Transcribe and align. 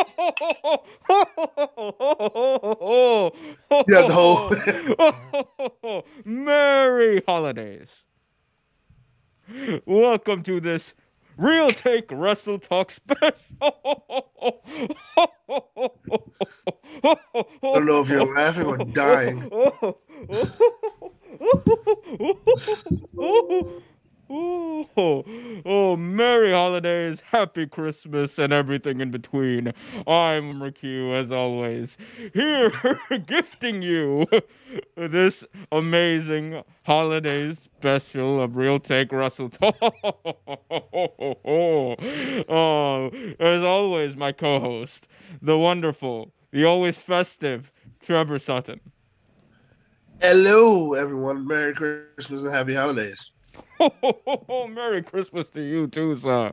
Yeah, 3.88 4.06
the 4.06 4.12
whole. 4.12 6.02
Merry 6.24 7.22
holidays. 7.26 7.88
Welcome 9.86 10.42
to 10.44 10.60
this 10.60 10.94
Real 11.36 11.70
Take 11.70 12.06
Wrestle 12.10 12.58
Talk 12.58 12.90
special. 12.90 13.36
I 13.62 13.70
don't 17.62 17.86
know 17.86 18.00
if 18.00 18.08
you're 18.08 18.34
laughing 18.34 18.66
or 18.66 18.78
dying. 18.78 19.50
Merry 26.20 26.52
Holidays, 26.52 27.22
Happy 27.30 27.66
Christmas, 27.66 28.38
and 28.38 28.52
everything 28.52 29.00
in 29.00 29.10
between. 29.10 29.68
I'm 30.06 30.60
McHugh, 30.60 31.18
as 31.18 31.32
always, 31.32 31.96
here 32.34 32.70
gifting 33.26 33.80
you 33.80 34.26
this 34.96 35.44
amazing 35.72 36.62
holiday 36.82 37.54
special 37.54 38.38
of 38.38 38.56
Real 38.56 38.78
Take 38.78 39.12
Wrestle 39.12 39.50
oh, 42.50 43.10
as 43.40 43.64
always, 43.64 44.14
my 44.14 44.32
co 44.32 44.60
host, 44.60 45.06
the 45.40 45.56
wonderful, 45.56 46.34
the 46.50 46.66
always 46.66 46.98
festive 46.98 47.72
Trevor 48.02 48.38
Sutton. 48.38 48.80
Hello, 50.20 50.92
everyone. 50.92 51.46
Merry 51.46 51.72
Christmas 51.72 52.42
and 52.42 52.52
Happy 52.52 52.74
Holidays. 52.74 53.32
Merry 54.68 55.02
Christmas 55.02 55.48
to 55.48 55.62
you 55.62 55.86
too, 55.86 56.16
sir. 56.16 56.52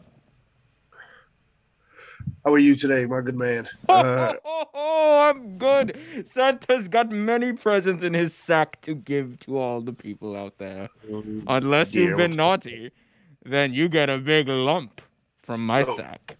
How 2.46 2.54
are 2.54 2.60
you 2.60 2.76
today, 2.76 3.06
my 3.06 3.22
good 3.22 3.36
man? 3.36 3.68
Uh, 3.90 4.34
oh, 4.46 5.30
I'm 5.30 5.58
good. 5.58 5.98
Santa's 6.26 6.88
got 6.88 7.10
many 7.10 7.54
presents 7.54 8.04
in 8.04 8.14
his 8.14 8.34
sack 8.34 8.80
to 8.82 8.94
give 8.94 9.40
to 9.40 9.58
all 9.58 9.82
the 9.82 9.94
people 9.94 10.36
out 10.36 10.58
there. 10.58 10.90
Um, 11.12 11.44
Unless 11.48 11.92
dear, 11.92 12.10
you've 12.10 12.18
been 12.18 12.36
naughty, 12.36 12.92
then 13.44 13.74
you 13.74 13.90
get 13.90 14.10
a 14.10 14.18
big 14.18 14.48
lump 14.48 15.02
from 15.42 15.66
my 15.66 15.84
oh. 15.84 15.98
sack. 15.98 16.38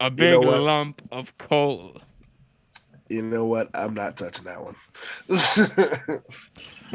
A 0.00 0.10
big 0.10 0.32
you 0.32 0.40
know 0.40 0.62
lump 0.62 1.02
of 1.12 1.36
coal. 1.38 2.00
You 3.08 3.22
know 3.22 3.44
what? 3.44 3.68
I'm 3.74 3.94
not 3.94 4.16
touching 4.16 4.44
that 4.44 4.62
one. 4.62 4.76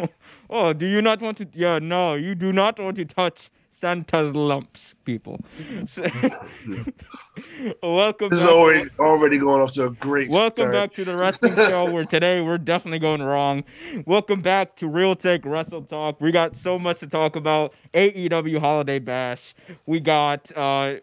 Oh, 0.50 0.74
do 0.74 0.88
you 0.88 1.02
not 1.02 1.22
want 1.22 1.38
to? 1.38 1.48
Yeah, 1.54 1.80
no, 1.80 2.16
you 2.16 2.34
do 2.34 2.52
not 2.52 2.80
want 2.80 2.96
to 2.96 3.06
touch 3.06 3.52
Santa's 3.72 4.34
lumps, 4.34 4.96
people. 5.06 5.40
welcome. 7.84 8.30
This 8.30 8.42
is 8.42 8.48
already 8.48 8.90
already 8.98 9.38
going 9.38 9.62
off 9.62 9.74
to 9.74 9.86
a 9.86 9.90
great. 9.92 10.32
Welcome 10.32 10.70
start. 10.70 10.74
back 10.74 10.94
to 10.94 11.06
the 11.06 11.16
wrestling 11.16 11.56
show. 11.56 11.92
Where 11.92 12.04
today 12.04 12.42
we're 12.42 12.58
definitely 12.58 12.98
going 12.98 13.22
wrong. 13.22 13.64
Welcome 14.08 14.42
back 14.42 14.76
to 14.78 14.88
Real 14.88 15.16
Take 15.16 15.46
Wrestle 15.46 15.84
Talk. 15.84 16.20
We 16.20 16.32
got 16.32 16.56
so 16.56 16.80
much 16.80 16.98
to 17.00 17.08
talk 17.08 17.36
about. 17.36 17.76
AEW 17.94 18.60
Holiday 18.60 19.00
Bash. 19.00 19.54
We 19.86 20.00
got. 20.00 20.56
uh 20.58 20.96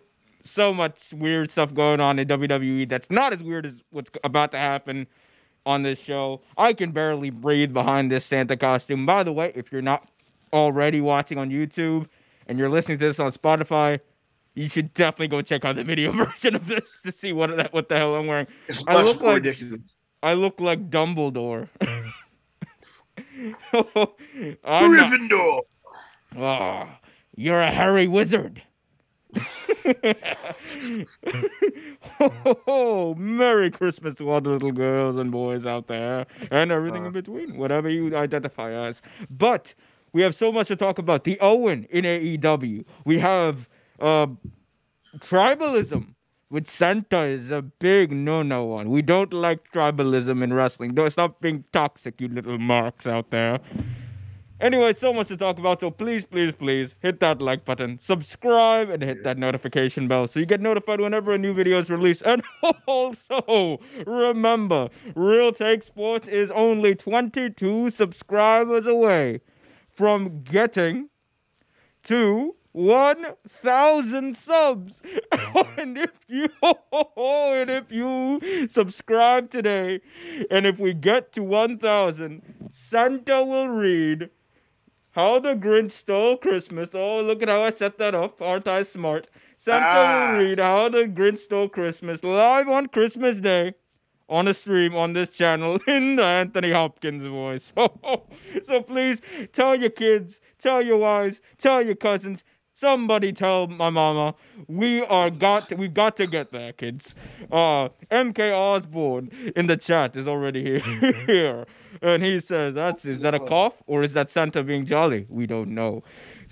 so 0.43 0.73
much 0.73 1.13
weird 1.13 1.51
stuff 1.51 1.75
going 1.75 1.99
on 1.99 2.21
in 2.21 2.29
WWE 2.29 2.89
that's 2.89 3.11
not 3.11 3.33
as 3.33 3.43
weird 3.43 3.67
as 3.67 3.83
what's 3.91 4.13
about 4.23 4.53
to 4.53 4.57
happen 4.57 5.09
on 5.67 5.83
this 5.83 5.99
show. 5.99 6.41
I 6.57 6.73
can 6.73 6.93
barely 6.93 7.29
breathe 7.31 7.75
behind 7.75 8.11
this 8.11 8.25
Santa 8.25 8.57
costume. 8.57 9.05
By 9.05 9.25
the 9.25 9.33
way, 9.33 9.53
if 9.55 9.71
you're 9.73 9.83
not 9.83 10.09
already 10.53 11.01
watching 11.01 11.37
on 11.37 11.51
YouTube 11.51 12.07
and 12.47 12.59
you're 12.59 12.71
listening 12.71 12.99
to 12.99 13.07
this 13.07 13.21
on 13.21 13.33
Spotify, 13.33 14.01
you 14.55 14.69
should 14.69 14.95
definitely 14.95 15.29
go 15.29 15.43
check 15.43 15.65
out 15.65 15.77
the 15.77 15.85
video 15.85 16.13
version 16.25 16.55
of 16.55 16.67
this 16.67 16.89
to 17.05 17.13
see 17.13 17.33
what 17.33 17.73
what 17.75 17.89
the 17.89 17.97
hell 17.97 18.15
I'm 18.15 18.27
wearing. 18.27 18.47
It's 18.69 18.83
I 18.87 19.03
look 19.03 19.21
like 19.21 19.35
ridiculous. 19.43 19.81
I 20.23 20.33
look 20.33 20.61
like 20.61 20.89
Dumbledore. 20.89 21.69
Gryffindor. 24.65 25.61
Oh, 26.39 26.89
you're 27.37 27.61
a 27.61 27.71
hairy 27.71 28.09
wizard. 28.09 28.63
oh, 32.67 33.15
Merry 33.19 33.71
Christmas 33.71 34.15
to 34.17 34.31
all 34.31 34.41
the 34.41 34.51
little 34.51 34.73
girls 34.73 35.17
and 35.17 35.31
boys 35.31 35.67
out 35.67 35.89
there 35.89 36.27
and 36.51 36.73
everything 36.73 37.05
uh, 37.05 37.07
in 37.07 37.13
between, 37.13 37.57
whatever 37.57 37.89
you 37.89 38.17
identify 38.17 38.73
as. 38.73 39.03
But 39.31 39.75
we 40.13 40.23
have 40.23 40.35
so 40.35 40.51
much 40.51 40.69
to 40.69 40.77
talk 40.77 40.99
about. 40.99 41.25
The 41.25 41.39
Owen 41.41 41.87
in 41.91 42.05
AEW. 42.05 42.85
We 43.05 43.19
have 43.19 43.69
uh, 44.01 44.29
tribalism, 45.19 46.15
which 46.49 46.69
Santa 46.69 47.23
is 47.23 47.51
a 47.51 47.63
big 47.63 48.13
no 48.13 48.43
no 48.43 48.65
one. 48.65 48.91
We 48.91 49.03
don't 49.03 49.33
like 49.33 49.71
tribalism 49.73 50.43
in 50.43 50.53
wrestling. 50.53 50.95
Don't 50.95 51.11
stop 51.11 51.41
being 51.41 51.65
toxic, 51.73 52.21
you 52.21 52.29
little 52.29 52.59
marks 52.59 53.07
out 53.07 53.31
there. 53.31 53.61
Anyway, 54.59 54.95
so 54.95 55.13
much 55.13 55.29
to 55.29 55.37
talk 55.37 55.59
about, 55.59 55.81
so 55.81 55.91
please, 55.91 56.25
please, 56.25 56.51
please 56.51 56.95
hit 57.01 57.21
that 57.21 57.43
like 57.43 57.67
button, 57.67 57.99
subscribe, 57.99 58.89
and 58.89 59.03
hit 59.03 59.23
that 59.23 59.37
notification 59.37 60.09
bell 60.09 60.27
so 60.27 60.41
you 60.41 60.47
get 60.47 60.63
notified 60.63 60.99
whenever 60.99 61.35
a 61.35 61.39
new 61.39 61.53
video 61.53 61.79
is 61.79 61.91
released. 61.91 62.23
And 62.27 62.43
also, 62.87 63.81
remember, 64.07 64.89
Real 65.15 65.53
Take 65.53 65.83
Sports 65.83 66.27
is 66.27 66.51
only 66.51 66.95
22 66.95 67.91
subscribers 67.91 68.87
away 68.87 69.43
from 69.91 70.43
getting 70.43 71.11
to 72.05 72.55
1,000 72.73 74.37
subs. 74.37 75.01
Mm-hmm. 75.57 75.81
and 75.81 75.99
if 75.99 76.11
you 76.29 76.49
and 76.63 77.71
if 77.71 77.91
you 77.91 78.69
subscribe 78.69 79.51
today, 79.51 80.01
and 80.51 80.67
if 80.67 80.79
we 80.79 80.93
get 80.93 81.33
to 81.33 81.43
1,000, 81.43 82.71
Santa 82.73 83.43
will 83.43 83.69
read 83.69 84.29
how 85.17 85.39
the 85.39 85.55
Grinch 85.55 85.93
Stole 85.93 86.37
Christmas. 86.37 86.91
Oh, 86.93 87.23
look 87.23 87.43
at 87.43 87.49
how 87.49 87.63
I 87.63 87.73
set 87.73 87.97
that 87.97 88.15
up. 88.15 88.43
Aren't 88.43 88.69
I 88.69 88.83
smart? 88.83 89.29
Santa 89.57 89.87
ah. 89.87 90.33
will 90.33 90.39
read 90.39 90.59
How 90.59 90.91
the 90.91 91.05
Grinch 91.05 91.39
Stole 91.39 91.71
Christmas 91.71 92.23
live 92.23 92.69
on 92.69 92.89
Christmas 92.89 93.41
Day 93.41 93.73
on 94.29 94.47
a 94.47 94.53
stream 94.53 94.95
on 94.95 95.15
this 95.15 95.31
channel 95.31 95.79
in 95.87 96.17
the 96.17 96.23
Anthony 96.23 96.71
Hopkins 96.71 97.27
voice. 97.27 97.73
so 98.67 98.83
please 98.83 99.23
tell 99.55 99.75
your 99.75 99.89
kids, 99.89 100.39
tell 100.59 100.83
your 100.83 100.99
wives, 100.99 101.41
tell 101.57 101.83
your 101.83 101.95
cousins, 101.95 102.45
Somebody 102.79 103.33
tell 103.33 103.67
my 103.69 103.89
mama 103.89 104.35
we 104.69 105.03
are 105.03 105.31
got 105.31 105.69
to, 105.69 105.77
we've 105.77 105.95
got 105.95 106.19
to 106.19 106.27
get 106.27 106.53
there, 106.53 106.75
kids. 106.75 107.15
Uh, 107.51 107.89
MK 108.11 108.53
Osborne 108.53 109.31
in 109.57 109.67
the 109.67 109.79
chat 109.79 110.15
is 110.15 110.29
already 110.29 110.63
here, 110.63 111.13
here, 111.27 111.67
and 112.03 112.23
he 112.23 112.39
says, 112.39 112.75
"That's 112.75 113.07
is 113.07 113.23
that 113.23 113.35
a 113.35 113.41
cough 113.41 113.73
or 113.87 114.03
is 114.03 114.13
that 114.13 114.29
Santa 114.29 114.63
being 114.63 114.85
jolly? 114.85 115.25
We 115.31 115.47
don't 115.47 115.71
know." 115.71 116.05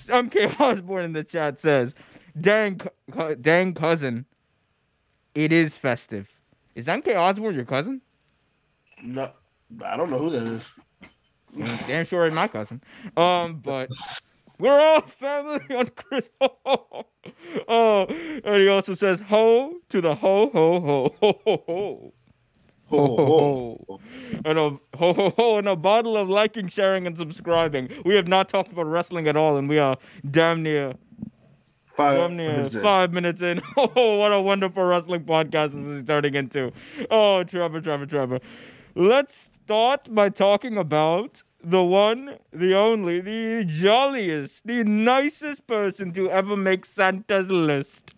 MK 0.06 0.58
Osborne 0.58 1.04
in 1.04 1.12
the 1.12 1.24
chat 1.24 1.60
says, 1.60 1.92
"Dang, 2.40 2.80
dang 3.42 3.74
cousin, 3.74 4.24
it 5.34 5.52
is 5.52 5.76
festive." 5.76 6.28
Is 6.74 6.86
MK 6.86 7.14
Osborne 7.16 7.54
your 7.54 7.66
cousin? 7.66 8.00
No, 9.02 9.30
I 9.84 9.98
don't 9.98 10.10
know 10.10 10.18
who 10.18 10.30
that 10.30 10.42
is. 10.42 10.72
Damn 11.86 12.06
sure 12.06 12.24
it's 12.24 12.34
my 12.34 12.48
cousin. 12.48 12.82
Um, 13.16 13.60
but 13.62 13.90
we're 14.58 14.80
all 14.80 15.00
family 15.02 15.60
on 15.76 15.88
Chris. 15.96 16.30
oh, 16.40 18.06
and 18.08 18.60
he 18.60 18.68
also 18.68 18.94
says 18.94 19.20
ho 19.20 19.74
to 19.90 20.00
the 20.00 20.14
ho 20.14 20.50
ho 20.52 20.80
ho 20.80 21.14
ho 21.20 21.40
ho 21.44 21.62
ho. 21.66 22.12
Ho, 22.90 23.16
ho, 23.16 23.84
ho. 23.88 24.00
And 24.44 24.58
a 24.58 24.70
ho 24.96 25.12
ho 25.14 25.30
ho 25.36 25.58
and 25.58 25.66
a 25.68 25.74
bottle 25.76 26.16
of 26.16 26.28
liking, 26.28 26.68
sharing, 26.68 27.06
and 27.06 27.16
subscribing. 27.16 27.88
We 28.04 28.14
have 28.14 28.28
not 28.28 28.48
talked 28.48 28.70
about 28.72 28.84
wrestling 28.86 29.26
at 29.26 29.36
all, 29.36 29.56
and 29.56 29.68
we 29.68 29.78
are 29.78 29.96
damn 30.30 30.62
near 30.62 30.92
five 31.86 32.18
damn 32.18 32.36
near 32.36 32.48
minutes 32.48 32.76
five 32.76 33.10
in. 33.10 33.14
minutes 33.14 33.40
in. 33.42 33.62
Oh, 33.76 34.16
what 34.16 34.32
a 34.32 34.40
wonderful 34.40 34.84
wrestling 34.84 35.24
podcast 35.24 35.72
this 35.72 35.84
is 35.86 36.04
turning 36.04 36.34
into. 36.34 36.72
Oh, 37.10 37.42
Trevor, 37.44 37.80
Trevor, 37.80 38.06
Trevor. 38.06 38.40
Let's 38.94 39.50
start 39.64 40.14
by 40.14 40.28
talking 40.28 40.76
about 40.76 41.42
the 41.64 41.82
one, 41.82 42.36
the 42.52 42.74
only, 42.74 43.20
the 43.20 43.64
jolliest, 43.66 44.66
the 44.66 44.84
nicest 44.84 45.66
person 45.66 46.12
to 46.12 46.30
ever 46.30 46.56
make 46.56 46.84
Santa's 46.84 47.50
list. 47.50 48.14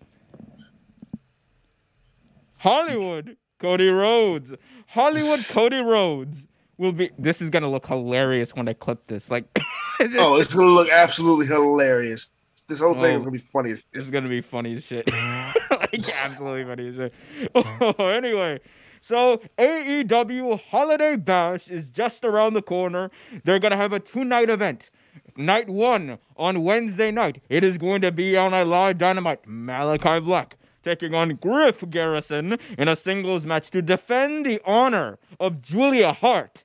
Hollywood, 2.56 3.36
Cody 3.58 3.88
Rhodes. 3.88 4.52
Hollywood, 4.88 5.40
Cody 5.50 5.78
Rhodes 5.78 6.48
will 6.78 6.92
be. 6.92 7.10
This 7.18 7.40
is 7.40 7.50
gonna 7.50 7.70
look 7.70 7.86
hilarious 7.86 8.54
when 8.54 8.68
I 8.68 8.72
clip 8.72 9.06
this. 9.06 9.30
Like, 9.30 9.44
oh, 10.00 10.36
it's 10.36 10.52
gonna 10.52 10.66
look 10.66 10.90
absolutely 10.90 11.46
hilarious. 11.46 12.30
This 12.68 12.80
whole 12.80 12.94
thing 12.94 13.12
oh, 13.12 13.16
is 13.16 13.22
gonna 13.22 13.32
be 13.32 13.38
funny. 13.38 13.74
It's 13.92 14.10
gonna 14.10 14.28
be 14.28 14.40
funny 14.40 14.74
as 14.74 14.84
shit. 14.84 15.08
like 15.70 16.08
absolutely 16.24 16.64
funny 16.64 16.88
as 16.88 16.96
shit. 16.96 17.14
Oh, 17.54 18.08
anyway, 18.08 18.58
so 19.06 19.40
AEW 19.56 20.60
Holiday 20.68 21.14
Bash 21.14 21.68
is 21.68 21.88
just 21.88 22.24
around 22.24 22.54
the 22.54 22.62
corner. 22.62 23.08
They're 23.44 23.60
gonna 23.60 23.76
have 23.76 23.92
a 23.92 24.00
two-night 24.00 24.50
event. 24.50 24.90
Night 25.36 25.68
one 25.68 26.18
on 26.36 26.64
Wednesday 26.64 27.12
night. 27.12 27.40
It 27.48 27.62
is 27.62 27.78
going 27.78 28.00
to 28.00 28.10
be 28.10 28.36
on 28.36 28.52
a 28.52 28.64
live 28.64 28.98
dynamite. 28.98 29.46
Malachi 29.46 30.18
Black 30.18 30.56
taking 30.82 31.14
on 31.14 31.36
Griff 31.36 31.88
Garrison 31.88 32.58
in 32.76 32.88
a 32.88 32.96
singles 32.96 33.46
match 33.46 33.70
to 33.70 33.80
defend 33.80 34.44
the 34.44 34.60
honor 34.64 35.20
of 35.38 35.62
Julia 35.62 36.12
Hart. 36.12 36.64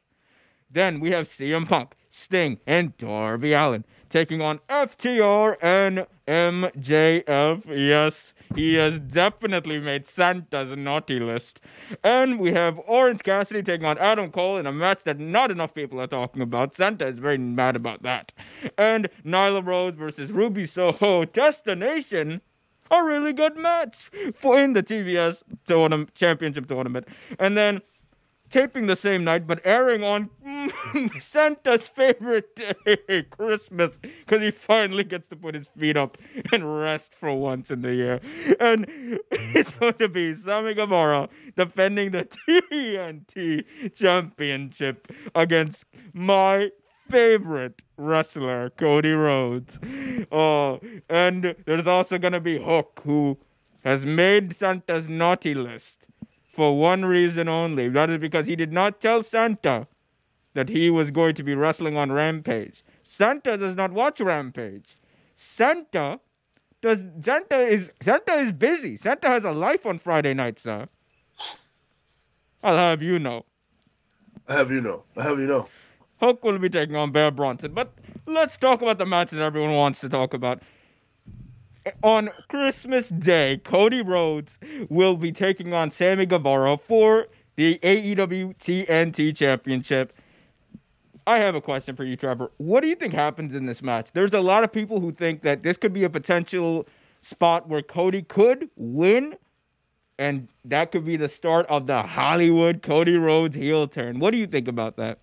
Then 0.72 1.00
we 1.00 1.12
have 1.12 1.28
CM 1.28 1.70
Punk, 1.70 1.94
Sting, 2.10 2.60
and 2.66 2.98
Darby 2.98 3.54
Allin 3.54 3.86
taking 4.10 4.42
on 4.42 4.60
FTR 4.68 5.58
and 5.62 6.08
MJF. 6.28 7.64
Yes, 7.68 8.34
he 8.56 8.76
has 8.76 9.00
definitely 9.00 9.80
made 9.80 10.08
Santa's 10.08 10.76
naughty 10.76 11.20
list. 11.20 11.60
And 12.04 12.40
we 12.40 12.54
have 12.54 12.80
Orange 12.86 13.24
Cassidy 13.24 13.64
taking 13.64 13.86
on 13.86 13.98
Adam 13.98 14.32
Cole 14.32 14.58
in 14.58 14.66
a 14.66 14.72
match 14.72 15.04
that 15.04 15.20
not 15.20 15.52
enough 15.52 15.74
people 15.74 16.00
are 16.02 16.08
talking 16.08 16.42
about. 16.42 16.76
Santa 16.76 17.08
is 17.08 17.20
very 17.20 17.38
mad 17.38 17.76
about 17.76 18.04
that. 18.04 18.32
And 18.78 19.10
Nyla 19.26 19.66
Rose 19.66 19.96
versus 19.96 20.32
Ruby 20.32 20.66
Soho 20.66 21.26
Destination. 21.26 22.42
A 22.90 23.04
really 23.06 23.32
good 23.32 23.56
match 23.56 24.12
for 24.36 24.62
in 24.62 24.74
the 24.74 24.84
TBS 24.84 25.44
tournament, 25.66 26.14
championship 26.14 26.68
tournament. 26.68 27.08
And 27.40 27.56
then 27.56 27.82
taping 28.52 28.88
the 28.88 28.96
same 28.96 29.24
night, 29.24 29.48
but 29.48 29.62
airing 29.64 30.04
on 30.04 30.30
Santa's 31.20 31.88
favorite 31.88 32.56
day, 32.56 33.24
Christmas, 33.30 33.98
because 34.02 34.42
he 34.42 34.52
finally 34.52 35.04
gets 35.04 35.28
to 35.30 35.36
put 35.36 35.56
his 35.56 35.70
feet 35.70 35.98
up 35.98 36.18
and 36.52 36.82
rest 36.82 37.16
for 37.16 37.34
once 37.34 37.72
in 37.72 37.82
the 37.82 37.94
year. 37.94 38.20
And 38.60 38.86
it's 39.32 39.72
going 39.74 39.94
to 39.96 40.08
be 40.08 40.36
Sammy 40.36 40.74
Guevara 40.74 41.30
defending 41.58 42.12
the 42.12 42.28
TNT 42.48 43.66
Championship 43.96 45.12
against 45.34 45.86
my 46.14 46.70
favorite 47.10 47.82
wrestler, 47.98 48.70
Cody 48.72 49.12
Rhodes. 49.12 49.80
Uh, 50.32 50.78
and 51.10 51.56
there's 51.66 51.88
also 51.88 52.18
going 52.18 52.34
to 52.34 52.40
be 52.40 52.62
Hook, 52.62 53.02
who 53.04 53.38
has 53.84 54.06
made 54.06 54.58
Santa's 54.58 55.08
naughty 55.10 55.54
list 55.54 56.06
for 56.52 56.78
one 56.78 57.06
reason 57.06 57.48
only. 57.48 57.90
That 57.90 58.10
is 58.10 58.20
because 58.20 58.48
he 58.48 58.56
did 58.56 58.72
not 58.72 59.02
tell 59.02 59.24
Santa 59.24 59.88
that 60.54 60.70
he 60.70 60.90
was 60.90 61.12
going 61.12 61.36
to 61.36 61.44
be 61.44 61.56
wrestling 61.56 61.98
on 61.98 62.12
Rampage. 62.12 62.84
Santa 63.04 63.58
does 63.58 63.76
not 63.76 63.92
watch 63.92 64.20
Rampage. 64.20 64.98
Santa 65.38 66.20
does 66.82 67.00
Santa 67.24 67.60
is 67.60 67.92
Santa 68.02 68.34
is 68.34 68.52
busy. 68.52 68.98
Santa 68.98 69.28
has 69.28 69.44
a 69.46 69.52
life 69.52 69.86
on 69.86 70.00
Friday 70.00 70.34
night, 70.34 70.60
sir. 70.60 70.88
I'll 72.64 72.78
have 72.78 73.02
you 73.02 73.18
know. 73.18 73.46
I 74.48 74.56
have 74.56 74.72
you 74.72 74.82
know. 74.82 75.04
I 75.18 75.24
have 75.24 75.40
you 75.40 75.48
know. 75.48 75.68
Hook 76.20 76.44
will 76.44 76.60
be 76.60 76.70
taking 76.70 76.96
on 76.96 77.12
Bear 77.12 77.32
Bronson. 77.32 77.74
But 77.74 77.94
let's 78.28 78.58
talk 78.58 78.82
about 78.82 78.98
the 78.98 79.06
match 79.06 79.32
that 79.32 79.42
everyone 79.42 79.74
wants 79.74 80.00
to 80.02 80.10
talk 80.10 80.34
about 80.34 80.62
on 82.04 82.30
Christmas 82.50 83.10
Day, 83.10 83.62
Cody 83.64 84.02
Rhodes 84.02 84.58
will 84.90 85.16
be 85.16 85.32
taking 85.32 85.74
on 85.74 85.92
Sammy 85.92 86.26
Guevara 86.26 86.78
for 86.78 87.28
the 87.56 87.80
AEW 87.80 88.58
TNT 88.58 89.36
Championship. 89.36 90.14
I 91.28 91.40
have 91.40 91.56
a 91.56 91.62
question 91.62 91.96
for 91.96 92.04
you, 92.04 92.16
Trevor. 92.16 92.52
What 92.58 92.82
do 92.82 92.88
you 92.88 92.96
think 92.96 93.14
happens 93.14 93.54
in 93.54 93.66
this 93.66 93.82
match? 93.82 94.12
There's 94.14 94.34
a 94.34 94.40
lot 94.40 94.64
of 94.64 94.72
people 94.72 95.00
who 95.00 95.12
think 95.12 95.42
that 95.42 95.64
this 95.64 95.78
could 95.78 95.94
be 95.94 96.04
a 96.04 96.10
potential 96.10 96.88
spot 97.22 97.70
where 97.70 97.82
Cody 97.82 98.24
could 98.24 98.70
win, 98.76 99.36
and 100.18 100.48
that 100.66 100.92
could 100.92 101.06
be 101.06 101.18
the 101.18 101.30
start 101.30 101.68
of 101.68 101.86
the 101.88 102.02
Hollywood 102.02 102.82
Cody 102.82 103.18
Rhodes 103.18 103.56
heel 103.56 103.88
turn. 103.88 104.20
What 104.20 104.32
do 104.32 104.38
you 104.38 104.48
think 104.48 104.68
about 104.68 104.98
that? 104.98 105.20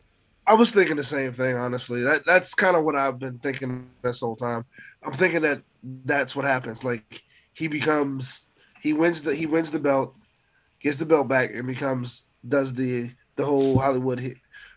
I 0.48 0.54
was 0.54 0.72
thinking 0.72 0.96
the 0.96 1.04
same 1.04 1.32
thing, 1.32 1.56
honestly. 1.56 2.02
That 2.02 2.24
that's 2.24 2.54
kind 2.54 2.74
of 2.74 2.82
what 2.82 2.96
I've 2.96 3.18
been 3.18 3.38
thinking 3.38 3.90
this 4.00 4.20
whole 4.20 4.34
time. 4.34 4.64
I'm 5.02 5.12
thinking 5.12 5.42
that 5.42 5.60
that's 5.82 6.34
what 6.34 6.46
happens. 6.46 6.82
Like 6.82 7.22
he 7.52 7.68
becomes 7.68 8.48
he 8.80 8.94
wins 8.94 9.20
the 9.20 9.34
he 9.34 9.44
wins 9.44 9.70
the 9.70 9.78
belt, 9.78 10.16
gets 10.80 10.96
the 10.96 11.04
belt 11.04 11.28
back, 11.28 11.52
and 11.52 11.66
becomes 11.66 12.24
does 12.48 12.72
the 12.72 13.10
the 13.36 13.44
whole 13.44 13.78
Hollywood 13.78 14.36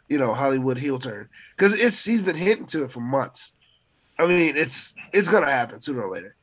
you 0.09 0.17
know 0.17 0.33
Hollywood 0.33 0.77
heel 0.77 0.99
turn 0.99 1.29
because 1.55 1.81
it's 1.81 2.03
he's 2.03 2.21
been 2.21 2.35
hinting 2.35 2.65
to 2.67 2.83
it 2.83 2.91
for 2.91 2.99
months. 2.99 3.53
I 4.19 4.27
mean, 4.27 4.57
it's 4.57 4.93
it's 5.13 5.29
gonna 5.29 5.49
happen 5.49 5.79
sooner 5.79 6.03
or 6.03 6.13
later. 6.13 6.35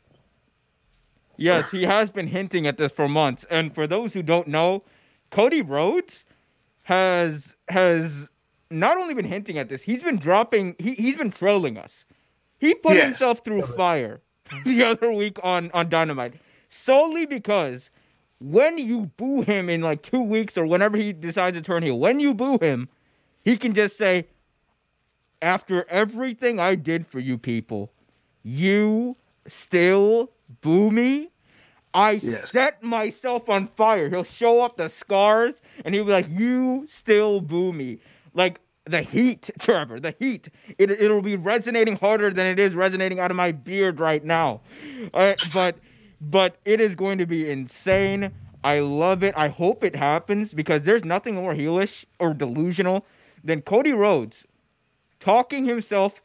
Yes, 1.37 1.71
he 1.71 1.83
has 1.83 2.11
been 2.11 2.29
hinting 2.29 2.67
at 2.67 2.79
this 2.79 2.93
for 2.93 3.09
months. 3.09 3.45
And 3.51 3.75
for 3.75 3.87
those 3.87 4.15
who 4.15 4.23
don't 4.23 4.49
know, 4.49 4.85
Cody 5.31 5.61
Rhodes 5.61 6.25
has 6.85 7.55
has 7.69 8.27
not 8.71 8.99
only 8.99 9.15
been 9.15 9.25
hinting 9.25 9.59
at 9.59 9.69
this, 9.69 9.83
he's 9.83 10.03
been 10.03 10.19
dropping 10.19 10.77
he, 10.79 10.95
he's 10.95 11.17
been 11.17 11.31
trolling 11.31 11.79
us. 11.79 12.05
He 12.59 12.75
put 12.75 12.95
yes. 12.95 13.05
himself 13.05 13.45
through 13.45 13.63
fire 13.63 14.21
the 14.65 14.83
other 14.83 15.13
week 15.13 15.39
on 15.43 15.71
on 15.73 15.89
Dynamite 15.89 16.35
solely 16.71 17.27
because 17.27 17.91
when 18.41 18.79
you 18.79 19.07
boo 19.17 19.43
him 19.43 19.69
in 19.69 19.81
like 19.81 20.03
two 20.03 20.23
weeks 20.23 20.57
or 20.57 20.67
whenever 20.67 20.97
he 20.97 21.13
decides 21.13 21.57
to 21.57 21.63
turn 21.63 21.83
heel, 21.83 21.99
when 21.99 22.21
you 22.21 22.35
boo 22.35 22.59
him, 22.61 22.89
he 23.43 23.57
can 23.57 23.75
just 23.75 23.97
say, 23.97 24.29
"After 25.43 25.89
everything 25.89 26.61
I 26.61 26.75
did 26.75 27.07
for 27.07 27.19
you 27.21 27.39
people, 27.39 27.93
you 28.43 29.17
still 29.49 30.33
boo 30.61 30.91
me." 30.91 31.31
I 31.95 32.13
yes. 32.13 32.51
set 32.51 32.83
myself 32.83 33.49
on 33.49 33.67
fire. 33.69 34.11
He'll 34.11 34.23
show 34.23 34.61
up 34.61 34.77
the 34.77 34.89
scars 34.89 35.55
and 35.85 35.95
he'll 35.95 36.05
be 36.05 36.13
like, 36.13 36.29
You 36.29 36.87
still 36.87 37.41
boo 37.41 37.73
me. 37.73 37.99
Like 38.35 38.61
the 38.85 39.03
heat, 39.03 39.51
Trevor, 39.59 40.01
the 40.01 40.15
heat. 40.19 40.49
It, 40.79 40.91
it'll 40.91 41.23
be 41.23 41.37
resonating 41.37 41.97
harder 41.97 42.31
than 42.31 42.47
it 42.47 42.59
is 42.59 42.75
resonating 42.75 43.21
out 43.21 43.31
of 43.31 43.37
my 43.37 43.53
beard 43.53 44.01
right 44.01 44.25
now. 44.25 44.61
Uh, 45.13 45.35
but 45.53 45.79
but 46.21 46.57
it 46.65 46.81
is 46.81 46.95
going 46.95 47.19
to 47.19 47.27
be 47.27 47.49
insane. 47.49 48.33
I 48.65 48.81
love 48.81 49.23
it. 49.23 49.35
I 49.37 49.49
hope 49.49 49.85
it 49.85 49.95
happens 49.95 50.53
because 50.53 50.83
there's 50.83 51.05
nothing 51.05 51.37
more 51.37 51.55
heelish 51.55 52.05
or 52.19 52.35
delusional 52.35 53.07
than 53.45 53.63
Cody 53.63 53.93
Rhodes 53.93 54.45
talking 55.21 55.65
himself 55.65 56.21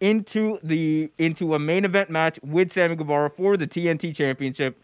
into 0.00 0.58
the 0.62 1.10
into 1.18 1.54
a 1.54 1.58
main 1.58 1.84
event 1.84 2.10
match 2.10 2.38
with 2.42 2.72
Sammy 2.72 2.96
Guevara 2.96 3.30
for 3.30 3.56
the 3.56 3.66
TNT 3.66 4.14
Championship, 4.14 4.80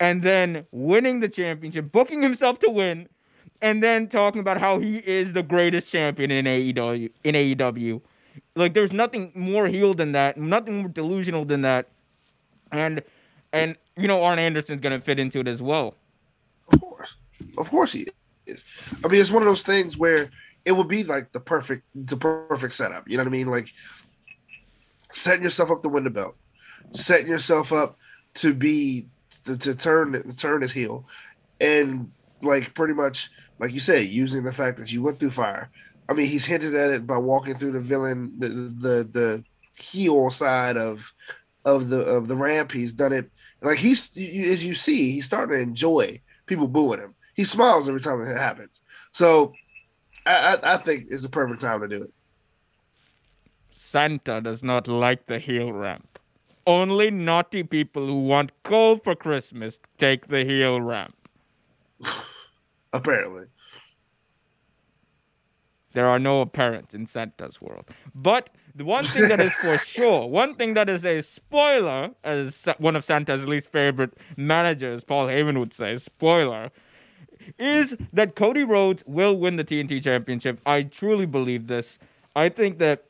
and 0.00 0.22
then 0.22 0.66
winning 0.72 1.20
the 1.20 1.28
championship, 1.28 1.92
booking 1.92 2.22
himself 2.22 2.58
to 2.60 2.70
win, 2.70 3.08
and 3.62 3.82
then 3.82 4.08
talking 4.08 4.40
about 4.40 4.58
how 4.58 4.80
he 4.80 4.98
is 4.98 5.32
the 5.32 5.42
greatest 5.42 5.88
champion 5.88 6.30
in 6.30 6.44
AEW. 6.44 7.10
In 7.24 7.34
AEW, 7.34 8.02
like 8.56 8.74
there's 8.74 8.92
nothing 8.92 9.32
more 9.34 9.66
heel 9.68 9.94
than 9.94 10.12
that, 10.12 10.36
nothing 10.36 10.80
more 10.80 10.88
delusional 10.88 11.44
than 11.44 11.62
that, 11.62 11.88
and 12.72 13.02
and 13.52 13.76
you 13.96 14.08
know 14.08 14.22
Arn 14.22 14.38
Anderson's 14.38 14.80
gonna 14.80 15.00
fit 15.00 15.18
into 15.18 15.40
it 15.40 15.48
as 15.48 15.62
well. 15.62 15.94
Of 16.72 16.80
course, 16.80 17.14
of 17.56 17.70
course 17.70 17.92
he 17.92 18.08
is. 18.46 18.64
I 19.04 19.08
mean, 19.08 19.20
it's 19.20 19.30
one 19.30 19.42
of 19.42 19.48
those 19.48 19.62
things 19.62 19.96
where 19.96 20.30
it 20.64 20.72
would 20.72 20.88
be 20.88 21.04
like 21.04 21.32
the 21.32 21.40
perfect, 21.40 21.84
the 21.94 22.16
perfect 22.16 22.74
setup. 22.74 23.08
You 23.08 23.16
know 23.16 23.22
what 23.22 23.28
I 23.28 23.32
mean? 23.32 23.46
Like 23.46 23.68
setting 25.12 25.44
yourself 25.44 25.70
up 25.70 25.82
to 25.82 25.88
win 25.88 26.04
the 26.04 26.10
belt, 26.10 26.36
setting 26.90 27.28
yourself 27.28 27.72
up 27.72 27.96
to 28.34 28.54
be 28.54 29.06
to, 29.44 29.56
to 29.56 29.74
turn 29.74 30.12
to 30.12 30.36
turn 30.36 30.62
his 30.62 30.72
heel, 30.72 31.06
and 31.60 32.10
like 32.42 32.74
pretty 32.74 32.94
much 32.94 33.30
like 33.58 33.72
you 33.72 33.80
say, 33.80 34.02
using 34.02 34.42
the 34.42 34.52
fact 34.52 34.78
that 34.78 34.92
you 34.92 35.02
went 35.02 35.20
through 35.20 35.30
fire. 35.30 35.70
I 36.08 36.14
mean, 36.14 36.26
he's 36.26 36.44
hinted 36.44 36.74
at 36.74 36.90
it 36.90 37.06
by 37.06 37.16
walking 37.16 37.54
through 37.54 37.72
the 37.72 37.80
villain, 37.80 38.32
the 38.38 38.48
the 38.48 39.08
the 39.12 39.44
heel 39.76 40.30
side 40.30 40.76
of 40.76 41.12
of 41.64 41.88
the 41.88 42.00
of 42.00 42.28
the 42.28 42.36
ramp. 42.36 42.72
He's 42.72 42.92
done 42.92 43.12
it 43.12 43.30
like 43.62 43.78
he's 43.78 44.16
as 44.18 44.66
you 44.66 44.74
see, 44.74 45.12
he's 45.12 45.24
starting 45.24 45.56
to 45.56 45.62
enjoy 45.62 46.20
people 46.46 46.66
booing 46.66 47.00
him. 47.00 47.14
He 47.34 47.44
smiles 47.44 47.88
every 47.88 48.00
time 48.00 48.20
it 48.22 48.36
happens. 48.36 48.82
So 49.12 49.52
I, 50.26 50.56
I, 50.62 50.74
I 50.74 50.76
think 50.76 51.06
it's 51.08 51.22
the 51.22 51.28
perfect 51.28 51.60
time 51.60 51.80
to 51.80 51.88
do 51.88 52.02
it. 52.02 52.12
Santa 53.70 54.40
does 54.40 54.62
not 54.62 54.88
like 54.88 55.26
the 55.26 55.38
heel 55.38 55.72
ramp. 55.72 56.18
Only 56.66 57.10
naughty 57.10 57.62
people 57.62 58.06
who 58.06 58.24
want 58.24 58.52
coal 58.62 58.96
for 58.96 59.14
Christmas 59.14 59.78
take 59.98 60.28
the 60.28 60.44
heel 60.44 60.80
ramp. 60.80 61.14
Apparently. 62.92 63.46
There 65.92 66.08
are 66.08 66.18
no 66.18 66.44
parents 66.46 66.94
in 66.94 67.06
Santa's 67.06 67.60
world. 67.60 67.84
But 68.14 68.50
the 68.74 68.84
one 68.84 69.04
thing 69.04 69.28
that 69.28 69.40
is 69.40 69.52
for 69.54 69.76
sure, 69.86 70.26
one 70.26 70.54
thing 70.54 70.74
that 70.74 70.88
is 70.88 71.04
a 71.04 71.20
spoiler, 71.20 72.10
as 72.24 72.64
one 72.78 72.96
of 72.96 73.04
Santa's 73.04 73.46
least 73.46 73.66
favorite 73.66 74.14
managers, 74.36 75.04
Paul 75.04 75.26
Heyman 75.26 75.58
would 75.58 75.74
say, 75.74 75.98
spoiler, 75.98 76.70
is 77.58 77.94
that 78.12 78.36
Cody 78.36 78.64
Rhodes 78.64 79.02
will 79.06 79.36
win 79.36 79.56
the 79.56 79.64
TNT 79.64 80.02
Championship. 80.02 80.60
I 80.64 80.82
truly 80.84 81.26
believe 81.26 81.66
this. 81.66 81.98
I 82.34 82.48
think 82.48 82.78
that, 82.78 83.04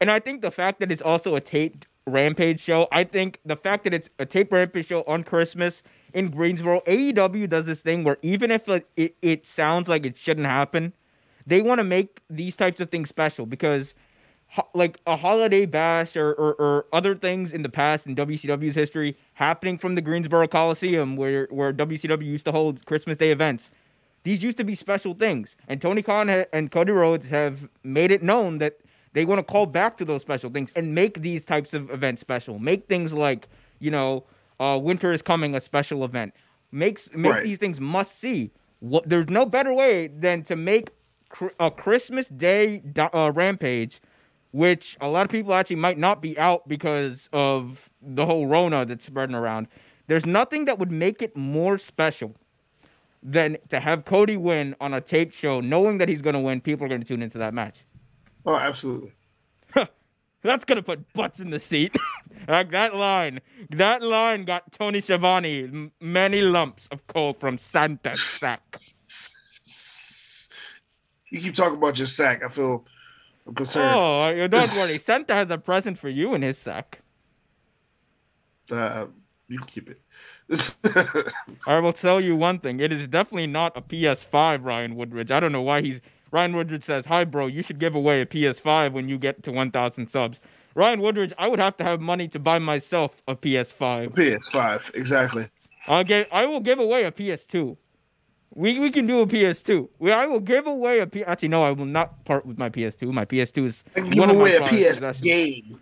and 0.00 0.10
I 0.10 0.18
think 0.18 0.42
the 0.42 0.50
fact 0.50 0.80
that 0.80 0.90
it's 0.90 1.02
also 1.02 1.36
a 1.36 1.40
taped 1.40 1.86
Rampage 2.06 2.60
show, 2.60 2.86
I 2.92 3.04
think 3.04 3.40
the 3.44 3.56
fact 3.56 3.84
that 3.84 3.94
it's 3.94 4.10
a 4.18 4.26
tape 4.26 4.52
Rampage 4.52 4.88
show 4.88 5.02
on 5.04 5.22
Christmas 5.24 5.82
in 6.12 6.30
Greensboro, 6.30 6.80
AEW 6.86 7.48
does 7.48 7.64
this 7.64 7.80
thing 7.80 8.04
where 8.04 8.18
even 8.22 8.50
if 8.50 8.68
it, 8.68 8.86
it, 8.96 9.16
it 9.22 9.46
sounds 9.46 9.88
like 9.88 10.04
it 10.04 10.16
shouldn't 10.16 10.46
happen, 10.46 10.92
they 11.46 11.62
want 11.62 11.78
to 11.78 11.84
make 11.84 12.20
these 12.28 12.56
types 12.56 12.80
of 12.80 12.90
things 12.90 13.08
special 13.08 13.46
because 13.46 13.94
like 14.74 15.00
a 15.06 15.16
holiday 15.16 15.66
bash 15.66 16.16
or, 16.16 16.32
or, 16.34 16.54
or 16.54 16.86
other 16.92 17.14
things 17.14 17.52
in 17.52 17.62
the 17.62 17.68
past 17.68 18.06
in 18.06 18.14
WCW's 18.14 18.74
history 18.74 19.16
happening 19.32 19.78
from 19.78 19.94
the 19.94 20.00
Greensboro 20.00 20.46
Coliseum 20.46 21.16
where 21.16 21.48
where 21.50 21.72
WCW 21.72 22.24
used 22.24 22.44
to 22.44 22.52
hold 22.52 22.84
Christmas 22.86 23.16
Day 23.16 23.30
events. 23.30 23.70
These 24.22 24.42
used 24.42 24.56
to 24.56 24.64
be 24.64 24.74
special 24.74 25.12
things, 25.12 25.54
and 25.68 25.82
Tony 25.82 26.00
Khan 26.02 26.28
ha- 26.28 26.46
and 26.52 26.70
Cody 26.70 26.92
Rhodes 26.92 27.28
have 27.28 27.68
made 27.82 28.10
it 28.10 28.22
known 28.22 28.58
that 28.58 28.78
they 29.14 29.24
want 29.24 29.38
to 29.38 29.42
call 29.42 29.64
back 29.66 29.96
to 29.98 30.04
those 30.04 30.20
special 30.20 30.50
things 30.50 30.70
and 30.76 30.94
make 30.94 31.22
these 31.22 31.46
types 31.46 31.72
of 31.72 31.90
events 31.90 32.20
special. 32.20 32.58
Make 32.58 32.86
things 32.86 33.12
like 33.14 33.48
you 33.80 33.90
know, 33.90 34.24
uh, 34.60 34.78
Winter 34.80 35.12
is 35.12 35.22
Coming 35.22 35.54
a 35.54 35.60
special 35.60 36.04
event. 36.04 36.34
Makes 36.72 37.08
make 37.14 37.32
Right. 37.32 37.44
these 37.44 37.58
things 37.58 37.80
must 37.80 38.18
see. 38.18 38.50
What 38.80 39.08
there's 39.08 39.28
no 39.30 39.46
better 39.46 39.72
way 39.72 40.08
than 40.08 40.42
to 40.44 40.56
make 40.56 40.90
cr- 41.30 41.48
a 41.58 41.70
Christmas 41.70 42.28
Day 42.28 42.82
uh, 42.98 43.32
rampage, 43.34 44.00
which 44.52 44.96
a 45.00 45.08
lot 45.08 45.24
of 45.24 45.30
people 45.30 45.54
actually 45.54 45.76
might 45.76 45.98
not 45.98 46.20
be 46.20 46.38
out 46.38 46.68
because 46.68 47.28
of 47.32 47.88
the 48.02 48.26
whole 48.26 48.46
Rona 48.46 48.84
that's 48.84 49.06
spreading 49.06 49.34
around. 49.34 49.68
There's 50.06 50.26
nothing 50.26 50.66
that 50.66 50.78
would 50.78 50.90
make 50.90 51.22
it 51.22 51.36
more 51.36 51.78
special 51.78 52.34
than 53.22 53.56
to 53.70 53.80
have 53.80 54.04
Cody 54.04 54.36
win 54.36 54.76
on 54.80 54.92
a 54.92 55.00
taped 55.00 55.32
show, 55.34 55.60
knowing 55.60 55.98
that 55.98 56.08
he's 56.08 56.20
going 56.20 56.34
to 56.34 56.40
win. 56.40 56.60
People 56.60 56.84
are 56.84 56.88
going 56.88 57.00
to 57.00 57.06
tune 57.06 57.22
into 57.22 57.38
that 57.38 57.54
match. 57.54 57.84
Oh, 58.46 58.56
absolutely. 58.56 59.12
That's 60.42 60.64
gonna 60.64 60.82
put 60.82 61.12
butts 61.12 61.40
in 61.40 61.50
the 61.50 61.58
seat. 61.60 61.96
like 62.48 62.70
that 62.72 62.94
line, 62.94 63.40
that 63.70 64.02
line 64.02 64.44
got 64.44 64.72
Tony 64.72 65.00
Schiavone 65.00 65.64
m- 65.64 65.92
many 66.00 66.42
lumps 66.42 66.86
of 66.90 67.06
coal 67.06 67.34
from 67.34 67.58
Santa's 67.58 68.22
sack. 68.22 68.76
You 71.30 71.40
keep 71.40 71.54
talking 71.56 71.78
about 71.78 71.98
your 71.98 72.06
sack. 72.06 72.44
I 72.44 72.48
feel 72.48 72.84
I'm 73.44 73.54
concerned. 73.54 73.90
Oh, 73.92 74.46
don't 74.46 74.76
worry. 74.76 74.98
Santa 74.98 75.34
has 75.34 75.50
a 75.50 75.58
present 75.58 75.98
for 75.98 76.08
you 76.08 76.32
in 76.34 76.42
his 76.42 76.56
sack. 76.56 77.00
Uh, 78.70 79.06
you 79.48 79.60
keep 79.66 79.90
it. 79.90 80.00
I 81.66 81.78
will 81.80 81.92
tell 81.92 82.20
you 82.20 82.36
one 82.36 82.60
thing. 82.60 82.78
It 82.78 82.92
is 82.92 83.08
definitely 83.08 83.48
not 83.48 83.76
a 83.76 83.82
PS5, 83.82 84.64
Ryan 84.64 84.94
Woodridge. 84.94 85.30
I 85.30 85.40
don't 85.40 85.52
know 85.52 85.62
why 85.62 85.82
he's. 85.82 86.00
Ryan 86.34 86.56
Woodridge 86.56 86.82
says, 86.82 87.06
"Hi, 87.06 87.22
bro. 87.22 87.46
You 87.46 87.62
should 87.62 87.78
give 87.78 87.94
away 87.94 88.20
a 88.20 88.26
PS5 88.26 88.92
when 88.92 89.08
you 89.08 89.18
get 89.18 89.44
to 89.44 89.52
1,000 89.52 90.08
subs." 90.08 90.40
Ryan 90.74 91.00
Woodridge, 91.00 91.32
I 91.38 91.46
would 91.46 91.60
have 91.60 91.76
to 91.76 91.84
have 91.84 92.00
money 92.00 92.26
to 92.26 92.40
buy 92.40 92.58
myself 92.58 93.22
a 93.28 93.36
PS5. 93.36 94.08
PS5, 94.14 94.92
exactly. 94.96 95.46
I'll 95.86 96.02
give, 96.02 96.26
I 96.32 96.44
will 96.46 96.58
give 96.58 96.80
away 96.80 97.04
a 97.04 97.12
PS2. 97.12 97.76
We, 98.52 98.80
we 98.80 98.90
can 98.90 99.06
do 99.06 99.20
a 99.20 99.26
PS2. 99.26 99.88
We, 100.00 100.10
I 100.10 100.26
will 100.26 100.40
give 100.40 100.66
away 100.66 100.98
a 100.98 101.06
P. 101.06 101.22
Actually, 101.22 101.48
no, 101.50 101.62
I 101.62 101.70
will 101.70 101.86
not 101.86 102.24
part 102.24 102.44
with 102.44 102.58
my 102.58 102.68
PS2. 102.68 103.12
My 103.12 103.24
PS2 103.24 103.66
is 103.66 103.84
I 103.94 104.00
give 104.00 104.18
one 104.18 104.30
of 104.30 104.36
my 104.36 104.42
away 104.42 104.56
a 104.56 104.62
PS 104.62 104.98
possessions. 104.98 105.20
game. 105.20 105.80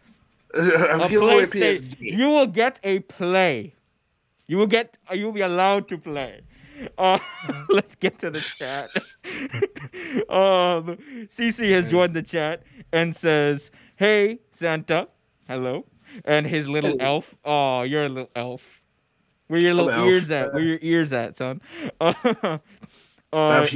A 0.55 1.09
giving 1.09 1.31
away 1.31 1.45
a 1.45 1.47
PS 1.47 1.81
game. 1.81 2.19
You 2.19 2.29
will 2.29 2.47
get 2.47 2.79
a 2.85 2.99
play. 2.99 3.75
You 4.49 4.59
will 4.59 4.67
get. 4.67 4.99
You 5.11 5.25
will 5.25 5.33
be 5.33 5.41
allowed 5.41 5.89
to 5.89 5.97
play. 5.97 6.43
Uh, 6.99 7.19
let's 7.69 7.95
get 7.97 8.19
to 8.19 8.31
the 8.31 8.41
chat. 8.41 8.95
um, 10.29 10.99
CC 11.35 11.73
has 11.73 11.91
joined 11.91 12.15
the 12.15 12.23
chat 12.23 12.63
and 12.93 13.15
says, 13.15 13.71
"Hey 13.97 14.41
Santa, 14.53 15.09
hello," 15.49 15.87
and 16.25 16.47
his 16.47 16.69
little 16.69 16.91
Hello. 16.91 17.05
elf. 17.05 17.35
Oh, 17.45 17.83
you're 17.83 18.05
a 18.05 18.09
little 18.09 18.31
elf. 18.37 18.83
Where 19.49 19.61
your 19.61 19.75
little 19.75 19.91
elf. 19.91 20.09
ears 20.09 20.31
at? 20.31 20.53
Where 20.53 20.63
your 20.63 20.79
ears 20.83 21.13
at, 21.13 21.37
son? 21.37 21.61
Uh, 23.35 23.65
uh, 23.65 23.67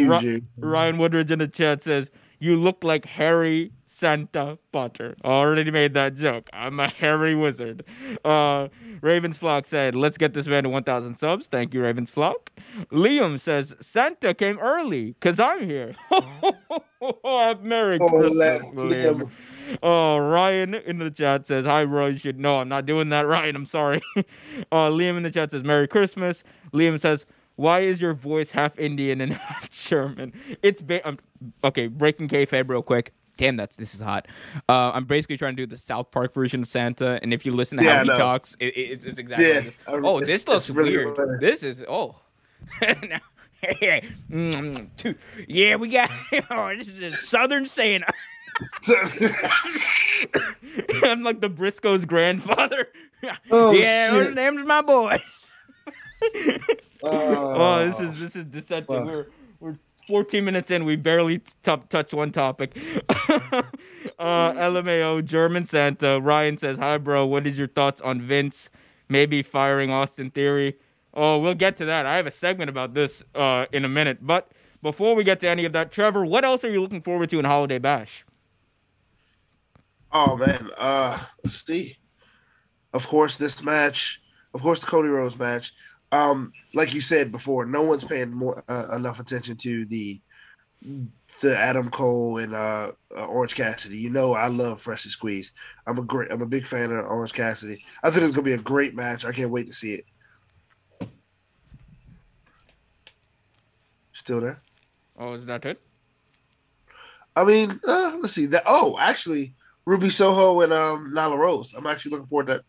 Ryan 0.58 0.98
Woodridge 0.98 1.32
in 1.32 1.38
the 1.38 1.48
chat 1.48 1.82
says, 1.82 2.10
"You 2.40 2.56
look 2.56 2.84
like 2.84 3.06
Harry 3.06 3.72
Santa 3.98 4.58
Potter." 4.72 5.16
Already 5.24 5.70
made 5.70 5.94
that 5.94 6.14
joke. 6.16 6.48
I'm 6.52 6.78
a 6.80 6.88
hairy 6.88 7.34
wizard. 7.34 7.84
Uh, 8.24 8.68
Ravens 9.00 9.36
Flock 9.38 9.66
said, 9.66 9.94
"Let's 9.94 10.18
get 10.18 10.34
this 10.34 10.46
man 10.46 10.64
to 10.64 10.68
1,000 10.68 11.16
subs." 11.16 11.46
Thank 11.46 11.74
you, 11.74 11.82
Ravens 11.82 12.10
Flock. 12.10 12.50
Liam 12.92 13.38
says, 13.40 13.74
"Santa 13.80 14.34
came 14.34 14.58
early 14.58 15.12
because 15.12 15.40
I'm 15.40 15.64
here." 15.64 15.94
Merry 17.62 17.98
Oh, 18.00 18.08
Christmas, 18.08 18.62
Liam. 18.74 19.30
Oh, 19.82 20.18
Ryan 20.18 20.74
in 20.74 20.98
the 20.98 21.10
chat 21.10 21.46
says, 21.46 21.66
Hi, 21.66 21.84
bro. 21.84 22.06
You 22.06 22.18
should 22.18 22.38
know 22.38 22.58
I'm 22.58 22.68
not 22.68 22.86
doing 22.86 23.08
that, 23.10 23.20
Ryan. 23.26 23.56
I'm 23.56 23.66
sorry. 23.66 24.00
uh, 24.16 24.24
Liam 24.72 25.16
in 25.16 25.22
the 25.22 25.30
chat 25.30 25.50
says, 25.50 25.64
Merry 25.64 25.88
Christmas. 25.88 26.44
Liam 26.72 27.00
says, 27.00 27.26
Why 27.56 27.80
is 27.80 28.00
your 28.00 28.14
voice 28.14 28.50
half 28.50 28.78
Indian 28.78 29.20
and 29.20 29.32
half 29.34 29.70
German? 29.70 30.32
It's 30.62 30.82
ba- 30.82 31.06
um, 31.06 31.18
okay. 31.64 31.88
Breaking 31.88 32.28
kayfabe 32.28 32.68
real 32.68 32.82
quick. 32.82 33.12
Damn, 33.36 33.56
that's 33.56 33.76
this 33.76 33.94
is 33.94 34.00
hot. 34.00 34.26
Uh, 34.68 34.90
I'm 34.92 35.04
basically 35.04 35.36
trying 35.36 35.56
to 35.56 35.62
do 35.66 35.66
the 35.66 35.76
South 35.78 36.10
Park 36.10 36.32
version 36.32 36.62
of 36.62 36.68
Santa, 36.68 37.18
and 37.22 37.32
if 37.34 37.44
you 37.44 37.52
listen 37.52 37.76
to 37.78 37.84
Yeah, 37.84 37.96
how 37.98 38.02
he 38.02 38.08
know. 38.08 38.18
talks, 38.18 38.56
it, 38.60 38.66
it- 38.76 38.90
it's, 38.92 39.04
it's 39.06 39.18
exactly 39.18 39.46
Yeah, 39.48 39.60
this. 39.60 39.76
Oh, 39.86 40.16
it's- 40.22 40.26
this 40.26 40.48
looks 40.48 40.70
really 40.70 40.92
weird. 40.96 41.16
better. 41.16 41.38
This 41.40 41.62
is 41.62 41.84
oh. 41.88 42.16
Now- 42.80 43.20
hey, 43.60 44.04
mm, 44.30 44.88
two- 44.96 45.14
yeah, 45.48 45.76
we 45.76 45.88
got. 45.88 46.10
Oh, 46.50 46.74
this 46.76 46.88
is 46.88 46.98
a 47.14 47.16
Southern 47.16 47.66
Santa. 47.66 48.12
I'm 51.04 51.22
like 51.22 51.40
the 51.40 51.48
Briscoe's 51.48 52.04
grandfather. 52.06 52.88
Oh, 53.50 53.72
yeah, 53.72 54.10
shit. 54.10 54.34
name's 54.34 54.64
my 54.66 54.80
boys. 54.82 55.20
oh, 57.02 57.86
this 57.90 58.00
is 58.00 58.20
this 58.20 58.36
is 58.36 58.44
deceptive. 58.46 59.08
fuck. 59.08 59.26
We're 60.08 60.18
we're 60.18 60.24
14 60.24 60.44
minutes 60.44 60.70
in. 60.70 60.84
We 60.84 60.96
barely 60.96 61.38
t- 61.38 61.76
touch 61.88 62.12
one 62.12 62.32
topic. 62.32 62.76
uh, 63.08 63.62
LMAO 64.18 65.24
German 65.24 65.66
Santa. 65.66 66.20
Ryan 66.20 66.58
says, 66.58 66.78
"Hi, 66.78 66.98
bro. 66.98 67.26
What 67.26 67.46
is 67.46 67.58
your 67.58 67.68
thoughts 67.68 68.00
on 68.00 68.22
Vince 68.22 68.68
maybe 69.08 69.42
firing 69.42 69.90
Austin 69.90 70.30
Theory?" 70.30 70.76
Oh, 71.14 71.38
we'll 71.38 71.54
get 71.54 71.76
to 71.78 71.84
that. 71.86 72.04
I 72.06 72.16
have 72.16 72.26
a 72.26 72.30
segment 72.30 72.68
about 72.68 72.94
this 72.94 73.22
uh, 73.34 73.66
in 73.72 73.84
a 73.84 73.88
minute. 73.88 74.18
But 74.20 74.50
before 74.82 75.14
we 75.14 75.24
get 75.24 75.40
to 75.40 75.48
any 75.48 75.64
of 75.64 75.72
that, 75.72 75.90
Trevor, 75.92 76.26
what 76.26 76.44
else 76.44 76.62
are 76.64 76.70
you 76.70 76.82
looking 76.82 77.02
forward 77.02 77.30
to 77.30 77.38
in 77.38 77.44
Holiday 77.44 77.78
Bash? 77.78 78.24
Oh 80.12 80.36
man, 80.36 80.70
uh, 80.76 81.18
let's 81.44 81.64
see. 81.64 81.96
Of 82.92 83.06
course, 83.06 83.36
this 83.36 83.62
match. 83.62 84.22
Of 84.54 84.62
course, 84.62 84.80
the 84.80 84.86
Cody 84.86 85.08
Rhodes 85.08 85.38
match. 85.38 85.72
Um, 86.12 86.52
like 86.72 86.94
you 86.94 87.00
said 87.00 87.32
before, 87.32 87.66
no 87.66 87.82
one's 87.82 88.04
paying 88.04 88.32
more 88.32 88.62
uh, 88.68 88.94
enough 88.94 89.20
attention 89.20 89.56
to 89.58 89.84
the 89.86 90.20
the 91.40 91.56
Adam 91.56 91.90
Cole 91.90 92.38
and 92.38 92.54
uh, 92.54 92.92
uh, 93.16 93.26
Orange 93.26 93.54
Cassidy. 93.54 93.98
You 93.98 94.10
know, 94.10 94.34
I 94.34 94.48
love 94.48 94.80
Fresh 94.80 95.04
and 95.04 95.12
Squeeze. 95.12 95.52
I'm 95.86 95.98
a 95.98 96.02
great. 96.02 96.30
I'm 96.30 96.42
a 96.42 96.46
big 96.46 96.64
fan 96.64 96.92
of 96.92 97.04
Orange 97.06 97.32
Cassidy. 97.32 97.84
I 98.02 98.10
think 98.10 98.24
it's 98.24 98.32
gonna 98.32 98.44
be 98.44 98.52
a 98.52 98.58
great 98.58 98.94
match. 98.94 99.24
I 99.24 99.32
can't 99.32 99.50
wait 99.50 99.66
to 99.66 99.72
see 99.72 99.94
it. 99.94 101.08
Still 104.12 104.40
there? 104.40 104.62
Oh, 105.18 105.34
is 105.34 105.46
that 105.46 105.64
it? 105.64 105.78
I 107.34 107.44
mean, 107.44 107.80
uh, 107.86 108.16
let's 108.20 108.32
see 108.32 108.46
that. 108.46 108.62
Oh, 108.66 108.96
actually, 108.98 109.54
Ruby 109.84 110.10
Soho 110.10 110.62
and 110.62 110.72
um 110.72 111.12
Nyla 111.14 111.36
Rose. 111.36 111.74
I'm 111.74 111.86
actually 111.86 112.12
looking 112.12 112.26
forward 112.26 112.46
to 112.46 112.52
that. 112.54 112.62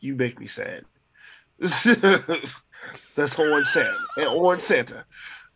You 0.00 0.14
make 0.14 0.38
me 0.38 0.46
sad. 0.46 0.84
That's 1.58 3.38
Orange 3.38 3.66
Santa 3.66 3.96
and 4.18 4.28
Orange 4.28 4.62
Santa. 4.62 5.04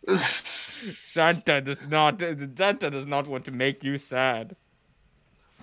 Santa 0.15 1.61
does 1.61 1.81
not. 1.87 2.19
Santa 2.19 2.89
does 2.89 3.05
not 3.05 3.27
want 3.27 3.45
to 3.45 3.51
make 3.51 3.83
you 3.83 3.97
sad. 3.97 4.55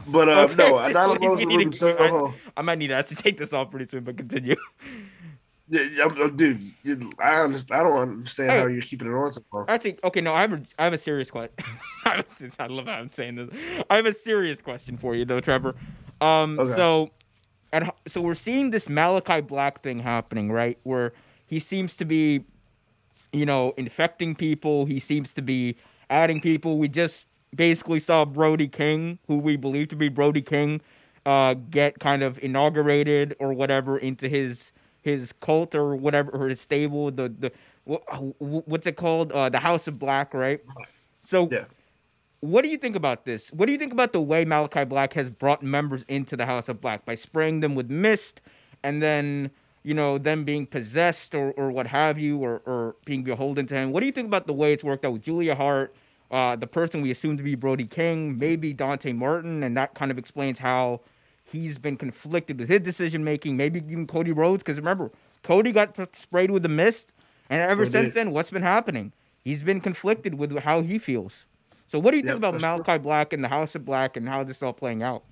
But 0.07 0.29
uh, 0.29 0.43
Okay, 0.43 0.55
no, 0.55 0.75
Nyla 0.75 1.21
we 1.21 1.27
Rose 1.27 1.41
and 1.41 1.49
need 1.49 1.57
Ruby 1.57 1.71
to- 1.73 1.77
Soho. 1.77 2.35
I 2.57 2.63
might 2.63 2.79
need 2.79 2.87
to 2.89 2.95
actually 2.95 3.17
take 3.17 3.37
this 3.37 3.53
off 3.53 3.71
pretty 3.71 3.89
soon, 3.91 4.05
but 4.05 4.17
continue. 4.17 4.55
Yeah, 5.71 5.83
yeah, 5.93 6.29
dude, 6.35 6.73
I 7.19 7.41
understand, 7.43 7.81
I 7.81 7.83
don't 7.83 7.99
understand 7.99 8.51
Hey. 8.53 8.61
how 8.61 8.67
you're 8.69 8.81
keeping 8.81 9.07
it 9.09 9.15
on 9.15 9.31
so 9.33 9.43
long. 9.53 9.67
Actually, 9.69 9.99
okay, 10.03 10.21
no, 10.23 10.33
I 10.33 10.41
have 10.43 10.53
a, 10.55 10.63
I 10.79 10.85
have 10.85 10.93
a 10.95 10.99
serious 10.99 11.31
question. 11.31 11.53
I 12.07 12.67
love 12.69 12.87
how 12.87 12.93
I'm 12.93 13.11
saying 13.13 13.35
this. 13.35 13.51
I 13.91 13.97
have 13.97 14.07
a 14.07 14.15
serious 14.15 14.63
question 14.63 14.97
for 14.97 15.15
you, 15.15 15.27
though, 15.27 15.41
Trevor. 15.41 15.75
Um, 16.23 16.59
Okay. 16.59 16.75
so, 16.75 17.11
at, 17.73 17.95
so 18.07 18.21
we're 18.21 18.35
seeing 18.35 18.71
this 18.71 18.89
Malachi 18.89 19.41
Black 19.41 19.83
thing 19.83 19.99
happening, 19.99 20.51
right? 20.51 20.79
Where 20.85 21.13
he 21.47 21.59
seems 21.59 21.97
to 21.97 22.05
be, 22.05 22.45
you 23.33 23.47
know, 23.47 23.75
infecting 23.77 24.35
people. 24.35 24.85
He 24.87 25.01
seems 25.01 25.35
to 25.35 25.43
be 25.43 25.77
adding 26.11 26.41
people. 26.41 26.79
We 26.79 26.89
just 26.89 27.27
basically 27.55 28.01
saw 28.01 28.25
Brody 28.25 28.69
King, 28.69 29.19
who 29.27 29.39
we 29.39 29.57
believe 29.57 29.89
to 29.89 29.97
be 29.97 30.09
Brody 30.09 30.43
King, 30.43 30.81
uh, 31.27 31.55
get 31.71 31.99
kind 31.99 32.23
of 32.23 32.39
inaugurated 32.43 33.37
or 33.39 33.53
whatever 33.53 33.99
into 33.99 34.29
his 34.29 34.71
his 35.03 35.33
cult 35.41 35.75
or 35.75 35.97
whatever 35.97 36.31
or 36.33 36.49
his 36.49 36.61
stable. 36.61 37.11
The 37.11 37.29
the 37.39 37.53
wha- 37.85 37.99
what's 38.39 38.87
it 38.87 38.97
called? 38.97 39.33
Uh, 39.33 39.49
the 39.49 39.59
House 39.59 39.87
of 39.87 39.99
Black, 39.99 40.35
right? 40.35 40.61
So, 41.25 41.49
Yeah. 41.51 41.65
What 42.41 42.63
do 42.63 42.69
you 42.69 42.79
think 42.79 42.95
about 42.95 43.25
this? 43.25 43.53
What 43.53 43.67
do 43.67 43.73
you 43.73 43.79
think 43.79 43.93
about 43.93 44.13
the 44.13 44.21
way 44.21 44.45
Malachi 44.45 44.85
Black 44.85 45.13
has 45.15 45.29
brought 45.29 45.63
members 45.63 46.05
into 46.09 46.37
the 46.37 46.47
House 46.47 46.69
of 46.69 46.81
Black 46.81 47.05
by 47.05 47.15
spraying 47.15 47.61
them 47.61 47.75
with 47.75 47.91
mist 47.91 48.41
and 48.83 49.03
then, 49.03 49.51
you 49.83 49.93
know, 49.93 50.19
them 50.19 50.45
being 50.45 50.67
possessed 50.67 51.35
or, 51.35 51.51
or 51.53 51.73
what 51.73 51.87
have 51.89 52.19
you, 52.19 52.39
or, 52.39 52.63
or 52.65 52.95
being 53.05 53.25
beholden 53.25 53.67
to 53.67 53.75
him? 53.75 53.91
What 53.91 54.01
do 54.01 54.07
you 54.07 54.13
think 54.13 54.29
about 54.29 54.47
the 54.47 54.53
way 54.53 54.73
it's 54.73 54.85
worked 54.85 55.05
out 55.05 55.15
with 55.15 55.23
Julia 55.23 55.57
Hart, 55.57 55.95
uh, 56.31 56.55
the 56.55 56.67
person 56.67 57.01
we 57.01 57.11
assume 57.11 57.37
to 57.39 57.43
be 57.43 57.57
Brody 57.57 57.87
King, 57.87 58.39
maybe 58.39 58.73
Dante 58.73 59.13
Martin, 59.13 59.65
and 59.65 59.77
that 59.77 59.95
kind 59.95 60.13
of 60.13 60.19
explains 60.19 60.61
how 60.61 61.01
he's 61.43 61.77
been 61.77 61.97
conflicted 61.97 62.61
with 62.61 62.69
his 62.69 62.81
decision 62.81 63.25
making. 63.25 63.57
Maybe 63.57 63.81
even 63.89 64.07
Cody 64.07 64.31
Rhodes, 64.31 64.63
because 64.63 64.77
remember, 64.77 65.11
Cody 65.43 65.73
got 65.73 65.97
sprayed 66.17 66.53
with 66.53 66.63
the 66.63 66.69
mist, 66.69 67.09
and 67.51 67.61
ever 67.61 67.85
since 67.85 68.09
did. 68.09 68.15
then, 68.15 68.31
what's 68.31 68.51
been 68.51 68.63
happening? 68.63 69.13
He's 69.43 69.63
been 69.63 69.81
conflicted 69.81 70.35
with 70.35 70.57
how 70.61 70.83
he 70.83 70.99
feels. 70.99 71.47
So, 71.89 71.99
what 71.99 72.11
do 72.11 72.19
you 72.19 72.23
think 72.23 72.37
about 72.37 72.53
that's 72.53 72.63
true. 72.63 72.73
Malachi 72.73 72.99
Black 72.99 73.33
and 73.33 73.43
the 73.43 73.49
House 73.49 73.75
of 73.75 73.85
Black 73.85 74.17
and 74.17 74.29
how 74.29 74.45
this 74.45 74.59
is 74.59 74.63
all 74.63 74.73
playing 74.73 75.03
out? 75.03 75.25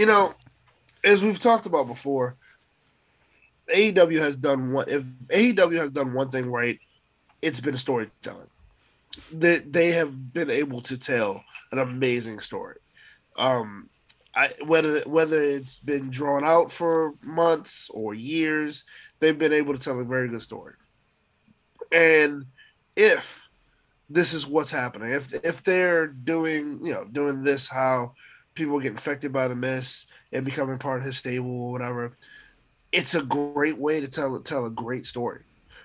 you 0.00 0.06
know, 0.06 0.32
as 1.04 1.22
we've 1.22 1.38
talked 1.38 1.66
about 1.66 1.86
before, 1.86 2.34
AEW 3.68 4.18
has 4.18 4.34
done 4.34 4.72
one. 4.72 4.86
If 4.88 5.04
AEW 5.28 5.76
has 5.76 5.90
done 5.90 6.14
one 6.14 6.30
thing 6.30 6.50
right, 6.50 6.78
it's 7.42 7.60
been 7.60 7.76
storytelling. 7.76 8.48
They 9.30 9.58
they 9.58 9.90
have 9.92 10.32
been 10.32 10.48
able 10.48 10.80
to 10.82 10.96
tell 10.96 11.44
an 11.70 11.80
amazing 11.80 12.40
story. 12.40 12.78
Um, 13.36 13.90
I 14.34 14.54
whether 14.64 15.00
whether 15.00 15.42
it's 15.42 15.78
been 15.80 16.08
drawn 16.08 16.44
out 16.44 16.72
for 16.72 17.12
months 17.22 17.90
or 17.90 18.14
years, 18.14 18.84
they've 19.18 19.38
been 19.38 19.52
able 19.52 19.74
to 19.74 19.78
tell 19.78 20.00
a 20.00 20.04
very 20.04 20.28
good 20.28 20.40
story. 20.40 20.76
And 21.92 22.46
if 22.96 23.39
this 24.10 24.34
is 24.34 24.46
what's 24.46 24.72
happening, 24.72 25.10
if 25.12 25.32
if 25.44 25.62
they're 25.62 26.08
doing 26.08 26.84
you 26.84 26.92
know 26.92 27.04
doing 27.04 27.42
this 27.42 27.68
how 27.68 28.12
people 28.54 28.80
get 28.80 28.90
infected 28.90 29.32
by 29.32 29.46
the 29.48 29.54
mist 29.54 30.08
and 30.32 30.44
becoming 30.44 30.78
part 30.78 31.00
of 31.00 31.06
his 31.06 31.16
stable 31.16 31.66
or 31.66 31.72
whatever, 31.72 32.16
it's 32.92 33.14
a 33.14 33.22
great 33.22 33.78
way 33.78 34.00
to 34.00 34.08
tell 34.08 34.38
tell 34.40 34.66
a 34.66 34.70
great 34.70 35.06
story. 35.06 35.42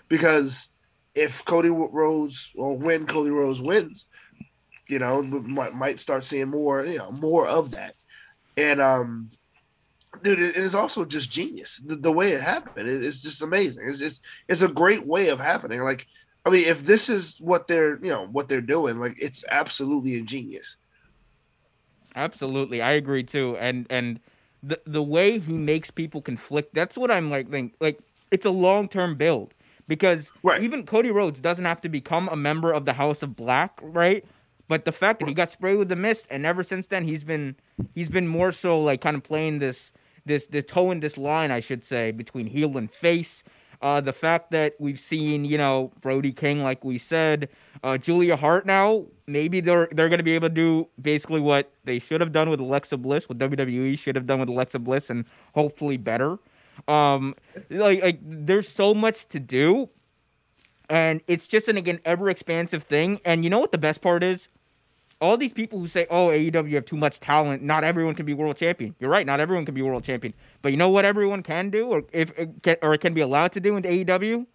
Because 0.07 0.69
if 1.13 1.45
Cody 1.45 1.69
Rhodes 1.69 2.51
or 2.55 2.75
when 2.77 3.05
Cody 3.05 3.29
Rhodes 3.29 3.61
wins, 3.61 4.09
you 4.87 4.99
know, 4.99 5.21
might 5.21 5.73
might 5.73 5.99
start 5.99 6.25
seeing 6.25 6.49
more, 6.49 6.83
you 6.83 6.97
know, 6.97 7.11
more 7.11 7.47
of 7.47 7.71
that. 7.71 7.93
And 8.57 8.81
um 8.81 9.29
dude, 10.23 10.39
it 10.39 10.55
is 10.55 10.75
also 10.75 11.05
just 11.05 11.31
genius. 11.31 11.77
The, 11.77 11.95
the 11.95 12.11
way 12.11 12.31
it 12.31 12.41
happened, 12.41 12.89
it, 12.89 13.03
it's 13.03 13.21
just 13.21 13.43
amazing. 13.43 13.87
It's 13.87 13.99
just 13.99 14.21
it's 14.47 14.61
a 14.63 14.67
great 14.67 15.05
way 15.05 15.29
of 15.29 15.39
happening. 15.39 15.81
Like, 15.83 16.07
I 16.45 16.51
mean, 16.51 16.67
if 16.67 16.85
this 16.85 17.09
is 17.09 17.39
what 17.39 17.67
they're, 17.67 17.97
you 18.03 18.11
know, 18.11 18.27
what 18.27 18.47
they're 18.47 18.61
doing, 18.61 18.99
like 18.99 19.15
it's 19.19 19.43
absolutely 19.49 20.17
ingenious. 20.17 20.77
Absolutely, 22.15 22.81
I 22.81 22.91
agree 22.91 23.23
too. 23.23 23.57
And 23.57 23.87
and 23.89 24.19
the 24.61 24.79
the 24.85 25.03
way 25.03 25.39
he 25.39 25.53
makes 25.53 25.91
people 25.91 26.21
conflict, 26.21 26.73
that's 26.73 26.97
what 26.97 27.11
I'm 27.11 27.29
like 27.29 27.49
think 27.49 27.73
like 27.79 27.99
it's 28.31 28.45
a 28.45 28.51
long 28.51 28.87
term 28.87 29.15
build. 29.15 29.53
Because 29.87 30.31
Right. 30.41 30.63
even 30.63 30.85
Cody 30.85 31.11
Rhodes 31.11 31.39
doesn't 31.41 31.65
have 31.65 31.81
to 31.81 31.89
become 31.89 32.27
a 32.29 32.35
member 32.35 32.71
of 32.71 32.85
the 32.85 32.93
House 32.93 33.21
of 33.21 33.35
Black, 33.35 33.77
right? 33.83 34.25
But 34.67 34.85
the 34.85 34.91
fact 34.91 35.19
that 35.19 35.27
he 35.27 35.35
got 35.35 35.51
sprayed 35.51 35.77
with 35.77 35.89
the 35.89 35.95
mist 35.95 36.25
and 36.31 36.43
ever 36.43 36.63
since 36.63 36.87
then 36.87 37.03
he's 37.03 37.23
been 37.23 37.55
he's 37.93 38.09
been 38.09 38.27
more 38.27 38.51
so 38.51 38.81
like 38.81 39.01
kind 39.01 39.15
of 39.15 39.23
playing 39.23 39.59
this 39.59 39.91
this 40.25 40.47
the 40.47 40.61
toe 40.61 40.91
in 40.91 40.99
this 41.01 41.17
line, 41.17 41.51
I 41.51 41.59
should 41.59 41.83
say, 41.83 42.11
between 42.11 42.47
heel 42.47 42.77
and 42.77 42.89
face. 42.91 43.43
Uh, 43.81 44.01
the 44.01 44.13
fact 44.13 44.51
that 44.51 44.75
we've 44.79 44.99
seen, 44.99 45.45
you 45.45 45.57
know, 45.57 45.91
Brody 46.01 46.31
King, 46.31 46.63
like 46.63 46.83
we 46.83 46.97
said, 46.97 47.49
uh, 47.83 47.97
Julia 47.97 48.35
Hart 48.35 48.65
now, 48.65 49.05
maybe 49.27 49.59
they're 49.61 49.87
they're 49.91 50.09
gonna 50.09 50.23
be 50.23 50.33
able 50.33 50.49
to 50.49 50.53
do 50.55 50.87
basically 51.01 51.41
what 51.41 51.71
they 51.83 51.99
should 51.99 52.21
have 52.21 52.31
done 52.31 52.49
with 52.49 52.59
Alexa 52.59 52.97
Bliss, 52.97 53.27
what 53.29 53.37
WWE 53.37 53.97
should 53.97 54.15
have 54.15 54.25
done 54.25 54.39
with 54.39 54.49
Alexa 54.49 54.79
Bliss, 54.79 55.09
and 55.09 55.25
hopefully 55.53 55.97
better. 55.97 56.37
Um, 56.87 57.35
like 57.69 58.01
like 58.01 58.19
there's 58.21 58.67
so 58.69 58.93
much 58.93 59.27
to 59.29 59.39
do, 59.39 59.89
and 60.89 61.21
it's 61.27 61.47
just 61.47 61.67
an 61.67 61.77
again 61.77 61.99
ever 62.05 62.29
expansive 62.29 62.83
thing. 62.83 63.19
And 63.25 63.43
you 63.43 63.49
know 63.49 63.59
what 63.59 63.71
the 63.71 63.77
best 63.77 64.01
part 64.01 64.23
is? 64.23 64.47
All 65.21 65.37
these 65.37 65.53
people 65.53 65.79
who 65.79 65.87
say, 65.87 66.05
"Oh, 66.09 66.27
AEW 66.27 66.73
have 66.73 66.85
too 66.85 66.97
much 66.97 67.19
talent. 67.19 67.63
Not 67.63 67.83
everyone 67.83 68.15
can 68.15 68.25
be 68.25 68.33
world 68.33 68.57
champion." 68.57 68.95
You're 68.99 69.09
right. 69.09 69.25
Not 69.25 69.39
everyone 69.39 69.65
can 69.65 69.73
be 69.73 69.81
world 69.81 70.03
champion. 70.03 70.33
But 70.61 70.71
you 70.71 70.77
know 70.77 70.89
what 70.89 71.05
everyone 71.05 71.41
can 71.43 71.69
do, 71.69 71.87
or 71.87 72.03
if 72.11 72.31
uh, 72.37 72.75
or 72.81 72.97
can 72.97 73.13
be 73.13 73.21
allowed 73.21 73.53
to 73.53 73.59
do 73.59 73.77
in 73.77 73.83
AEW? 73.83 74.45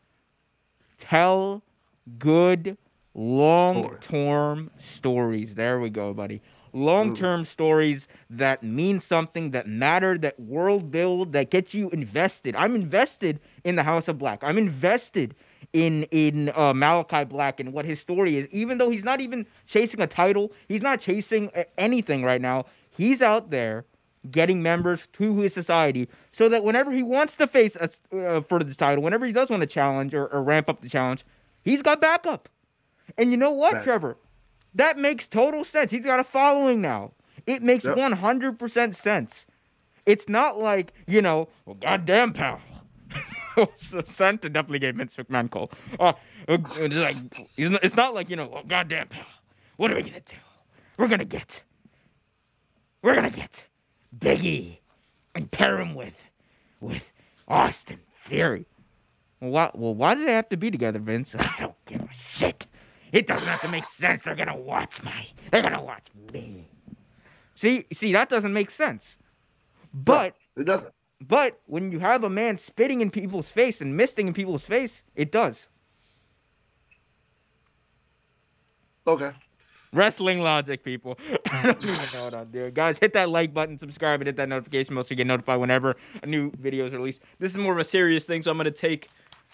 Tell 0.98 1.62
good 2.18 2.76
long-term 3.14 4.70
stories. 4.78 5.54
There 5.54 5.80
we 5.80 5.90
go, 5.90 6.12
buddy. 6.12 6.40
Long-term 6.72 7.46
stories 7.46 8.06
that 8.30 8.62
mean 8.62 9.00
something, 9.00 9.50
that 9.50 9.66
matter, 9.66 10.16
that 10.18 10.38
world 10.38 10.90
build, 10.90 11.32
that 11.32 11.50
gets 11.50 11.74
you 11.74 11.90
invested. 11.90 12.54
I'm 12.54 12.76
invested 12.76 13.40
in 13.64 13.74
the 13.74 13.82
House 13.82 14.06
of 14.06 14.18
Black. 14.18 14.44
I'm 14.44 14.56
invested 14.56 15.34
in 15.72 16.04
in 16.04 16.50
uh, 16.54 16.72
Malachi 16.74 17.24
Black 17.24 17.60
and 17.60 17.72
what 17.72 17.84
his 17.84 18.00
story 18.00 18.36
is. 18.36 18.48
Even 18.48 18.78
though 18.78 18.90
he's 18.90 19.04
not 19.04 19.20
even 19.20 19.46
chasing 19.66 20.00
a 20.00 20.06
title, 20.06 20.52
he's 20.68 20.82
not 20.82 21.00
chasing 21.00 21.50
uh, 21.54 21.64
anything 21.78 22.24
right 22.24 22.40
now. 22.40 22.66
He's 22.90 23.22
out 23.22 23.50
there 23.50 23.84
getting 24.30 24.62
members 24.62 25.08
to 25.14 25.38
his 25.40 25.54
society 25.54 26.06
so 26.32 26.48
that 26.50 26.62
whenever 26.62 26.92
he 26.92 27.02
wants 27.02 27.36
to 27.36 27.46
face 27.46 27.74
us 27.76 28.00
uh, 28.12 28.40
for 28.42 28.62
the 28.62 28.74
title, 28.74 29.02
whenever 29.02 29.24
he 29.24 29.32
does 29.32 29.48
want 29.48 29.60
to 29.62 29.66
challenge 29.66 30.12
or, 30.14 30.26
or 30.26 30.42
ramp 30.42 30.68
up 30.68 30.82
the 30.82 30.88
challenge, 30.88 31.24
he's 31.62 31.80
got 31.82 32.00
backup. 32.00 32.48
And 33.16 33.30
you 33.30 33.36
know 33.36 33.52
what, 33.52 33.74
Right. 33.74 33.84
Trevor? 33.84 34.16
That 34.74 34.98
makes 34.98 35.26
total 35.26 35.64
sense. 35.64 35.90
He's 35.90 36.04
got 36.04 36.20
a 36.20 36.24
following 36.24 36.80
now. 36.80 37.12
It 37.46 37.62
makes 37.62 37.84
Yep. 37.84 37.96
100% 37.96 38.94
sense. 38.94 39.46
It's 40.06 40.28
not 40.28 40.58
like, 40.58 40.92
you 41.06 41.22
know, 41.22 41.48
well, 41.64 41.76
goddamn, 41.76 42.32
pal. 42.32 42.60
so 43.76 44.02
Santa 44.12 44.48
definitely 44.48 44.78
gave 44.78 44.96
Vince 44.96 45.16
McMahon 45.16 45.50
call. 45.50 45.70
Uh, 45.98 46.12
it's 46.48 46.78
like, 46.80 47.16
it's 47.56 47.96
not- 47.96 48.14
like, 48.14 48.28
you 48.30 48.36
know, 48.36 48.48
well, 48.48 48.62
goddamn, 48.66 49.08
pal. 49.08 49.24
What 49.76 49.90
are 49.90 49.96
we 49.96 50.02
to 50.02 50.10
do? 50.10 50.36
We're 50.98 51.08
to 51.08 51.24
get, 51.24 51.62
we're 53.02 53.20
to 53.20 53.30
get 53.30 53.64
Biggie 54.18 54.78
and 55.34 55.50
pair 55.50 55.80
him 55.80 55.94
with, 55.94 56.14
with 56.80 57.02
Austin 57.48 58.00
Theory. 58.26 58.66
Why, 59.38 59.70
well, 59.74 59.94
why 59.94 60.14
do 60.14 60.26
they 60.26 60.32
have 60.34 60.50
to 60.50 60.56
be 60.58 60.70
together, 60.70 60.98
Vince? 60.98 61.34
I 61.38 61.54
don't 61.58 61.84
give 61.86 62.02
a 62.02 62.08
shit. 62.12 62.66
It 63.12 63.26
doesn't 63.26 63.50
have 63.50 63.60
to 63.62 63.72
make 63.72 63.82
sense. 63.82 64.22
They're 64.22 64.34
gonna 64.36 64.56
watch 64.56 65.02
my. 65.02 65.26
They're 65.50 65.62
gonna 65.62 65.82
watch 65.82 66.04
me. 66.32 66.68
See, 67.54 67.86
see, 67.92 68.12
that 68.12 68.28
doesn't 68.28 68.52
make 68.52 68.70
sense. 68.70 69.16
But, 69.92 70.36
It 70.56 70.64
doesn't. 70.64 70.92
But 71.20 71.60
when 71.66 71.92
you 71.92 71.98
have 71.98 72.24
a 72.24 72.30
man 72.30 72.58
spitting 72.58 73.00
in 73.00 73.10
people's 73.10 73.48
face 73.48 73.80
and 73.80 73.96
misting 73.96 74.26
in 74.28 74.34
people's 74.34 74.64
face, 74.64 75.02
it 75.14 75.30
does. 75.32 75.68
Okay. 79.06 79.32
Wrestling 79.92 80.40
logic, 80.40 80.84
people. 80.84 81.18
I 81.52 81.62
don't 81.64 81.82
even 81.84 81.96
know 81.96 82.24
what 82.24 82.36
I'm 82.36 82.50
doing. 82.50 82.72
Guys, 82.72 82.98
hit 82.98 83.12
that 83.14 83.28
like 83.28 83.52
button, 83.52 83.76
subscribe, 83.78 84.20
and 84.20 84.28
hit 84.28 84.36
that 84.36 84.48
notification 84.48 84.94
bell 84.94 85.02
so 85.02 85.08
you 85.10 85.16
get 85.16 85.26
notified 85.26 85.58
whenever 85.58 85.96
a 86.22 86.26
new 86.26 86.52
video 86.60 86.86
is 86.86 86.92
released. 86.92 87.20
This 87.40 87.50
is 87.50 87.58
more 87.58 87.72
of 87.72 87.78
a 87.78 87.84
serious 87.84 88.24
thing, 88.24 88.42
so 88.42 88.50
I'm 88.52 88.56
gonna 88.56 88.70
take 88.70 89.08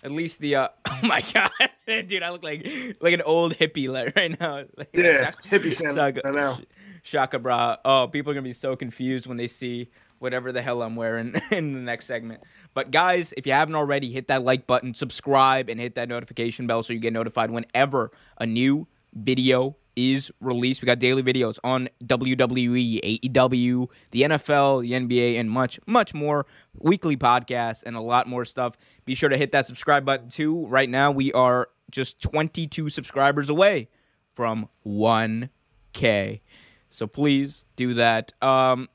at 0.05 0.11
least 0.11 0.41
the. 0.41 0.57
uh 0.57 0.69
Oh 0.91 1.01
my 1.07 1.23
god, 1.33 1.51
dude, 2.07 2.23
I 2.23 2.31
look 2.31 2.43
like 2.43 2.67
like 3.01 3.15
an 3.15 3.23
old 3.23 3.55
hippie 3.55 3.89
right 4.15 4.39
now. 4.39 4.65
Like, 4.77 4.91
Yeah. 4.93 5.31
Hippie 5.45 5.73
Santa 5.73 6.13
Shaka, 6.15 6.33
now. 6.33 6.59
Shaka 7.03 7.39
bra. 7.39 7.77
Oh, 7.85 8.07
people 8.09 8.31
are 8.31 8.35
gonna 8.35 8.43
be 8.45 8.53
so 8.53 8.77
confused 8.77 9.27
when 9.27 9.39
they 9.39 9.49
see 9.49 9.89
whatever 10.19 10.53
the 10.53 10.63
hell 10.63 10.83
I'm 10.83 10.97
wearing 10.97 11.35
in 11.51 11.73
the 11.73 11.81
next 11.81 12.07
segment. 12.07 12.43
But 12.75 12.91
guys, 12.91 13.33
if 13.37 13.47
you 13.47 13.53
haven't 13.53 13.75
already, 13.75 14.13
hit 14.13 14.29
that 14.29 14.43
like 14.45 14.67
button, 14.67 14.95
subscribe, 14.95 15.69
and 15.69 15.81
hit 15.81 15.95
that 15.97 16.09
notification 16.09 16.67
bell 16.67 16.83
so 16.83 16.93
you 16.93 16.99
get 16.99 17.13
notified 17.13 17.51
whenever 17.51 18.11
a 18.39 18.47
new 18.47 18.87
video 19.15 19.77
is 19.97 20.31
released. 20.41 20.83
We 20.83 20.87
got 20.87 20.99
daily 20.99 21.23
videos 21.23 21.59
on 21.65 21.89
WWE, 22.05 23.21
AEW, 23.23 23.89
the 24.11 24.23
NFL, 24.23 24.83
the 24.83 24.93
NBA, 24.93 25.41
and 25.41 25.51
much, 25.51 25.81
much 25.87 26.13
more. 26.13 26.47
Weekly 26.79 27.17
podcasts 27.17 27.83
and 27.83 27.97
a 27.97 28.01
lot 28.01 28.29
more 28.29 28.45
stuff. 28.45 28.77
Be 29.07 29.15
sure 29.15 29.31
to 29.31 29.39
hit 29.39 29.53
that 29.53 29.67
subscribe 29.67 30.05
button 30.05 30.29
too. 30.29 30.67
Right 30.67 30.89
now, 30.89 31.11
we 31.11 31.33
are 31.33 31.69
just 31.91 32.21
22 32.21 32.91
subscribers 32.91 33.49
away 33.49 33.89
from 34.35 34.69
1K. 34.87 36.41
So 36.91 37.07
please 37.07 37.65
do 37.75 37.95
that. 37.95 38.33
Um, 38.43 38.89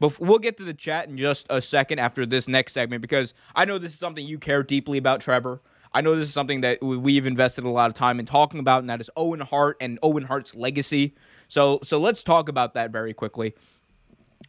but 0.00 0.18
we'll 0.20 0.38
get 0.38 0.56
to 0.58 0.64
the 0.64 0.74
chat 0.74 1.08
in 1.08 1.16
just 1.16 1.46
a 1.50 1.60
second 1.60 1.98
after 1.98 2.24
this 2.26 2.48
next 2.48 2.72
segment 2.72 3.02
because 3.02 3.34
I 3.54 3.64
know 3.64 3.78
this 3.78 3.92
is 3.92 3.98
something 3.98 4.24
you 4.24 4.38
care 4.38 4.62
deeply 4.62 4.98
about, 4.98 5.20
Trevor. 5.20 5.60
I 5.92 6.00
know 6.02 6.14
this 6.16 6.28
is 6.28 6.34
something 6.34 6.60
that 6.60 6.82
we- 6.82 6.96
we've 6.96 7.26
invested 7.26 7.64
a 7.64 7.70
lot 7.70 7.88
of 7.88 7.94
time 7.94 8.20
in 8.20 8.26
talking 8.26 8.60
about, 8.60 8.80
and 8.80 8.90
that 8.90 9.00
is 9.00 9.10
Owen 9.16 9.40
Hart 9.40 9.76
and 9.80 9.98
Owen 10.02 10.24
Hart's 10.24 10.54
legacy. 10.54 11.14
So, 11.48 11.80
so 11.82 11.98
let's 11.98 12.22
talk 12.22 12.48
about 12.48 12.74
that 12.74 12.90
very 12.90 13.14
quickly. 13.14 13.54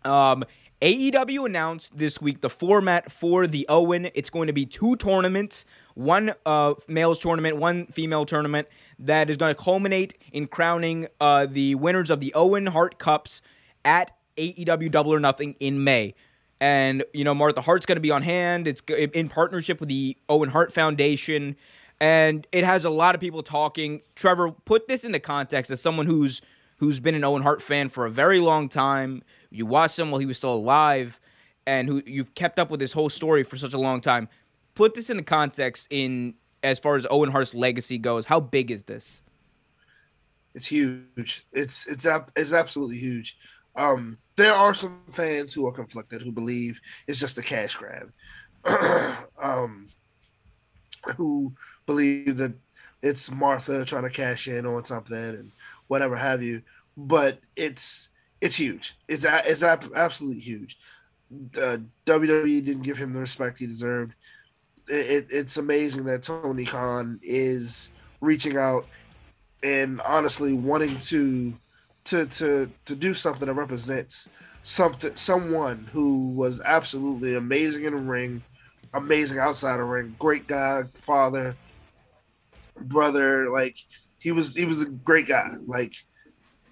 Um, 0.04 0.44
AEW 0.82 1.46
announced 1.46 1.98
this 1.98 2.22
week 2.22 2.40
the 2.40 2.50
format 2.50 3.12
for 3.12 3.48
the 3.48 3.66
Owen. 3.68 4.10
It's 4.14 4.30
going 4.30 4.48
to 4.48 4.54
be 4.54 4.66
two 4.66 4.96
tournaments, 4.96 5.66
one 5.96 6.34
uh, 6.46 6.76
males 6.88 7.20
tournament, 7.20 7.58
one 7.58 7.88
female 7.88 8.26
tournament 8.26 8.68
that 9.00 9.30
is 9.30 9.36
going 9.36 9.54
to 9.54 9.62
culminate 9.62 10.18
in 10.32 10.48
crowning 10.48 11.08
uh, 11.20 11.48
the 11.50 11.76
winners 11.76 12.10
of 12.10 12.22
the 12.22 12.34
Owen 12.34 12.68
Hart 12.68 12.98
Cups 12.98 13.42
at 13.84 14.12
AEW 14.40 14.90
Double 14.92 15.14
or 15.14 15.20
Nothing 15.20 15.56
in 15.60 15.84
May. 15.84 16.16
And 16.62 17.04
you 17.14 17.24
know 17.24 17.34
Martha 17.34 17.62
Hart's 17.62 17.86
going 17.86 17.98
to 17.98 18.02
be 18.02 18.12
on 18.12 18.22
hand. 18.22 18.68
It's 18.68 18.82
in 18.90 19.30
partnership 19.30 19.80
with 19.80 19.90
the 19.90 20.18
Owen 20.28 20.50
Hart 20.50 20.74
Foundation. 20.74 21.56
and 22.02 22.48
it 22.52 22.64
has 22.64 22.86
a 22.86 22.90
lot 22.90 23.16
of 23.16 23.22
people 23.22 23.44
talking. 23.44 24.02
Trevor, 24.16 24.52
put 24.52 24.88
this 24.88 25.04
into 25.04 25.20
context 25.20 25.72
as 25.72 25.82
someone 25.82 26.06
who's 26.06 26.42
who's 26.78 27.00
been 27.00 27.16
an 27.16 27.24
Owen 27.24 27.44
Hart 27.44 27.62
fan 27.62 27.90
for 27.90 28.06
a 28.06 28.10
very 28.10 28.40
long 28.40 28.70
time. 28.70 29.22
You 29.52 29.66
watched 29.66 30.00
him 30.00 30.12
while 30.12 30.20
he 30.20 30.26
was 30.26 30.38
still 30.38 30.54
alive, 30.54 31.20
and 31.68 31.88
who 31.88 32.02
you've 32.06 32.34
kept 32.36 32.58
up 32.60 32.70
with 32.70 32.80
his 32.82 32.94
whole 32.94 33.10
story 33.10 33.44
for 33.44 33.58
such 33.58 33.74
a 33.74 33.78
long 33.80 34.02
time. 34.02 34.30
Put 34.76 34.94
this 34.94 35.10
into 35.10 35.24
context 35.24 35.88
in 35.90 36.36
as 36.64 36.80
far 36.80 36.96
as 36.96 37.06
Owen 37.10 37.32
Hart's 37.32 37.54
legacy 37.54 37.98
goes. 37.98 38.26
How 38.26 38.40
big 38.40 38.72
is 38.72 38.84
this? 38.84 39.24
It's 40.56 40.68
huge. 40.68 41.46
It's 41.54 41.86
it's 41.88 42.06
it's 42.36 42.54
absolutely 42.54 42.98
huge. 42.98 43.38
Um, 43.76 44.18
there 44.36 44.54
are 44.54 44.74
some 44.74 45.02
fans 45.10 45.54
who 45.54 45.68
are 45.68 45.74
conflicted 45.74 46.22
who 46.22 46.32
believe 46.32 46.80
it's 47.08 47.20
just 47.20 47.38
a 47.38 47.42
cash 47.42 47.76
grab. 47.76 48.12
um, 49.42 49.88
who 51.16 51.54
believe 51.86 52.38
that 52.38 52.54
it's 53.02 53.32
Martha 53.32 53.86
trying 53.86 54.04
to 54.04 54.10
cash 54.10 54.48
in 54.48 54.66
on 54.66 54.86
something 54.86 55.18
and 55.18 55.52
whatever 55.88 56.16
have 56.16 56.44
you. 56.44 56.62
But 56.98 57.40
it's 57.56 58.10
it's 58.42 58.56
huge. 58.56 58.98
It's 59.08 59.26
it's 59.26 59.64
absolutely 59.64 60.42
huge. 60.42 60.78
Uh, 61.58 61.78
WWE 62.06 62.66
didn't 62.66 62.84
give 62.84 62.98
him 62.98 63.14
the 63.14 63.20
respect 63.20 63.60
he 63.60 63.68
deserved. 63.68 64.14
It, 64.88 65.10
it, 65.10 65.28
it's 65.30 65.58
amazing 65.58 66.06
that 66.06 66.24
Tony 66.24 66.66
Khan 66.66 67.20
is 67.22 67.92
reaching 68.20 68.58
out 68.58 68.88
and 69.62 70.02
honestly 70.02 70.54
wanting 70.54 70.98
to 70.98 71.54
to 72.10 72.26
to 72.26 72.72
to 72.86 72.96
do 72.96 73.14
something 73.14 73.48
that 73.48 73.54
represents 73.54 74.28
something 74.64 75.16
someone 75.16 75.88
who 75.92 76.30
was 76.30 76.60
absolutely 76.62 77.36
amazing 77.36 77.84
in 77.84 77.96
the 77.96 78.02
ring, 78.02 78.44
amazing 78.94 79.38
outside 79.38 79.78
the 79.78 79.84
ring, 79.84 80.16
great 80.18 80.48
guy, 80.48 80.84
father, 80.96 81.56
brother. 82.82 83.50
Like 83.50 83.78
he 84.20 84.32
was 84.32 84.56
he 84.56 84.66
was 84.66 84.82
a 84.82 84.86
great 84.86 85.28
guy. 85.28 85.50
Like 85.68 85.94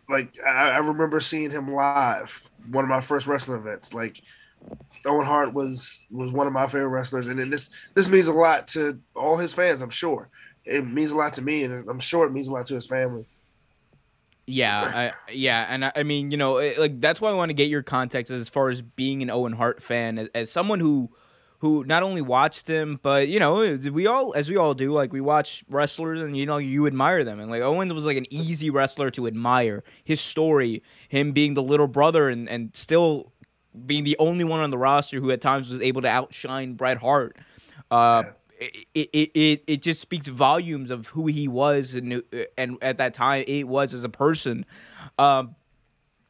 like 0.10 0.36
I, 0.46 0.72
I 0.72 0.78
remember 0.78 1.20
seeing 1.20 1.52
him 1.52 1.72
live, 1.72 2.50
one 2.72 2.84
of 2.84 2.90
my 2.90 3.02
first 3.02 3.28
wrestling 3.28 3.60
events. 3.60 3.94
Like 3.94 4.22
Owen 5.06 5.26
Hart 5.26 5.54
was 5.54 6.08
was 6.10 6.32
one 6.32 6.48
of 6.48 6.54
my 6.54 6.66
favorite 6.66 6.88
wrestlers, 6.88 7.28
and 7.28 7.40
this 7.54 7.70
this 7.94 8.10
means 8.10 8.28
a 8.28 8.34
lot 8.34 8.68
to 8.70 9.00
all 9.16 9.38
his 9.38 9.54
fans. 9.54 9.84
I'm 9.84 9.92
sure 9.92 10.30
it 10.66 10.86
means 10.86 11.12
a 11.12 11.18
lot 11.18 11.34
to 11.34 11.44
me, 11.44 11.64
and 11.64 11.88
I'm 11.88 12.00
sure 12.00 12.26
it 12.26 12.32
means 12.32 12.48
a 12.48 12.54
lot 12.54 12.66
to 12.68 12.76
his 12.76 12.88
family. 12.88 13.28
Yeah, 14.50 15.12
I, 15.28 15.32
yeah, 15.32 15.68
and 15.70 15.84
I, 15.84 15.92
I, 15.98 16.04
mean, 16.04 16.32
you 16.32 16.38
know, 16.38 16.58
it, 16.58 16.80
like 16.80 17.02
that's 17.02 17.20
why 17.20 17.30
I 17.30 17.34
want 17.34 17.50
to 17.50 17.54
get 17.54 17.68
your 17.68 17.84
context 17.84 18.32
as 18.32 18.48
far 18.48 18.70
as 18.70 18.82
being 18.82 19.22
an 19.22 19.30
Owen 19.30 19.52
Hart 19.52 19.84
fan, 19.84 20.18
as, 20.18 20.30
as, 20.34 20.50
someone 20.50 20.80
who, 20.80 21.10
who 21.60 21.84
not 21.84 22.02
only 22.02 22.22
watched 22.22 22.66
him, 22.66 22.98
but 23.04 23.28
you 23.28 23.42
know, 23.42 23.78
we 23.92 24.08
all, 24.08 24.34
as 24.36 24.50
we 24.50 24.56
all 24.56 24.74
do, 24.74 24.94
like 24.94 25.12
we 25.12 25.20
watch 25.20 25.66
wrestlers, 25.70 26.22
and 26.22 26.38
you 26.38 26.46
know, 26.46 26.60
you 26.60 26.88
admire 26.88 27.26
them, 27.26 27.42
and 27.42 27.52
like 27.52 27.62
Owen 27.62 27.94
was 27.94 28.06
like 28.06 28.16
an 28.16 28.26
easy 28.34 28.70
wrestler 28.70 29.12
to 29.12 29.28
admire. 29.28 29.84
His 30.06 30.22
story, 30.22 30.82
him 31.10 31.34
being 31.34 31.54
the 31.54 31.64
little 31.64 31.88
brother, 31.88 32.30
and 32.30 32.48
and 32.48 32.74
still 32.74 33.34
being 33.86 34.06
the 34.06 34.16
only 34.18 34.46
one 34.46 34.62
on 34.62 34.70
the 34.70 34.78
roster 34.78 35.20
who 35.20 35.30
at 35.30 35.42
times 35.42 35.70
was 35.70 35.82
able 35.82 36.02
to 36.04 36.08
outshine 36.08 36.76
Bret 36.76 37.00
Hart. 37.00 37.38
Uh, 37.92 38.24
yeah 38.26 38.32
it, 38.60 39.10
it, 39.14 39.32
it, 39.34 39.64
it 39.68 39.82
just 39.82 40.00
speaks 40.00 40.28
volumes 40.28 40.92
of 40.92 41.08
who 41.08 41.28
he 41.28 41.48
was 41.48 41.94
and 41.94 42.24
and 42.58 42.78
at 42.82 42.98
that 42.98 43.14
time 43.14 43.44
it 43.48 43.68
was 43.68 43.94
as 43.94 44.04
a 44.04 44.10
person. 44.10 44.66
Um 45.18 45.56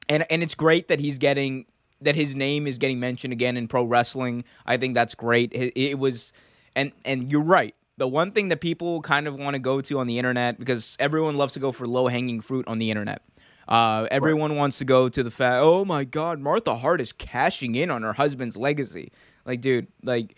and 0.10 0.26
and 0.30 0.44
it's 0.44 0.56
great 0.56 0.88
that 0.88 1.00
he's 1.00 1.18
getting 1.18 1.66
that 2.02 2.16
his 2.16 2.36
name 2.36 2.68
is 2.68 2.78
getting 2.78 3.00
mentioned 3.00 3.34
again 3.34 3.58
in 3.58 3.68
pro 3.68 3.84
wrestling. 3.84 4.44
I 4.66 4.78
think 4.78 4.94
that's 4.94 5.16
great. 5.16 5.54
It, 5.54 5.80
it 5.80 6.00
was 6.00 6.34
and 6.76 6.92
and 7.06 7.32
you're 7.32 7.42
right. 7.42 7.76
The 7.98 8.08
one 8.08 8.32
thing 8.32 8.50
that 8.50 8.62
people 8.62 9.02
kind 9.02 9.28
of 9.28 9.36
want 9.36 9.56
to 9.56 9.60
go 9.60 9.82
to 9.82 10.00
on 10.00 10.08
the 10.08 10.20
internet 10.20 10.60
because 10.60 10.96
everyone 11.00 11.36
loves 11.36 11.54
to 11.54 11.60
go 11.60 11.72
for 11.72 11.88
low 11.88 12.08
hanging 12.08 12.42
fruit 12.42 12.68
on 12.68 12.78
the 12.78 12.92
internet. 12.92 13.24
Uh, 13.68 14.08
everyone 14.12 14.52
right. 14.52 14.58
wants 14.58 14.78
to 14.78 14.86
go 14.86 15.10
to 15.10 15.24
the 15.24 15.32
fact 15.32 15.58
oh 15.62 15.84
my 15.84 16.06
god 16.06 16.40
martha 16.40 16.74
hart 16.74 17.02
is 17.02 17.12
cashing 17.12 17.76
in 17.76 17.92
on 17.92 18.04
her 18.04 18.14
husband's 18.14 18.56
legacy. 18.56 19.12
Like 19.46 19.62
dude 19.62 19.88
like 20.04 20.38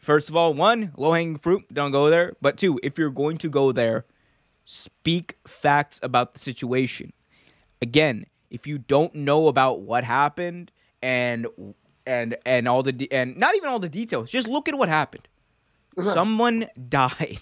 First 0.00 0.30
of 0.30 0.36
all, 0.36 0.54
one, 0.54 0.92
low 0.96 1.12
hanging 1.12 1.38
fruit, 1.38 1.64
don't 1.72 1.92
go 1.92 2.08
there. 2.08 2.34
But 2.40 2.56
two, 2.56 2.80
if 2.82 2.98
you're 2.98 3.10
going 3.10 3.36
to 3.38 3.50
go 3.50 3.70
there, 3.70 4.06
speak 4.64 5.36
facts 5.46 6.00
about 6.02 6.32
the 6.32 6.40
situation. 6.40 7.12
Again, 7.82 8.24
if 8.50 8.66
you 8.66 8.78
don't 8.78 9.14
know 9.14 9.48
about 9.48 9.82
what 9.82 10.04
happened 10.04 10.72
and 11.02 11.46
and 12.06 12.36
and 12.46 12.66
all 12.66 12.82
the 12.82 12.92
de- 12.92 13.12
and 13.12 13.36
not 13.36 13.54
even 13.56 13.68
all 13.68 13.78
the 13.78 13.88
details, 13.88 14.30
just 14.30 14.48
look 14.48 14.68
at 14.68 14.76
what 14.76 14.88
happened. 14.88 15.28
Someone 15.98 16.66
died. 16.88 17.40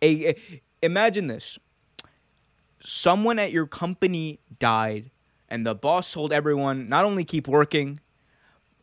A, 0.00 0.30
a, 0.30 0.36
imagine 0.82 1.26
this. 1.26 1.58
Someone 2.82 3.38
at 3.38 3.52
your 3.52 3.66
company 3.66 4.40
died 4.58 5.10
and 5.48 5.66
the 5.66 5.74
boss 5.74 6.12
told 6.12 6.32
everyone 6.32 6.88
not 6.88 7.04
only 7.04 7.24
keep 7.24 7.46
working 7.46 8.00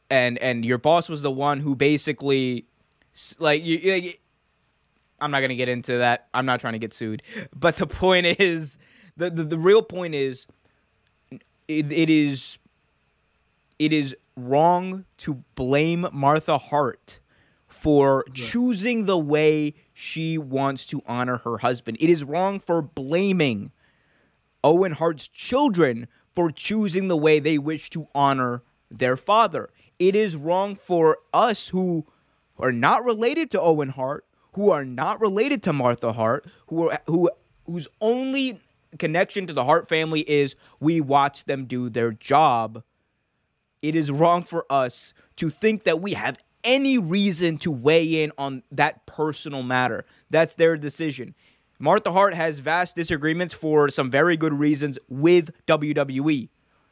and 0.10 0.38
and 0.38 0.64
your 0.64 0.78
boss 0.78 1.10
was 1.10 1.22
the 1.24 1.32
one 1.32 1.60
who 1.60 1.76
basically 1.76 2.66
like 3.40 3.64
you, 3.64 3.92
like, 3.92 4.22
I'm 5.20 5.32
not 5.32 5.42
gonna 5.42 5.56
get 5.56 5.70
into 5.70 5.98
that. 5.98 6.28
I'm 6.34 6.46
not 6.46 6.60
trying 6.60 6.74
to 6.74 6.80
get 6.80 6.94
sued. 6.94 7.24
But 7.56 7.78
the 7.78 7.88
point 7.88 8.26
is, 8.26 8.78
the 9.18 9.30
the, 9.30 9.44
the 9.44 9.58
real 9.58 9.82
point 9.82 10.16
is, 10.16 10.48
it, 11.68 11.92
it 11.92 12.10
is, 12.10 12.60
it 13.78 13.94
is 13.94 14.16
wrong 14.36 15.06
to 15.18 15.44
blame 15.56 16.08
Martha 16.12 16.58
Hart 16.58 17.20
for 17.68 18.26
choosing 18.34 19.06
the 19.06 19.18
way 19.18 19.74
she 19.94 20.38
wants 20.38 20.86
to 20.88 21.02
honor 21.06 21.38
her 21.38 21.60
husband. 21.60 21.98
It 22.00 22.10
is 22.10 22.24
wrong 22.24 22.60
for 22.60 22.82
blaming 22.82 23.72
Owen 24.64 24.94
Hart's 24.94 25.28
children 25.28 26.08
for 26.36 26.52
choosing 26.52 27.08
the 27.08 27.18
way 27.18 27.40
they 27.40 27.58
wish 27.58 27.90
to 27.92 28.08
honor 28.14 28.64
their 28.90 29.18
father. 29.18 29.70
It 29.98 30.16
is 30.16 30.36
wrong 30.36 30.76
for 30.76 31.20
us 31.34 31.70
who 31.70 32.06
are 32.60 32.72
not 32.72 33.04
related 33.06 33.52
to 33.52 33.62
Owen 33.62 33.90
Hart, 33.90 34.26
who 34.54 34.72
are 34.72 34.86
not 34.86 35.22
related 35.22 35.64
to 35.64 35.74
Martha 35.74 36.14
Hart, 36.14 36.46
who 36.68 36.90
are 36.90 37.00
who 37.08 37.30
whose 37.66 37.88
only 38.02 38.60
connection 38.98 39.48
to 39.48 39.54
the 39.54 39.66
Hart 39.66 39.88
family 39.88 40.22
is 40.22 40.56
we 40.80 41.00
watch 41.00 41.46
them 41.46 41.66
do 41.66 41.90
their 41.90 42.12
job. 42.12 42.84
It 43.82 43.96
is 43.96 44.12
wrong 44.12 44.44
for 44.44 44.66
us 44.70 45.14
to 45.38 45.50
think 45.50 45.84
that 45.84 46.02
we 46.02 46.14
have 46.14 46.40
any 46.64 46.98
reason 46.98 47.58
to 47.60 47.72
weigh 47.72 48.24
in 48.24 48.32
on 48.38 48.64
that 48.72 49.06
personal 49.06 49.64
matter. 49.64 50.06
That's 50.30 50.56
their 50.56 50.76
decision. 50.76 51.36
Martha 51.78 52.12
Hart 52.12 52.34
has 52.34 52.60
vast 52.60 52.96
disagreements 52.96 53.54
for 53.54 53.90
some 53.90 54.12
very 54.12 54.36
good 54.36 54.54
reasons 54.54 55.00
with 55.08 55.52
WWE. 55.68 56.50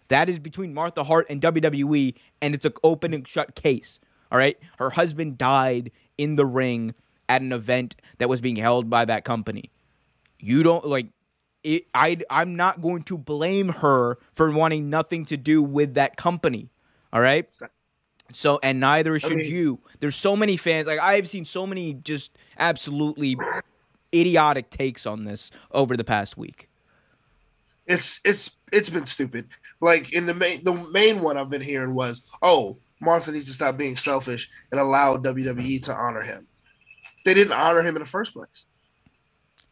That 0.07 0.29
is 0.29 0.39
between 0.39 0.73
Martha 0.73 1.03
Hart 1.03 1.27
and 1.29 1.41
WWE, 1.41 2.13
and 2.41 2.55
it's 2.55 2.63
an 2.63 2.73
open 2.83 3.13
and 3.13 3.27
shut 3.27 3.55
case. 3.55 3.99
All 4.31 4.37
right. 4.37 4.57
Her 4.79 4.89
husband 4.89 5.37
died 5.37 5.91
in 6.17 6.35
the 6.35 6.45
ring 6.45 6.93
at 7.29 7.41
an 7.41 7.51
event 7.51 7.95
that 8.17 8.29
was 8.29 8.41
being 8.41 8.55
held 8.55 8.89
by 8.89 9.05
that 9.05 9.25
company. 9.25 9.71
You 10.39 10.63
don't 10.63 10.85
like 10.85 11.07
it, 11.63 11.85
I 11.93 12.17
I'm 12.29 12.55
not 12.55 12.81
going 12.81 13.03
to 13.03 13.17
blame 13.17 13.69
her 13.69 14.17
for 14.35 14.51
wanting 14.51 14.89
nothing 14.89 15.25
to 15.25 15.37
do 15.37 15.61
with 15.61 15.95
that 15.95 16.15
company. 16.15 16.69
All 17.11 17.21
right? 17.21 17.49
So 18.33 18.59
and 18.61 18.79
neither 18.79 19.19
should 19.19 19.33
I 19.33 19.35
mean, 19.35 19.51
you. 19.51 19.79
There's 19.99 20.15
so 20.15 20.35
many 20.35 20.57
fans 20.57 20.87
like 20.87 20.99
I've 20.99 21.27
seen 21.27 21.45
so 21.45 21.65
many 21.65 21.93
just 21.93 22.37
absolutely 22.57 23.37
idiotic 24.13 24.69
takes 24.69 25.05
on 25.05 25.25
this 25.25 25.51
over 25.71 25.97
the 25.97 26.03
past 26.03 26.37
week. 26.37 26.69
It's 27.85 28.19
it's 28.25 28.55
it's 28.71 28.89
been 28.89 29.05
stupid. 29.05 29.47
Like 29.79 30.13
in 30.13 30.25
the 30.25 30.33
main 30.33 30.63
the 30.63 30.73
main 30.73 31.21
one 31.21 31.37
I've 31.37 31.49
been 31.49 31.61
hearing 31.61 31.95
was, 31.95 32.21
"Oh, 32.41 32.77
Martha 32.99 33.31
needs 33.31 33.47
to 33.47 33.53
stop 33.53 33.77
being 33.77 33.95
selfish 33.95 34.49
and 34.71 34.79
allow 34.79 35.17
WWE 35.17 35.83
to 35.83 35.93
honor 35.93 36.21
him. 36.21 36.47
They 37.25 37.33
didn't 37.33 37.53
honor 37.53 37.81
him 37.81 37.95
in 37.95 38.01
the 38.01 38.07
first 38.07 38.33
place. 38.33 38.65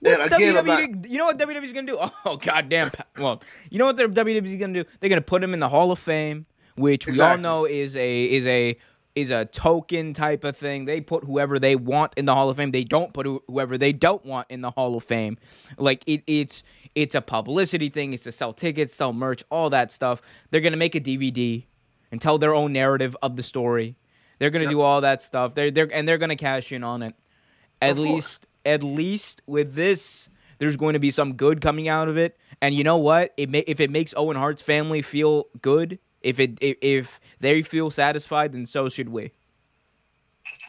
And 0.03 0.21
again, 0.21 0.55
WWE, 0.55 0.65
not, 0.65 1.09
you 1.09 1.17
know 1.17 1.25
what 1.25 1.37
WWE's 1.37 1.73
gonna 1.73 1.87
do? 1.87 1.97
Oh 2.25 2.37
goddamn! 2.37 2.91
Well, 3.17 3.41
you 3.69 3.79
know 3.79 3.85
what 3.85 3.97
their 3.97 4.09
WWE's 4.09 4.57
gonna 4.57 4.83
do? 4.83 4.85
They're 4.99 5.09
gonna 5.09 5.21
put 5.21 5.43
him 5.43 5.53
in 5.53 5.59
the 5.59 5.69
Hall 5.69 5.91
of 5.91 5.99
Fame, 5.99 6.45
which 6.75 7.07
exactly. 7.07 7.41
we 7.41 7.47
all 7.47 7.61
know 7.61 7.65
is 7.65 7.95
a 7.95 8.23
is 8.25 8.45
a 8.45 8.77
is 9.15 9.29
a 9.29 9.45
token 9.45 10.13
type 10.13 10.43
of 10.43 10.57
thing. 10.57 10.85
They 10.85 11.01
put 11.01 11.23
whoever 11.23 11.57
they 11.57 11.75
want 11.75 12.13
in 12.17 12.25
the 12.25 12.35
Hall 12.35 12.49
of 12.49 12.57
Fame. 12.57 12.71
They 12.71 12.83
don't 12.83 13.13
put 13.13 13.25
whoever 13.47 13.77
they 13.77 13.93
don't 13.93 14.23
want 14.25 14.47
in 14.49 14.61
the 14.61 14.71
Hall 14.71 14.95
of 14.95 15.03
Fame. 15.03 15.37
Like 15.77 16.03
it, 16.05 16.23
it's 16.27 16.63
it's 16.93 17.15
a 17.15 17.21
publicity 17.21 17.89
thing. 17.89 18.13
It's 18.13 18.23
to 18.23 18.31
sell 18.31 18.53
tickets, 18.53 18.93
sell 18.93 19.13
merch, 19.13 19.43
all 19.49 19.69
that 19.69 19.91
stuff. 19.91 20.21
They're 20.51 20.61
gonna 20.61 20.77
make 20.77 20.95
a 20.95 21.01
DVD 21.01 21.63
and 22.15 22.21
tell 22.21 22.37
their 22.37 22.55
own 22.55 22.71
narrative 22.71 23.13
of 23.21 23.35
the 23.35 23.43
story. 23.43 23.97
They're 24.39 24.49
gonna 24.49 24.63
yep. 24.63 24.71
do 24.71 24.79
all 24.79 25.01
that 25.01 25.21
stuff. 25.21 25.53
They're 25.53 25.69
they're 25.69 25.93
and 25.93 26.07
they're 26.07 26.17
gonna 26.17 26.37
cash 26.37 26.71
in 26.71 26.81
on 26.81 27.03
it. 27.03 27.13
At 27.81 27.91
of 27.91 27.99
least 27.99 28.39
course. 28.39 28.49
at 28.65 28.83
least 28.83 29.41
with 29.47 29.75
this, 29.75 30.29
there's 30.57 30.77
going 30.77 30.93
to 30.93 30.99
be 30.99 31.11
some 31.11 31.33
good 31.33 31.59
coming 31.59 31.89
out 31.89 32.07
of 32.07 32.15
it. 32.17 32.37
And 32.61 32.73
you 32.73 32.85
know 32.85 32.95
what? 32.95 33.33
It 33.35 33.49
may, 33.49 33.65
if 33.67 33.81
it 33.81 33.91
makes 33.91 34.13
Owen 34.15 34.37
Hart's 34.37 34.61
family 34.61 35.01
feel 35.01 35.47
good, 35.61 35.99
if 36.21 36.39
it 36.39 36.57
if, 36.61 36.77
if 36.81 37.19
they 37.41 37.61
feel 37.63 37.91
satisfied, 37.91 38.53
then 38.53 38.65
so 38.65 38.87
should 38.87 39.09
we. 39.09 39.31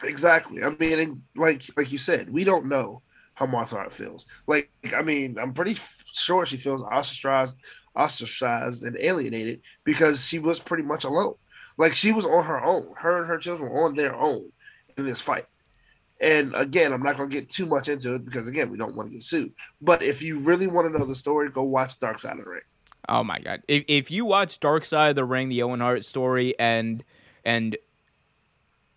Exactly. 0.03 0.65
I 0.65 0.75
mean, 0.77 1.23
like 1.37 1.63
like 1.77 1.93
you 1.93 1.97
said, 1.97 2.29
we 2.29 2.43
don't 2.43 2.65
know 2.65 3.03
how 3.37 3.45
Martha 3.45 3.87
feels. 3.91 4.25
Like, 4.47 4.71
I 4.95 5.03
mean, 5.03 5.37
I'm 5.39 5.53
pretty 5.53 5.77
sure 6.11 6.43
she 6.43 6.57
feels 6.57 6.81
ostracized, 6.81 7.63
ostracized 7.95 8.81
and 8.81 8.97
alienated 8.99 9.61
because 9.83 10.27
she 10.27 10.39
was 10.39 10.59
pretty 10.59 10.81
much 10.81 11.03
alone. 11.03 11.35
Like 11.77 11.93
she 11.93 12.11
was 12.11 12.25
on 12.25 12.45
her 12.45 12.63
own. 12.63 12.95
Her 12.97 13.19
and 13.19 13.27
her 13.27 13.37
children 13.37 13.71
were 13.71 13.85
on 13.85 13.95
their 13.95 14.15
own 14.15 14.51
in 14.97 15.05
this 15.05 15.21
fight. 15.21 15.45
And 16.19 16.55
again, 16.55 16.91
I'm 16.91 17.03
not 17.03 17.15
gonna 17.15 17.29
get 17.29 17.47
too 17.47 17.67
much 17.67 17.89
into 17.89 18.15
it 18.15 18.25
because 18.25 18.47
again, 18.47 18.71
we 18.71 18.77
don't 18.79 18.95
want 18.95 19.09
to 19.09 19.13
get 19.13 19.21
sued. 19.21 19.53
But 19.79 20.01
if 20.01 20.23
you 20.23 20.39
really 20.39 20.65
want 20.65 20.91
to 20.91 20.97
know 20.97 21.05
the 21.05 21.13
story, 21.13 21.51
go 21.51 21.61
watch 21.61 21.99
Dark 21.99 22.17
Side 22.17 22.39
of 22.39 22.45
the 22.45 22.49
Ring. 22.49 22.61
Oh 23.07 23.23
my 23.23 23.37
god! 23.37 23.61
If 23.67 23.83
if 23.87 24.09
you 24.09 24.25
watch 24.25 24.59
Dark 24.59 24.83
Side 24.83 25.11
of 25.11 25.15
the 25.15 25.25
Ring, 25.25 25.49
the 25.49 25.61
Owen 25.61 25.79
Hart 25.79 26.05
story, 26.05 26.57
and 26.57 27.03
and 27.45 27.77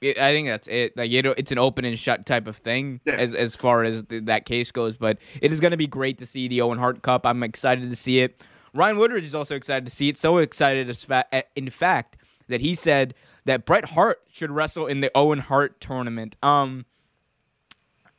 I 0.02 0.32
think 0.32 0.48
that's 0.48 0.66
it. 0.68 0.96
Like 0.96 1.10
you 1.10 1.20
know, 1.22 1.34
it's 1.36 1.52
an 1.52 1.58
open 1.58 1.84
and 1.84 1.98
shut 1.98 2.24
type 2.26 2.46
of 2.46 2.56
thing 2.56 3.00
Yeah. 3.04 3.14
as 3.14 3.34
as 3.34 3.54
far 3.54 3.84
as 3.84 4.04
the, 4.04 4.20
that 4.20 4.46
case 4.46 4.72
goes. 4.72 4.96
But 4.96 5.18
it 5.42 5.52
is 5.52 5.60
going 5.60 5.72
to 5.72 5.76
be 5.76 5.86
great 5.86 6.18
to 6.18 6.26
see 6.26 6.48
the 6.48 6.62
Owen 6.62 6.78
Hart 6.78 7.02
Cup. 7.02 7.26
I'm 7.26 7.42
excited 7.42 7.88
to 7.90 7.96
see 7.96 8.20
it. 8.20 8.42
Ryan 8.72 8.96
Woodridge 8.98 9.24
is 9.24 9.34
also 9.34 9.56
excited 9.56 9.84
to 9.84 9.90
see 9.90 10.08
it. 10.08 10.16
So 10.16 10.38
excited, 10.38 10.88
as 10.88 11.04
fa- 11.04 11.26
eh, 11.32 11.42
in 11.56 11.68
fact, 11.70 12.16
that 12.48 12.60
he 12.60 12.74
said 12.74 13.14
that 13.44 13.66
Bret 13.66 13.84
Hart 13.84 14.22
should 14.30 14.50
wrestle 14.50 14.86
in 14.86 15.00
the 15.00 15.10
Owen 15.14 15.40
Hart 15.40 15.80
tournament. 15.80 16.36
Um, 16.42 16.86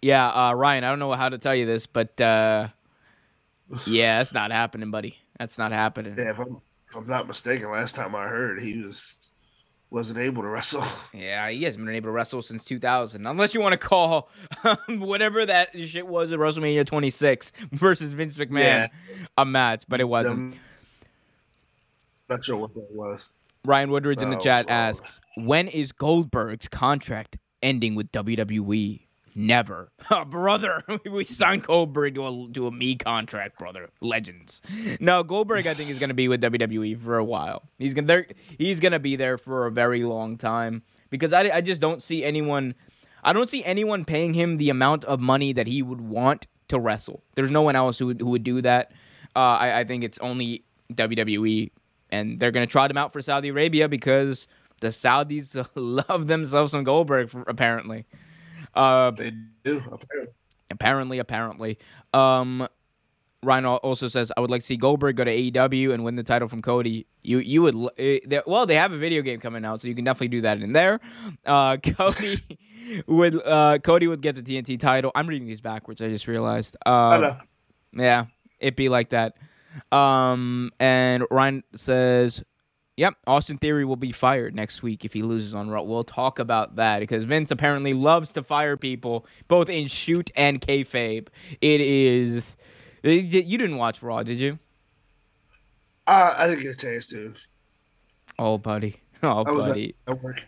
yeah, 0.02 0.28
uh, 0.30 0.54
Ryan, 0.54 0.84
I 0.84 0.90
don't 0.90 1.00
know 1.00 1.14
how 1.14 1.30
to 1.30 1.38
tell 1.38 1.56
you 1.56 1.66
this, 1.66 1.86
but 1.86 2.20
uh, 2.20 2.68
yeah, 3.88 4.18
that's 4.20 4.34
not 4.34 4.52
happening, 4.52 4.92
buddy. 4.92 5.18
That's 5.40 5.58
not 5.58 5.72
happening. 5.72 6.16
Yeah, 6.18 6.32
if 6.32 6.40
I'm, 6.40 6.58
if 6.90 6.96
I'm 6.96 7.08
not 7.08 7.28
mistaken, 7.28 7.72
last 7.72 7.96
time 7.96 8.14
I 8.16 8.24
heard 8.28 8.62
he 8.62 8.78
was 8.78 9.32
wasn't 9.92 10.18
able 10.18 10.42
to 10.42 10.48
wrestle. 10.48 10.84
Yeah, 11.14 11.50
he 11.50 11.64
hasn't 11.64 11.86
been 11.86 11.94
able 11.94 12.08
to 12.08 12.12
wrestle 12.12 12.42
since 12.42 12.64
2000, 12.66 13.28
unless 13.28 13.54
you 13.54 13.60
want 13.62 13.74
to 13.74 13.78
call 13.78 14.30
um, 14.64 14.78
whatever 15.02 15.46
that 15.46 15.78
shit 15.78 16.08
was 16.08 16.32
at 16.32 16.40
WrestleMania 16.40 16.86
26 16.86 17.52
versus 17.74 18.14
Vince 18.14 18.38
McMahon 18.38 18.60
Yeah. 18.64 18.88
a 19.38 19.46
match, 19.46 19.84
but 19.88 20.00
it 20.00 20.06
wasn't. 20.06 20.54
I'm 20.54 20.60
not 22.30 22.44
sure 22.44 22.56
what 22.58 22.74
that 22.74 22.88
was. 22.92 23.28
Ryan 23.66 23.92
Woodridge 23.92 24.22
in 24.24 24.30
the 24.32 24.38
chat 24.40 24.66
so- 24.66 24.72
asks, 24.72 25.20
"When 25.36 25.68
is 25.68 25.92
Goldberg's 25.92 26.68
contract 26.68 27.38
ending 27.62 27.94
with 27.94 28.12
WWE?" 28.12 29.02
Never, 29.36 29.92
oh, 30.12 30.26
brother. 30.26 30.84
we 31.10 31.26
signed 31.26 31.64
Goldberg 31.64 32.16
to 32.16 32.26
a 32.26 32.48
to 32.54 32.68
a 32.68 32.72
me 32.72 32.96
contract, 32.96 33.58
brother. 33.58 33.90
Legends. 34.02 34.62
No, 35.00 35.24
Goldberg, 35.24 35.68
I 35.68 35.74
think 35.74 35.90
is 35.90 36.00
going 36.00 36.10
to 36.10 36.14
be 36.14 36.28
with 36.28 36.42
WWE 36.42 37.02
for 37.02 37.18
a 37.18 37.24
while. 37.24 37.64
He's 37.78 37.94
gonna. 37.94 38.24
He's 38.58 38.80
gonna 38.80 39.00
be 39.00 39.16
there 39.16 39.38
for 39.38 39.68
a 39.68 39.72
very 39.72 40.04
long 40.04 40.38
time 40.38 40.84
because 41.10 41.34
I 41.34 41.50
I 41.50 41.62
just 41.62 41.80
don't 41.82 42.04
see 42.04 42.24
anyone. 42.24 42.76
I 43.24 43.34
don't 43.34 43.50
see 43.50 43.64
anyone 43.64 44.04
paying 44.04 44.34
him 44.34 44.58
the 44.58 44.70
amount 44.70 45.06
of 45.06 45.20
money 45.20 45.54
that 45.54 45.68
he 45.68 45.82
would 45.82 46.02
want 46.02 46.48
to 46.70 46.80
wrestle. 46.80 47.22
There's 47.36 47.52
no 47.52 47.62
one 47.62 47.76
else 47.76 48.00
who 48.00 48.08
would, 48.08 48.22
who 48.22 48.30
would 48.32 48.44
do 48.44 48.62
that. 48.64 48.92
Uh, 49.36 49.40
I, 49.40 49.82
I 49.82 49.84
think 49.84 50.04
it's 50.04 50.18
only 50.20 50.64
WWE, 50.94 51.72
and 52.12 52.40
they're 52.40 52.52
gonna 52.52 52.68
trot 52.68 52.92
him 52.92 52.98
out 52.98 53.14
for 53.14 53.22
Saudi 53.22 53.50
Arabia 53.50 53.88
because 53.88 54.48
the 54.82 54.88
Saudis 54.88 55.66
love 55.76 56.28
themselves 56.28 56.72
some 56.74 56.84
Goldberg, 56.84 57.30
for, 57.30 57.44
apparently. 57.44 58.06
Uh, 58.76 59.12
They 59.12 59.32
do 59.64 59.78
apparently. 59.92 60.34
apparently, 60.72 61.20
apparently. 61.20 61.78
Um, 62.14 62.68
Ryan 63.44 63.66
also 63.66 64.08
says, 64.08 64.32
"I 64.38 64.40
would 64.42 64.52
like 64.52 64.62
to 64.62 64.68
see 64.68 64.78
Goldberg 64.78 65.16
go 65.16 65.24
to 65.24 65.32
AEW 65.32 65.94
and 65.94 66.04
win 66.04 66.14
the 66.14 66.22
title 66.24 66.48
from 66.48 66.62
Cody." 66.62 67.08
You 67.24 67.40
you 67.40 67.64
would 67.64 67.76
eh, 67.98 68.20
they- 68.26 68.42
well, 68.46 68.66
they 68.68 68.76
have 68.76 68.92
a 68.92 68.98
video 69.00 69.24
game 69.24 69.40
coming 69.40 69.66
out, 69.66 69.82
so 69.82 69.88
you 69.88 69.96
can 69.96 70.06
definitely 70.06 70.28
do 70.28 70.42
that 70.42 70.60
in 70.62 70.74
there. 70.74 71.00
Uh, 71.46 71.78
Cody 71.84 72.38
would 73.08 73.42
uh, 73.44 73.80
Cody 73.80 74.06
would 74.08 74.22
get 74.22 74.36
the 74.36 74.44
TNT 74.44 74.80
title. 74.80 75.12
I'm 75.16 75.26
reading 75.28 75.48
these 75.48 75.60
backwards. 75.62 76.02
I 76.04 76.10
just 76.10 76.28
realized. 76.28 76.78
I 76.86 76.92
Uh, 76.92 77.18
know. 77.18 78.04
yeah, 78.04 78.26
it'd 78.60 78.76
be 78.76 78.90
like 78.90 79.10
that. 79.10 79.38
Um, 79.92 80.70
and 80.80 81.24
Ryan 81.32 81.64
says, 81.76 82.44
"Yep, 83.02 83.16
Austin 83.26 83.58
Theory 83.58 83.84
will 83.84 83.96
be 83.96 84.12
fired 84.12 84.54
next 84.54 84.84
week 84.84 85.04
if 85.04 85.12
he 85.14 85.24
loses 85.24 85.56
on 85.56 85.72
Raw." 85.72 85.82
We'll 85.82 86.04
talk 86.04 86.38
about 86.38 86.76
that 86.76 87.00
because 87.00 87.24
Vince 87.24 87.50
apparently 87.50 87.96
loves 87.96 88.32
to 88.34 88.44
fire 88.44 88.78
people 88.78 89.26
both 89.48 89.70
in 89.70 89.88
shoot 89.88 90.30
and 90.36 90.62
kayfabe. 90.62 91.28
It 91.62 91.82
is. 91.82 92.56
You 93.04 93.58
didn't 93.58 93.78
watch 93.78 94.04
Raw, 94.04 94.22
did 94.22 94.38
you? 94.38 94.60
I, 96.06 96.36
I 96.38 96.48
didn't 96.48 96.62
get 96.62 96.74
a 96.74 96.78
chance 96.78 97.08
to. 97.08 97.34
Oh, 98.38 98.58
buddy. 98.58 98.98
Oh, 99.24 99.42
I 99.42 99.44
buddy. 99.44 99.96
at 100.08 100.20
work. 100.24 100.44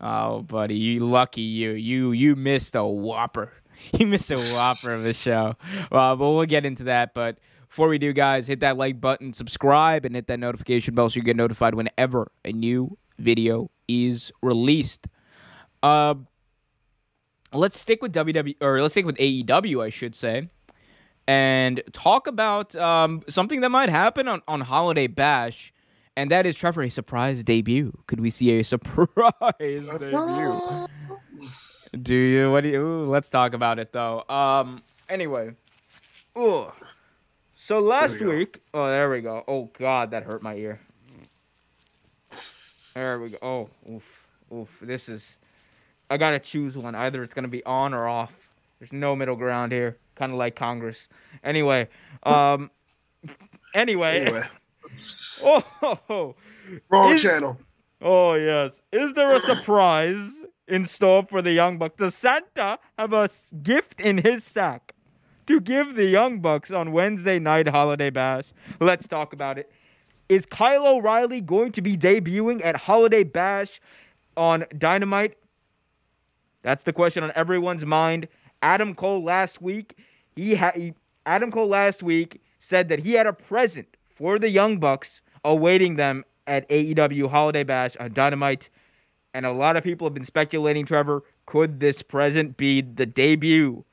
Oh, 0.00 0.42
buddy, 0.42 0.74
you 0.76 1.06
lucky 1.06 1.42
you. 1.42 1.70
You 1.70 2.10
you 2.12 2.34
missed 2.36 2.74
a 2.74 2.84
whopper. 2.84 3.52
You 3.98 4.06
missed 4.06 4.30
a 4.30 4.38
whopper 4.38 4.90
of 4.92 5.02
the 5.02 5.12
show. 5.12 5.54
Uh, 5.92 6.16
but 6.16 6.18
we'll 6.18 6.46
get 6.46 6.64
into 6.64 6.84
that. 6.84 7.12
But 7.12 7.38
before 7.76 7.88
we 7.88 7.98
do, 7.98 8.14
guys, 8.14 8.46
hit 8.46 8.60
that 8.60 8.78
like 8.78 9.02
button, 9.02 9.34
subscribe, 9.34 10.06
and 10.06 10.14
hit 10.14 10.28
that 10.28 10.40
notification 10.40 10.94
bell 10.94 11.10
so 11.10 11.18
you 11.18 11.22
get 11.22 11.36
notified 11.36 11.74
whenever 11.74 12.32
a 12.42 12.50
new 12.50 12.96
video 13.18 13.70
is 13.86 14.32
released. 14.40 15.08
Uh, 15.82 16.14
let's 17.52 17.78
stick 17.78 18.00
with 18.00 18.14
WWE, 18.14 18.56
or 18.62 18.80
let's 18.80 18.94
stick 18.94 19.04
with 19.04 19.18
AEW, 19.18 19.84
I 19.84 19.90
should 19.90 20.14
say, 20.14 20.48
and 21.28 21.82
talk 21.92 22.26
about 22.26 22.74
um, 22.76 23.22
something 23.28 23.60
that 23.60 23.68
might 23.68 23.90
happen 23.90 24.26
on, 24.26 24.40
on 24.48 24.62
Holiday 24.62 25.06
Bash. 25.06 25.74
And 26.16 26.30
that 26.30 26.46
is 26.46 26.56
Trevor, 26.56 26.80
a 26.84 26.88
surprise 26.88 27.44
debut. 27.44 27.92
Could 28.06 28.20
we 28.20 28.30
see 28.30 28.58
a 28.58 28.64
surprise 28.64 29.20
debut? 29.58 30.86
Do 32.00 32.14
you? 32.14 32.50
What 32.50 32.62
do 32.62 32.70
you? 32.70 32.80
Ooh, 32.80 33.04
let's 33.04 33.28
talk 33.28 33.52
about 33.52 33.78
it 33.78 33.92
though. 33.92 34.24
Um. 34.30 34.82
Anyway. 35.10 35.50
Ooh. 36.38 36.72
So 37.66 37.80
last 37.80 38.12
we 38.12 38.18
go. 38.20 38.28
week. 38.30 38.60
Oh, 38.72 38.86
there 38.86 39.10
we 39.10 39.20
go. 39.20 39.42
Oh 39.48 39.68
God, 39.76 40.12
that 40.12 40.22
hurt 40.22 40.40
my 40.40 40.54
ear. 40.54 40.78
There 42.94 43.18
we 43.20 43.30
go. 43.30 43.38
Oh, 43.42 43.68
oof, 43.92 44.04
oof. 44.54 44.68
This 44.80 45.08
is. 45.08 45.36
I 46.08 46.16
gotta 46.16 46.38
choose 46.38 46.76
one. 46.76 46.94
Either 46.94 47.24
it's 47.24 47.34
gonna 47.34 47.48
be 47.48 47.64
on 47.64 47.92
or 47.92 48.06
off. 48.06 48.30
There's 48.78 48.92
no 48.92 49.16
middle 49.16 49.34
ground 49.34 49.72
here. 49.72 49.96
Kind 50.14 50.30
of 50.30 50.38
like 50.38 50.54
Congress. 50.54 51.08
Anyway. 51.42 51.88
Um. 52.22 52.70
Anyway. 53.74 54.20
Anyway, 54.20 54.42
Oh. 55.42 56.36
wrong 56.88 57.14
Is- 57.14 57.22
channel. 57.22 57.58
Oh 58.00 58.34
yes. 58.34 58.80
Is 58.92 59.12
there 59.14 59.34
a 59.34 59.40
surprise 59.40 60.30
in 60.68 60.86
store 60.86 61.26
for 61.28 61.42
the 61.42 61.50
Young 61.50 61.78
Bucks? 61.78 61.96
Does 61.98 62.14
Santa 62.14 62.78
have 62.96 63.12
a 63.12 63.28
gift 63.64 64.00
in 64.00 64.18
his 64.18 64.44
sack 64.44 64.92
to 65.46 65.60
give 65.60 65.94
the 65.94 66.04
Young 66.04 66.40
Bucks 66.40 66.70
on 66.70 66.92
Wednesday 66.92 67.38
night 67.38 67.68
holiday 67.68 68.10
bash? 68.10 68.46
Let's 68.80 69.06
talk 69.06 69.32
about 69.32 69.58
it. 69.58 69.70
Is 70.28 70.44
Kyle 70.44 70.86
O'Reilly 70.86 71.40
going 71.40 71.72
to 71.72 71.80
be 71.80 71.96
debuting 71.96 72.64
at 72.64 72.74
Holiday 72.74 73.22
Bash 73.22 73.80
on 74.36 74.64
Dynamite? 74.76 75.36
That's 76.62 76.82
the 76.82 76.92
question 76.92 77.22
on 77.22 77.30
everyone's 77.36 77.84
mind. 77.84 78.26
Adam 78.60 78.94
Cole 78.94 79.22
last 79.22 79.62
week, 79.62 79.96
he 80.34 80.56
had 80.56 80.94
Adam 81.26 81.52
Cole 81.52 81.68
last 81.68 82.02
week 82.02 82.40
said 82.58 82.88
that 82.88 82.98
he 82.98 83.12
had 83.12 83.28
a 83.28 83.32
present 83.32 83.86
for 84.08 84.38
the 84.38 84.48
Young 84.48 84.78
Bucks 84.78 85.20
awaiting 85.44 85.94
them 85.94 86.24
at 86.48 86.68
AEW 86.68 87.30
Holiday 87.30 87.62
Bash 87.62 87.96
on 88.00 88.12
Dynamite. 88.12 88.68
And 89.32 89.46
a 89.46 89.52
lot 89.52 89.76
of 89.76 89.84
people 89.84 90.06
have 90.06 90.14
been 90.14 90.24
speculating, 90.24 90.86
Trevor, 90.86 91.22
could 91.44 91.78
this 91.78 92.02
present 92.02 92.56
be 92.56 92.80
the 92.80 93.06
debut 93.06 93.84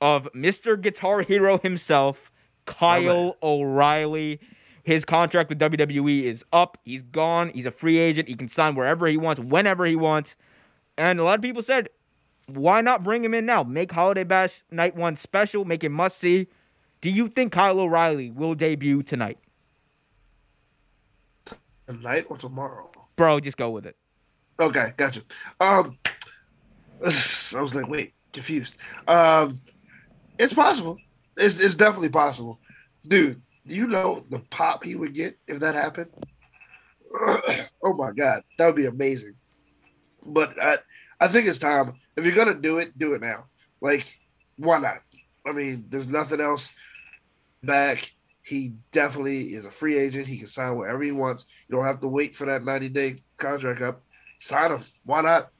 of 0.00 0.28
Mr. 0.34 0.80
Guitar 0.80 1.22
Hero 1.22 1.58
himself, 1.58 2.30
Kyle 2.66 3.36
O'Reilly? 3.42 4.40
His 4.82 5.04
contract 5.04 5.48
with 5.48 5.58
WWE 5.58 6.24
is 6.24 6.44
up. 6.52 6.78
He's 6.84 7.02
gone. 7.02 7.50
He's 7.54 7.66
a 7.66 7.70
free 7.70 7.98
agent. 7.98 8.28
He 8.28 8.34
can 8.34 8.48
sign 8.48 8.74
wherever 8.74 9.06
he 9.06 9.16
wants, 9.16 9.40
whenever 9.40 9.86
he 9.86 9.96
wants. 9.96 10.36
And 10.98 11.18
a 11.18 11.24
lot 11.24 11.36
of 11.36 11.42
people 11.42 11.62
said, 11.62 11.88
why 12.46 12.80
not 12.80 13.02
bring 13.02 13.24
him 13.24 13.34
in 13.34 13.46
now? 13.46 13.62
Make 13.62 13.90
Holiday 13.92 14.24
Bash 14.24 14.62
Night 14.70 14.94
1 14.94 15.16
special, 15.16 15.64
make 15.64 15.82
it 15.84 15.88
must 15.88 16.18
see. 16.18 16.48
Do 17.00 17.10
you 17.10 17.28
think 17.28 17.52
Kyle 17.52 17.80
O'Reilly 17.80 18.30
will 18.30 18.54
debut 18.54 19.02
tonight? 19.02 19.38
Tonight 21.86 22.26
or 22.28 22.36
tomorrow? 22.36 22.90
Bro, 23.16 23.40
just 23.40 23.56
go 23.56 23.70
with 23.70 23.86
it. 23.86 23.96
Okay, 24.58 24.92
gotcha. 24.96 25.22
Um, 25.60 25.98
I 27.02 27.60
was 27.60 27.74
like, 27.74 27.88
wait, 27.88 28.14
confused. 28.32 28.76
Um, 29.08 29.60
it's 30.38 30.52
possible. 30.52 30.98
It's 31.36 31.60
it's 31.60 31.74
definitely 31.74 32.10
possible, 32.10 32.58
dude. 33.06 33.40
Do 33.66 33.74
you 33.74 33.86
know 33.86 34.24
the 34.28 34.40
pop 34.50 34.84
he 34.84 34.94
would 34.94 35.14
get 35.14 35.38
if 35.46 35.60
that 35.60 35.74
happened? 35.74 36.10
oh 37.82 37.94
my 37.96 38.12
god, 38.12 38.42
that 38.58 38.66
would 38.66 38.76
be 38.76 38.86
amazing. 38.86 39.34
But 40.24 40.60
I 40.62 40.78
I 41.20 41.28
think 41.28 41.46
it's 41.46 41.58
time. 41.58 41.94
If 42.16 42.24
you're 42.24 42.34
gonna 42.34 42.54
do 42.54 42.78
it, 42.78 42.96
do 42.98 43.14
it 43.14 43.20
now. 43.20 43.46
Like, 43.80 44.06
why 44.56 44.78
not? 44.78 44.98
I 45.46 45.52
mean, 45.52 45.86
there's 45.88 46.08
nothing 46.08 46.40
else 46.40 46.72
back. 47.62 48.12
He 48.42 48.74
definitely 48.92 49.54
is 49.54 49.66
a 49.66 49.70
free 49.70 49.98
agent. 49.98 50.26
He 50.26 50.38
can 50.38 50.46
sign 50.46 50.76
wherever 50.76 51.02
he 51.02 51.12
wants. 51.12 51.46
You 51.68 51.76
don't 51.76 51.86
have 51.86 52.00
to 52.00 52.08
wait 52.08 52.36
for 52.36 52.44
that 52.46 52.64
90 52.64 52.88
day 52.90 53.16
contract 53.36 53.80
up. 53.80 54.02
Sign 54.38 54.72
him. 54.72 54.82
Why 55.04 55.22
not? 55.22 55.50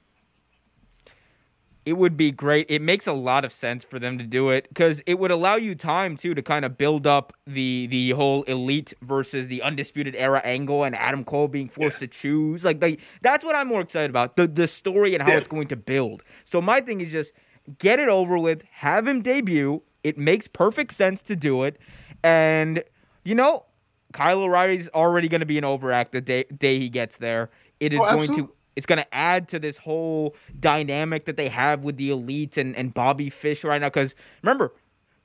It 1.86 1.94
would 1.94 2.16
be 2.16 2.30
great. 2.30 2.66
It 2.70 2.80
makes 2.80 3.06
a 3.06 3.12
lot 3.12 3.44
of 3.44 3.52
sense 3.52 3.84
for 3.84 3.98
them 3.98 4.16
to 4.18 4.24
do 4.24 4.50
it 4.50 4.68
because 4.68 5.02
it 5.06 5.18
would 5.18 5.30
allow 5.30 5.56
you 5.56 5.74
time 5.74 6.16
too 6.16 6.34
to 6.34 6.42
kind 6.42 6.64
of 6.64 6.78
build 6.78 7.06
up 7.06 7.34
the 7.46 7.86
the 7.88 8.10
whole 8.10 8.42
elite 8.44 8.94
versus 9.02 9.48
the 9.48 9.60
undisputed 9.62 10.14
era 10.16 10.40
angle 10.44 10.84
and 10.84 10.96
Adam 10.96 11.24
Cole 11.24 11.48
being 11.48 11.68
forced 11.68 11.96
yeah. 11.96 12.06
to 12.06 12.08
choose. 12.08 12.64
Like, 12.64 12.80
like 12.80 13.00
that's 13.20 13.44
what 13.44 13.54
I'm 13.54 13.68
more 13.68 13.82
excited 13.82 14.08
about 14.08 14.36
the 14.36 14.46
the 14.46 14.66
story 14.66 15.14
and 15.14 15.22
how 15.22 15.30
yeah. 15.30 15.38
it's 15.38 15.48
going 15.48 15.68
to 15.68 15.76
build. 15.76 16.22
So 16.44 16.60
my 16.62 16.80
thing 16.80 17.00
is 17.00 17.12
just 17.12 17.32
get 17.78 17.98
it 17.98 18.08
over 18.08 18.38
with, 18.38 18.62
have 18.70 19.06
him 19.06 19.20
debut. 19.20 19.82
It 20.02 20.18
makes 20.18 20.46
perfect 20.46 20.94
sense 20.94 21.22
to 21.22 21.36
do 21.36 21.64
it, 21.64 21.78
and 22.22 22.82
you 23.24 23.34
know, 23.34 23.64
Kyle 24.12 24.40
O'Reilly's 24.40 24.88
already 24.88 25.28
going 25.28 25.40
to 25.40 25.46
be 25.46 25.58
an 25.58 25.64
overact 25.64 26.12
the 26.12 26.20
day 26.22 26.44
day 26.44 26.78
he 26.78 26.88
gets 26.88 27.18
there. 27.18 27.50
It 27.80 27.92
is 27.92 28.00
oh, 28.02 28.14
going 28.14 28.36
to 28.36 28.52
it's 28.76 28.86
going 28.86 28.98
to 28.98 29.14
add 29.14 29.48
to 29.48 29.58
this 29.58 29.76
whole 29.76 30.34
dynamic 30.60 31.26
that 31.26 31.36
they 31.36 31.48
have 31.48 31.84
with 31.84 31.96
the 31.96 32.10
elite 32.10 32.56
and, 32.56 32.76
and 32.76 32.92
Bobby 32.92 33.30
Fish 33.30 33.64
right 33.64 33.80
now. 33.80 33.88
Because 33.88 34.14
remember, 34.42 34.72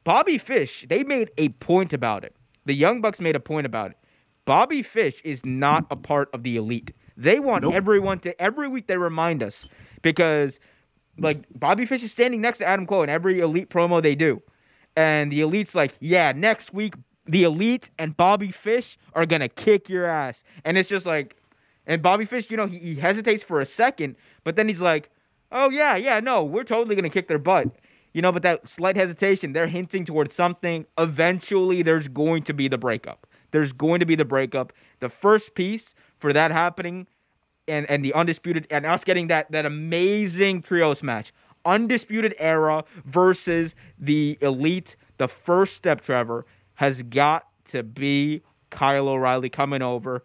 Bobby 0.04 0.38
Fish, 0.38 0.86
they 0.90 1.04
made 1.04 1.32
a 1.38 1.50
point 1.50 1.94
about 1.94 2.24
it. 2.24 2.36
The 2.66 2.74
Young 2.74 3.02
Bucks 3.02 3.20
made 3.20 3.36
a 3.36 3.40
point 3.40 3.66
about 3.66 3.92
it. 3.92 3.98
Bobby 4.46 4.82
Fish 4.84 5.22
is 5.24 5.46
not 5.46 5.86
a 5.92 5.96
part 5.96 6.30
of 6.34 6.44
the 6.44 6.58
elite. 6.58 6.92
They 7.18 7.40
want 7.40 7.64
nope. 7.64 7.74
everyone 7.74 8.20
to 8.22 8.40
every 8.42 8.68
week 8.68 8.88
they 8.88 8.98
remind 8.98 9.44
us 9.44 9.68
because 10.02 10.60
like 11.18 11.46
Bobby 11.54 11.86
Fish 11.86 12.04
is 12.04 12.12
standing 12.12 12.42
next 12.42 12.60
to 12.60 12.66
Adam 12.66 12.88
Cole 12.88 13.04
in 13.04 13.10
every 13.10 13.42
elite 13.42 13.70
promo 13.70 14.02
they 14.02 14.16
do. 14.16 14.42
And 14.96 15.32
the 15.32 15.42
elite's 15.42 15.76
like, 15.76 15.96
yeah, 16.00 16.32
next 16.32 16.74
week 16.74 16.96
the 17.28 17.44
elite 17.44 17.90
and 18.00 18.16
Bobby 18.16 18.52
Fish 18.52 18.98
are 19.14 19.26
gonna 19.26 19.50
kick 19.50 19.90
your 19.90 20.06
ass. 20.06 20.44
And 20.64 20.78
it's 20.78 20.90
just 20.90 21.06
like 21.06 21.36
and 21.90 22.04
Bobby 22.04 22.24
Fish, 22.24 22.52
you 22.52 22.56
know, 22.56 22.68
he, 22.68 22.78
he 22.78 22.96
hesitates 22.96 23.44
for 23.44 23.60
a 23.60 23.66
second, 23.66 24.16
but 24.44 24.56
then 24.56 24.68
he's 24.68 24.80
like, 24.80 25.10
oh, 25.52 25.70
yeah, 25.72 25.96
yeah, 25.96 26.20
no, 26.20 26.44
we're 26.44 26.64
totally 26.64 26.96
going 26.96 27.04
to 27.04 27.10
kick 27.10 27.28
their 27.28 27.40
butt. 27.40 27.68
You 28.14 28.22
know, 28.22 28.32
but 28.32 28.44
that 28.44 28.70
slight 28.70 28.96
hesitation, 28.96 29.54
they're 29.54 29.68
hinting 29.68 30.06
towards 30.06 30.36
something. 30.36 30.86
Eventually, 31.00 31.82
there's 31.82 32.08
going 32.08 32.44
to 32.44 32.54
be 32.54 32.68
the 32.68 32.78
breakup. 32.78 33.26
There's 33.52 33.74
going 33.74 34.00
to 34.02 34.06
be 34.06 34.16
the 34.16 34.26
breakup. 34.26 34.72
The 35.00 35.10
first 35.10 35.56
piece 35.56 35.96
for 36.20 36.32
that 36.32 36.52
happening 36.52 37.08
and, 37.68 37.90
and 37.90 38.06
the 38.06 38.14
undisputed 38.14 38.68
and 38.70 38.86
us 38.86 39.04
getting 39.04 39.28
that 39.28 39.52
that 39.52 39.66
amazing 39.66 40.62
trios 40.64 41.04
match. 41.04 41.34
Undisputed 41.66 42.36
era 42.40 42.84
versus 43.06 43.76
the 44.00 44.38
elite. 44.42 44.96
The 45.18 45.28
first 45.28 45.76
step, 45.76 46.02
Trevor, 46.02 46.46
has 46.76 47.02
got 47.04 47.48
to 47.72 47.84
be 47.84 48.42
Kyle 48.72 49.08
O'Reilly 49.08 49.50
coming 49.50 49.84
over 49.84 50.24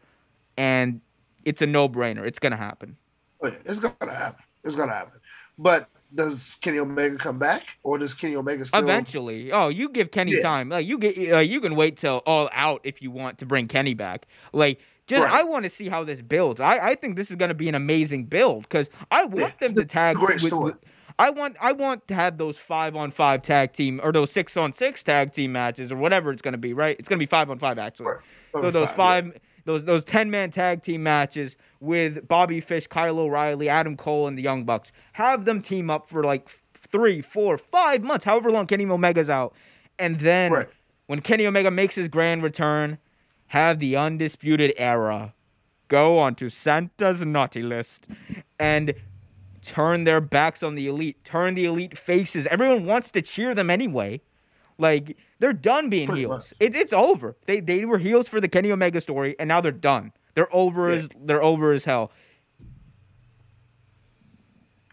and 0.56 1.00
it's 1.44 1.62
a 1.62 1.66
no 1.66 1.88
brainer. 1.88 2.26
It's 2.26 2.38
gonna 2.38 2.56
happen. 2.56 2.96
Oh, 3.42 3.52
it's 3.64 3.80
gonna 3.80 4.14
happen. 4.14 4.44
It's 4.62 4.76
gonna 4.76 4.92
happen. 4.92 5.20
But 5.58 5.88
does 6.14 6.56
Kenny 6.60 6.78
Omega 6.78 7.16
come 7.16 7.38
back, 7.38 7.78
or 7.82 7.98
does 7.98 8.14
Kenny 8.14 8.36
Omega 8.36 8.64
still? 8.64 8.80
Eventually, 8.80 9.52
oh, 9.52 9.68
you 9.68 9.88
give 9.88 10.10
Kenny 10.10 10.32
yeah. 10.36 10.42
time. 10.42 10.68
Like 10.68 10.86
you 10.86 10.98
get, 10.98 11.16
uh, 11.32 11.38
you 11.38 11.60
can 11.60 11.76
wait 11.76 11.96
till 11.96 12.22
all 12.26 12.48
out 12.52 12.80
if 12.84 13.02
you 13.02 13.10
want 13.10 13.38
to 13.38 13.46
bring 13.46 13.68
Kenny 13.68 13.94
back. 13.94 14.26
Like, 14.52 14.80
just 15.06 15.24
right. 15.24 15.40
I 15.40 15.42
want 15.44 15.64
to 15.64 15.70
see 15.70 15.88
how 15.88 16.04
this 16.04 16.22
builds. 16.22 16.60
I, 16.60 16.78
I 16.78 16.94
think 16.94 17.16
this 17.16 17.30
is 17.30 17.36
going 17.36 17.50
to 17.50 17.54
be 17.54 17.68
an 17.68 17.74
amazing 17.74 18.26
build 18.26 18.62
because 18.62 18.88
I 19.10 19.24
want 19.24 19.54
yeah, 19.60 19.68
them 19.68 19.74
to 19.74 19.84
tag. 19.84 20.16
Great 20.16 20.34
with, 20.34 20.42
story. 20.42 20.72
With, 20.72 20.76
I 21.18 21.30
want 21.30 21.56
I 21.60 21.72
want 21.72 22.08
to 22.08 22.14
have 22.14 22.38
those 22.38 22.58
five 22.58 22.96
on 22.96 23.10
five 23.10 23.42
tag 23.42 23.72
team 23.72 24.00
or 24.02 24.12
those 24.12 24.32
six 24.32 24.56
on 24.56 24.72
six 24.72 25.02
tag 25.02 25.32
team 25.32 25.52
matches 25.52 25.92
or 25.92 25.96
whatever 25.96 26.32
it's 26.32 26.42
going 26.42 26.52
to 26.52 26.58
be. 26.58 26.72
Right? 26.72 26.96
It's 26.98 27.08
going 27.08 27.18
to 27.18 27.22
be 27.24 27.28
five 27.28 27.50
on 27.50 27.58
five 27.58 27.78
actually. 27.78 28.06
Right. 28.06 28.18
So 28.52 28.70
those 28.70 28.90
five. 28.90 29.26
Yes 29.26 29.34
those 29.64 29.84
those 29.84 30.04
10 30.04 30.30
man 30.30 30.50
tag 30.50 30.82
team 30.82 31.02
matches 31.02 31.56
with 31.80 32.26
Bobby 32.28 32.60
Fish, 32.60 32.86
Kyle 32.86 33.18
O'Reilly, 33.18 33.68
Adam 33.68 33.96
Cole, 33.96 34.26
and 34.26 34.36
the 34.36 34.42
Young 34.42 34.64
Bucks. 34.64 34.92
Have 35.12 35.44
them 35.44 35.62
team 35.62 35.90
up 35.90 36.08
for 36.08 36.24
like 36.24 36.48
three, 36.90 37.22
four, 37.22 37.58
five 37.58 38.02
months, 38.02 38.24
however 38.24 38.50
long 38.50 38.66
Kenny 38.66 38.84
Omega's 38.84 39.30
out. 39.30 39.54
And 39.98 40.20
then 40.20 40.52
right. 40.52 40.68
when 41.06 41.20
Kenny 41.20 41.46
Omega 41.46 41.70
makes 41.70 41.94
his 41.94 42.08
grand 42.08 42.42
return, 42.42 42.98
have 43.46 43.78
the 43.78 43.96
Undisputed 43.96 44.72
Era 44.76 45.34
go 45.88 46.18
onto 46.18 46.48
Santa's 46.48 47.20
naughty 47.20 47.62
list 47.62 48.06
and 48.58 48.94
turn 49.62 50.04
their 50.04 50.20
backs 50.20 50.62
on 50.62 50.74
the 50.74 50.86
elite, 50.86 51.22
turn 51.24 51.54
the 51.54 51.64
elite 51.64 51.98
faces. 51.98 52.46
Everyone 52.46 52.84
wants 52.84 53.10
to 53.12 53.22
cheer 53.22 53.54
them 53.54 53.70
anyway. 53.70 54.20
Like 54.78 55.16
they're 55.44 55.52
done 55.52 55.90
being 55.90 56.06
Pretty 56.06 56.22
heels. 56.22 56.54
It, 56.58 56.74
it's 56.74 56.94
over. 56.94 57.36
They 57.44 57.60
they 57.60 57.84
were 57.84 57.98
heels 57.98 58.26
for 58.26 58.40
the 58.40 58.48
Kenny 58.48 58.72
Omega 58.72 58.98
story, 58.98 59.36
and 59.38 59.46
now 59.46 59.60
they're 59.60 59.72
done. 59.72 60.10
They're 60.34 60.48
over 60.56 60.88
yeah. 60.88 61.00
as 61.00 61.08
they're 61.20 61.42
over 61.42 61.72
as 61.74 61.84
hell. 61.84 62.12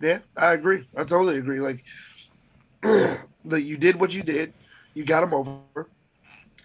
Yeah, 0.01 0.19
I 0.35 0.51
agree. 0.51 0.89
I 0.93 1.05
totally 1.05 1.37
agree. 1.37 1.61
Like 1.61 1.85
that, 2.81 3.63
you 3.63 3.77
did 3.77 3.95
what 3.95 4.13
you 4.13 4.23
did. 4.23 4.51
You 4.93 5.05
got 5.05 5.21
them 5.21 5.33
over. 5.33 5.87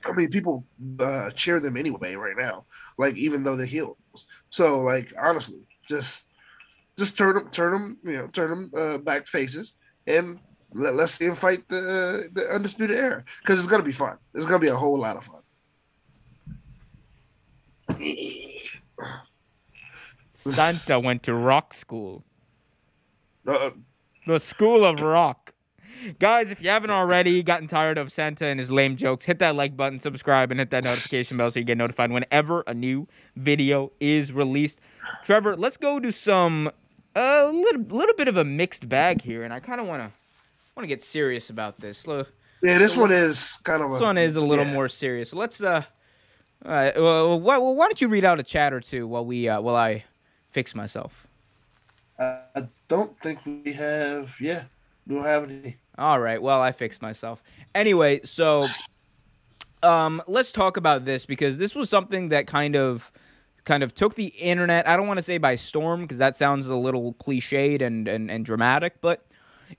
I 0.05 0.13
mean, 0.17 0.31
people 0.31 0.65
uh, 0.99 1.31
cheer 1.31 1.61
them 1.61 1.77
anyway 1.77 2.17
right 2.17 2.37
now. 2.37 2.65
Like 2.99 3.17
even 3.17 3.45
though 3.45 3.55
they're 3.55 3.67
heels. 3.67 3.97
So 4.49 4.81
like 4.81 5.13
honestly, 5.17 5.61
just 5.89 6.27
just 6.99 7.17
turn 7.17 7.37
them, 7.37 7.51
turn 7.51 7.71
them, 7.71 7.99
you 8.03 8.17
know, 8.17 8.27
turn 8.27 8.51
them 8.51 8.71
uh, 8.77 8.99
back 8.99 9.29
faces, 9.29 9.75
and 10.09 10.41
let, 10.77 10.95
us 10.99 11.15
see 11.15 11.27
him 11.27 11.35
fight 11.35 11.69
the 11.69 12.29
the 12.33 12.49
undisputed 12.49 12.97
era 12.97 13.25
because 13.41 13.59
it's 13.59 13.69
gonna 13.69 13.83
be 13.83 13.93
fun. 13.93 14.17
It's 14.35 14.47
gonna 14.47 14.59
be 14.59 14.69
a 14.69 14.77
whole 14.77 14.99
lot 14.99 15.17
of 15.17 15.25
fun. 15.25 15.43
Santa 20.49 21.01
went 21.01 21.23
to 21.25 21.35
rock 21.35 21.75
school. 21.75 22.25
Uh, 23.47 23.71
the 24.27 24.39
school 24.39 24.85
of 24.85 25.01
rock. 25.01 25.53
Guys, 26.19 26.51
if 26.51 26.61
you 26.61 26.69
haven't 26.69 26.91
already 26.91 27.43
gotten 27.43 27.67
tired 27.67 27.99
of 27.99 28.13
Santa 28.13 28.47
and 28.47 28.61
his 28.61 28.71
lame 28.71 28.97
jokes, 28.97 29.25
hit 29.25 29.39
that 29.39 29.57
like 29.57 29.77
button, 29.77 29.99
subscribe, 29.99 30.51
and 30.51 30.61
hit 30.61 30.71
that 30.71 30.85
notification 30.85 31.37
bell 31.37 31.51
so 31.51 31.59
you 31.59 31.65
get 31.65 31.79
notified 31.79 32.13
whenever 32.13 32.63
a 32.67 32.75
new 32.75 33.09
video 33.35 33.91
is 33.99 34.31
released. 34.33 34.79
Trevor, 35.25 35.57
let's 35.57 35.77
go 35.77 35.99
to 35.99 36.13
some 36.13 36.71
a 37.15 37.47
uh, 37.47 37.51
little 37.51 37.83
little 37.83 38.15
bit 38.15 38.29
of 38.29 38.37
a 38.37 38.45
mixed 38.45 38.89
bag 38.89 39.23
here, 39.23 39.43
and 39.43 39.53
I 39.53 39.59
kind 39.59 39.81
of 39.81 39.87
want 39.87 40.03
to 40.03 40.19
want 40.77 40.85
to 40.85 40.89
get 40.89 41.03
serious 41.03 41.49
about 41.49 41.81
this. 41.81 42.07
Look, 42.07 42.33
Yeah, 42.63 42.79
this 42.79 42.97
one 42.97 43.11
is 43.11 43.59
kind 43.63 43.83
of. 43.83 43.93
This 43.93 44.01
a, 44.01 44.05
one 44.05 44.19
is 44.19 44.37
a 44.37 44.41
little 44.41 44.67
yeah. 44.67 44.75
more 44.75 44.89
serious. 44.89 45.33
Let's 45.33 45.61
uh, 45.63 45.83
all 46.65 46.73
right. 46.73 46.95
Well, 47.01 47.41
why, 47.41 47.59
well, 47.59 47.75
why 47.75 47.87
don't 47.87 48.01
you 48.01 48.09
read 48.09 48.25
out 48.25 48.39
a 48.39 48.43
chat 48.43 48.73
or 48.73 48.81
two 48.81 49.07
while 49.07 49.25
we 49.25 49.49
uh, 49.49 49.61
while 49.61 49.77
I 49.77 50.05
fix 50.51 50.75
myself? 50.75 51.27
I 52.19 52.69
don't 52.89 53.19
think 53.21 53.41
we 53.45 53.73
have. 53.73 54.37
Yeah, 54.41 54.65
we 55.07 55.15
don't 55.15 55.25
have 55.25 55.51
any. 55.51 55.77
All 55.99 56.21
right. 56.21 56.41
Well, 56.41 56.61
I 56.61 56.73
fixed 56.73 57.01
myself. 57.01 57.43
Anyway, 57.75 58.21
so 58.25 58.63
um, 59.83 60.23
let's 60.27 60.53
talk 60.53 60.77
about 60.77 61.05
this 61.05 61.25
because 61.25 61.59
this 61.59 61.75
was 61.75 61.89
something 61.89 62.29
that 62.31 62.47
kind 62.47 62.77
of 62.77 63.11
kind 63.65 63.83
of 63.83 63.95
took 63.95 64.15
the 64.15 64.27
internet. 64.27 64.87
I 64.87 64.97
don't 64.97 65.07
want 65.07 65.19
to 65.19 65.23
say 65.23 65.39
by 65.39 65.57
storm 65.57 66.03
because 66.03 66.19
that 66.19 66.37
sounds 66.37 66.67
a 66.69 66.77
little 66.77 67.15
cliched 67.15 67.83
and, 67.83 68.07
and, 68.09 68.31
and 68.31 68.45
dramatic, 68.45 69.01
but 69.01 69.27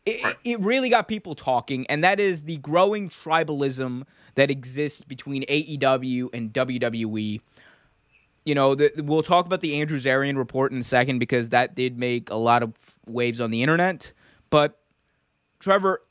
it, 0.05 0.37
it 0.43 0.59
really 0.59 0.89
got 0.89 1.07
people 1.07 1.35
talking, 1.35 1.85
and 1.87 2.03
that 2.03 2.19
is 2.19 2.43
the 2.43 2.57
growing 2.57 3.09
tribalism 3.09 4.03
that 4.35 4.51
exists 4.51 5.03
between 5.03 5.43
AEW 5.43 6.29
and 6.33 6.53
WWE. 6.53 7.41
You 8.45 8.55
know, 8.55 8.75
the, 8.75 8.91
we'll 8.97 9.23
talk 9.23 9.45
about 9.45 9.61
the 9.61 9.79
Andrew 9.79 9.99
Zarian 9.99 10.37
report 10.37 10.71
in 10.71 10.79
a 10.79 10.83
second 10.83 11.19
because 11.19 11.49
that 11.49 11.75
did 11.75 11.97
make 11.97 12.29
a 12.29 12.35
lot 12.35 12.63
of 12.63 12.73
waves 13.05 13.41
on 13.41 13.51
the 13.51 13.61
internet. 13.61 14.13
But, 14.49 14.79
Trevor, 15.59 16.01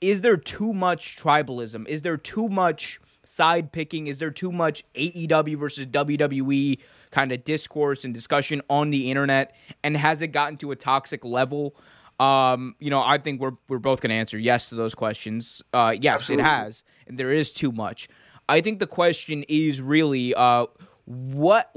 is 0.00 0.20
there 0.20 0.36
too 0.36 0.72
much 0.74 1.16
tribalism? 1.16 1.86
Is 1.88 2.02
there 2.02 2.16
too 2.16 2.48
much 2.48 3.00
side 3.24 3.72
picking? 3.72 4.08
Is 4.08 4.18
there 4.18 4.30
too 4.30 4.52
much 4.52 4.84
AEW 4.94 5.56
versus 5.56 5.86
WWE 5.86 6.78
kind 7.10 7.32
of 7.32 7.44
discourse 7.44 8.04
and 8.04 8.12
discussion 8.12 8.62
on 8.68 8.90
the 8.90 9.10
internet? 9.10 9.54
And 9.82 9.96
has 9.96 10.22
it 10.22 10.28
gotten 10.28 10.56
to 10.58 10.72
a 10.72 10.76
toxic 10.76 11.24
level 11.24 11.74
um, 12.22 12.76
you 12.78 12.88
know, 12.88 13.02
I 13.02 13.18
think 13.18 13.40
we're 13.40 13.56
we're 13.68 13.80
both 13.80 14.00
going 14.00 14.10
to 14.10 14.16
answer 14.16 14.38
yes 14.38 14.68
to 14.68 14.76
those 14.76 14.94
questions. 14.94 15.60
Uh, 15.72 15.96
yes, 16.00 16.14
Absolutely. 16.14 16.44
it 16.44 16.46
has, 16.46 16.84
and 17.08 17.18
there 17.18 17.32
is 17.32 17.52
too 17.52 17.72
much. 17.72 18.08
I 18.48 18.60
think 18.60 18.78
the 18.78 18.86
question 18.86 19.44
is 19.48 19.82
really 19.82 20.32
uh, 20.34 20.66
what, 21.04 21.74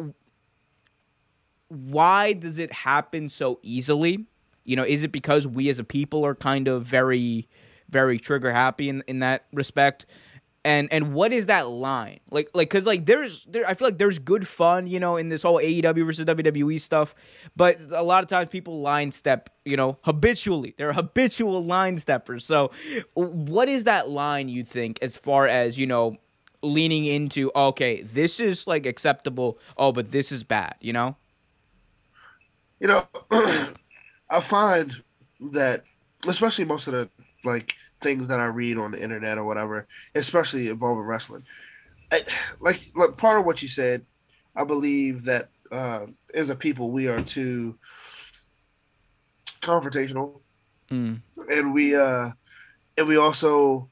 why 1.69 2.33
does 2.33 2.59
it 2.59 2.71
happen 2.71 3.27
so 3.29 3.59
easily? 3.63 4.25
You 4.65 4.75
know, 4.75 4.83
is 4.83 5.03
it 5.03 5.11
because 5.11 5.47
we 5.47 5.67
as 5.69 5.79
a 5.79 5.83
people 5.83 6.23
are 6.23 6.35
kind 6.35 6.67
of 6.67 6.83
very, 6.85 7.47
very 7.89 8.19
trigger 8.19 8.51
happy 8.51 8.87
in 8.87 9.03
in 9.07 9.19
that 9.19 9.45
respect? 9.51 10.05
And 10.65 10.91
and 10.91 11.13
what 11.13 11.31
is 11.31 11.45
that 11.45 11.69
line? 11.69 12.19
Like 12.31 12.49
like 12.53 12.69
because 12.69 12.85
like 12.85 13.05
there's 13.05 13.45
there 13.45 13.65
i 13.69 13.75
feel 13.75 13.87
like 13.87 13.99
there's 13.99 14.19
good 14.19 14.47
fun 14.47 14.87
you 14.87 14.99
know 14.99 15.15
in 15.15 15.29
this 15.29 15.43
whole 15.43 15.57
aew 15.59 16.05
versus 16.05 16.25
wwe 16.25 16.81
stuff 16.81 17.13
but 17.55 17.77
a 17.91 18.01
lot 18.01 18.23
of 18.23 18.29
times 18.29 18.49
people 18.49 18.81
line 18.81 19.11
step 19.11 19.49
you 19.63 19.77
know 19.77 19.97
habitually. 20.01 20.73
They're 20.77 20.93
habitual 20.93 21.63
line 21.63 21.99
steppers. 21.99 22.45
So 22.45 22.71
what 23.13 23.69
is 23.69 23.85
that 23.85 24.09
line 24.09 24.49
you 24.49 24.63
think 24.63 24.99
as 25.01 25.15
far 25.15 25.47
as 25.47 25.79
you 25.79 25.85
know 25.87 26.17
leaning 26.61 27.05
into 27.05 27.51
okay 27.55 28.01
this 28.01 28.39
is 28.39 28.65
like 28.65 28.87
acceptable 28.87 29.59
oh 29.77 29.91
but 29.91 30.11
this 30.11 30.31
is 30.31 30.43
bad 30.43 30.75
you 30.81 30.93
know? 30.93 31.15
You 32.79 32.87
know 32.87 33.07
i 34.29 34.39
find 34.41 35.03
that 35.39 35.83
especially 36.27 36.65
most 36.65 36.87
of 36.87 36.93
the 36.93 37.09
like 37.43 37.75
things 38.01 38.27
that 38.27 38.39
I 38.39 38.45
read 38.45 38.77
on 38.77 38.91
the 38.91 39.01
internet 39.01 39.37
or 39.37 39.43
whatever, 39.43 39.87
especially 40.13 40.69
involving 40.69 41.05
wrestling. 41.05 41.43
I, 42.11 42.23
like, 42.59 42.91
like 42.95 43.17
part 43.17 43.39
of 43.39 43.45
what 43.45 43.61
you 43.61 43.67
said, 43.67 44.05
I 44.55 44.63
believe 44.63 45.25
that 45.25 45.49
uh, 45.71 46.05
as 46.33 46.49
a 46.49 46.55
people 46.55 46.91
we 46.91 47.07
are 47.07 47.21
too 47.21 47.77
confrontational, 49.61 50.39
Mm. 50.91 51.19
and 51.49 51.73
we 51.73 51.95
uh, 51.95 52.29
and 52.95 53.07
we 53.07 53.17
also 53.17 53.89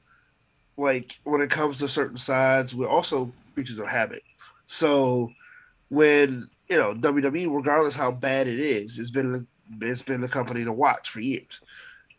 like 0.76 1.18
when 1.24 1.40
it 1.40 1.50
comes 1.50 1.78
to 1.78 1.88
certain 1.88 2.16
sides, 2.16 2.72
we're 2.72 2.88
also 2.88 3.32
creatures 3.54 3.80
of 3.80 3.88
habit. 3.88 4.22
So 4.66 5.32
when 5.88 6.48
you 6.68 6.76
know 6.76 6.94
WWE, 6.94 7.52
regardless 7.54 7.96
how 7.96 8.12
bad 8.12 8.46
it 8.46 8.60
is, 8.60 8.98
it's 9.00 9.10
been 9.10 9.46
it's 9.80 10.02
been 10.02 10.20
the 10.20 10.28
company 10.28 10.64
to 10.64 10.72
watch 10.72 11.10
for 11.10 11.18
years. 11.20 11.60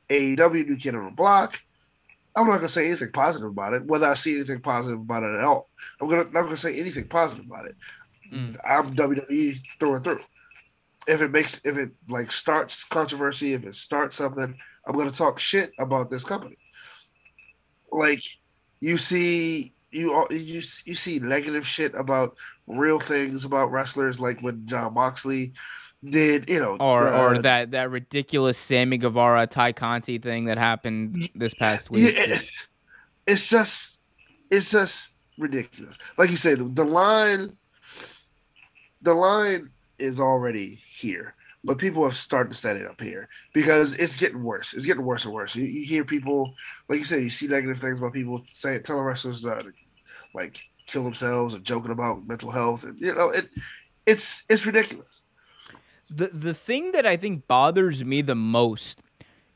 AEW, 0.10 0.68
New 0.68 0.76
Kid 0.76 0.94
on 0.96 1.06
the 1.06 1.12
Block. 1.12 1.62
I'm 2.36 2.48
not 2.48 2.56
gonna 2.56 2.68
say 2.68 2.88
anything 2.88 3.12
positive 3.12 3.50
about 3.50 3.74
it. 3.74 3.86
Whether 3.86 4.08
I 4.08 4.14
see 4.14 4.36
anything 4.36 4.60
positive 4.60 5.00
about 5.00 5.24
it 5.24 5.36
at 5.36 5.44
all, 5.44 5.70
I'm 6.02 6.10
gonna 6.10 6.26
not 6.26 6.44
gonna 6.44 6.58
say 6.58 6.78
anything 6.80 7.08
positive 7.08 7.46
about 7.46 7.66
it. 7.68 7.76
Mm. 8.34 8.58
I'm 8.68 8.96
WWE 8.96 9.60
through 9.80 9.96
and 9.96 10.04
through. 10.04 10.20
If 11.08 11.22
it 11.22 11.32
makes 11.32 11.62
if 11.64 11.78
it 11.78 11.92
like 12.10 12.32
starts 12.32 12.84
controversy, 12.84 13.54
if 13.54 13.64
it 13.64 13.76
starts 13.76 14.16
something, 14.18 14.58
I'm 14.86 14.96
gonna 14.96 15.12
talk 15.12 15.40
shit 15.40 15.72
about 15.80 16.10
this 16.10 16.24
company. 16.24 16.58
Like 17.92 18.24
you 18.80 18.98
see 18.98 19.74
you 19.92 20.14
all- 20.14 20.28
you 20.32 20.62
you 20.86 20.96
see 20.96 21.20
negative 21.20 21.66
shit 21.66 21.96
about 21.96 22.36
real 22.68 23.00
things 23.00 23.46
about 23.46 23.72
wrestlers, 23.72 24.20
like 24.20 24.42
when 24.42 24.66
Jon 24.68 24.94
Moxley 24.96 25.54
did, 26.10 26.50
you 26.50 26.60
know, 26.60 26.78
Or 26.80 27.04
the- 27.04 27.20
or 27.20 27.42
that 27.42 27.72
that 27.72 27.90
ridiculous 27.92 28.58
Sammy 28.58 28.98
Guevara 28.98 29.48
Tay 29.48 29.74
Conti 29.74 30.18
thing 30.20 30.46
that 30.46 30.58
happened 30.58 31.30
this 31.36 31.54
past 31.54 31.90
week. 31.92 32.16
Yeah, 32.16 32.34
it's, 32.36 32.68
it's 33.28 33.50
just 33.50 34.00
it's 34.50 34.72
just 34.72 35.14
ridiculous. 35.38 35.98
Like 36.18 36.30
you 36.30 36.38
said, 36.38 36.60
the, 36.60 36.64
the 36.66 36.84
line 36.86 37.58
the 39.02 39.14
line 39.14 39.70
is 40.00 40.20
already 40.20 40.80
here, 40.90 41.36
but 41.64 41.78
people 41.78 42.04
have 42.04 42.16
started 42.16 42.52
to 42.52 42.58
set 42.58 42.76
it 42.78 42.86
up 42.88 43.00
here 43.00 43.30
because 43.54 43.94
it's 43.96 44.16
getting 44.16 44.44
worse. 44.44 44.74
It's 44.74 44.86
getting 44.86 45.06
worse 45.06 45.26
and 45.26 45.34
worse. 45.34 45.56
You, 45.56 45.66
you 45.66 45.86
hear 45.86 46.04
people, 46.04 46.54
like 46.90 47.00
you 47.00 47.06
said, 47.06 47.22
you 47.22 47.30
see 47.30 47.48
negative 47.48 47.78
things 47.80 48.00
about 48.00 48.14
people 48.14 48.42
saying 48.46 48.84
telling 48.84 49.04
wrestlers 49.04 49.46
uh, 49.46 49.60
to, 49.60 49.72
like 50.34 50.60
kill 50.88 51.04
themselves 51.04 51.56
or 51.56 51.60
joking 51.60 51.92
about 51.92 52.28
mental 52.28 52.52
health, 52.52 52.84
and 52.84 53.00
you 53.00 53.14
know 53.14 53.30
it. 53.30 53.50
It's 54.06 54.44
it's 54.50 54.66
ridiculous. 54.66 55.24
The 56.10 56.28
the 56.28 56.54
thing 56.54 56.92
that 56.92 57.06
I 57.06 57.18
think 57.18 57.48
bothers 57.48 58.04
me 58.04 58.22
the 58.22 58.36
most 58.36 59.02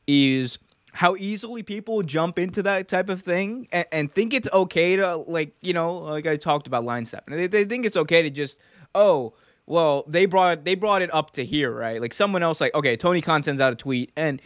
is 0.07 0.57
how 0.91 1.15
easily 1.15 1.63
people 1.63 2.01
jump 2.01 2.39
into 2.39 2.63
that 2.63 2.87
type 2.87 3.09
of 3.09 3.21
thing 3.21 3.67
and, 3.71 3.85
and 3.91 4.11
think 4.11 4.33
it's 4.33 4.47
okay 4.51 4.95
to 4.95 5.17
like 5.17 5.53
you 5.61 5.73
know 5.73 5.97
like 5.97 6.25
I 6.25 6.35
talked 6.35 6.67
about 6.67 6.83
line 6.83 7.05
seven. 7.05 7.35
They, 7.35 7.47
they 7.47 7.65
think 7.65 7.85
it's 7.85 7.97
okay 7.97 8.21
to 8.21 8.29
just 8.29 8.59
oh 8.95 9.33
well 9.67 10.03
they 10.07 10.25
brought 10.25 10.63
they 10.65 10.75
brought 10.75 11.01
it 11.01 11.13
up 11.13 11.31
to 11.31 11.45
here 11.45 11.71
right? 11.71 12.01
Like 12.01 12.13
someone 12.13 12.43
else 12.43 12.59
like 12.59 12.73
okay 12.73 12.97
Tony 12.97 13.21
Khan 13.21 13.43
sends 13.43 13.61
out 13.61 13.71
a 13.73 13.75
tweet 13.75 14.11
and 14.15 14.41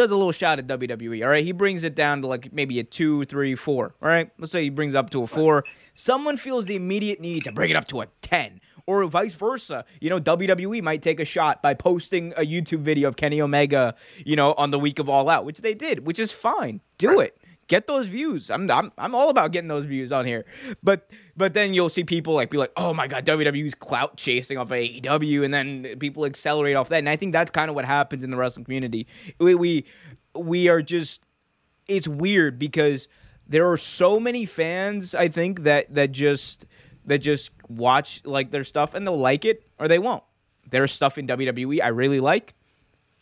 does 0.00 0.10
a 0.10 0.16
little 0.16 0.32
shot 0.32 0.58
at 0.58 0.66
WWE. 0.66 1.22
All 1.22 1.30
right, 1.30 1.44
he 1.44 1.52
brings 1.52 1.84
it 1.84 1.94
down 1.94 2.22
to 2.22 2.26
like 2.26 2.52
maybe 2.52 2.80
a 2.80 2.84
two, 2.84 3.24
three, 3.26 3.54
four. 3.54 3.94
All 4.02 4.08
right, 4.08 4.30
let's 4.38 4.50
say 4.50 4.62
he 4.62 4.70
brings 4.70 4.94
it 4.94 4.98
up 4.98 5.10
to 5.10 5.22
a 5.22 5.26
four. 5.26 5.64
Someone 5.94 6.36
feels 6.36 6.66
the 6.66 6.76
immediate 6.76 7.20
need 7.20 7.44
to 7.44 7.52
bring 7.52 7.70
it 7.70 7.76
up 7.76 7.86
to 7.88 8.00
a 8.00 8.06
ten, 8.22 8.60
or 8.86 9.04
vice 9.04 9.34
versa. 9.34 9.84
You 10.00 10.10
know, 10.10 10.18
WWE 10.18 10.82
might 10.82 11.02
take 11.02 11.20
a 11.20 11.24
shot 11.24 11.62
by 11.62 11.74
posting 11.74 12.32
a 12.36 12.40
YouTube 12.40 12.80
video 12.80 13.08
of 13.08 13.16
Kenny 13.16 13.40
Omega, 13.40 13.94
you 14.24 14.36
know, 14.36 14.54
on 14.54 14.70
the 14.70 14.78
week 14.78 14.98
of 14.98 15.08
All 15.08 15.28
Out, 15.28 15.44
which 15.44 15.58
they 15.58 15.74
did, 15.74 16.06
which 16.06 16.18
is 16.18 16.32
fine. 16.32 16.80
Do 16.96 17.20
it. 17.20 17.36
Get 17.70 17.86
those 17.86 18.08
views. 18.08 18.50
I'm, 18.50 18.68
I'm 18.68 18.90
I'm 18.98 19.14
all 19.14 19.30
about 19.30 19.52
getting 19.52 19.68
those 19.68 19.84
views 19.84 20.10
on 20.10 20.26
here. 20.26 20.44
But 20.82 21.08
but 21.36 21.54
then 21.54 21.72
you'll 21.72 21.88
see 21.88 22.02
people 22.02 22.34
like 22.34 22.50
be 22.50 22.58
like, 22.58 22.72
oh 22.76 22.92
my 22.92 23.06
god, 23.06 23.24
WWE's 23.24 23.76
clout 23.76 24.16
chasing 24.16 24.58
off 24.58 24.70
AEW, 24.70 25.44
and 25.44 25.54
then 25.54 25.96
people 26.00 26.24
accelerate 26.24 26.74
off 26.74 26.88
that. 26.88 26.98
And 26.98 27.08
I 27.08 27.14
think 27.14 27.32
that's 27.32 27.52
kind 27.52 27.68
of 27.68 27.76
what 27.76 27.84
happens 27.84 28.24
in 28.24 28.32
the 28.32 28.36
wrestling 28.36 28.64
community. 28.64 29.06
We 29.38 29.54
we 29.54 29.84
we 30.34 30.68
are 30.68 30.82
just 30.82 31.22
it's 31.86 32.08
weird 32.08 32.58
because 32.58 33.06
there 33.46 33.70
are 33.70 33.76
so 33.76 34.18
many 34.18 34.46
fans 34.46 35.14
I 35.14 35.28
think 35.28 35.62
that 35.62 35.94
that 35.94 36.10
just 36.10 36.66
that 37.04 37.18
just 37.18 37.52
watch 37.68 38.20
like 38.24 38.50
their 38.50 38.64
stuff 38.64 38.94
and 38.94 39.06
they'll 39.06 39.16
like 39.16 39.44
it 39.44 39.64
or 39.78 39.86
they 39.86 40.00
won't. 40.00 40.24
There's 40.68 40.90
stuff 40.90 41.18
in 41.18 41.28
WWE 41.28 41.80
I 41.84 41.88
really 41.88 42.18
like. 42.18 42.56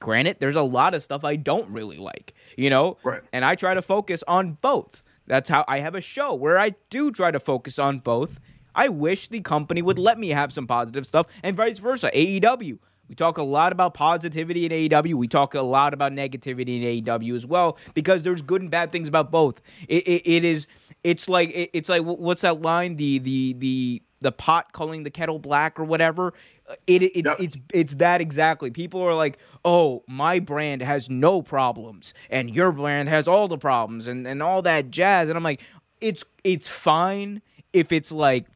Granted, 0.00 0.36
there's 0.38 0.56
a 0.56 0.62
lot 0.62 0.94
of 0.94 1.02
stuff 1.02 1.24
I 1.24 1.36
don't 1.36 1.70
really 1.70 1.98
like, 1.98 2.34
you 2.56 2.70
know? 2.70 2.98
Right. 3.02 3.22
And 3.32 3.44
I 3.44 3.54
try 3.54 3.74
to 3.74 3.82
focus 3.82 4.22
on 4.28 4.56
both. 4.60 5.02
That's 5.26 5.48
how 5.48 5.64
I 5.68 5.80
have 5.80 5.94
a 5.94 6.00
show 6.00 6.34
where 6.34 6.58
I 6.58 6.74
do 6.90 7.10
try 7.10 7.30
to 7.30 7.40
focus 7.40 7.78
on 7.78 7.98
both. 7.98 8.38
I 8.74 8.88
wish 8.88 9.28
the 9.28 9.40
company 9.40 9.82
would 9.82 9.98
let 9.98 10.18
me 10.18 10.28
have 10.28 10.52
some 10.52 10.66
positive 10.66 11.06
stuff 11.06 11.26
and 11.42 11.56
vice 11.56 11.78
versa. 11.78 12.10
AEW. 12.14 12.78
We 13.08 13.14
talk 13.14 13.38
a 13.38 13.42
lot 13.42 13.72
about 13.72 13.94
positivity 13.94 14.66
in 14.66 14.72
AEW. 14.72 15.14
We 15.14 15.28
talk 15.28 15.54
a 15.54 15.62
lot 15.62 15.94
about 15.94 16.12
negativity 16.12 16.82
in 16.82 17.04
AEW 17.04 17.34
as 17.34 17.46
well 17.46 17.78
because 17.94 18.22
there's 18.22 18.42
good 18.42 18.60
and 18.60 18.70
bad 18.70 18.92
things 18.92 19.08
about 19.08 19.30
both. 19.30 19.60
It, 19.88 20.06
it, 20.06 20.30
it 20.30 20.44
is 20.44 20.66
it's 21.04 21.28
like 21.28 21.50
it, 21.50 21.70
it's 21.72 21.88
like 21.88 22.02
what's 22.02 22.42
that 22.42 22.62
line 22.62 22.96
the 22.96 23.18
the 23.18 23.54
the 23.54 24.02
the 24.20 24.32
pot 24.32 24.72
calling 24.72 25.02
the 25.04 25.10
kettle 25.10 25.38
black 25.38 25.78
or 25.78 25.84
whatever. 25.84 26.34
Uh, 26.68 26.74
It, 26.86 27.02
it 27.02 27.12
it's, 27.16 27.26
Yep. 27.28 27.36
it's 27.40 27.56
it's 27.72 27.94
that 27.96 28.20
exactly. 28.20 28.70
People 28.70 29.00
are 29.02 29.14
like, 29.14 29.38
"Oh, 29.64 30.02
my 30.08 30.38
brand 30.40 30.82
has 30.82 31.08
no 31.08 31.42
problems 31.42 32.14
and 32.30 32.50
your 32.54 32.72
brand 32.72 33.08
has 33.08 33.28
all 33.28 33.48
the 33.48 33.58
problems 33.58 34.06
and 34.06 34.26
and 34.26 34.42
all 34.42 34.62
that 34.62 34.90
jazz." 34.90 35.28
And 35.28 35.36
I'm 35.36 35.44
like, 35.44 35.62
"It's 36.00 36.24
it's 36.44 36.66
fine 36.66 37.42
if 37.72 37.92
it's 37.92 38.10
like 38.12 38.46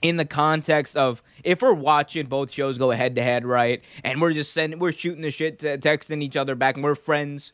in 0.00 0.16
the 0.16 0.24
context 0.24 0.96
of 0.96 1.22
if 1.42 1.60
we're 1.60 1.72
watching 1.72 2.26
both 2.26 2.52
shows 2.52 2.78
go 2.78 2.90
head 2.90 3.14
to 3.16 3.22
head, 3.22 3.44
right? 3.44 3.82
And 4.04 4.20
we're 4.22 4.32
just 4.32 4.52
sending, 4.52 4.78
we're 4.78 4.92
shooting 4.92 5.22
the 5.22 5.30
shit, 5.30 5.58
texting 5.58 6.22
each 6.22 6.36
other 6.36 6.54
back, 6.54 6.76
and 6.76 6.84
we're 6.84 6.94
friends. 6.94 7.52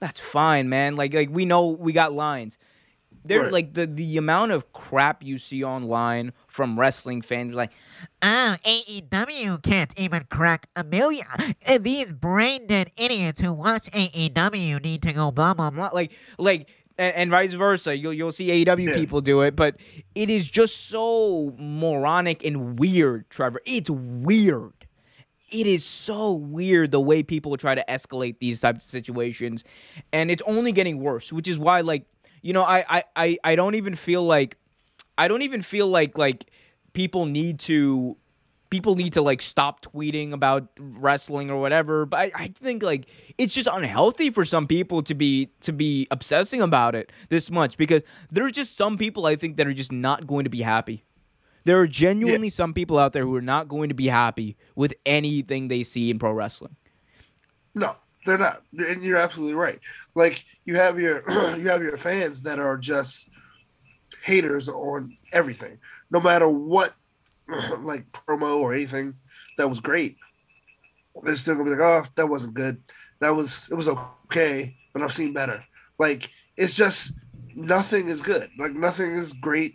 That's 0.00 0.18
fine, 0.18 0.68
man. 0.70 0.96
Like, 0.96 1.12
like 1.14 1.28
we 1.30 1.44
know 1.44 1.66
we 1.68 1.92
got 1.92 2.12
lines. 2.12 2.58
There, 3.24 3.42
Right. 3.42 3.52
like 3.52 3.74
the 3.74 3.86
the 3.86 4.16
amount 4.16 4.52
of 4.52 4.72
crap 4.72 5.22
you 5.22 5.38
see 5.38 5.62
online 5.62 6.32
from 6.48 6.78
wrestling 6.78 7.22
fans, 7.22 7.54
like, 7.54 7.70
ah, 8.20 8.56
Oh, 8.64 8.68
AEW 8.68 9.62
can't 9.62 9.92
even 9.96 10.24
crack 10.30 10.66
a 10.74 10.82
million. 10.84 11.26
And 11.66 11.84
these 11.84 12.10
brain 12.12 12.66
dead 12.66 12.90
idiots 12.96 13.40
who 13.40 13.52
watch 13.52 13.88
AEW 13.92 14.82
need 14.82 15.02
to 15.02 15.12
go 15.12 15.30
blah 15.30 15.54
blah 15.54 15.70
blah. 15.70 15.88
blah, 15.90 15.94
like, 15.94 16.12
like, 16.38 16.68
and, 16.98 17.14
and 17.14 17.30
vice 17.30 17.52
versa. 17.52 17.96
You'll 17.96 18.12
you'll 18.12 18.32
see 18.32 18.48
AEW 18.64 18.88
Yeah. 18.88 18.94
people 18.94 19.20
do 19.20 19.42
it, 19.42 19.54
but 19.56 19.76
it 20.14 20.28
is 20.28 20.48
just 20.50 20.88
so 20.88 21.54
moronic 21.58 22.44
and 22.44 22.78
weird, 22.78 23.30
Trevor. 23.30 23.60
It's 23.64 23.88
weird. 23.90 24.72
It 25.50 25.66
is 25.66 25.84
so 25.84 26.32
weird 26.32 26.92
the 26.92 27.00
way 27.00 27.22
people 27.22 27.54
try 27.58 27.74
to 27.74 27.84
escalate 27.86 28.38
these 28.40 28.60
types 28.62 28.86
of 28.86 28.90
situations, 28.90 29.62
and 30.12 30.30
it's 30.30 30.42
only 30.46 30.72
getting 30.72 30.98
worse. 30.98 31.30
Which 31.32 31.46
is 31.46 31.58
why, 31.58 31.82
like, 31.82 32.06
you 32.42 32.52
know, 32.52 32.62
I 32.62 32.84
I 32.88 33.04
I, 33.16 33.38
I 33.44 33.56
don't 33.56 33.74
even 33.74 33.94
feel 33.94 34.22
like 34.22 34.58
I 35.16 35.28
don't 35.28 35.42
even 35.42 35.62
feel 35.62 35.86
like 35.88 36.18
like 36.18 36.50
people 36.92 37.26
need 37.26 37.60
to 37.60 38.16
people 38.70 38.94
need 38.94 39.12
to 39.12 39.22
like 39.22 39.42
stop 39.42 39.82
tweeting 39.82 40.32
about 40.32 40.66
wrestling 40.78 41.50
or 41.50 41.60
whatever 41.60 42.06
but 42.06 42.16
I, 42.16 42.30
I 42.34 42.48
think 42.48 42.82
like 42.82 43.06
it's 43.36 43.52
just 43.52 43.68
unhealthy 43.70 44.30
for 44.30 44.46
some 44.46 44.66
people 44.66 45.02
to 45.02 45.14
be 45.14 45.50
to 45.60 45.74
be 45.74 46.06
obsessing 46.10 46.62
about 46.62 46.94
it 46.94 47.12
this 47.28 47.50
much 47.50 47.76
because 47.76 48.02
there 48.30 48.46
are 48.46 48.50
just 48.50 48.74
some 48.74 48.96
people 48.96 49.26
i 49.26 49.36
think 49.36 49.58
that 49.58 49.66
are 49.66 49.74
just 49.74 49.92
not 49.92 50.26
going 50.26 50.44
to 50.44 50.50
be 50.50 50.62
happy. 50.62 51.04
There 51.64 51.78
are 51.78 51.86
genuinely 51.86 52.50
some 52.50 52.74
people 52.74 52.98
out 52.98 53.12
there 53.12 53.24
who 53.24 53.36
are 53.36 53.42
not 53.42 53.68
going 53.68 53.88
to 53.90 53.94
be 53.94 54.08
happy 54.08 54.56
with 54.74 54.94
anything 55.06 55.68
they 55.68 55.84
see 55.84 56.10
in 56.10 56.18
pro 56.18 56.32
wrestling. 56.32 56.76
No, 57.74 57.94
they're 58.24 58.38
not, 58.38 58.62
and 58.76 59.02
you're 59.02 59.18
absolutely 59.18 59.54
right. 59.54 59.78
Like 60.14 60.44
you 60.64 60.76
have 60.76 60.98
your 60.98 61.28
you 61.58 61.68
have 61.68 61.82
your 61.82 61.96
fans 61.96 62.42
that 62.42 62.58
are 62.58 62.76
just 62.76 63.28
haters 64.22 64.68
on 64.68 65.16
everything, 65.32 65.78
no 66.10 66.20
matter 66.20 66.48
what, 66.48 66.94
like 67.80 68.10
promo 68.12 68.60
or 68.60 68.74
anything 68.74 69.14
that 69.58 69.68
was 69.68 69.80
great. 69.80 70.16
They're 71.22 71.36
still 71.36 71.54
gonna 71.54 71.64
be 71.64 71.76
like, 71.76 71.80
oh, 71.80 72.04
that 72.16 72.28
wasn't 72.28 72.54
good. 72.54 72.82
That 73.20 73.34
was 73.34 73.68
it 73.70 73.74
was 73.74 73.88
okay, 73.88 74.76
but 74.92 75.02
I've 75.02 75.12
seen 75.12 75.32
better. 75.32 75.64
Like 75.98 76.30
it's 76.56 76.76
just 76.76 77.12
nothing 77.54 78.08
is 78.08 78.22
good. 78.22 78.50
Like 78.58 78.72
nothing 78.72 79.12
is 79.12 79.32
great 79.32 79.74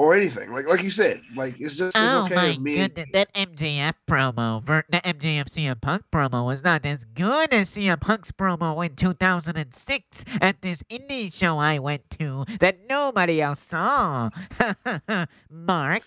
or, 0.00 0.06
or 0.12 0.14
anything. 0.14 0.52
Like 0.52 0.66
like 0.66 0.82
you 0.82 0.90
said, 0.90 1.20
like 1.36 1.60
it's 1.60 1.76
just 1.76 1.96
it's 1.96 2.12
Oh 2.12 2.24
okay. 2.24 2.34
my 2.34 2.48
with 2.50 2.58
me. 2.60 2.76
goodness, 2.76 3.06
that 3.12 3.32
MJF 3.34 3.94
promo, 4.08 4.62
ver- 4.62 4.84
that 4.90 5.04
MJF 5.04 5.46
CM 5.46 5.80
Punk 5.80 6.04
promo 6.12 6.44
was 6.46 6.64
not 6.64 6.84
as 6.86 7.04
good 7.04 7.52
as 7.52 7.70
CM 7.70 8.00
Punk's 8.00 8.32
promo 8.32 8.84
in 8.84 8.96
2006 8.96 10.24
at 10.40 10.60
this 10.62 10.82
indie 10.84 11.32
show 11.32 11.58
I 11.58 11.78
went 11.78 12.08
to 12.18 12.44
that 12.60 12.78
nobody 12.88 13.40
else 13.42 13.60
saw. 13.60 14.30
Mark. 15.50 16.04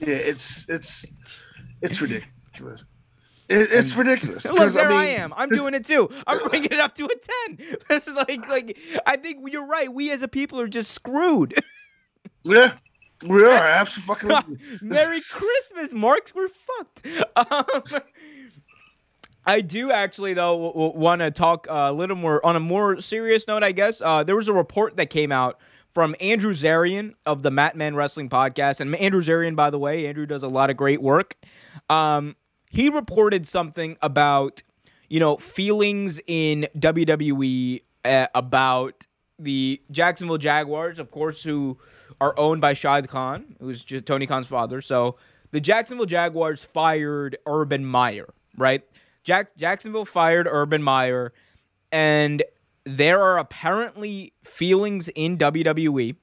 Yeah, 0.00 0.08
it's 0.14 0.66
it's 0.68 1.12
it's 1.82 2.00
ridiculous. 2.02 2.90
It, 3.48 3.68
it's 3.72 3.96
ridiculous. 3.96 4.44
Look, 4.44 4.58
'cause, 4.58 4.74
there 4.74 4.92
I, 4.92 5.06
mean, 5.06 5.20
am. 5.20 5.34
I'm 5.34 5.48
doing 5.48 5.72
it 5.72 5.84
too. 5.86 6.10
I'm 6.26 6.38
bringing 6.50 6.70
it 6.70 6.78
up 6.78 6.94
to 6.96 7.06
a 7.06 7.08
ten. 7.08 7.78
This 7.88 8.06
is 8.06 8.12
like, 8.14 8.46
like 8.48 8.78
I 9.06 9.16
think 9.16 9.38
you're 9.50 9.64
right. 9.66 9.90
We 9.92 10.10
as 10.10 10.20
a 10.22 10.28
people 10.28 10.60
are 10.60 10.68
just 10.68 10.90
screwed. 10.92 11.54
Yeah, 12.44 12.74
we 13.26 13.44
are 13.44 13.66
absolutely. 13.66 14.58
Merry 14.82 15.20
Christmas, 15.20 15.92
Marks. 15.92 16.34
We're 16.34 16.48
fucked. 16.48 17.06
Um, 17.36 17.82
I 19.46 19.62
do 19.62 19.90
actually 19.90 20.34
though 20.34 20.72
w- 20.72 20.98
want 20.98 21.22
to 21.22 21.30
talk 21.30 21.66
a 21.70 21.92
little 21.92 22.16
more 22.16 22.44
on 22.44 22.54
a 22.54 22.60
more 22.60 23.00
serious 23.00 23.48
note. 23.48 23.62
I 23.62 23.72
guess 23.72 24.00
uh, 24.02 24.22
there 24.22 24.36
was 24.36 24.48
a 24.48 24.52
report 24.52 24.96
that 24.96 25.06
came 25.06 25.32
out 25.32 25.58
from 25.94 26.14
Andrew 26.20 26.52
Zarian 26.52 27.14
of 27.24 27.42
the 27.42 27.50
Mat 27.50 27.74
Men 27.76 27.94
Wrestling 27.94 28.28
Podcast, 28.28 28.80
and 28.80 28.94
Andrew 28.96 29.22
Zarian, 29.22 29.56
by 29.56 29.70
the 29.70 29.78
way, 29.78 30.06
Andrew 30.06 30.26
does 30.26 30.42
a 30.42 30.48
lot 30.48 30.70
of 30.70 30.76
great 30.76 31.00
work. 31.02 31.34
Um, 31.88 32.36
he 32.70 32.90
reported 32.90 33.46
something 33.46 33.96
about 34.02 34.62
you 35.08 35.18
know 35.18 35.38
feelings 35.38 36.20
in 36.26 36.66
WWE 36.78 37.82
uh, 38.04 38.26
about 38.34 39.06
the 39.38 39.80
Jacksonville 39.90 40.38
Jaguars, 40.38 40.98
of 40.98 41.10
course, 41.10 41.42
who 41.42 41.78
are 42.20 42.38
owned 42.38 42.60
by 42.60 42.72
Shad 42.72 43.08
Khan, 43.08 43.56
who's 43.60 43.84
Tony 44.04 44.26
Khan's 44.26 44.46
father. 44.46 44.80
So 44.80 45.16
the 45.50 45.60
Jacksonville 45.60 46.06
Jaguars 46.06 46.62
fired 46.64 47.38
Urban 47.46 47.84
Meyer, 47.84 48.32
right? 48.56 48.82
Jack- 49.24 49.56
Jacksonville 49.56 50.04
fired 50.04 50.46
Urban 50.50 50.82
Meyer, 50.82 51.32
and 51.92 52.42
there 52.84 53.22
are 53.22 53.38
apparently 53.38 54.32
feelings 54.44 55.08
in 55.08 55.36
WWE. 55.36 56.16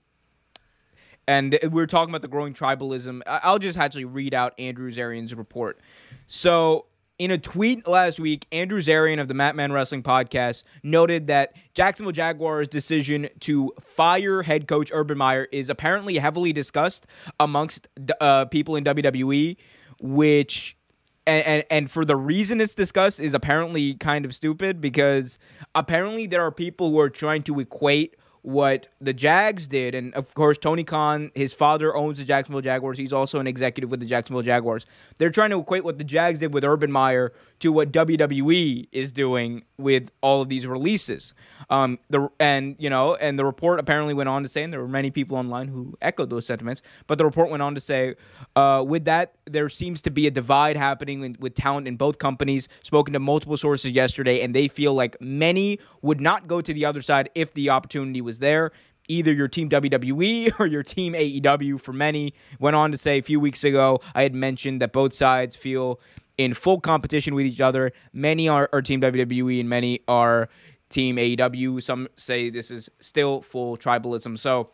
And 1.28 1.58
we 1.64 1.70
we're 1.70 1.88
talking 1.88 2.12
about 2.12 2.22
the 2.22 2.28
growing 2.28 2.54
tribalism. 2.54 3.22
I'll 3.26 3.58
just 3.58 3.78
actually 3.78 4.06
read 4.06 4.34
out 4.34 4.54
Andrew 4.60 4.92
Zarian's 4.92 5.34
report. 5.34 5.80
So, 6.28 6.86
in 7.18 7.32
a 7.32 7.38
tweet 7.38 7.88
last 7.88 8.20
week, 8.20 8.46
Andrew 8.52 8.80
Zarian 8.80 9.22
of 9.22 9.28
the 9.28 9.34
Mat 9.34 9.56
Men 9.56 9.72
Wrestling 9.72 10.04
Podcast 10.04 10.64
noted 10.84 11.28
that 11.28 11.56
Jacksonville 11.74 12.12
Jaguars' 12.12 12.68
decision 12.68 13.30
to 13.42 13.74
fire 13.82 14.42
head 14.42 14.68
coach 14.68 14.92
Urban 14.94 15.18
Meyer 15.18 15.48
is 15.52 15.70
apparently 15.70 16.18
heavily 16.18 16.52
discussed 16.52 17.08
amongst 17.40 17.88
uh, 18.20 18.46
people 18.46 18.76
in 18.76 18.84
WWE, 18.84 19.56
which 20.02 20.78
and, 21.26 21.46
and 21.46 21.64
and 21.72 21.92
for 21.92 22.04
the 22.04 22.16
reason 22.16 22.60
it's 22.60 22.76
discussed 22.76 23.20
is 23.20 23.34
apparently 23.34 23.96
kind 23.96 24.26
of 24.26 24.36
stupid 24.36 24.82
because 24.82 25.40
apparently 25.74 26.28
there 26.28 26.44
are 26.44 26.52
people 26.52 26.92
who 26.92 27.00
are 27.00 27.10
trying 27.10 27.44
to 27.44 27.60
equate 27.60 28.16
what 28.46 28.88
the 29.02 29.12
Jags 29.12 29.68
did, 29.68 29.96
and 29.96 30.14
of 30.14 30.32
course 30.36 30.58
Tony 30.60 30.84
Khan, 30.84 31.32
his 31.34 31.52
father 31.52 31.96
owns 31.96 32.20
the 32.20 32.24
Jacksonville 32.24 32.62
Jaguars. 32.62 32.98
He's 32.98 33.12
also 33.12 33.40
an 33.40 33.48
executive 33.48 33.90
with 33.90 34.00
the 34.00 34.06
Jacksonville 34.06 34.44
Jaguars. 34.44 34.86
They're 35.18 35.32
trying 35.32 35.50
to 35.50 35.60
equate 35.60 35.84
what 35.84 35.98
the 35.98 36.04
Jags 36.04 36.40
did 36.40 36.54
with 36.54 36.64
Urban 36.64 36.92
Meyer 36.92 37.34
to 37.60 37.72
what 37.72 37.92
WWE 37.92 38.88
is 38.92 39.12
doing 39.12 39.64
with 39.78 40.10
all 40.22 40.42
of 40.42 40.50
these 40.50 40.66
releases. 40.66 41.34
Um, 41.70 42.00
the 42.10 42.30
and 42.40 42.76
you 42.80 42.90
know, 42.90 43.16
and 43.16 43.38
the 43.38 43.46
report 43.46 43.80
apparently 43.80 44.14
went 44.14 44.30
on 44.30 44.44
to 44.44 44.50
say, 44.50 44.64
and 44.64 44.72
there 44.72 44.82
were 44.82 44.88
many 44.88 45.12
people 45.12 45.38
online 45.38 45.68
who 45.68 45.98
echoed 46.02 46.30
those 46.30 46.46
sentiments. 46.46 46.82
But 47.08 47.18
the 47.18 47.26
report 47.26 47.50
went 47.50 47.64
on 47.64 47.76
to 47.76 47.82
say, 47.82 48.16
uh, 48.56 48.84
with 48.88 49.06
that, 49.06 49.36
there 49.46 49.70
seems 49.70 50.02
to 50.04 50.12
be 50.12 50.28
a 50.28 50.32
divide 50.32 50.78
happening 50.78 51.24
in, 51.24 51.38
with 51.40 51.56
talent 51.56 51.88
in 51.88 51.98
both 51.98 52.20
companies. 52.20 52.68
Spoken 52.84 53.14
to 53.14 53.20
multiple 53.20 53.58
sources 53.58 53.92
yesterday, 53.92 54.42
and 54.42 54.56
they 54.56 54.68
feel 54.68 54.94
like 54.94 55.20
many 55.20 55.80
would 56.02 56.22
not 56.22 56.48
go 56.48 56.62
to 56.62 56.74
the 56.74 56.86
other 56.86 57.02
side 57.02 57.30
if 57.36 57.54
the 57.54 57.70
opportunity 57.70 58.22
was 58.22 58.40
there. 58.40 58.72
Either 59.08 59.32
your 59.32 59.48
team 59.48 59.70
WWE 59.70 60.54
or 60.60 60.66
your 60.66 60.84
team 60.84 61.14
AEW. 61.14 61.80
For 61.80 61.94
many, 61.94 62.34
went 62.60 62.76
on 62.76 62.92
to 62.92 62.98
say 62.98 63.18
a 63.18 63.22
few 63.22 63.40
weeks 63.40 63.64
ago, 63.64 64.02
I 64.14 64.24
had 64.24 64.34
mentioned 64.34 64.82
that 64.82 64.94
both 64.94 65.14
sides 65.14 65.56
feel 65.56 66.00
in 66.38 66.54
full 66.54 66.80
competition 66.80 67.36
with 67.36 67.46
each 67.46 67.62
other. 67.62 67.92
Many 68.14 68.50
are, 68.50 68.70
are 68.74 68.82
team 68.82 69.02
WWE, 69.02 69.60
and 69.60 69.70
many 69.70 70.02
are 70.08 70.50
team 70.90 71.18
AEW. 71.18 71.82
Some 71.82 72.08
say 72.16 72.50
this 72.50 72.72
is 72.72 72.90
still 73.00 73.42
full 73.42 73.78
tribalism. 73.78 74.38
So 74.38 74.70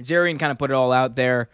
Zarian 0.00 0.38
kind 0.38 0.52
of 0.52 0.58
put 0.58 0.70
it 0.70 0.74
all 0.74 0.92
out 0.92 1.16
there. 1.16 1.48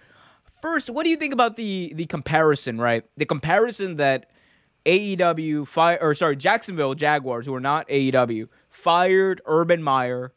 First, 0.60 0.90
what 0.90 1.04
do 1.04 1.10
you 1.10 1.16
think 1.16 1.32
about 1.32 1.56
the 1.56 1.92
the 1.94 2.06
comparison, 2.06 2.80
right? 2.80 3.04
The 3.16 3.26
comparison 3.26 3.96
that 3.96 4.30
AEW 4.86 5.66
fire 5.66 5.98
or 6.00 6.14
sorry, 6.14 6.36
Jacksonville 6.36 6.94
Jaguars, 6.94 7.46
who 7.46 7.54
are 7.54 7.60
not 7.60 7.88
AEW, 7.88 8.48
fired 8.70 9.40
Urban 9.46 9.82
Meyer 9.82 10.32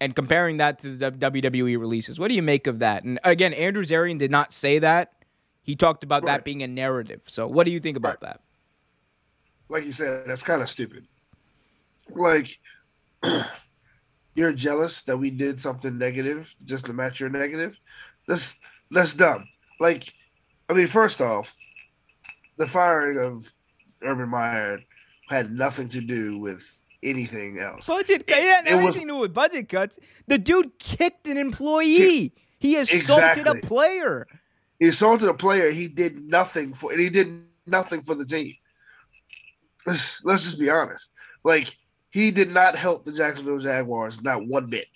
and 0.00 0.14
comparing 0.14 0.58
that 0.58 0.78
to 0.80 0.96
the 0.96 1.10
WWE 1.10 1.78
releases. 1.78 2.18
What 2.18 2.28
do 2.28 2.34
you 2.34 2.42
make 2.42 2.66
of 2.66 2.78
that? 2.80 3.04
And 3.04 3.18
again, 3.24 3.52
Andrew 3.52 3.84
Zarian 3.84 4.18
did 4.18 4.30
not 4.30 4.52
say 4.52 4.78
that. 4.78 5.12
He 5.62 5.76
talked 5.76 6.02
about 6.04 6.24
that 6.24 6.44
being 6.44 6.62
a 6.62 6.68
narrative. 6.68 7.20
So 7.26 7.46
what 7.46 7.64
do 7.64 7.70
you 7.70 7.80
think 7.80 7.96
about 7.96 8.20
that? 8.20 8.40
like 9.68 9.84
you 9.84 9.92
said, 9.92 10.26
that's 10.26 10.42
kind 10.42 10.62
of 10.62 10.68
stupid. 10.68 11.06
Like, 12.10 12.58
you're 14.34 14.52
jealous 14.52 15.02
that 15.02 15.18
we 15.18 15.30
did 15.30 15.60
something 15.60 15.98
negative 15.98 16.54
just 16.64 16.86
to 16.86 16.92
match 16.92 17.20
your 17.20 17.30
negative. 17.30 17.78
That's 18.26 18.58
that's 18.90 19.14
dumb. 19.14 19.48
Like, 19.80 20.12
I 20.68 20.72
mean, 20.72 20.86
first 20.86 21.20
off, 21.20 21.56
the 22.56 22.66
firing 22.66 23.18
of 23.18 23.50
Urban 24.02 24.28
Meyer 24.28 24.80
had 25.28 25.52
nothing 25.52 25.88
to 25.88 26.00
do 26.00 26.38
with 26.38 26.74
anything 27.02 27.58
else. 27.58 27.86
Budget 27.86 28.26
cut. 28.26 28.42
Yeah, 28.42 28.60
it 28.66 28.76
nothing 28.76 29.02
to 29.02 29.06
do 29.08 29.16
with 29.18 29.34
budget 29.34 29.68
cuts. 29.68 29.98
The 30.26 30.38
dude 30.38 30.78
kicked 30.78 31.26
an 31.26 31.36
employee. 31.36 32.32
He 32.58 32.76
assaulted 32.76 33.38
Exactly. 33.38 33.58
a 33.60 33.62
player. 33.62 34.26
He 34.80 34.88
assaulted 34.88 35.28
a 35.28 35.34
player. 35.34 35.70
He 35.70 35.88
did 35.88 36.24
nothing 36.24 36.74
for, 36.74 36.90
and 36.92 37.00
he 37.00 37.10
did 37.10 37.42
nothing 37.66 38.00
for 38.02 38.14
the 38.14 38.24
team. 38.24 38.54
Let's 39.86 40.24
let's 40.24 40.42
just 40.42 40.58
be 40.58 40.70
honest. 40.70 41.12
Like 41.44 41.68
he 42.10 42.30
did 42.30 42.52
not 42.52 42.74
help 42.76 43.04
the 43.04 43.12
Jacksonville 43.12 43.58
Jaguars 43.58 44.22
not 44.22 44.46
one 44.46 44.66
bit. 44.66 44.86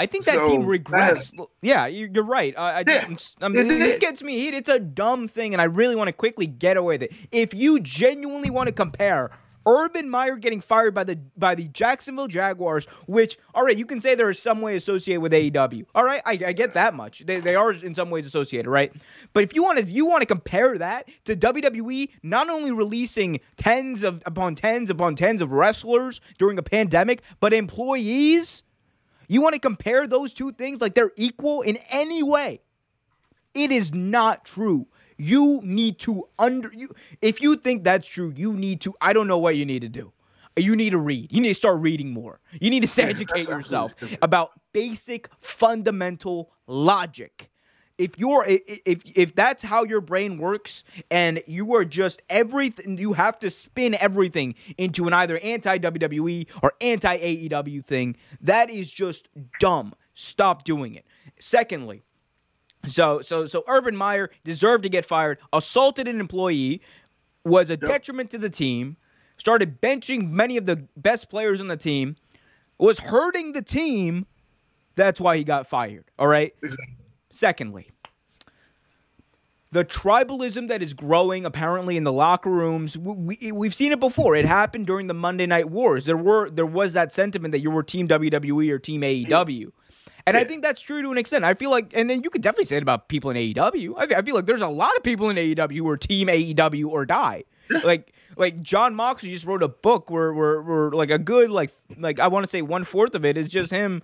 I 0.00 0.06
think 0.06 0.24
that 0.26 0.34
So, 0.36 0.48
team 0.48 0.60
that 0.62 0.68
regressed. 0.68 1.46
yeah, 1.60 1.86
you're, 1.86 2.22
right. 2.22 2.54
I, 2.56 2.70
I 2.70 2.84
Yeah, 2.86 3.08
just, 3.08 3.36
I 3.42 3.48
mean, 3.48 3.66
this 3.66 3.94
did. 3.94 4.00
gets 4.00 4.22
me 4.22 4.38
heat. 4.38 4.54
It's 4.54 4.68
a 4.68 4.78
dumb 4.78 5.26
thing, 5.26 5.54
and 5.54 5.60
I 5.60 5.64
really 5.64 5.96
want 5.96 6.06
to 6.06 6.12
quickly 6.12 6.46
get 6.46 6.76
away 6.76 6.94
with 6.94 7.02
it. 7.02 7.12
If 7.32 7.52
you 7.52 7.80
genuinely 7.80 8.48
want 8.48 8.68
to 8.68 8.72
compare 8.72 9.32
Urban 9.68 10.08
Meyer 10.08 10.36
getting 10.36 10.60
fired 10.60 10.94
by 10.94 11.04
the 11.04 11.16
by 11.36 11.54
the 11.54 11.64
Jacksonville 11.68 12.26
Jaguars, 12.26 12.86
which 13.06 13.36
all 13.54 13.64
right, 13.64 13.76
you 13.76 13.84
can 13.84 14.00
say 14.00 14.14
they're 14.14 14.32
some 14.32 14.60
way 14.60 14.76
associated 14.76 15.20
with 15.20 15.32
AEW. 15.32 15.84
All 15.94 16.04
right, 16.04 16.22
I, 16.24 16.32
I 16.46 16.52
get 16.52 16.74
that 16.74 16.94
much. 16.94 17.26
They, 17.26 17.40
they 17.40 17.54
are 17.54 17.72
in 17.72 17.94
some 17.94 18.10
ways 18.10 18.26
associated, 18.26 18.70
right? 18.70 18.92
But 19.32 19.44
if 19.44 19.54
you 19.54 19.62
want 19.62 19.78
to 19.78 19.84
you 19.84 20.06
want 20.06 20.22
to 20.22 20.26
compare 20.26 20.78
that 20.78 21.08
to 21.26 21.36
WWE 21.36 22.10
not 22.22 22.48
only 22.48 22.72
releasing 22.72 23.40
tens 23.56 24.02
of 24.02 24.22
upon 24.24 24.54
tens 24.54 24.90
upon 24.90 25.16
tens 25.16 25.42
of 25.42 25.52
wrestlers 25.52 26.20
during 26.38 26.58
a 26.58 26.62
pandemic, 26.62 27.22
but 27.40 27.52
employees. 27.52 28.62
You 29.30 29.42
want 29.42 29.54
to 29.54 29.60
compare 29.60 30.06
those 30.06 30.32
two 30.32 30.52
things 30.52 30.80
like 30.80 30.94
they're 30.94 31.12
equal 31.16 31.60
in 31.60 31.78
any 31.90 32.22
way? 32.22 32.62
It 33.52 33.70
is 33.70 33.92
not 33.92 34.44
true. 34.44 34.86
You 35.18 35.60
need 35.64 35.98
to 36.00 36.28
under 36.38 36.70
you 36.72 36.94
if 37.20 37.42
you 37.42 37.56
think 37.56 37.84
that's 37.84 38.08
true, 38.08 38.32
you 38.36 38.52
need 38.52 38.80
to 38.82 38.94
I 39.00 39.12
don't 39.12 39.26
know 39.26 39.38
what 39.38 39.56
you 39.56 39.66
need 39.66 39.82
to 39.82 39.88
do. 39.88 40.12
You 40.56 40.74
need 40.76 40.90
to 40.90 40.98
read. 40.98 41.32
You 41.32 41.40
need 41.40 41.48
to 41.48 41.54
start 41.54 41.80
reading 41.80 42.10
more. 42.10 42.40
You 42.60 42.70
need 42.70 42.88
to 42.88 43.02
educate 43.02 43.48
yourself 43.48 43.94
about 44.22 44.50
basic 44.72 45.28
fundamental 45.40 46.50
logic. 46.66 47.50
If 47.96 48.16
you're 48.16 48.44
if 48.46 49.02
if 49.04 49.34
that's 49.34 49.64
how 49.64 49.82
your 49.82 50.00
brain 50.00 50.38
works 50.38 50.84
and 51.10 51.42
you 51.48 51.74
are 51.74 51.84
just 51.84 52.22
everything 52.30 52.96
you 52.96 53.12
have 53.14 53.40
to 53.40 53.50
spin 53.50 53.96
everything 53.96 54.54
into 54.76 55.08
an 55.08 55.12
either 55.12 55.38
anti 55.38 55.78
WWE 55.78 56.46
or 56.62 56.72
anti 56.80 57.18
AEW 57.18 57.84
thing, 57.84 58.16
that 58.40 58.70
is 58.70 58.88
just 58.88 59.28
dumb. 59.58 59.94
Stop 60.14 60.62
doing 60.62 60.94
it. 60.94 61.04
Secondly, 61.40 62.02
so 62.86 63.22
so 63.22 63.46
so 63.46 63.64
Urban 63.66 63.96
Meyer 63.96 64.30
deserved 64.44 64.82
to 64.84 64.88
get 64.88 65.04
fired, 65.04 65.38
assaulted 65.52 66.06
an 66.08 66.20
employee, 66.20 66.80
was 67.44 67.70
a 67.70 67.76
detriment 67.76 68.30
to 68.30 68.38
the 68.38 68.50
team, 68.50 68.96
started 69.36 69.80
benching 69.80 70.30
many 70.30 70.56
of 70.56 70.66
the 70.66 70.84
best 70.96 71.28
players 71.30 71.60
on 71.60 71.68
the 71.68 71.76
team, 71.76 72.16
was 72.78 72.98
hurting 72.98 73.52
the 73.52 73.62
team. 73.62 74.26
That's 74.94 75.20
why 75.20 75.36
he 75.36 75.44
got 75.44 75.68
fired. 75.68 76.04
All 76.18 76.26
right. 76.26 76.54
Exactly. 76.62 76.94
Secondly, 77.30 77.90
the 79.70 79.84
tribalism 79.84 80.68
that 80.68 80.82
is 80.82 80.94
growing 80.94 81.44
apparently 81.44 81.96
in 81.96 82.04
the 82.04 82.12
locker 82.12 82.50
rooms, 82.50 82.96
we, 82.96 83.38
we, 83.40 83.52
we've 83.52 83.74
seen 83.74 83.92
it 83.92 84.00
before. 84.00 84.34
It 84.34 84.46
happened 84.46 84.86
during 84.86 85.06
the 85.08 85.14
Monday 85.14 85.46
Night 85.46 85.68
Wars. 85.70 86.06
There 86.06 86.16
were 86.16 86.50
there 86.50 86.66
was 86.66 86.94
that 86.94 87.12
sentiment 87.12 87.52
that 87.52 87.60
you 87.60 87.70
were 87.70 87.82
Team 87.82 88.08
WWE 88.08 88.70
or 88.70 88.78
Team 88.78 89.02
AEW. 89.02 89.70
And 90.26 90.36
I 90.36 90.44
think 90.44 90.62
that's 90.62 90.80
true 90.80 91.02
to 91.02 91.10
an 91.10 91.18
extent. 91.18 91.44
I 91.44 91.54
feel 91.54 91.70
like, 91.70 91.92
and 91.94 92.08
then 92.08 92.22
you 92.22 92.30
could 92.30 92.42
definitely 92.42 92.66
say 92.66 92.76
it 92.76 92.82
about 92.82 93.08
people 93.08 93.30
in 93.30 93.36
AEW. 93.36 93.94
I, 93.96 94.18
I 94.18 94.22
feel 94.22 94.34
like 94.34 94.46
there's 94.46 94.60
a 94.60 94.68
lot 94.68 94.96
of 94.96 95.02
people 95.02 95.30
in 95.30 95.36
AEW 95.36 95.76
who 95.78 95.88
are 95.88 95.96
Team 95.96 96.28
AEW 96.28 96.88
or 96.88 97.06
die. 97.06 97.44
like, 97.84 98.12
like 98.36 98.62
Jon 98.62 98.94
Moxley 98.94 99.30
just 99.30 99.46
wrote 99.46 99.62
a 99.62 99.68
book 99.68 100.10
where, 100.10 100.32
where, 100.32 100.62
where 100.62 100.90
like 100.90 101.10
a 101.10 101.18
good, 101.18 101.50
like, 101.50 101.70
like 101.96 102.20
I 102.20 102.28
want 102.28 102.44
to 102.44 102.48
say 102.48 102.62
one 102.62 102.84
fourth 102.84 103.14
of 103.14 103.24
it 103.24 103.36
is 103.36 103.48
just 103.48 103.70
him 103.70 104.02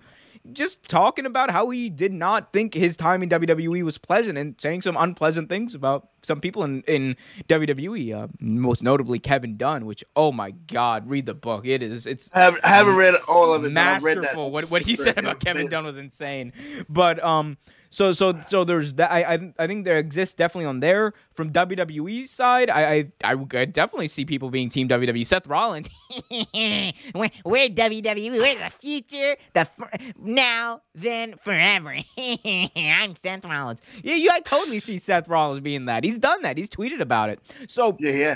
just 0.53 0.83
talking 0.87 1.25
about 1.25 1.51
how 1.51 1.69
he 1.69 1.89
did 1.89 2.13
not 2.13 2.53
think 2.53 2.73
his 2.73 2.95
time 2.97 3.23
in 3.23 3.29
WWE 3.29 3.83
was 3.83 3.97
pleasant 3.97 4.37
and 4.37 4.59
saying 4.59 4.81
some 4.81 4.97
unpleasant 4.97 5.49
things 5.49 5.75
about 5.75 6.09
some 6.23 6.41
people 6.41 6.63
in, 6.63 6.81
in 6.83 7.15
WWE, 7.47 8.15
uh, 8.15 8.27
most 8.39 8.83
notably 8.83 9.19
Kevin 9.19 9.57
Dunn, 9.57 9.85
which, 9.85 10.03
oh 10.15 10.31
my 10.31 10.51
God, 10.51 11.09
read 11.09 11.25
the 11.25 11.33
book. 11.33 11.65
It 11.65 11.83
is, 11.83 12.05
it's 12.05 12.29
I 12.33 12.41
haven't, 12.41 12.65
I 12.65 12.69
haven't 12.69 12.95
read 12.95 13.15
all 13.27 13.53
of 13.53 13.63
it. 13.65 13.73
but 13.73 14.01
read 14.01 14.17
that. 14.17 14.21
masterful. 14.21 14.51
What, 14.51 14.69
what 14.69 14.81
he 14.81 14.95
said 14.95 15.17
about 15.17 15.39
Kevin. 15.39 15.67
Dunn 15.67 15.85
was 15.85 15.97
insane. 15.97 16.53
But, 16.89 17.23
um, 17.23 17.57
so 17.95 18.11
so 18.11 18.37
so 18.45 18.65
there's 18.65 18.95
that. 18.95 19.09
I, 19.09 19.35
I 19.35 19.53
I 19.57 19.67
think 19.67 19.85
there 19.85 19.95
exists 19.95 20.35
definitely 20.35 20.65
on 20.65 20.81
there 20.81 21.13
from 21.33 21.51
WWE's 21.53 22.29
side. 22.29 22.69
I 22.69 22.93
I, 22.93 23.07
I 23.23 23.35
would 23.35 23.49
definitely 23.71 24.09
see 24.09 24.25
people 24.25 24.49
being 24.49 24.67
Team 24.67 24.89
WWE. 24.89 25.25
Seth 25.25 25.47
Rollins, 25.47 25.87
we're, 26.43 27.29
we're 27.45 27.69
WWE. 27.69 28.31
We're 28.31 28.59
the 28.59 28.69
future. 28.69 29.37
The 29.53 29.61
f- 29.61 30.13
now, 30.19 30.81
then, 30.93 31.35
forever. 31.41 31.95
I'm 32.17 33.15
Seth 33.15 33.45
Rollins. 33.45 33.81
yeah, 34.03 34.15
you 34.15 34.29
I 34.29 34.41
totally 34.41 34.79
see 34.79 34.97
Seth 34.97 35.29
Rollins 35.29 35.61
being 35.61 35.85
that. 35.85 36.03
He's 36.03 36.19
done 36.19 36.41
that. 36.41 36.57
He's 36.57 36.69
tweeted 36.69 36.99
about 36.99 37.29
it. 37.29 37.39
So 37.69 37.95
Yeah, 37.97 38.11
yeah. 38.11 38.35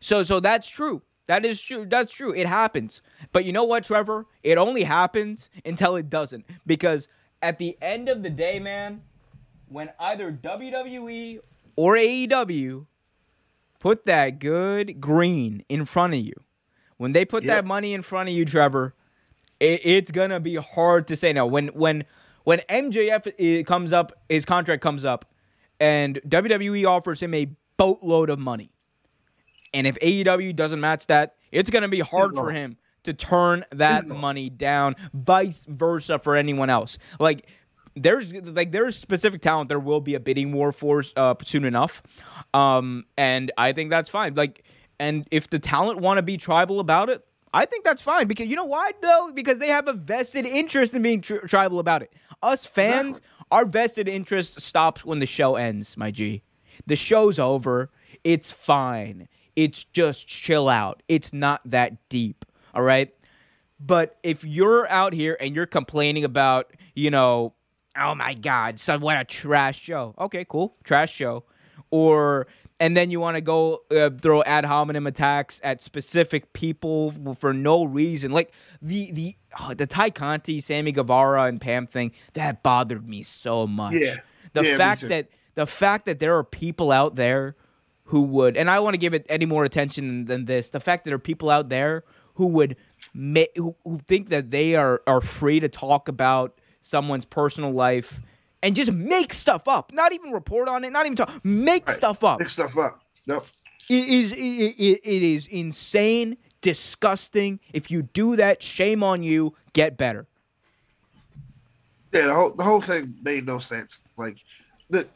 So 0.00 0.22
so 0.22 0.38
that's 0.38 0.68
true. 0.68 1.00
That 1.28 1.46
is 1.46 1.60
true. 1.62 1.86
That's 1.88 2.12
true. 2.12 2.32
It 2.34 2.46
happens. 2.46 3.00
But 3.32 3.46
you 3.46 3.52
know 3.52 3.64
what, 3.64 3.84
Trevor? 3.84 4.26
It 4.42 4.58
only 4.58 4.82
happens 4.84 5.48
until 5.64 5.96
it 5.96 6.08
doesn't. 6.10 6.44
Because 6.66 7.08
at 7.42 7.58
the 7.58 7.76
end 7.80 8.08
of 8.08 8.22
the 8.22 8.30
day, 8.30 8.58
man, 8.58 9.02
when 9.68 9.90
either 9.98 10.30
WWE 10.32 11.40
or 11.76 11.94
AEW 11.96 12.86
put 13.78 14.06
that 14.06 14.38
good 14.38 15.00
green 15.00 15.64
in 15.68 15.84
front 15.84 16.14
of 16.14 16.20
you, 16.20 16.34
when 16.96 17.12
they 17.12 17.24
put 17.24 17.44
Yep. 17.44 17.54
that 17.54 17.64
money 17.64 17.92
in 17.92 18.02
front 18.02 18.28
of 18.28 18.34
you, 18.34 18.44
Trevor, 18.44 18.94
it, 19.60 19.84
it's 19.84 20.10
gonna 20.10 20.40
be 20.40 20.56
hard 20.56 21.06
to 21.08 21.16
say 21.16 21.32
no. 21.32 21.46
When 21.46 21.68
when 21.68 22.04
when 22.44 22.60
MJF 22.68 23.66
comes 23.66 23.92
up, 23.92 24.12
his 24.28 24.44
contract 24.44 24.82
comes 24.82 25.04
up, 25.04 25.24
and 25.80 26.20
WWE 26.28 26.86
offers 26.86 27.20
him 27.20 27.34
a 27.34 27.48
boatload 27.76 28.30
of 28.30 28.38
money. 28.38 28.70
And 29.74 29.86
if 29.86 29.98
AEW 29.98 30.54
doesn't 30.54 30.80
match 30.80 31.06
that, 31.08 31.34
it's 31.52 31.70
going 31.70 31.82
to 31.82 31.88
be 31.88 32.00
hard 32.00 32.32
for 32.32 32.50
him 32.50 32.76
to 33.06 33.14
turn 33.14 33.64
that 33.72 34.06
money 34.06 34.50
down. 34.50 34.96
Vice 35.12 35.64
versa 35.68 36.18
for 36.18 36.36
anyone 36.36 36.70
else. 36.70 36.98
Like 37.18 37.48
there's 37.94 38.32
like 38.32 38.72
there's 38.72 38.96
specific 38.98 39.40
talent 39.40 39.68
there 39.68 39.80
will 39.80 40.00
be 40.00 40.14
a 40.14 40.20
bidding 40.20 40.52
war 40.52 40.70
for 40.70 41.02
uh, 41.16 41.34
soon 41.42 41.64
enough, 41.64 42.02
um, 42.54 43.04
and 43.16 43.50
I 43.56 43.72
think 43.72 43.90
that's 43.90 44.10
fine. 44.10 44.34
Like, 44.34 44.64
and 45.00 45.26
if 45.30 45.48
the 45.48 45.58
talent 45.58 46.00
want 46.00 46.18
to 46.18 46.22
be 46.22 46.36
tribal 46.36 46.80
about 46.80 47.08
it. 47.08 47.24
I 47.54 47.64
think 47.64 47.84
that's 47.84 48.02
fine 48.02 48.26
because 48.26 48.48
you 48.48 48.56
know 48.56 48.64
why 48.64 48.92
though? 49.00 49.30
Because 49.32 49.58
they 49.60 49.68
have 49.68 49.88
a 49.88 49.94
vested 49.94 50.44
interest 50.44 50.92
in 50.92 51.00
being 51.00 51.22
tri- 51.22 51.38
tribal 51.38 51.78
about 51.78 52.02
it. 52.02 52.12
Us 52.42 52.66
fans, 52.66 53.22
our 53.50 53.64
vested 53.64 54.08
interest 54.08 54.60
stops 54.60 55.06
when 55.06 55.20
the 55.20 55.26
show 55.26 55.56
ends, 55.56 55.96
my 55.96 56.10
G. 56.10 56.42
The 56.86 56.96
show's 56.96 57.38
over. 57.38 57.90
It's 58.24 58.50
fine. 58.50 59.28
It's 59.54 59.84
just 59.84 60.26
chill 60.26 60.68
out. 60.68 61.02
It's 61.08 61.32
not 61.32 61.62
that 61.64 62.08
deep. 62.10 62.44
All 62.76 62.82
right. 62.82 63.12
But 63.80 64.18
if 64.22 64.44
you're 64.44 64.86
out 64.88 65.14
here 65.14 65.36
and 65.40 65.54
you're 65.54 65.66
complaining 65.66 66.24
about, 66.24 66.72
you 66.94 67.10
know, 67.10 67.54
oh 67.98 68.14
my 68.14 68.34
God, 68.34 68.78
son, 68.78 69.00
what 69.00 69.18
a 69.18 69.24
trash 69.24 69.80
show. 69.80 70.14
Okay, 70.18 70.44
cool. 70.46 70.76
Trash 70.84 71.12
show. 71.12 71.44
Or, 71.90 72.46
and 72.78 72.94
then 72.94 73.10
you 73.10 73.18
want 73.18 73.36
to 73.36 73.40
go 73.40 73.80
uh, 73.90 74.10
throw 74.10 74.42
ad 74.42 74.66
hominem 74.66 75.06
attacks 75.06 75.58
at 75.64 75.82
specific 75.82 76.52
people 76.52 77.14
for 77.38 77.54
no 77.54 77.84
reason. 77.84 78.30
Like 78.30 78.52
the, 78.82 79.10
the, 79.12 79.36
oh, 79.58 79.72
the 79.72 79.86
Tay 79.86 80.10
Conti, 80.10 80.60
Sammy 80.60 80.92
Guevara, 80.92 81.44
and 81.44 81.58
Pam 81.58 81.86
thing, 81.86 82.12
that 82.34 82.62
bothered 82.62 83.08
me 83.08 83.22
so 83.22 83.66
much. 83.66 83.94
Yeah. 83.94 84.16
The 84.52 84.64
Yeah, 84.64 84.76
fact 84.76 85.08
that, 85.08 85.28
the 85.54 85.66
fact 85.66 86.04
that 86.04 86.18
there 86.18 86.36
are 86.36 86.44
people 86.44 86.92
out 86.92 87.16
there 87.16 87.56
who 88.04 88.22
would, 88.22 88.56
and 88.58 88.68
I 88.68 88.80
want 88.80 88.94
to 88.94 88.98
give 88.98 89.14
it 89.14 89.24
any 89.28 89.46
more 89.46 89.64
attention 89.64 90.26
than 90.26 90.44
this. 90.44 90.70
The 90.70 90.80
fact 90.80 91.04
that 91.04 91.10
there 91.10 91.16
are 91.16 91.18
people 91.18 91.50
out 91.50 91.68
there 91.70 92.04
who 92.36 92.46
would, 92.46 92.76
ma- 93.12 93.42
who, 93.56 93.74
who 93.84 93.98
think 94.06 94.28
that 94.30 94.50
they 94.50 94.76
are 94.76 95.02
are 95.06 95.20
free 95.20 95.60
to 95.60 95.68
talk 95.68 96.08
about 96.08 96.60
someone's 96.82 97.24
personal 97.24 97.72
life 97.72 98.20
and 98.62 98.74
just 98.74 98.92
make 98.92 99.32
stuff 99.32 99.66
up, 99.68 99.92
not 99.92 100.12
even 100.12 100.30
report 100.30 100.68
on 100.68 100.84
it, 100.84 100.90
not 100.90 101.06
even 101.06 101.16
talk, 101.16 101.44
make 101.44 101.86
Right. 101.88 101.96
stuff 101.96 102.22
up. 102.24 102.38
Pick 102.38 102.50
stuff 102.50 102.76
up. 102.78 103.00
Nope. 103.26 103.46
It 103.88 104.08
is 104.08 104.32
it, 104.32 104.36
it, 104.36 105.00
it 105.04 105.22
is 105.22 105.46
insane, 105.46 106.36
disgusting. 106.60 107.60
If 107.72 107.90
you 107.90 108.02
do 108.02 108.36
that, 108.36 108.62
shame 108.62 109.02
on 109.02 109.22
you. 109.22 109.54
Get 109.72 109.96
better. 109.96 110.26
Yeah, 112.12 112.26
the 112.26 112.34
whole 112.34 112.50
the 112.52 112.64
whole 112.64 112.80
thing 112.80 113.14
made 113.22 113.46
no 113.46 113.58
sense. 113.58 114.02
Like 114.16 114.38
the 114.90 115.06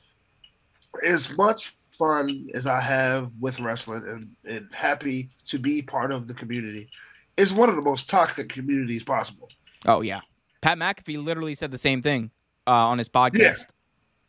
as 1.07 1.37
much 1.37 1.77
fun 1.93 2.49
as 2.55 2.66
I 2.66 2.81
have 2.81 3.31
with 3.41 3.61
wrestling 3.61 4.05
and, 4.07 4.31
and 4.45 4.68
happy 4.73 5.29
to 5.47 5.59
be 5.59 5.83
part 5.83 6.12
of 6.12 6.27
the 6.27 6.35
community, 6.35 6.89
it's 7.37 7.53
one 7.53 7.68
of 7.68 7.76
the 7.76 7.83
most 7.83 8.09
toxic 8.09 8.49
communities 8.49 9.05
possible. 9.05 9.49
Oh 9.87 10.01
yeah, 10.01 10.20
Pat 10.61 10.78
McAfee 10.78 11.22
literally 11.22 11.55
said 11.55 11.70
the 11.70 11.78
same 11.78 12.03
thing 12.03 12.31
uh, 12.66 12.70
on 12.70 12.99
his 12.99 13.09
podcast. 13.09 13.66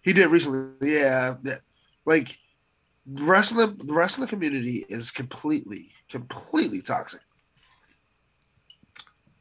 He 0.02 0.14
did 0.14 0.30
recently. 0.30 0.92
Yeah, 0.94 1.36
yeah. 1.44 1.58
like 2.06 2.38
wrestling 3.06 3.78
the 3.84 3.94
wrestling 3.94 4.28
community 4.28 4.86
is 4.90 5.12
completely, 5.12 5.90
completely 6.10 6.82
toxic. 6.82 7.22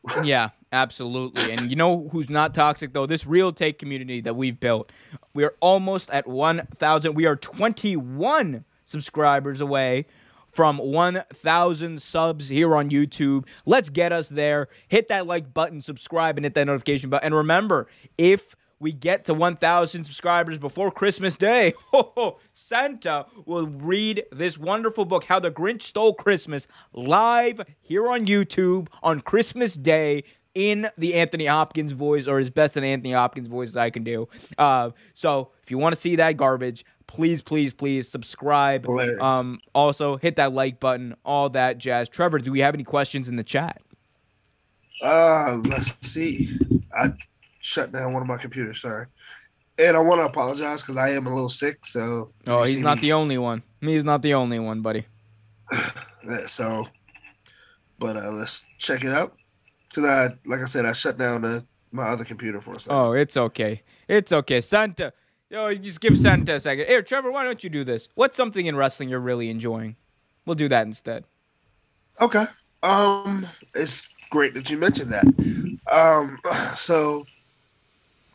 yeah, 0.24 0.50
absolutely. 0.72 1.52
And 1.52 1.70
you 1.70 1.76
know 1.76 2.08
who's 2.10 2.30
not 2.30 2.54
toxic 2.54 2.92
though? 2.92 3.06
This 3.06 3.26
real 3.26 3.52
take 3.52 3.78
community 3.78 4.20
that 4.22 4.34
we've 4.34 4.58
built. 4.58 4.92
We 5.34 5.44
are 5.44 5.54
almost 5.60 6.10
at 6.10 6.26
1,000. 6.26 7.14
We 7.14 7.26
are 7.26 7.36
21 7.36 8.64
subscribers 8.84 9.60
away 9.60 10.06
from 10.50 10.78
1,000 10.78 12.00
subs 12.02 12.48
here 12.48 12.76
on 12.76 12.90
YouTube. 12.90 13.46
Let's 13.66 13.88
get 13.88 14.12
us 14.12 14.28
there. 14.28 14.68
Hit 14.88 15.08
that 15.08 15.26
like 15.26 15.52
button, 15.52 15.80
subscribe, 15.80 16.36
and 16.36 16.44
hit 16.44 16.54
that 16.54 16.66
notification 16.66 17.10
button. 17.10 17.26
And 17.26 17.34
remember, 17.34 17.86
if 18.18 18.56
we 18.80 18.92
get 18.92 19.26
to 19.26 19.34
1,000 19.34 20.04
subscribers 20.04 20.58
before 20.58 20.90
Christmas 20.90 21.36
Day, 21.36 21.74
Santa 22.54 23.26
will 23.44 23.66
read 23.66 24.24
this 24.32 24.56
wonderful 24.56 25.04
book, 25.04 25.24
How 25.24 25.38
the 25.38 25.50
Grinch 25.50 25.82
Stole 25.82 26.14
Christmas, 26.14 26.66
live 26.94 27.60
here 27.80 28.08
on 28.08 28.26
YouTube 28.26 28.88
on 29.02 29.20
Christmas 29.20 29.74
Day 29.74 30.24
in 30.54 30.88
the 30.98 31.14
Anthony 31.14 31.46
Hopkins 31.46 31.92
voice, 31.92 32.26
or 32.26 32.38
as 32.38 32.50
best 32.50 32.76
an 32.76 32.84
Anthony 32.84 33.12
Hopkins 33.12 33.48
voice 33.48 33.68
as 33.70 33.76
I 33.76 33.90
can 33.90 34.04
do. 34.04 34.28
Uh, 34.58 34.90
so 35.14 35.50
if 35.62 35.70
you 35.70 35.78
want 35.78 35.94
to 35.94 36.00
see 36.00 36.16
that 36.16 36.36
garbage, 36.36 36.84
please, 37.06 37.40
please, 37.42 37.72
please 37.74 38.08
subscribe. 38.08 38.84
Hilarious. 38.84 39.18
Um, 39.20 39.60
also, 39.74 40.16
hit 40.16 40.36
that 40.36 40.52
like 40.52 40.80
button, 40.80 41.14
all 41.24 41.48
that 41.50 41.78
jazz. 41.78 42.08
Trevor, 42.08 42.38
do 42.38 42.50
we 42.52 42.60
have 42.60 42.74
any 42.74 42.84
questions 42.84 43.28
in 43.28 43.36
the 43.36 43.44
chat? 43.44 43.80
Uh, 45.02 45.60
let's 45.66 45.96
see. 46.06 46.48
I 46.96 47.12
shut 47.60 47.92
down 47.92 48.12
one 48.12 48.22
of 48.22 48.28
my 48.28 48.36
computers. 48.36 48.80
Sorry, 48.82 49.06
and 49.78 49.96
I 49.96 50.00
want 50.00 50.20
to 50.20 50.26
apologize 50.26 50.82
because 50.82 50.96
I 50.96 51.10
am 51.10 51.26
a 51.26 51.30
little 51.32 51.48
sick. 51.48 51.86
So 51.86 52.32
Oh, 52.46 52.64
he's 52.64 52.80
not 52.80 52.96
me- 52.98 53.02
the 53.02 53.12
only 53.12 53.38
one. 53.38 53.62
Me, 53.80 53.94
he's 53.94 54.04
not 54.04 54.20
the 54.22 54.34
only 54.34 54.58
one, 54.58 54.82
buddy. 54.82 55.06
So, 56.48 56.86
but 57.98 58.14
uh, 58.18 58.30
let's 58.32 58.62
check 58.76 59.04
it 59.04 59.10
out. 59.10 59.34
Cause 59.94 60.04
I, 60.04 60.28
like 60.46 60.60
I 60.60 60.66
said, 60.66 60.86
I 60.86 60.92
shut 60.92 61.18
down 61.18 61.44
uh, 61.44 61.60
my 61.90 62.08
other 62.08 62.24
computer 62.24 62.60
for 62.60 62.74
a 62.74 62.78
second. 62.78 62.96
Oh, 62.96 63.12
it's 63.12 63.36
okay. 63.36 63.82
It's 64.06 64.32
okay. 64.32 64.60
Santa. 64.60 65.12
Yo, 65.48 65.66
you 65.68 65.78
just 65.78 66.00
give 66.00 66.16
Santa 66.16 66.54
a 66.54 66.60
second. 66.60 66.86
Here, 66.86 67.02
Trevor, 67.02 67.32
why 67.32 67.42
don't 67.42 67.64
you 67.64 67.70
do 67.70 67.82
this? 67.82 68.08
What's 68.14 68.36
something 68.36 68.66
in 68.66 68.76
wrestling 68.76 69.08
you're 69.08 69.18
really 69.18 69.50
enjoying? 69.50 69.96
We'll 70.46 70.54
do 70.54 70.68
that 70.68 70.86
instead. 70.86 71.24
Okay. 72.20 72.44
Um, 72.84 73.46
it's 73.74 74.08
great 74.30 74.54
that 74.54 74.70
you 74.70 74.78
mentioned 74.78 75.12
that. 75.12 75.24
Um, 75.90 76.38
so, 76.76 77.26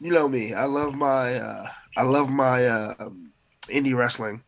you 0.01 0.11
know 0.11 0.27
me, 0.27 0.53
I 0.53 0.65
love 0.65 0.95
my, 0.95 1.35
uh, 1.35 1.67
I 1.95 2.03
love 2.03 2.29
my 2.29 2.65
uh, 2.65 3.09
indie 3.67 3.95
wrestling, 3.95 4.43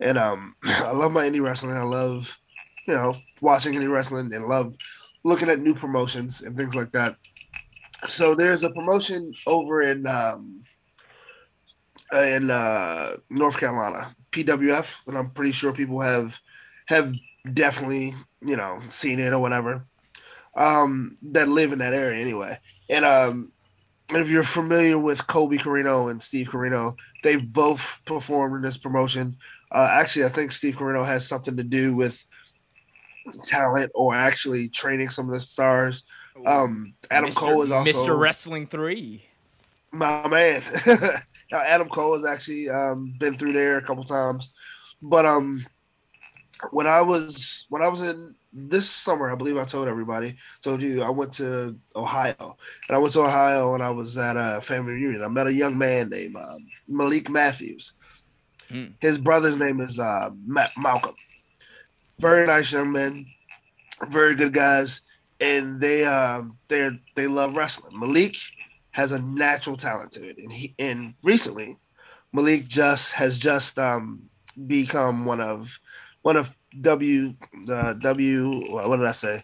and 0.00 0.16
um, 0.16 0.56
I 0.64 0.92
love 0.92 1.12
my 1.12 1.28
indie 1.28 1.42
wrestling. 1.42 1.76
I 1.76 1.82
love, 1.82 2.38
you 2.86 2.94
know, 2.94 3.14
watching 3.42 3.74
indie 3.74 3.92
wrestling 3.92 4.32
and 4.32 4.46
love 4.46 4.74
looking 5.24 5.48
at 5.48 5.60
new 5.60 5.74
promotions 5.74 6.42
and 6.42 6.56
things 6.56 6.74
like 6.74 6.92
that. 6.92 7.16
So 8.06 8.34
there's 8.34 8.62
a 8.62 8.70
promotion 8.70 9.32
over 9.46 9.82
in 9.82 10.06
um, 10.06 10.60
in 12.12 12.50
uh, 12.50 13.16
North 13.28 13.58
Carolina, 13.58 14.08
PWF, 14.32 15.06
and 15.06 15.16
I'm 15.16 15.30
pretty 15.30 15.52
sure 15.52 15.72
people 15.72 16.00
have 16.00 16.38
have 16.86 17.12
definitely 17.52 18.14
you 18.40 18.56
know 18.56 18.80
seen 18.88 19.20
it 19.20 19.32
or 19.32 19.38
whatever. 19.38 19.84
Um, 20.56 21.16
that 21.22 21.48
live 21.48 21.72
in 21.72 21.78
that 21.78 21.92
area 21.92 22.20
anyway, 22.20 22.58
and 22.88 23.04
um, 23.04 23.52
if 24.12 24.28
you're 24.28 24.42
familiar 24.42 24.98
with 24.98 25.26
Colby 25.26 25.58
Corino 25.58 26.10
and 26.10 26.20
Steve 26.20 26.50
Corino, 26.50 26.96
they've 27.22 27.52
both 27.52 28.00
performed 28.04 28.56
in 28.56 28.62
this 28.62 28.76
promotion. 28.76 29.36
Uh, 29.70 29.88
actually, 29.90 30.24
I 30.24 30.30
think 30.30 30.52
Steve 30.52 30.76
Corino 30.76 31.06
has 31.06 31.28
something 31.28 31.56
to 31.56 31.62
do 31.62 31.94
with 31.94 32.24
talent 33.44 33.90
or 33.94 34.14
actually 34.14 34.68
training 34.68 35.10
some 35.10 35.26
of 35.26 35.34
the 35.34 35.40
stars. 35.40 36.04
Um, 36.46 36.94
Adam 37.10 37.30
Mr. 37.30 37.36
Cole 37.36 37.62
is 37.62 37.70
also 37.70 37.92
Mr. 37.92 38.18
Wrestling 38.18 38.66
Three. 38.66 39.24
my 39.92 40.26
man. 40.28 40.62
Now, 41.52 41.62
Adam 41.62 41.88
Cole 41.88 42.14
has 42.14 42.24
actually 42.24 42.70
um, 42.70 43.12
been 43.18 43.36
through 43.36 43.54
there 43.54 43.76
a 43.76 43.82
couple 43.82 44.04
times, 44.04 44.52
but 45.02 45.26
um, 45.26 45.66
when 46.70 46.86
I 46.86 47.00
was 47.00 47.66
when 47.70 47.82
I 47.82 47.88
was 47.88 48.02
in 48.02 48.34
this 48.52 48.88
summer, 48.88 49.30
I 49.30 49.34
believe 49.34 49.56
I 49.56 49.64
told 49.64 49.88
everybody, 49.88 50.36
told 50.62 50.82
you 50.82 51.02
I 51.02 51.10
went 51.10 51.32
to 51.34 51.76
Ohio, 51.96 52.56
and 52.88 52.96
I 52.96 52.98
went 52.98 53.12
to 53.14 53.22
Ohio 53.22 53.74
and 53.74 53.82
I 53.82 53.90
was 53.90 54.16
at 54.18 54.36
a 54.36 54.60
family 54.60 54.92
reunion. 54.92 55.22
I 55.22 55.28
met 55.28 55.46
a 55.46 55.52
young 55.52 55.76
man 55.76 56.10
named 56.10 56.36
um, 56.36 56.66
Malik 56.88 57.28
Matthews. 57.28 57.92
Hmm. 58.68 58.86
His 59.00 59.18
brother's 59.18 59.56
name 59.56 59.80
is 59.80 59.98
uh, 59.98 60.30
Ma- 60.46 60.66
Malcolm. 60.78 61.16
Very 62.20 62.46
nice 62.46 62.72
young 62.72 62.92
men, 62.92 63.26
very 64.08 64.34
good 64.34 64.52
guys, 64.52 65.00
and 65.40 65.80
they 65.80 66.04
um 66.04 66.58
they 66.68 66.90
they 67.14 67.26
love 67.26 67.56
wrestling. 67.56 67.98
Malik 67.98 68.36
has 68.90 69.12
a 69.12 69.20
natural 69.20 69.76
talent 69.76 70.12
to 70.12 70.28
it, 70.28 70.38
and 70.38 70.52
he 70.52 70.74
and 70.78 71.14
recently 71.22 71.78
Malik 72.32 72.68
just 72.68 73.12
has 73.12 73.38
just 73.38 73.78
um 73.78 74.22
become 74.66 75.24
one 75.24 75.40
of 75.40 75.80
one 76.22 76.36
of 76.36 76.54
W 76.80 77.34
the 77.64 77.96
W 78.00 78.70
what 78.70 78.96
did 78.96 79.06
I 79.06 79.12
say 79.12 79.42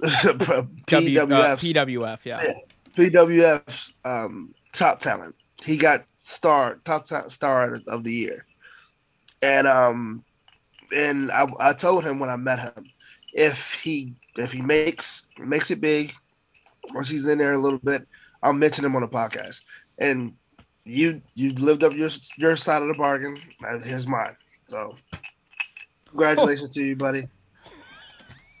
W, 0.22 1.34
uh, 1.36 1.56
PWF, 1.56 2.24
yeah. 2.24 2.40
Yeah. 2.42 2.52
PWF's 2.96 3.94
um, 4.04 4.54
top 4.72 5.00
talent. 5.00 5.34
He 5.62 5.76
got 5.76 6.04
star 6.16 6.80
top 6.84 7.04
ta- 7.04 7.28
star 7.28 7.78
of 7.86 8.04
the 8.04 8.12
year, 8.12 8.46
and 9.42 9.66
um, 9.68 10.24
and 10.94 11.30
I, 11.30 11.46
I 11.58 11.72
told 11.72 12.04
him 12.04 12.18
when 12.18 12.30
I 12.30 12.36
met 12.36 12.58
him, 12.60 12.86
if 13.32 13.74
he 13.74 14.14
if 14.36 14.52
he 14.52 14.62
makes 14.62 15.24
makes 15.38 15.70
it 15.70 15.80
big, 15.80 16.12
once 16.94 17.08
he's 17.08 17.26
in 17.26 17.38
there 17.38 17.52
a 17.52 17.58
little 17.58 17.78
bit, 17.78 18.06
I'll 18.42 18.52
mention 18.52 18.84
him 18.84 18.96
on 18.96 19.02
the 19.02 19.08
podcast. 19.08 19.62
And 19.98 20.34
you 20.84 21.22
you 21.34 21.52
lived 21.54 21.84
up 21.84 21.94
your 21.94 22.10
your 22.36 22.56
side 22.56 22.82
of 22.82 22.88
the 22.88 22.94
bargain. 22.94 23.38
and 23.62 23.82
Here's 23.82 24.06
mine. 24.06 24.36
So 24.64 24.96
congratulations 26.08 26.70
to 26.70 26.82
you, 26.82 26.96
buddy. 26.96 27.28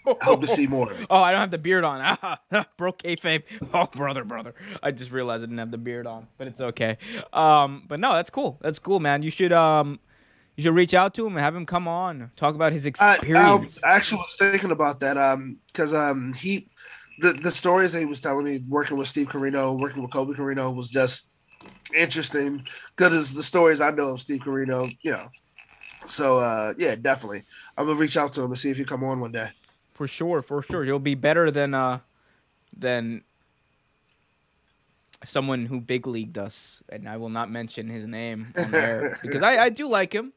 I 0.06 0.24
Hope 0.24 0.40
to 0.40 0.46
see 0.46 0.66
more. 0.66 0.90
Oh, 1.10 1.18
I 1.18 1.30
don't 1.30 1.40
have 1.40 1.50
the 1.50 1.58
beard 1.58 1.84
on. 1.84 2.00
Ah, 2.52 2.66
broke 2.76 3.02
kayfabe. 3.02 3.42
Oh, 3.74 3.86
brother, 3.86 4.24
brother. 4.24 4.54
I 4.82 4.90
just 4.90 5.10
realized 5.10 5.42
I 5.42 5.46
didn't 5.46 5.58
have 5.58 5.70
the 5.70 5.78
beard 5.78 6.06
on, 6.06 6.26
but 6.38 6.46
it's 6.46 6.60
okay. 6.60 6.98
Um, 7.32 7.84
but 7.86 8.00
no, 8.00 8.12
that's 8.14 8.30
cool. 8.30 8.58
That's 8.60 8.78
cool, 8.78 8.98
man. 8.98 9.22
You 9.22 9.30
should 9.30 9.52
um, 9.52 10.00
you 10.60 10.64
should 10.64 10.74
reach 10.74 10.92
out 10.92 11.14
to 11.14 11.26
him 11.26 11.34
and 11.36 11.42
have 11.42 11.56
him 11.56 11.64
come 11.64 11.88
on, 11.88 12.30
talk 12.36 12.54
about 12.54 12.70
his 12.70 12.84
I, 12.84 13.12
I 13.12 13.16
experience. 13.16 13.80
actually 13.82 14.18
was 14.18 14.34
thinking 14.38 14.70
about 14.70 15.00
that 15.00 15.16
um 15.16 15.56
because 15.68 15.94
um 15.94 16.34
he 16.34 16.68
the, 17.18 17.32
the 17.32 17.50
stories 17.50 17.92
that 17.92 18.00
he 18.00 18.04
was 18.04 18.20
telling 18.20 18.44
me 18.44 18.62
working 18.68 18.98
with 18.98 19.08
Steve 19.08 19.28
Corino, 19.28 19.78
working 19.78 20.02
with 20.02 20.10
Colby 20.10 20.34
Corino 20.34 20.74
was 20.74 20.90
just 20.90 21.28
interesting 21.96 22.62
because 22.94 23.32
the 23.32 23.42
stories 23.42 23.80
I 23.80 23.90
know 23.90 24.10
of 24.10 24.20
Steve 24.20 24.40
Corino, 24.40 24.94
you 25.00 25.12
know. 25.12 25.28
So 26.04 26.40
uh 26.40 26.74
yeah, 26.76 26.94
definitely. 26.94 27.44
I'm 27.78 27.86
gonna 27.86 27.98
reach 27.98 28.18
out 28.18 28.34
to 28.34 28.42
him 28.42 28.50
and 28.50 28.58
see 28.58 28.68
if 28.68 28.76
he 28.76 28.84
come 28.84 29.02
on 29.02 29.18
one 29.18 29.32
day. 29.32 29.48
for 29.94 30.06
sure, 30.06 30.42
for 30.42 30.60
sure. 30.60 30.84
He'll 30.84 30.98
be 30.98 31.14
better 31.14 31.50
than 31.50 31.72
uh, 31.72 32.00
than 32.76 33.24
someone 35.24 35.64
who 35.64 35.80
big 35.80 36.06
leagued 36.06 36.36
us, 36.36 36.82
and 36.90 37.08
I 37.08 37.16
will 37.16 37.30
not 37.30 37.50
mention 37.50 37.88
his 37.88 38.04
name 38.04 38.52
on 38.58 38.72
there 38.72 39.18
because 39.22 39.42
I, 39.42 39.56
I 39.64 39.68
do 39.70 39.88
like 39.88 40.12
him. 40.12 40.34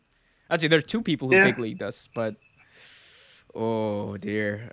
Actually, 0.54 0.68
there 0.68 0.80
are 0.80 0.84
two 0.84 1.02
people 1.02 1.30
who 1.30 1.36
Yeah. 1.36 1.46
big 1.46 1.58
leagued 1.58 1.82
us, 1.82 2.08
but 2.14 2.36
oh 3.56 4.18
dear. 4.18 4.72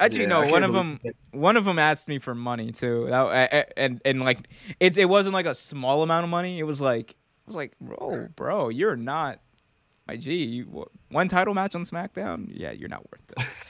Actually, 0.00 0.22
Yeah, 0.22 0.40
no. 0.40 0.46
One 0.46 0.64
of 0.64 0.72
them, 0.72 1.00
one 1.32 1.56
of 1.58 1.66
them 1.66 1.78
asked 1.78 2.08
me 2.08 2.18
for 2.18 2.34
money 2.34 2.72
too. 2.72 3.06
That, 3.10 3.72
and 3.76 4.00
and 4.06 4.22
like 4.22 4.48
it's 4.80 4.96
it 4.96 5.08
wasn't 5.08 5.34
like 5.34 5.44
a 5.46 5.54
small 5.54 6.02
amount 6.02 6.24
of 6.24 6.30
money. 6.30 6.58
It 6.58 6.62
was 6.62 6.80
like 6.80 7.10
it 7.10 7.46
was 7.46 7.54
like, 7.54 7.72
bro, 7.78 8.28
bro, 8.34 8.70
you're 8.70 8.96
not 8.96 9.40
my 10.08 10.16
G. 10.16 10.44
You, 10.44 10.88
one 11.10 11.28
title 11.28 11.52
match 11.52 11.74
on 11.74 11.84
SmackDown. 11.84 12.46
Yeah, 12.48 12.72
you're 12.72 12.88
not 12.88 13.04
worth 13.10 13.26
this. 13.36 13.64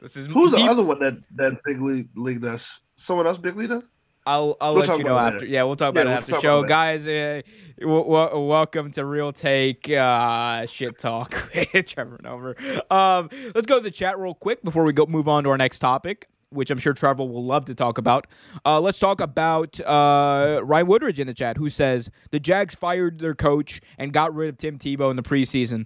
this 0.00 0.16
is 0.16 0.26
Who's 0.26 0.52
the 0.52 0.62
other 0.62 0.82
one 0.82 1.00
that 1.00 1.18
that 1.36 1.62
big 1.64 1.82
league 1.82 2.08
league 2.16 2.44
us? 2.44 2.80
Someone 2.94 3.26
else 3.26 3.36
big 3.36 3.56
league 3.56 3.72
us? 3.72 3.84
I'll 4.26 4.56
I'll 4.60 4.74
We'll 4.74 4.86
let 4.86 4.98
you 4.98 5.04
know 5.04 5.18
after. 5.18 5.40
later. 5.40 5.46
Yeah, 5.50 5.62
we'll 5.64 5.76
talk 5.76 5.94
Yeah, 5.94 6.00
about 6.00 6.06
it 6.06 6.08
we'll 6.10 6.16
after 6.16 6.32
talk 6.32 6.42
show, 6.42 6.62
guys. 6.62 7.06
Uh, 7.06 7.42
w- 7.80 8.02
w- 8.04 8.46
welcome 8.46 8.90
to 8.92 9.04
Real 9.04 9.32
Take 9.32 9.90
uh, 9.90 10.64
Shit 10.66 10.98
Talk 10.98 11.34
with 11.54 11.86
Trevor 11.86 12.16
and 12.16 12.26
Over. 12.26 12.56
Um, 12.90 13.28
let's 13.54 13.66
go 13.66 13.76
to 13.76 13.82
the 13.82 13.90
chat 13.90 14.18
real 14.18 14.34
quick 14.34 14.62
before 14.62 14.84
we 14.84 14.92
go 14.94 15.04
move 15.06 15.28
on 15.28 15.44
to 15.44 15.50
our 15.50 15.58
next 15.58 15.80
topic, 15.80 16.28
which 16.48 16.70
I'm 16.70 16.78
sure 16.78 16.94
Trevor 16.94 17.24
will 17.24 17.44
love 17.44 17.66
to 17.66 17.74
talk 17.74 17.98
about. 17.98 18.26
Uh, 18.64 18.80
let's 18.80 18.98
talk 18.98 19.20
about 19.20 19.78
uh, 19.80 20.60
Ryan 20.64 20.86
Woodridge 20.86 21.20
in 21.20 21.26
the 21.26 21.34
chat, 21.34 21.58
who 21.58 21.68
says 21.68 22.10
the 22.30 22.40
Jags 22.40 22.74
fired 22.74 23.18
their 23.18 23.34
coach 23.34 23.82
and 23.98 24.10
got 24.12 24.34
rid 24.34 24.48
of 24.48 24.56
Tim 24.56 24.78
Tebow 24.78 25.10
in 25.10 25.16
the 25.16 25.22
preseason. 25.22 25.84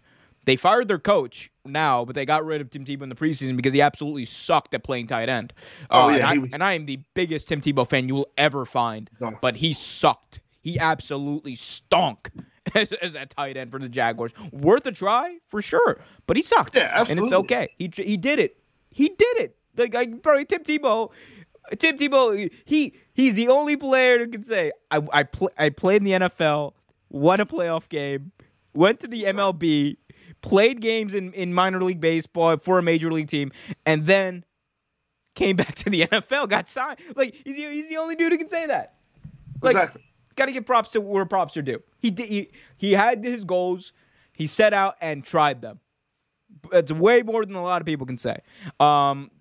They 0.48 0.56
fired 0.56 0.88
their 0.88 0.98
coach 0.98 1.50
now, 1.66 2.06
but 2.06 2.14
they 2.14 2.24
got 2.24 2.42
rid 2.44 2.62
of 2.62 2.70
Tim 2.70 2.84
Tebow 2.86 3.02
in 3.02 3.10
the 3.10 3.14
preseason 3.14 3.54
because 3.54 3.74
he 3.74 3.82
absolutely 3.82 4.24
sucked 4.24 4.72
at 4.72 4.82
playing 4.82 5.06
tight 5.08 5.28
end. 5.28 5.52
Oh, 5.90 6.06
Uh, 6.06 6.08
yeah, 6.08 6.14
and, 6.16 6.24
I, 6.24 6.38
was- 6.38 6.52
and 6.54 6.64
I 6.64 6.72
am 6.72 6.86
the 6.86 7.00
biggest 7.12 7.48
Tim 7.48 7.60
Tebow 7.60 7.86
fan 7.88 8.08
you 8.08 8.14
will 8.14 8.28
ever 8.38 8.64
find, 8.64 9.10
No. 9.20 9.32
but 9.42 9.56
he 9.56 9.74
sucked. 9.74 10.40
He 10.62 10.78
absolutely 10.78 11.54
stunk 11.54 12.30
as, 12.74 12.92
as 12.92 13.14
a 13.14 13.26
tight 13.26 13.56
end 13.58 13.70
for 13.70 13.78
the 13.78 13.88
Jaguars. 13.90 14.32
Worth 14.50 14.86
a 14.86 14.92
try 14.92 15.36
for 15.48 15.60
sure, 15.60 16.00
but 16.26 16.36
he 16.38 16.42
sucked. 16.42 16.74
Yeah, 16.76 16.90
absolutely. 16.94 17.16
And 17.16 17.26
it's 17.26 17.32
okay. 17.44 17.68
He 17.78 17.90
he 17.94 18.16
did 18.16 18.38
it. 18.38 18.56
He 18.90 19.08
did 19.10 19.36
it. 19.38 19.56
Like, 19.76 19.92
like 19.94 20.22
probably 20.22 20.46
Tim 20.46 20.64
Tebow. 20.64 21.10
Tim 21.78 21.96
Tebow. 21.98 22.50
He 22.64 22.94
he's 23.12 23.34
the 23.34 23.48
only 23.48 23.76
player 23.76 24.18
who 24.18 24.28
can 24.28 24.44
say 24.44 24.72
I 24.90 25.02
I 25.12 25.24
I 25.58 25.68
played 25.70 26.02
in 26.02 26.04
the 26.04 26.12
NFL, 26.28 26.72
won 27.10 27.40
a 27.40 27.46
playoff 27.46 27.88
game, 27.90 28.32
went 28.74 29.00
to 29.00 29.06
the 29.06 29.24
MLB, 29.24 29.96
played 30.40 30.80
games 30.80 31.14
in, 31.14 31.32
in 31.32 31.52
minor 31.52 31.82
league 31.82 32.00
baseball 32.00 32.56
for 32.58 32.78
a 32.78 32.82
major 32.82 33.12
league 33.12 33.28
team, 33.28 33.52
and 33.86 34.06
then 34.06 34.44
came 35.34 35.56
back 35.56 35.74
to 35.76 35.90
the 35.90 36.06
NFL, 36.12 36.48
got 36.48 36.68
signed. 36.68 36.98
Like 37.16 37.34
he's 37.44 37.56
the, 37.56 37.70
he's 37.70 37.88
the 37.88 37.96
only 37.96 38.14
dude 38.14 38.32
who 38.32 38.38
can 38.38 38.48
say 38.48 38.66
that. 38.66 38.94
Like, 39.62 39.76
exactly. 39.76 40.02
Got 40.36 40.46
to 40.46 40.52
give 40.52 40.66
props 40.66 40.92
to 40.92 41.00
where 41.00 41.24
props 41.24 41.56
are 41.56 41.62
due. 41.62 41.82
He 41.98 42.10
did. 42.10 42.28
He, 42.28 42.50
he 42.76 42.92
had 42.92 43.24
his 43.24 43.44
goals. 43.44 43.92
He 44.32 44.46
set 44.46 44.72
out 44.72 44.94
and 45.00 45.24
tried 45.24 45.62
them. 45.62 45.80
It's 46.72 46.92
way 46.92 47.22
more 47.22 47.44
than 47.44 47.56
a 47.56 47.62
lot 47.62 47.82
of 47.82 47.86
people 47.86 48.06
can 48.06 48.18
say. 48.18 48.40
Um, 48.78 49.32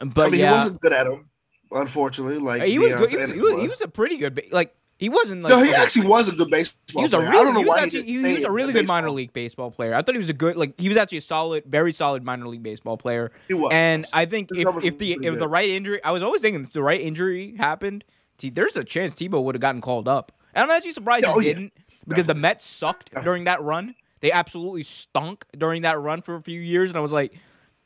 but 0.00 0.26
I 0.26 0.28
mean, 0.30 0.40
yeah, 0.40 0.52
he 0.52 0.58
wasn't 0.58 0.80
good 0.80 0.92
at 0.94 1.04
them, 1.04 1.28
unfortunately. 1.70 2.38
Like 2.38 2.62
he 2.62 2.78
was, 2.78 2.92
good. 2.94 3.10
He, 3.10 3.16
was, 3.16 3.30
he, 3.32 3.40
was, 3.40 3.60
he 3.60 3.68
was 3.68 3.80
a 3.82 3.88
pretty 3.88 4.16
good. 4.16 4.40
Like 4.52 4.74
he 4.98 5.08
wasn't 5.10 5.42
like 5.42 5.50
no, 5.50 5.62
he 5.62 5.74
actually 5.74 6.06
was 6.06 6.28
a 6.28 6.32
good 6.32 6.50
baseball 6.50 7.02
he 7.02 7.02
was 7.02 7.12
a 7.12 7.18
player. 7.18 7.30
really, 7.30 7.40
I 7.40 7.44
don't 7.44 7.54
know 7.54 7.60
he 7.60 7.66
why 7.66 7.80
actually 7.80 8.02
he, 8.04 8.12
he, 8.22 8.32
was 8.34 8.44
a 8.44 8.50
really 8.50 8.72
good 8.72 8.86
minor 8.86 9.10
league 9.10 9.32
baseball 9.32 9.70
player. 9.70 9.94
I 9.94 10.00
thought 10.00 10.14
he 10.14 10.18
was 10.18 10.30
a 10.30 10.34
good 10.34 10.56
like 10.56 10.78
he 10.80 10.88
was 10.88 10.96
actually 10.96 11.18
a 11.18 11.22
solid, 11.22 11.64
very 11.66 11.92
solid 11.92 12.24
minor 12.24 12.48
league 12.48 12.62
baseball 12.62 12.96
player. 12.96 13.30
He 13.48 13.54
was. 13.54 13.72
And 13.72 14.06
I 14.12 14.24
think 14.24 14.48
His 14.54 14.66
if, 14.66 14.84
if 14.84 14.98
the 14.98 15.18
if 15.22 15.38
the 15.38 15.48
right 15.48 15.68
injury, 15.68 16.02
I 16.02 16.12
was 16.12 16.22
always 16.22 16.40
thinking 16.40 16.64
if 16.64 16.72
the 16.72 16.82
right 16.82 17.00
injury 17.00 17.54
happened, 17.56 18.04
T, 18.38 18.50
there's 18.50 18.76
a 18.76 18.84
chance 18.84 19.14
Tebow 19.14 19.42
would 19.44 19.54
have 19.54 19.62
gotten 19.62 19.80
called 19.80 20.08
up. 20.08 20.32
And 20.54 20.64
I'm 20.64 20.70
actually 20.74 20.92
surprised 20.92 21.24
Yeah, 21.24 21.32
he 21.32 21.36
oh, 21.36 21.40
yeah. 21.40 21.52
didn't 21.52 21.72
because 22.08 22.26
the. 22.26 22.34
Mets 22.34 22.64
sucked 22.64 23.10
during 23.22 23.44
that 23.44 23.62
run. 23.62 23.94
They 24.20 24.32
absolutely 24.32 24.82
stunk 24.82 25.44
during 25.56 25.82
that 25.82 26.00
run 26.00 26.22
for 26.22 26.36
a 26.36 26.42
few 26.42 26.60
years, 26.60 26.88
and 26.88 26.96
I 26.96 27.00
was 27.00 27.12
like, 27.12 27.34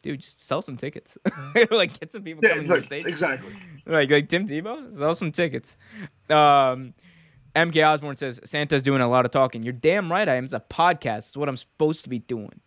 dude, 0.02 0.20
just 0.20 0.42
sell 0.44 0.62
some 0.62 0.76
tickets, 0.76 1.16
like 1.70 1.98
get 1.98 2.10
some 2.10 2.22
people 2.22 2.42
Yeah, 2.44 2.50
coming 2.50 2.64
to 2.66 2.74
the 2.76 2.82
stadium 2.82 3.08
exactly. 3.08 3.52
like 3.86 4.10
like 4.10 4.28
Tim 4.28 4.46
Tebow, 4.46 4.96
sell 4.96 5.14
some 5.14 5.32
tickets. 5.32 5.76
Um, 6.28 6.94
MK 7.56 7.84
Osborne 7.86 8.16
says 8.16 8.40
Santa's 8.44 8.82
doing 8.82 9.00
a 9.02 9.08
lot 9.08 9.24
of 9.24 9.30
talking. 9.32 9.62
You're 9.62 9.72
damn 9.72 10.10
right. 10.10 10.28
I 10.28 10.36
am. 10.36 10.44
It's 10.44 10.52
a 10.52 10.60
podcast. 10.60 11.18
It's 11.18 11.36
what 11.36 11.48
I'm 11.48 11.56
supposed 11.56 12.04
to 12.04 12.08
be 12.08 12.20
doing. 12.20 12.60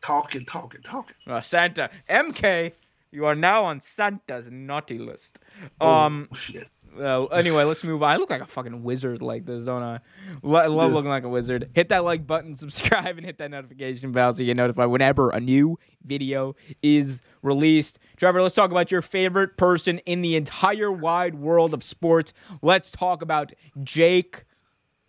Talking, 0.00 0.44
talking, 0.44 0.80
talking. 0.82 1.14
Uh, 1.26 1.40
Santa 1.40 1.90
MK, 2.08 2.72
you 3.10 3.24
are 3.26 3.34
now 3.34 3.64
on 3.64 3.80
Santa's 3.80 4.46
naughty 4.50 4.98
list. 4.98 5.38
Um. 5.80 6.28
oh, 6.30 6.34
shit. 6.34 6.68
Uh, 6.98 7.24
anyway, 7.26 7.64
let's 7.64 7.82
move 7.84 8.02
on. 8.02 8.10
I 8.10 8.16
look 8.16 8.30
like 8.30 8.42
a 8.42 8.46
fucking 8.46 8.82
wizard 8.82 9.22
like 9.22 9.46
this, 9.46 9.64
don't 9.64 9.82
I? 9.82 10.00
I 10.44 10.66
love 10.66 10.92
looking 10.92 11.10
like 11.10 11.24
a 11.24 11.28
wizard. 11.28 11.70
Hit 11.74 11.88
that 11.88 12.04
like 12.04 12.26
button, 12.26 12.54
subscribe, 12.56 13.16
and 13.16 13.24
hit 13.24 13.38
that 13.38 13.50
notification 13.50 14.12
bell 14.12 14.34
so 14.34 14.42
you 14.42 14.46
get 14.46 14.56
notified 14.56 14.88
whenever 14.88 15.30
a 15.30 15.40
new 15.40 15.78
video 16.04 16.54
is 16.82 17.20
released. 17.42 17.98
Trevor, 18.16 18.42
let's 18.42 18.54
talk 18.54 18.70
about 18.70 18.90
your 18.90 19.02
favorite 19.02 19.56
person 19.56 19.98
in 20.00 20.22
the 20.22 20.36
entire 20.36 20.92
wide 20.92 21.34
world 21.36 21.72
of 21.74 21.82
sports. 21.82 22.32
Let's 22.60 22.90
talk 22.90 23.22
about 23.22 23.52
Jake 23.82 24.44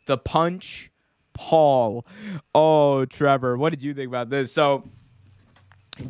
the 0.05 0.17
Punch 0.17 0.91
Paul. 1.33 2.05
Oh, 2.55 3.05
Trevor, 3.05 3.57
what 3.57 3.71
did 3.71 3.83
you 3.83 3.93
think 3.93 4.07
about 4.07 4.29
this? 4.29 4.51
So, 4.51 4.83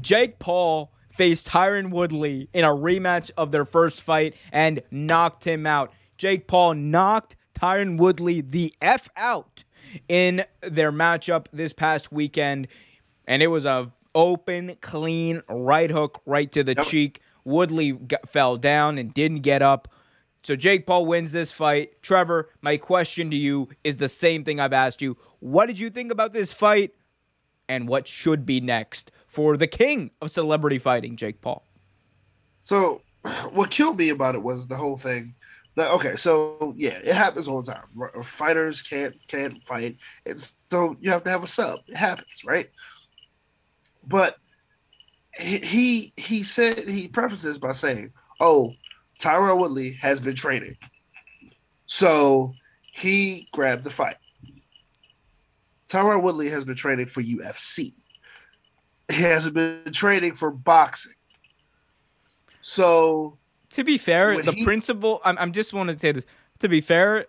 Jake 0.02 0.40
Paul 0.40 0.93
faced 1.14 1.48
Tyron 1.48 1.92
Woodley 1.92 2.50
in 2.54 2.64
a 2.66 2.70
rematch 2.70 3.32
of 3.38 3.52
their 3.52 3.66
first 3.66 4.02
fight 4.02 4.36
and 4.52 4.82
knocked 4.92 5.46
him 5.46 5.66
out. 5.66 5.94
Jake 6.18 6.48
Paul 6.48 6.74
knocked 6.76 7.36
Tyron 7.54 7.98
Woodley 7.98 8.42
the 8.42 8.74
F 8.82 9.10
out 9.16 9.64
in 10.10 10.44
their 10.62 10.92
matchup 10.92 11.46
this 11.54 11.72
past 11.74 12.12
weekend. 12.12 12.68
And 13.28 13.42
it 13.44 13.48
was 13.48 13.66
a 13.66 13.92
open, 14.16 14.76
clean 14.82 15.42
right 15.50 15.90
hook 15.90 16.22
right 16.26 16.52
to 16.52 16.64
the 16.64 16.74
Yep. 16.78 16.86
cheek. 16.88 17.22
Woodley 17.46 17.94
g 17.94 18.16
fell 18.28 18.58
down 18.58 18.98
and 18.98 19.14
didn't 19.14 19.42
get 19.42 19.62
up. 19.62 19.88
So 20.44 20.56
Jake 20.56 20.86
Paul 20.86 21.06
wins 21.06 21.32
this 21.32 21.52
fight. 21.52 22.02
Trevor, 22.02 22.50
my 22.62 22.78
question 22.78 23.30
to 23.32 23.38
you 23.38 23.70
is 23.84 23.98
the 23.98 24.10
same 24.10 24.44
thing 24.44 24.60
I've 24.60 24.74
asked 24.74 25.02
you. 25.02 25.18
What 25.40 25.68
did 25.68 25.80
you 25.80 25.90
think 25.90 26.12
about 26.12 26.34
this 26.34 26.52
fight? 26.52 26.94
And 27.70 27.88
what 27.88 28.08
should 28.08 28.46
be 28.46 28.60
next 28.60 29.10
for 29.34 29.58
the 29.58 29.68
king 29.68 30.12
of 30.22 30.30
celebrity 30.30 30.78
fighting, 30.78 31.16
Jake 31.16 31.42
Paul? 31.42 31.66
So, 32.64 33.02
what 33.52 33.72
killed 33.72 33.98
me 33.98 34.10
about 34.10 34.36
it 34.36 34.44
was 34.44 34.68
the 34.68 34.76
whole 34.76 34.98
thing. 34.98 35.34
That 35.76 35.90
okay, 35.92 36.14
so 36.16 36.76
yeah, 36.78 37.00
it 37.04 37.16
happens 37.16 37.48
all 37.48 37.64
the 37.64 37.74
time. 37.74 37.86
Uh, 38.00 38.22
fighters 38.22 38.84
can't 38.84 39.16
can't 39.28 39.62
fight, 39.64 39.98
and 40.28 40.40
so 40.70 40.96
you 41.02 41.10
have 41.10 41.24
to 41.24 41.32
have 41.32 41.44
a 41.44 41.48
sub. 41.48 41.80
It 41.88 41.98
happens, 41.98 42.44
right? 42.46 42.70
But 44.06 44.38
he 45.36 45.58
he, 45.58 46.14
he 46.16 46.44
said 46.44 46.88
he 46.88 47.08
prefaces 47.08 47.58
by 47.58 47.72
saying, 47.72 48.14
"Oh, 48.40 48.74
Tyron 49.20 49.58
Woodley 49.58 49.94
has 49.94 50.20
been 50.20 50.36
training, 50.36 50.78
so 51.88 52.54
he 52.92 53.48
grabbed 53.52 53.84
the 53.84 53.90
fight." 53.90 54.18
Tyron 55.88 56.22
Woodley 56.22 56.50
has 56.50 56.66
been 56.66 56.76
training 56.76 57.08
for 57.08 57.24
UFC. 57.24 57.94
Hasn't 59.14 59.56
been 59.56 59.92
training 59.92 60.36
for 60.36 60.52
boxing. 60.52 61.14
So 62.62 63.38
To 63.72 63.84
be 63.84 63.98
fair, 63.98 64.42
the 64.42 64.52
he- 64.52 64.64
principle, 64.64 65.22
I'm, 65.26 65.38
I'm 65.38 65.52
just 65.52 65.74
want 65.74 65.92
to 65.92 66.00
say 66.00 66.12
this. 66.12 66.26
To 66.60 66.70
be 66.70 66.82
fair, 66.82 67.26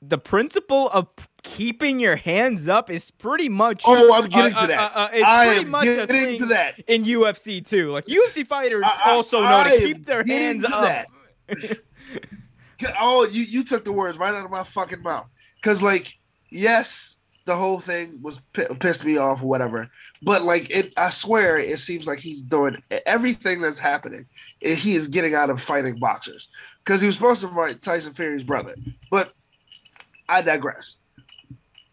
the 0.00 0.18
principle 0.18 0.88
of 0.90 1.08
keeping 1.44 2.00
your 2.00 2.16
hands 2.16 2.68
up 2.68 2.90
is 2.90 3.10
pretty 3.10 3.48
much. 3.48 3.82
Oh, 3.86 4.12
I'm 4.14 4.28
getting 4.28 4.54
uh, 4.56 4.60
to 4.62 4.66
that. 4.68 4.78
uh, 4.80 4.98
uh, 4.98 5.08
it's 5.12 5.24
I 5.28 5.46
pretty 5.46 5.60
am 5.62 5.70
much 5.70 5.86
a 5.88 6.06
thing 6.06 6.36
to 6.38 6.46
that. 6.46 6.78
in 6.88 7.04
UFC 7.04 7.64
too. 7.64 7.90
Like 7.92 8.06
UFC 8.06 8.44
fighters 8.46 8.84
I- 8.84 9.00
I- 9.04 9.10
also 9.12 9.42
know 9.42 9.62
to 9.64 9.78
keep 9.78 10.04
their 10.06 10.24
hands 10.24 10.64
up. 10.64 11.06
Oh, 12.98 13.24
you 13.30 13.42
you 13.44 13.62
took 13.62 13.84
the 13.84 13.92
words 13.92 14.18
right 14.18 14.34
out 14.34 14.44
of 14.44 14.50
my 14.50 14.64
fucking 14.64 15.02
mouth. 15.02 15.32
Cause 15.62 15.84
like, 15.84 16.18
yes, 16.50 17.16
the 17.44 17.56
whole 17.56 17.80
thing 17.80 18.18
was 18.22 18.40
p- 18.52 18.66
pissed 18.80 19.04
me 19.04 19.16
off 19.16 19.42
or 19.42 19.46
whatever. 19.46 19.90
But 20.22 20.42
like, 20.42 20.70
it, 20.70 20.92
I 20.96 21.08
swear, 21.10 21.58
it 21.58 21.78
seems 21.78 22.06
like 22.06 22.18
he's 22.18 22.42
doing 22.42 22.82
everything 23.06 23.60
that's 23.60 23.78
happening. 23.78 24.26
He 24.60 24.94
is 24.94 25.08
getting 25.08 25.34
out 25.34 25.50
of 25.50 25.60
fighting 25.60 25.98
boxers 25.98 26.48
because 26.84 27.00
he 27.00 27.06
was 27.06 27.16
supposed 27.16 27.40
to 27.40 27.48
fight 27.48 27.82
Tyson 27.82 28.12
Fury's 28.12 28.44
brother. 28.44 28.74
But 29.10 29.32
I 30.28 30.42
digress. 30.42 30.98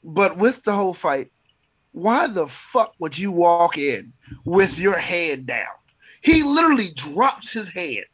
But 0.03 0.37
with 0.37 0.63
the 0.63 0.73
whole 0.73 0.93
fight, 0.93 1.31
why 1.91 2.27
the 2.27 2.47
fuck 2.47 2.93
would 2.99 3.17
you 3.17 3.31
walk 3.31 3.77
in 3.77 4.13
with 4.45 4.79
your 4.79 4.97
hand 4.97 5.47
down? 5.47 5.67
He 6.21 6.43
literally 6.43 6.89
drops 6.93 7.51
his 7.51 7.69
hand, 7.69 8.05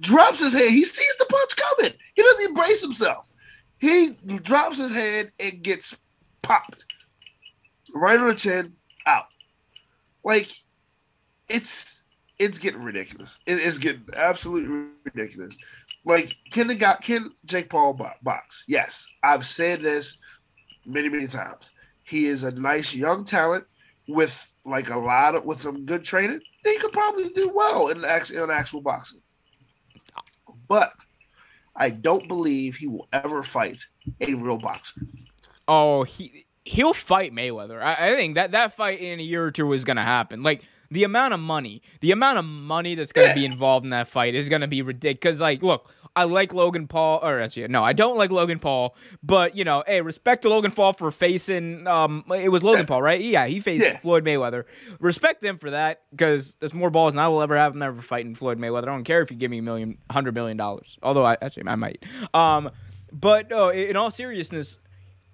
drops 0.00 0.40
his 0.40 0.52
hand. 0.52 0.70
He 0.70 0.84
sees 0.84 1.16
the 1.18 1.26
punch 1.26 1.56
coming. 1.56 1.92
He 2.14 2.22
doesn't 2.22 2.42
even 2.42 2.54
brace 2.54 2.82
himself. 2.82 3.30
He 3.78 4.10
drops 4.26 4.78
his 4.78 4.92
hand 4.92 5.30
and 5.38 5.62
gets 5.62 5.96
popped 6.46 6.84
right 7.92 8.20
on 8.20 8.28
the 8.28 8.34
chin, 8.34 8.74
out. 9.06 9.26
Like 10.24 10.50
it's 11.48 12.02
it's 12.38 12.58
getting 12.58 12.82
ridiculous. 12.82 13.38
It 13.46 13.58
is 13.58 13.78
getting 13.78 14.06
absolutely 14.14 14.90
ridiculous. 15.04 15.56
Like 16.04 16.36
can 16.50 16.68
the 16.68 16.74
guy 16.74 16.96
can 17.02 17.32
Jake 17.44 17.68
Paul 17.68 17.98
box? 18.22 18.64
Yes, 18.68 19.06
I've 19.22 19.46
said 19.46 19.80
this 19.80 20.18
many 20.84 21.08
many 21.08 21.26
times. 21.26 21.72
He 22.02 22.26
is 22.26 22.44
a 22.44 22.54
nice 22.54 22.94
young 22.94 23.24
talent 23.24 23.64
with 24.08 24.52
like 24.64 24.90
a 24.90 24.98
lot 24.98 25.34
of 25.34 25.44
with 25.44 25.60
some 25.60 25.84
good 25.84 26.04
training. 26.04 26.40
He 26.64 26.78
could 26.78 26.92
probably 26.92 27.28
do 27.30 27.50
well 27.54 27.88
in 27.88 28.04
actual 28.04 28.44
in 28.44 28.50
actual 28.50 28.80
boxing. 28.80 29.20
But 30.68 30.92
I 31.74 31.90
don't 31.90 32.26
believe 32.26 32.76
he 32.76 32.86
will 32.88 33.08
ever 33.12 33.42
fight 33.42 33.82
a 34.20 34.34
real 34.34 34.58
boxer. 34.58 35.00
Oh, 35.68 36.02
he 36.04 36.46
he'll 36.64 36.94
fight 36.94 37.32
Mayweather. 37.32 37.80
I, 37.82 38.08
I 38.10 38.14
think 38.16 38.34
that 38.34 38.52
that 38.52 38.74
fight 38.74 39.00
in 39.00 39.20
a 39.20 39.22
year 39.22 39.44
or 39.44 39.50
two 39.50 39.72
is 39.72 39.84
gonna 39.84 40.02
happen. 40.04 40.42
Like 40.42 40.64
the 40.90 41.04
amount 41.04 41.34
of 41.34 41.40
money, 41.40 41.82
the 42.00 42.12
amount 42.12 42.38
of 42.38 42.44
money 42.44 42.94
that's 42.94 43.12
gonna 43.12 43.34
be 43.34 43.44
involved 43.52 43.84
in 43.84 43.90
that 43.90 44.08
fight 44.08 44.34
is 44.34 44.48
gonna 44.48 44.68
be 44.68 44.82
ridiculous. 44.82 45.16
Because 45.36 45.40
like, 45.40 45.62
look, 45.62 45.92
I 46.14 46.24
like 46.24 46.54
Logan 46.54 46.86
Paul, 46.86 47.20
or 47.22 47.40
actually, 47.40 47.68
no, 47.68 47.82
I 47.82 47.92
don't 47.92 48.16
like 48.16 48.30
Logan 48.30 48.58
Paul. 48.58 48.96
But 49.22 49.56
you 49.56 49.64
know, 49.64 49.82
hey, 49.86 50.00
respect 50.00 50.42
to 50.42 50.48
Logan 50.48 50.70
Paul 50.70 50.92
for 50.92 51.10
facing. 51.10 51.86
Um, 51.86 52.24
it 52.36 52.48
was 52.50 52.62
Logan 52.62 52.86
Paul, 52.86 53.02
right? 53.02 53.20
Yeah, 53.20 53.46
he 53.46 53.60
faced 53.60 53.84
Yeah. 53.84 53.98
Floyd 53.98 54.24
Mayweather. 54.24 54.64
Respect 55.00 55.42
him 55.44 55.58
for 55.58 55.70
that 55.70 56.02
because 56.10 56.54
there's 56.60 56.72
more 56.74 56.90
balls 56.90 57.12
than 57.12 57.18
I 57.18 57.28
will 57.28 57.42
ever 57.42 57.56
have. 57.56 57.72
I'm 57.72 57.78
never 57.80 58.00
fighting 58.00 58.34
Floyd 58.34 58.58
Mayweather. 58.58 58.84
I 58.84 58.86
don't 58.86 59.04
care 59.04 59.22
if 59.22 59.30
you 59.30 59.36
give 59.36 59.50
me 59.50 59.58
a 59.58 59.62
million, 59.62 59.98
hundred 60.10 60.34
million 60.34 60.56
dollars. 60.56 60.98
Although 61.02 61.26
I 61.26 61.36
actually 61.42 61.64
I 61.66 61.74
might. 61.74 62.02
Um, 62.32 62.70
but 63.12 63.50
in 63.52 63.96
all 63.96 64.10
seriousness. 64.10 64.78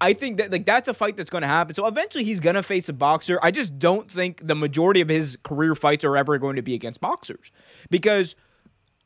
I 0.03 0.14
think 0.14 0.38
that 0.38 0.50
like 0.50 0.66
that's 0.66 0.88
a 0.88 0.94
fight 0.94 1.16
that's 1.16 1.30
going 1.30 1.42
to 1.42 1.48
happen. 1.48 1.76
So 1.76 1.86
eventually 1.86 2.24
he's 2.24 2.40
going 2.40 2.57
to 2.57 2.62
face 2.62 2.88
a 2.88 2.92
boxer. 2.92 3.38
I 3.40 3.53
just 3.53 3.78
don't 3.78 4.11
think 4.11 4.44
the 4.44 4.57
majority 4.57 5.00
of 5.00 5.09
his 5.09 5.38
career 5.44 5.76
fights 5.76 6.05
are 6.05 6.16
ever 6.16 6.38
going 6.38 6.57
to 6.57 6.62
be 6.62 6.74
against 6.74 7.00
boxers 7.00 7.53
because 7.88 8.34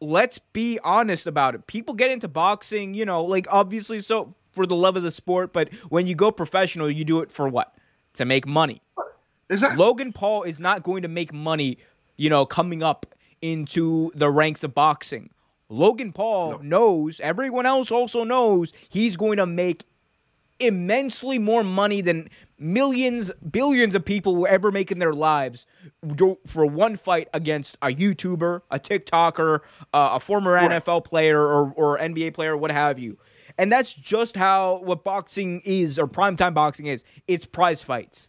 let's 0.00 0.38
be 0.38 0.78
honest 0.82 1.26
about 1.26 1.54
it. 1.54 1.66
People 1.66 1.92
get 1.92 2.10
into 2.10 2.28
boxing, 2.28 2.94
you 2.94 3.04
know, 3.04 3.22
like 3.24 3.46
obviously 3.50 4.00
so 4.00 4.34
for 4.52 4.66
the 4.66 4.74
love 4.74 4.96
of 4.96 5.02
the 5.02 5.10
sport, 5.10 5.52
but 5.52 5.72
when 5.90 6.06
you 6.06 6.14
go 6.14 6.32
professional, 6.32 6.90
you 6.90 7.04
do 7.04 7.20
it 7.20 7.30
for 7.30 7.46
what? 7.46 7.74
To 8.14 8.24
make 8.24 8.46
money. 8.46 8.80
Exactly. 9.50 9.76
Logan 9.76 10.12
Paul 10.14 10.44
is 10.44 10.58
not 10.58 10.82
going 10.82 11.02
to 11.02 11.08
make 11.08 11.30
money, 11.30 11.76
you 12.16 12.30
know, 12.30 12.46
coming 12.46 12.82
up 12.82 13.04
into 13.42 14.10
the 14.14 14.30
ranks 14.30 14.64
of 14.64 14.74
boxing. 14.74 15.28
Logan 15.68 16.12
Paul 16.12 16.60
knows, 16.60 17.20
everyone 17.20 17.66
else 17.66 17.90
also 17.90 18.24
knows, 18.24 18.72
he's 18.88 19.16
going 19.18 19.36
to 19.36 19.46
make 19.46 19.84
immensely 20.58 21.38
more 21.38 21.62
money 21.62 22.00
than 22.00 22.28
millions, 22.58 23.30
billions 23.50 23.94
of 23.94 24.04
people 24.04 24.36
will 24.36 24.46
ever 24.46 24.72
make 24.72 24.90
in 24.90 24.98
their 24.98 25.12
lives 25.12 25.66
for 26.46 26.66
one 26.66 26.96
fight 26.96 27.28
against 27.34 27.76
a 27.82 27.88
YouTuber, 27.88 28.62
a 28.70 28.78
TikToker, 28.78 29.60
uh, 29.92 30.10
a 30.12 30.20
former 30.20 30.52
Right. 30.52 30.70
NFL 30.70 31.04
player 31.04 31.40
or, 31.40 31.72
or 31.72 31.98
NBA 31.98 32.34
player, 32.34 32.56
what 32.56 32.70
have 32.70 32.98
you. 32.98 33.18
And 33.58 33.70
that's 33.72 33.92
just 33.92 34.36
how 34.36 34.80
what 34.84 35.04
boxing 35.04 35.62
is, 35.64 35.98
or 35.98 36.06
primetime 36.06 36.54
boxing 36.54 36.86
is. 36.86 37.04
It's 37.26 37.44
prize 37.46 37.82
fights. 37.82 38.28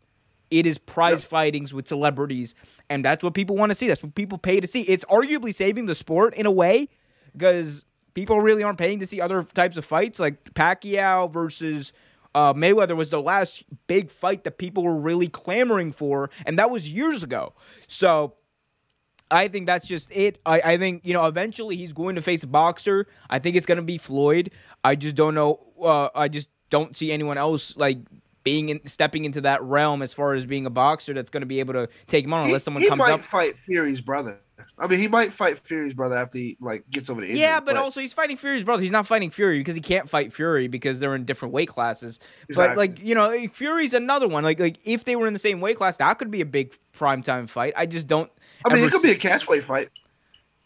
It 0.50 0.66
is 0.66 0.78
prize 0.78 1.24
fightings 1.26 1.74
with 1.74 1.88
celebrities, 1.90 2.56
and 2.90 3.04
that's 3.04 3.22
what 3.22 3.34
people 3.34 3.58
want 3.58 3.72
to 3.72 3.76
see. 3.76 3.88
That's 3.88 4.02
what 4.02 4.16
people 4.16 4.38
pay 4.38 4.62
to 4.62 4.68
see. 4.68 4.82
It's 4.84 5.04
arguably 5.06 5.54
saving 5.54 5.88
the 5.88 5.96
sport 5.96 6.34
in 6.36 6.46
a 6.46 6.52
way 6.52 6.88
because 7.34 7.86
people 8.14 8.40
really 8.40 8.64
aren't 8.64 8.78
paying 8.78 9.00
to 9.00 9.06
see 9.06 9.20
other 9.20 9.44
types 9.44 9.76
of 9.76 9.84
fights. 9.84 10.20
Like 10.20 10.42
Pacquiao 10.54 11.30
versus 11.32 11.92
uh, 12.38 12.54
Mayweather 12.54 12.96
was 12.96 13.10
the 13.10 13.20
last 13.20 13.64
big 13.88 14.12
fight 14.12 14.44
that 14.44 14.60
people 14.60 14.84
were 14.84 14.96
really 14.96 15.28
clamoring 15.28 15.92
for, 15.92 16.30
and 16.46 16.60
that 16.60 16.70
was 16.70 16.88
years 16.88 17.24
ago. 17.24 17.54
So 17.88 18.36
I 19.32 19.48
think 19.48 19.66
that's 19.66 19.88
just 19.88 20.08
it. 20.12 20.40
I, 20.46 20.62
I 20.62 20.78
think, 20.78 21.04
you 21.04 21.14
know, 21.14 21.26
eventually 21.26 21.76
he's 21.76 21.94
going 21.94 22.14
to 22.14 22.22
face 22.22 22.44
a 22.44 22.48
boxer. 22.48 23.08
I 23.28 23.40
think 23.40 23.56
it's 23.56 23.66
going 23.66 23.78
to 23.78 23.82
be 23.82 23.98
Floyd. 23.98 24.52
I 24.84 24.96
just 24.96 25.16
don't 25.16 25.34
know. 25.34 25.60
Uh, 25.82 26.10
I 26.14 26.28
just 26.28 26.50
don't 26.70 26.96
see 26.96 27.12
anyone 27.12 27.40
else 27.40 27.76
like 27.76 27.98
being 28.48 28.70
in, 28.70 28.86
stepping 28.86 29.26
into 29.26 29.42
that 29.42 29.62
realm 29.62 30.02
as 30.02 30.14
far 30.14 30.34
as 30.34 30.46
being 30.46 30.66
a 30.66 30.70
boxer 30.70 31.14
that's 31.14 31.30
going 31.30 31.42
to 31.42 31.48
be 31.48 31.60
able 31.60 31.74
to 31.74 31.90
take 32.08 32.24
him 32.24 32.34
on 32.34 32.44
He, 32.44 32.50
unless 32.50 32.64
someone 32.64 32.82
comes 32.82 32.94
in. 32.94 32.98
he 32.98 33.04
comes 33.04 33.10
might 33.10 33.20
up. 33.20 33.26
fight 33.26 33.58
Fury's 33.58 34.00
brother. 34.00 34.40
I 34.80 34.88
mean, 34.88 35.00
he 35.00 35.10
might 35.10 35.34
fight 35.34 35.60
Fury's 35.60 35.94
brother 35.94 36.16
after 36.16 36.38
he 36.38 36.56
like 36.62 36.90
gets 36.90 37.10
over 37.10 37.20
the 37.20 37.28
injury. 37.28 37.42
Yeah, 37.42 37.60
but, 37.60 37.76
also 37.76 38.00
he's 38.00 38.14
fighting 38.14 38.38
Fury's 38.38 38.64
brother. 38.64 38.82
He's 38.82 38.92
not 38.92 39.06
fighting 39.06 39.32
Fury 39.32 39.60
because 39.60 39.76
he 39.76 39.82
can't 39.82 40.10
fight 40.10 40.32
Fury 40.32 40.70
because 40.70 41.02
they're 41.02 41.14
in 41.14 41.26
different 41.26 41.54
weight 41.54 41.68
classes. 41.68 42.20
But 42.56 42.78
like 42.78 43.02
you 43.02 43.16
know, 43.16 43.48
Fury's 43.50 43.94
another 43.94 44.30
one. 44.30 44.44
Like 44.44 44.60
like 44.60 44.80
if 44.86 45.04
they 45.04 45.18
were 45.18 45.28
in 45.28 45.34
the 45.34 45.40
same 45.40 45.60
weight 45.60 45.76
class, 45.76 45.98
that 45.98 46.14
could 46.20 46.32
be 46.32 46.42
a 46.42 46.46
big 46.46 46.74
prime 46.94 47.22
time 47.22 47.48
fight. 47.48 47.74
I 47.76 47.86
just 47.86 48.08
don't. 48.08 48.32
I 48.66 48.74
mean, 48.74 48.86
it 48.86 48.92
could 48.92 49.02
be 49.02 49.12
a 49.12 49.16
catchweight 49.16 49.64
fight. 49.64 49.90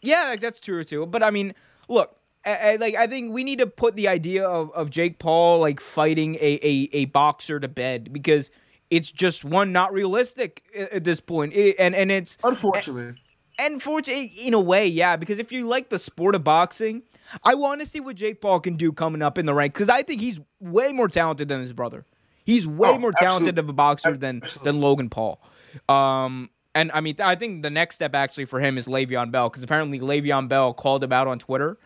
Yeah, 0.02 0.28
like, 0.30 0.40
that's 0.40 0.60
true 0.60 0.84
too. 0.84 1.06
But 1.06 1.22
I 1.22 1.30
mean, 1.30 1.54
look, 1.88 2.16
I, 2.44 2.54
I- 2.72 2.76
like 2.76 2.94
I 2.94 3.06
think 3.06 3.32
we 3.32 3.44
need 3.44 3.58
to 3.60 3.66
put 3.66 3.96
the 3.96 4.08
idea 4.08 4.46
of, 4.46 4.70
of 4.72 4.90
Jake 4.90 5.18
Paul 5.18 5.60
like 5.60 5.80
fighting 5.80 6.34
a, 6.36 6.58
a, 6.62 6.88
a 6.92 7.04
boxer 7.06 7.60
to 7.60 7.68
bed 7.68 8.12
because 8.12 8.50
it's 8.90 9.10
just 9.10 9.44
one 9.44 9.72
not 9.72 9.92
realistic 9.92 10.62
at, 10.76 10.92
at 10.92 11.04
this 11.04 11.20
point. 11.20 11.52
It- 11.54 11.76
and 11.78 11.94
and 11.94 12.10
it's 12.10 12.36
Unfortunately, 12.44 13.14
and 13.58 13.82
for 13.82 14.00
in 14.06 14.54
a 14.54 14.60
way, 14.60 14.86
yeah, 14.86 15.16
because 15.16 15.38
if 15.38 15.52
you 15.52 15.68
like 15.68 15.88
the 15.90 15.98
sport 15.98 16.34
of 16.34 16.42
boxing, 16.42 17.02
I 17.44 17.54
want 17.54 17.80
to 17.80 17.86
see 17.86 18.00
what 18.00 18.16
Jake 18.16 18.40
Paul 18.40 18.60
can 18.60 18.76
do 18.76 18.92
coming 18.92 19.22
up 19.22 19.38
in 19.38 19.46
the 19.46 19.54
rank 19.54 19.74
because 19.74 19.88
I 19.88 20.02
think 20.02 20.20
he's 20.20 20.40
way 20.60 20.92
more 20.92 21.08
talented 21.08 21.48
than 21.48 21.60
his 21.60 21.72
brother. 21.72 22.04
He's 22.44 22.66
way 22.66 22.88
Oh, 22.88 22.98
more 22.98 23.12
talented 23.12 23.50
absolutely. 23.50 23.60
of 23.60 23.68
a 23.68 23.72
boxer 23.72 24.16
than 24.16 24.40
Absolutely. 24.42 24.72
than 24.72 24.80
Logan 24.80 25.10
Paul. 25.10 25.40
Um, 25.88 26.50
and 26.74 26.90
I 26.92 27.00
mean, 27.00 27.16
I 27.20 27.36
think 27.36 27.62
the 27.62 27.70
next 27.70 27.94
step 27.96 28.14
actually 28.14 28.46
for 28.46 28.58
him 28.58 28.78
is 28.78 28.88
Le'Veon 28.88 29.30
Bell 29.30 29.48
because 29.48 29.62
apparently 29.62 30.00
Le'Veon 30.00 30.48
Bell 30.48 30.74
called 30.74 31.04
him 31.04 31.12
out 31.12 31.28
on 31.28 31.38
Twitter. 31.38 31.78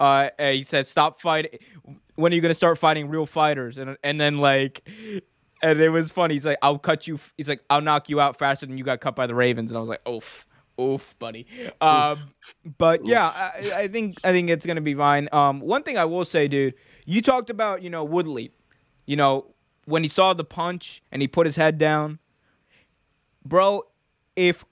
Uh, 0.00 0.28
he 0.38 0.62
said, 0.62 0.86
"Stop 0.86 1.20
fighting. 1.20 1.58
When 2.14 2.32
are 2.32 2.34
you 2.34 2.40
gonna 2.40 2.54
start 2.54 2.78
fighting 2.78 3.08
real 3.08 3.26
fighters?" 3.26 3.78
And 3.78 3.96
and 4.02 4.20
then 4.20 4.38
like. 4.38 4.88
And 5.60 5.80
it 5.80 5.88
was 5.88 6.12
funny. 6.12 6.34
He's 6.34 6.46
like, 6.46 6.58
"I'll 6.62 6.78
cut 6.78 7.08
you." 7.08 7.18
He's 7.36 7.48
like, 7.48 7.60
"I'll 7.68 7.80
knock 7.80 8.08
you 8.08 8.20
out 8.20 8.38
faster 8.38 8.64
than 8.64 8.78
you 8.78 8.84
got 8.84 9.00
cut 9.00 9.16
by 9.16 9.26
the 9.26 9.34
Ravens." 9.34 9.72
And 9.72 9.76
I 9.76 9.80
was 9.80 9.88
like, 9.88 10.08
"Oof, 10.08 10.46
Oof, 10.80 11.18
buddy. 11.18 11.46
Um, 11.80 12.16
but 12.78 13.04
yeah, 13.04 13.26
I, 13.26 13.60
I 13.74 13.88
think 13.88 14.24
I 14.24 14.30
think 14.30 14.48
it's 14.48 14.64
gonna 14.64 14.80
be 14.80 14.94
fine. 14.94 15.28
Um, 15.32 15.60
one 15.60 15.82
thing 15.82 15.98
I 15.98 16.04
will 16.04 16.24
say, 16.24 16.46
dude, 16.46 16.74
you 17.04 17.20
talked 17.20 17.50
about 17.50 17.82
you 17.82 17.90
know 17.90 18.04
Woodley, 18.04 18.52
you 19.06 19.16
know 19.16 19.46
when 19.86 20.02
he 20.02 20.08
saw 20.08 20.34
the 20.34 20.44
punch 20.44 21.02
and 21.10 21.22
he 21.22 21.26
put 21.26 21.46
his 21.46 21.56
head 21.56 21.78
down, 21.78 22.18
bro. 23.44 23.82
If 24.36 24.64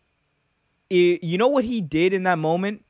i 0.92 1.18
you 1.20 1.38
know 1.38 1.48
what 1.48 1.64
he 1.64 1.80
did 1.80 2.12
in 2.12 2.22
that 2.22 2.38
moment, 2.38 2.84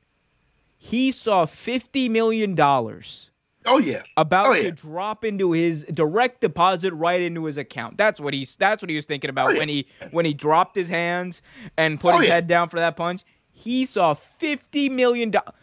he 0.77 1.11
saw 1.11 1.45
fifty 1.45 2.07
million 2.09 2.55
dollars 2.55 3.29
Oh 3.65 3.79
yeah. 3.79 4.01
about 4.15 4.47
Oh, 4.47 4.53
to 4.55 4.71
drop 4.71 5.25
into 5.25 5.51
his 5.51 5.83
direct 5.85 6.39
deposit 6.41 6.93
right 6.93 7.19
into 7.21 7.43
his 7.45 7.57
account. 7.57 7.97
That's 7.97 8.19
what 8.19 8.33
he's 8.33 8.55
that's 8.55 8.81
what 8.81 8.89
he 8.89 8.95
was 8.95 9.05
thinking 9.05 9.29
about 9.29 9.47
Oh, 9.47 9.51
yeah. 9.51 9.59
when 9.59 9.69
he 9.69 9.87
when 10.11 10.25
he 10.25 10.33
dropped 10.33 10.75
his 10.75 10.87
hands 10.89 11.41
and 11.77 11.99
put 11.99 12.13
Oh, 12.13 12.17
his 12.19 12.27
yeah. 12.27 12.35
head 12.35 12.47
down 12.47 12.69
for 12.69 12.77
that 12.77 12.95
punch. 12.95 13.23
He 13.51 13.85
saw 13.85 14.13
fifty 14.13 14.87
million 14.87 15.31
dollars, 15.31 15.53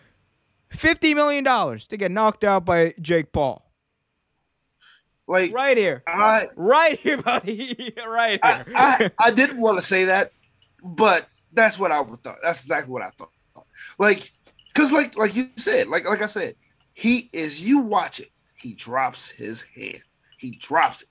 fifty 0.69 1.15
million 1.15 1.45
dollars 1.45 1.87
to 1.89 1.97
get 1.97 2.11
knocked 2.11 2.45
out 2.45 2.65
by 2.65 2.93
Jake 3.01 3.33
Paul. 3.33 3.63
Like 5.27 5.55
Right 5.55 5.77
here, 5.79 6.03
I, 6.07 6.49
right 6.55 6.99
here, 7.01 7.17
buddy, 7.17 7.95
right 8.07 8.39
here. 8.45 8.65
I, 8.77 9.11
I 9.19 9.31
didn't 9.31 9.59
want 9.59 9.79
to 9.79 9.83
say 9.85 10.05
that, 10.07 10.33
but 10.83 11.27
that's 11.53 11.79
what 11.79 11.91
I 11.93 12.03
thought. 12.05 12.37
That's 12.43 12.61
exactly 12.63 12.93
what 12.93 13.01
I 13.03 13.09
thought. 13.09 13.31
Like, 13.99 14.31
cause 14.75 14.93
like 14.93 15.17
like 15.17 15.35
you 15.35 15.51
said, 15.57 15.89
like 15.89 16.05
like 16.05 16.23
I 16.23 16.27
said, 16.27 16.57
he 16.93 17.29
is. 17.33 17.65
You 17.65 17.79
watch 17.81 18.21
it. 18.21 18.31
He 18.57 18.73
drops 18.75 19.31
his 19.31 19.63
hand. 19.63 20.03
He 20.39 20.53
drops 20.53 21.03
it. 21.03 21.09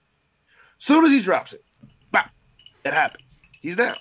Soon 0.78 1.05
as 1.05 1.11
he 1.11 1.22
drops 1.22 1.53
it, 1.53 1.64
bam, 2.11 2.30
it 2.84 2.93
happens. 2.93 3.39
He's 3.61 3.76
down. 3.76 3.95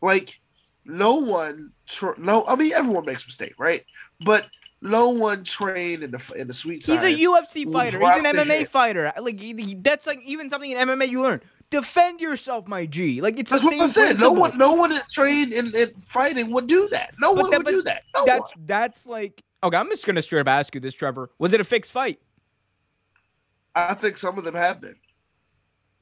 Like 0.00 0.40
no 0.84 1.14
one. 1.16 1.72
Tr- 1.86 2.18
no, 2.18 2.44
I 2.46 2.56
mean 2.56 2.72
everyone 2.72 3.04
makes 3.04 3.26
mistake, 3.26 3.54
right? 3.58 3.84
But 4.24 4.48
no 4.80 5.10
one 5.10 5.42
trained 5.44 6.02
in 6.04 6.10
the 6.12 6.32
in 6.36 6.46
the 6.46 6.54
sweet 6.54 6.86
He's 6.86 7.02
a. 7.02 7.12
UFC 7.14 7.70
fighter. 7.72 7.98
He's 7.98 8.16
an 8.18 8.24
MMA 8.24 8.68
fighter. 8.68 9.12
Like 9.20 9.40
he, 9.40 9.54
he- 9.54 9.74
that's 9.74 10.06
like 10.06 10.20
even 10.24 10.48
something 10.50 10.70
in 10.70 10.78
MMA 10.78 11.08
you 11.08 11.22
learn. 11.22 11.40
Defend 11.70 12.20
yourself, 12.20 12.66
my 12.66 12.86
G. 12.86 13.20
Like 13.20 13.38
it's 13.38 13.50
That's 13.50 13.62
the 13.62 13.66
what 13.66 13.72
same 13.72 13.82
I 13.82 13.86
said. 13.86 14.18
No 14.18 14.32
one, 14.32 14.56
no 14.56 14.72
one 14.74 14.98
trained 15.12 15.52
in, 15.52 15.74
in 15.74 15.90
fighting 16.00 16.50
would 16.52 16.66
do 16.66 16.88
that. 16.92 17.12
No 17.20 17.34
But 17.34 17.42
one 17.42 17.50
that- 17.50 17.58
would 17.64 17.66
do 17.70 17.82
that. 17.82 18.04
No 18.16 18.24
that's 18.24 18.40
one. 18.56 18.64
that's 18.66 19.06
like 19.06 19.42
okay. 19.62 19.76
I'm 19.76 19.88
just 19.90 20.06
gonna 20.06 20.22
straight 20.22 20.40
up 20.40 20.48
ask 20.48 20.74
you 20.74 20.80
this, 20.80 20.94
Trevor. 20.94 21.30
Was 21.38 21.52
it 21.52 21.60
a 21.60 21.64
fixed 21.64 21.92
fight? 21.92 22.20
I 23.74 23.92
think 23.94 24.16
some 24.16 24.38
of 24.38 24.44
them 24.44 24.54
have 24.54 24.80
been. 24.80 24.96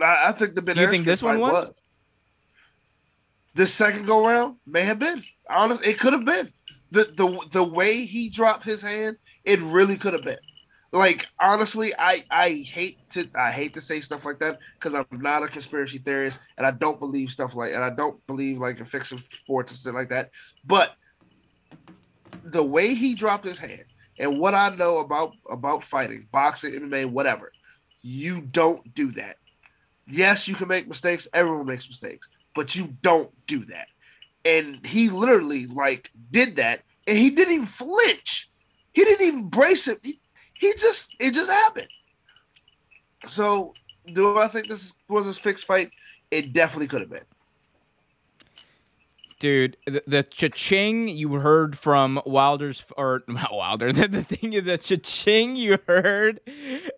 I, 0.00 0.28
I 0.28 0.32
think 0.32 0.54
the 0.54 0.62
Ben 0.62 0.76
Do 0.76 0.82
you 0.82 0.88
think 0.88 1.04
this 1.04 1.22
one 1.22 1.40
fight 1.40 1.52
was? 1.52 1.84
This 3.54 3.72
second 3.74 4.06
go 4.06 4.24
round 4.26 4.56
may 4.66 4.82
have 4.82 4.98
been. 4.98 5.22
Honestly, 5.50 5.88
it 5.88 5.98
could 5.98 6.12
have 6.12 6.24
been. 6.24 6.52
The 6.92 7.04
the 7.16 7.46
the 7.50 7.64
way 7.64 8.04
he 8.06 8.28
dropped 8.28 8.64
his 8.64 8.82
hand, 8.82 9.16
it 9.44 9.60
really 9.60 9.96
could 9.96 10.12
have 10.12 10.22
been. 10.22 10.38
Like 10.96 11.26
honestly, 11.38 11.92
I 11.98 12.24
I 12.30 12.64
hate 12.66 12.96
to 13.10 13.28
I 13.34 13.50
hate 13.50 13.74
to 13.74 13.82
say 13.82 14.00
stuff 14.00 14.24
like 14.24 14.38
that 14.38 14.58
because 14.78 14.94
I'm 14.94 15.04
not 15.12 15.42
a 15.42 15.48
conspiracy 15.48 15.98
theorist 15.98 16.38
and 16.56 16.66
I 16.66 16.70
don't 16.70 16.98
believe 16.98 17.30
stuff 17.30 17.54
like 17.54 17.74
and 17.74 17.84
I 17.84 17.90
don't 17.90 18.26
believe 18.26 18.58
like 18.58 18.78
in 18.78 18.86
fiction 18.86 19.18
sports 19.18 19.72
and 19.72 19.78
stuff 19.78 19.94
like 19.94 20.08
that. 20.08 20.30
But 20.64 20.94
the 22.44 22.62
way 22.62 22.94
he 22.94 23.14
dropped 23.14 23.44
his 23.44 23.58
hand 23.58 23.84
and 24.18 24.40
what 24.40 24.54
I 24.54 24.70
know 24.70 24.96
about 24.98 25.32
about 25.50 25.82
fighting, 25.82 26.28
boxing, 26.32 26.72
MMA, 26.72 27.04
whatever, 27.04 27.52
you 28.00 28.40
don't 28.40 28.94
do 28.94 29.10
that. 29.12 29.36
Yes, 30.08 30.48
you 30.48 30.54
can 30.54 30.68
make 30.68 30.88
mistakes. 30.88 31.28
Everyone 31.34 31.66
makes 31.66 31.86
mistakes, 31.86 32.30
but 32.54 32.74
you 32.74 32.96
don't 33.02 33.30
do 33.46 33.66
that. 33.66 33.88
And 34.46 34.84
he 34.86 35.10
literally 35.10 35.66
like 35.66 36.10
did 36.30 36.56
that, 36.56 36.84
and 37.06 37.18
he 37.18 37.28
didn't 37.28 37.52
even 37.52 37.66
flinch. 37.66 38.50
He 38.94 39.04
didn't 39.04 39.26
even 39.26 39.48
brace 39.50 39.88
it. 39.88 39.98
He, 40.02 40.20
he 40.58 40.72
just 40.72 41.14
it 41.18 41.34
just 41.34 41.50
happened. 41.50 41.88
So, 43.26 43.74
do 44.06 44.38
I 44.38 44.48
think 44.48 44.68
this 44.68 44.94
was 45.08 45.26
a 45.26 45.32
fixed 45.32 45.66
fight? 45.66 45.90
It 46.30 46.52
definitely 46.52 46.88
could 46.88 47.00
have 47.00 47.10
been. 47.10 47.24
Dude, 49.38 49.76
the, 49.86 50.02
the 50.06 50.22
cha-ching 50.22 51.08
you 51.08 51.34
heard 51.34 51.76
from 51.78 52.22
Wilder's 52.24 52.82
or 52.96 53.22
not 53.28 53.52
Wilder. 53.52 53.92
The, 53.96 54.08
the 54.08 54.24
thing 54.24 54.54
is 54.54 54.64
the 54.64 54.78
cha-ching 54.78 55.56
you 55.56 55.78
heard 55.86 56.40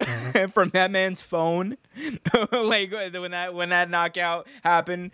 uh-huh. 0.00 0.46
from 0.54 0.70
that 0.70 0.90
man's 0.90 1.20
phone, 1.20 1.76
like 2.52 2.92
when 2.92 3.32
that 3.32 3.54
when 3.54 3.70
that 3.70 3.90
knockout 3.90 4.46
happened, 4.62 5.10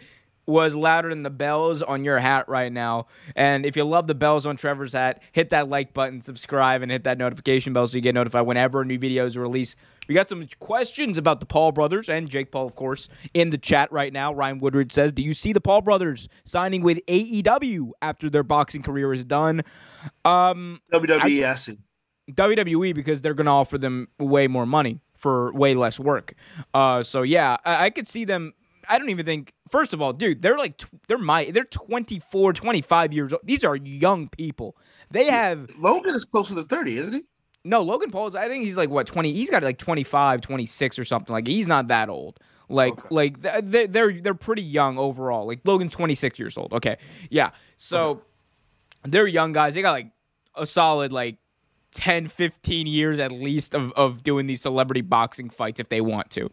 was 0.47 0.74
louder 0.74 1.09
than 1.09 1.22
the 1.22 1.30
bells 1.30 1.82
on 1.82 2.05
your 2.05 2.18
hat 2.18 2.49
right 2.49 2.72
now. 2.72 3.07
And 3.34 3.64
if 3.64 3.76
you 3.76 3.84
love 3.84 4.07
the 4.07 4.14
bells 4.14 4.47
on 4.47 4.57
Trevor's 4.57 4.92
hat, 4.92 5.22
hit 5.32 5.51
that 5.51 5.68
like 5.68 5.95
button, 5.95 6.20
subscribe, 6.20 6.82
and 6.82 6.90
hit 6.90 7.05
that 7.05 7.18
notification 7.18 7.72
bell 7.72 7.86
so 7.86 7.97
you 7.97 8.01
get 8.01 8.14
notified 8.14 8.47
whenever 8.47 8.82
a 8.82 8.84
new 8.84 8.99
video 8.99 9.26
is 9.26 9.36
released. 9.36 9.76
We 10.09 10.14
got 10.14 10.28
some 10.28 10.47
questions 10.61 11.16
about 11.16 11.40
the 11.40 11.47
Paul 11.47 11.72
brothers 11.72 12.09
and 12.09 12.28
Jake 12.28 12.51
Paul, 12.51 12.66
of 12.66 12.74
course, 12.74 13.09
in 13.32 13.51
the 13.51 13.59
chat 13.59 13.90
right 13.90 14.12
now. 14.12 14.34
Ryan 14.34 14.61
Woodridge 14.61 14.92
says, 14.92 15.12
Do 15.12 15.22
you 15.22 15.32
see 15.32 15.53
the 15.53 15.61
Paul 15.61 15.80
brothers 15.80 16.28
signing 16.45 16.82
with 16.82 17.05
AEW 17.07 17.90
after 18.03 18.28
their 18.28 18.42
boxing 18.42 18.82
career 18.82 19.14
is 19.14 19.24
done? 19.24 19.62
Um, 20.24 20.80
WWE, 20.92 21.45
I, 21.47 21.55
see. 21.55 21.78
WWE 22.30 22.95
because 22.95 23.22
they're 23.22 23.34
going 23.34 23.47
to 23.47 23.53
offer 23.53 23.78
them 23.78 24.09
way 24.18 24.47
more 24.47 24.66
money 24.66 25.01
for 25.14 25.53
way 25.55 25.74
less 25.74 25.99
work. 25.99 26.34
Uh, 26.74 27.03
so 27.03 27.22
yeah, 27.22 27.57
I, 27.64 27.86
I 27.86 27.90
could 27.90 28.07
see 28.07 28.24
them. 28.24 28.53
I 28.88 28.99
don't 28.99 29.11
even 29.11 29.24
think. 29.24 29.55
First 29.71 29.93
of 29.95 30.03
all, 30.03 30.12
dude, 30.12 30.43
they're 30.43 30.59
like 30.59 30.81
they're 31.09 31.19
my 31.19 31.47
they're 31.47 31.65
24, 31.65 32.53
25 32.53 33.12
years 33.12 33.33
old. 33.33 33.43
These 33.45 33.65
are 33.65 33.77
young 33.77 34.29
people. 34.29 34.77
They 35.11 35.25
have 35.27 35.71
Logan 35.79 36.15
is 36.15 36.25
closer 36.25 36.55
to 36.55 36.62
30, 36.62 36.99
isn't 36.99 37.12
he? 37.15 37.23
no 37.67 37.81
Logan 37.81 38.11
Paul's. 38.11 38.35
I 38.35 38.47
think 38.49 38.65
he's 38.65 38.77
like 38.77 38.91
what 38.91 39.07
20. 39.07 39.33
He's 39.33 39.49
got 39.49 39.62
like 39.62 39.79
25, 39.79 40.43
26 40.43 40.99
or 40.99 41.05
something. 41.07 41.33
Like 41.33 41.47
he's 41.47 41.67
not 41.67 41.89
that 41.89 42.11
old. 42.11 42.39
Like 42.69 42.93
Okay. 42.93 43.09
like 43.11 43.41
they- 43.71 43.87
they're 43.87 44.12
they're 44.21 44.35
pretty 44.35 44.62
young 44.62 44.99
overall. 44.99 45.47
Like 45.47 45.61
Logan's 45.65 45.93
26 45.95 46.39
years 46.39 46.57
old. 46.59 46.73
Okay, 46.75 46.99
yeah. 47.31 47.51
So 47.79 48.23
they're 49.03 49.27
young 49.27 49.53
guys. 49.55 49.75
They 49.75 49.83
got 49.83 49.93
like 49.93 50.11
a 50.55 50.67
solid 50.67 51.11
like 51.12 51.37
10, 51.93 52.29
15 52.29 52.87
years 52.87 53.19
at 53.19 53.33
least 53.33 53.75
of, 53.75 53.93
of 53.93 54.23
doing 54.23 54.47
these 54.47 54.61
celebrity 54.61 55.01
boxing 55.01 55.49
fights 55.49 55.79
if 55.81 55.89
they 55.89 56.01
want 56.01 56.31
to. 56.33 56.51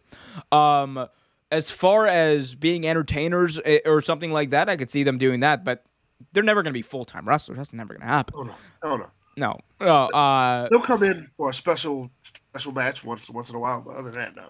Um, 0.56 1.08
as 1.52 1.70
far 1.70 2.06
as 2.06 2.54
being 2.54 2.86
entertainers 2.88 3.60
eh, 3.64 3.80
or 3.84 4.00
something 4.00 4.32
like 4.32 4.50
that, 4.50 4.68
I 4.68 4.76
could 4.76 4.90
see 4.90 5.04
them 5.04 5.18
doing 5.18 5.40
that, 5.40 5.64
but 5.64 5.84
they're 6.32 6.42
never 6.42 6.62
going 6.62 6.72
to 6.72 6.78
be 6.78 6.82
full 6.82 7.04
time 7.04 7.28
wrestlers. 7.28 7.58
That's 7.58 7.72
never 7.72 7.94
going 7.94 8.00
to 8.00 8.06
happen. 8.06 8.34
Oh 8.36 8.42
no, 8.42 8.54
oh 8.82 8.96
no. 8.96 9.10
No. 9.36 9.58
No. 9.80 10.06
Uh, 10.08 10.68
They'll 10.70 10.80
come 10.80 11.02
in 11.02 11.20
for 11.20 11.50
a 11.50 11.54
special 11.54 12.10
special 12.50 12.72
match 12.72 13.04
once 13.04 13.28
once 13.30 13.50
in 13.50 13.56
a 13.56 13.58
while, 13.58 13.80
but 13.80 13.96
other 13.96 14.10
than 14.10 14.14
that, 14.14 14.36
no. 14.36 14.48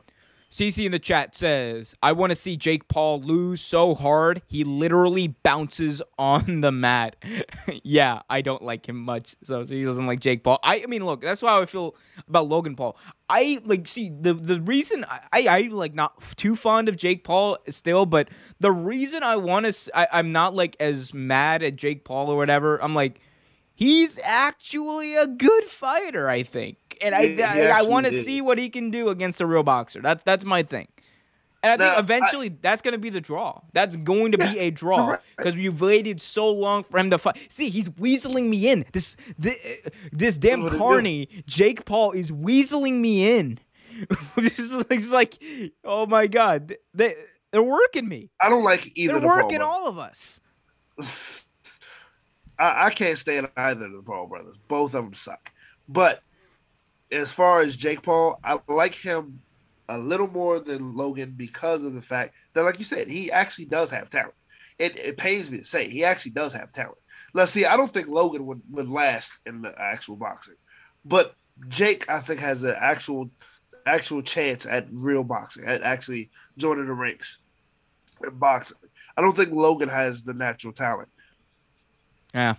CC 0.52 0.84
in 0.84 0.92
the 0.92 0.98
chat 0.98 1.34
says, 1.34 1.94
I 2.02 2.12
want 2.12 2.30
to 2.30 2.36
see 2.36 2.58
Jake 2.58 2.86
Paul 2.88 3.22
lose 3.22 3.62
so 3.62 3.94
hard 3.94 4.42
he 4.46 4.64
literally 4.64 5.28
bounces 5.28 6.02
on 6.18 6.60
the 6.60 6.70
mat. 6.70 7.16
yeah, 7.82 8.20
I 8.28 8.42
don't 8.42 8.60
like 8.60 8.86
him 8.86 8.96
much. 8.96 9.34
So, 9.42 9.64
so 9.64 9.74
he 9.74 9.82
doesn't 9.82 10.06
like 10.06 10.20
Jake 10.20 10.44
Paul. 10.44 10.58
I, 10.62 10.82
I 10.82 10.86
mean, 10.86 11.06
look, 11.06 11.22
that's 11.22 11.40
how 11.40 11.62
I 11.62 11.64
feel 11.64 11.96
about 12.28 12.48
Logan 12.48 12.76
Paul. 12.76 12.98
I 13.30 13.60
like 13.64 13.88
see 13.88 14.10
the 14.10 14.34
the 14.34 14.60
reason 14.60 15.06
I 15.08 15.20
I, 15.32 15.46
I 15.46 15.60
like 15.70 15.94
not 15.94 16.22
too 16.36 16.54
fond 16.54 16.90
of 16.90 16.96
Jake 16.96 17.24
Paul 17.24 17.56
still, 17.70 18.04
but 18.04 18.28
the 18.60 18.70
reason 18.70 19.22
I 19.22 19.36
want 19.36 19.72
to 19.72 20.14
I'm 20.14 20.32
not 20.32 20.54
like 20.54 20.76
as 20.80 21.14
mad 21.14 21.62
at 21.62 21.76
Jake 21.76 22.04
Paul 22.04 22.28
or 22.28 22.36
whatever. 22.36 22.76
I'm 22.82 22.94
like 22.94 23.20
he's 23.74 24.18
actually 24.22 25.16
a 25.16 25.26
good 25.26 25.64
fighter, 25.64 26.28
I 26.28 26.42
think. 26.42 26.78
And 27.00 27.14
I 27.14 27.26
He- 27.26 27.42
I, 27.42 27.80
I 27.80 27.82
want 27.82 28.06
to 28.06 28.12
see 28.22 28.40
what 28.40 28.58
he 28.58 28.70
can 28.70 28.90
do 28.90 29.08
against 29.08 29.40
a 29.40 29.46
real 29.46 29.62
boxer. 29.62 30.00
That's 30.00 30.22
that's 30.22 30.44
my 30.44 30.62
thing. 30.62 30.88
And 31.64 31.70
I 31.72 31.76
think 31.76 31.92
Now, 31.92 31.96
I- 31.96 32.00
eventually 32.00 32.48
that's 32.48 32.82
going 32.82 32.92
to 32.92 32.98
be 32.98 33.10
the 33.10 33.20
draw. 33.20 33.60
That's 33.72 33.96
going 33.96 34.32
to 34.32 34.38
be 34.38 34.58
a 34.58 34.70
draw 34.70 35.06
right. 35.10 35.20
because 35.36 35.54
we've 35.56 35.80
waited 35.80 36.20
so 36.20 36.50
long 36.50 36.82
for 36.84 36.98
him 36.98 37.10
to 37.10 37.18
fight. 37.18 37.38
See, 37.48 37.68
he's 37.68 37.88
weaseling 37.88 38.48
me 38.48 38.68
in. 38.68 38.84
This 38.92 39.16
this, 39.38 39.56
this 40.12 40.38
damn 40.38 40.62
what 40.62 40.68
it 40.68 40.72
do. 40.72 40.78
carny 40.78 41.28
Jake 41.46 41.84
Paul 41.84 42.12
is 42.12 42.30
weaseling 42.30 42.94
me 42.94 43.38
in. 43.38 43.58
it's, 44.36 45.10
like, 45.12 45.38
like, 45.38 45.72
oh 45.84 46.06
my 46.06 46.26
god, 46.26 46.76
they 46.94 47.14
they're 47.52 47.62
working 47.62 48.08
me. 48.08 48.30
I 48.40 48.48
don't 48.48 48.64
like 48.64 48.96
either. 48.96 49.20
They're 49.20 49.28
working 49.28 49.60
all 49.60 49.86
of 49.86 49.98
us. 49.98 50.40
I, 52.62 52.86
I 52.86 52.90
can't 52.90 53.18
stand 53.18 53.48
either 53.56 53.86
of 53.86 53.92
the 53.92 54.02
Paul 54.02 54.28
brothers. 54.28 54.56
Both 54.68 54.94
of 54.94 55.04
them 55.04 55.14
suck. 55.14 55.50
But 55.88 56.22
as 57.10 57.32
far 57.32 57.60
as 57.60 57.74
Jake 57.74 58.02
Paul, 58.02 58.38
I 58.44 58.58
like 58.68 58.94
him 58.94 59.40
a 59.88 59.98
little 59.98 60.28
more 60.28 60.60
than 60.60 60.94
Logan 60.94 61.34
because 61.36 61.84
of 61.84 61.94
the 61.94 62.02
fact 62.02 62.34
that, 62.54 62.62
like 62.62 62.78
you 62.78 62.84
said, 62.84 63.10
he 63.10 63.32
actually 63.32 63.64
does 63.64 63.90
have 63.90 64.10
talent. 64.10 64.34
It, 64.78 64.96
it 64.96 65.16
pains 65.16 65.50
me 65.50 65.58
to 65.58 65.64
say 65.64 65.88
he 65.88 66.04
actually 66.04 66.32
does 66.32 66.52
have 66.54 66.72
talent. 66.72 66.98
Now, 67.34 67.46
see, 67.46 67.66
I 67.66 67.76
don't 67.76 67.90
think 67.90 68.08
Logan 68.08 68.46
would, 68.46 68.62
would 68.70 68.88
last 68.88 69.38
in 69.44 69.62
the 69.62 69.74
actual 69.78 70.16
boxing, 70.16 70.54
but 71.04 71.34
Jake, 71.68 72.08
I 72.08 72.20
think, 72.20 72.40
has 72.40 72.64
an 72.64 72.76
actual 72.78 73.30
actual 73.84 74.22
chance 74.22 74.64
at 74.64 74.86
real 74.92 75.24
boxing, 75.24 75.64
at 75.66 75.82
actually 75.82 76.30
joining 76.56 76.86
the 76.86 76.92
ranks 76.92 77.38
in 78.24 78.34
boxing. 78.36 78.78
I 79.16 79.20
don't 79.20 79.36
think 79.36 79.52
Logan 79.52 79.88
has 79.88 80.22
the 80.22 80.34
natural 80.34 80.72
talent. 80.72 81.08
Yeah. 82.34 82.54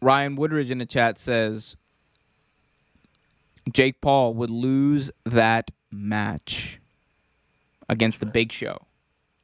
Ryan 0.00 0.36
Woodridge 0.36 0.70
in 0.70 0.78
the 0.78 0.86
chat 0.86 1.18
says 1.18 1.76
Jake 3.72 4.00
Paul 4.00 4.34
would 4.34 4.50
lose 4.50 5.10
that 5.24 5.70
match 5.90 6.80
against 7.88 8.20
the 8.20 8.26
Big 8.26 8.52
Show. 8.52 8.78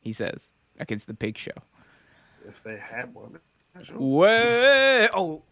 He 0.00 0.12
says 0.12 0.50
against 0.78 1.07
the 1.07 1.14
Big 1.14 1.38
Show. 1.38 1.50
If 2.46 2.62
they 2.62 2.76
had 2.76 3.14
one. 3.14 3.38
Sure. 3.82 3.98
Way 3.98 5.09
oh 5.14 5.42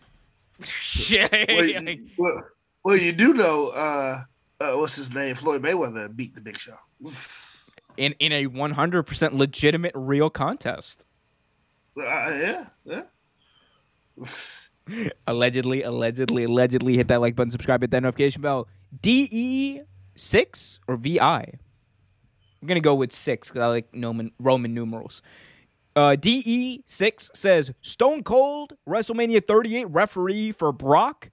shit. 0.63 1.31
Well, 1.49 1.65
you, 1.65 2.07
well, 2.19 2.43
well, 2.85 2.97
you 2.97 3.13
do 3.13 3.33
know 3.33 3.69
uh, 3.69 4.21
uh, 4.61 4.73
what's 4.75 4.97
his 4.97 5.15
name? 5.15 5.35
Floyd 5.35 5.63
Mayweather 5.63 6.15
beat 6.15 6.35
the 6.35 6.41
Big 6.41 6.59
Show. 6.59 6.77
in 7.97 8.15
in 8.19 8.33
a 8.33 8.47
100% 8.47 9.33
legitimate 9.33 9.93
real 9.95 10.31
contest. 10.31 11.07
Uh, 11.97 12.03
yeah, 12.03 12.67
yeah. 12.85 13.03
allegedly, 15.27 15.83
allegedly, 15.83 16.45
allegedly. 16.45 16.97
Hit 16.97 17.09
that 17.09 17.21
like 17.21 17.37
button, 17.37 17.51
subscribe, 17.51 17.83
hit 17.83 17.91
that 17.91 18.03
notification 18.03 18.43
bell. 18.43 18.69
DE 19.03 19.83
six 20.17 20.81
or 20.89 20.97
VI? 20.97 21.55
I'm 22.61 22.69
gonna 22.69 22.81
go 22.81 22.95
with 22.95 23.13
six 23.13 23.49
because 23.49 23.63
I 23.63 23.67
like 23.67 23.89
Roman 23.95 24.33
Roman 24.39 24.75
numerals. 24.75 25.23
Uh, 25.97 26.15
DE 26.15 26.83
six 26.87 27.31
says 27.35 27.73
Stone 27.81 28.23
Cold 28.23 28.75
WrestleMania 28.89 29.45
38 29.47 29.87
referee 29.87 30.53
for 30.53 30.73
Brock 30.73 31.31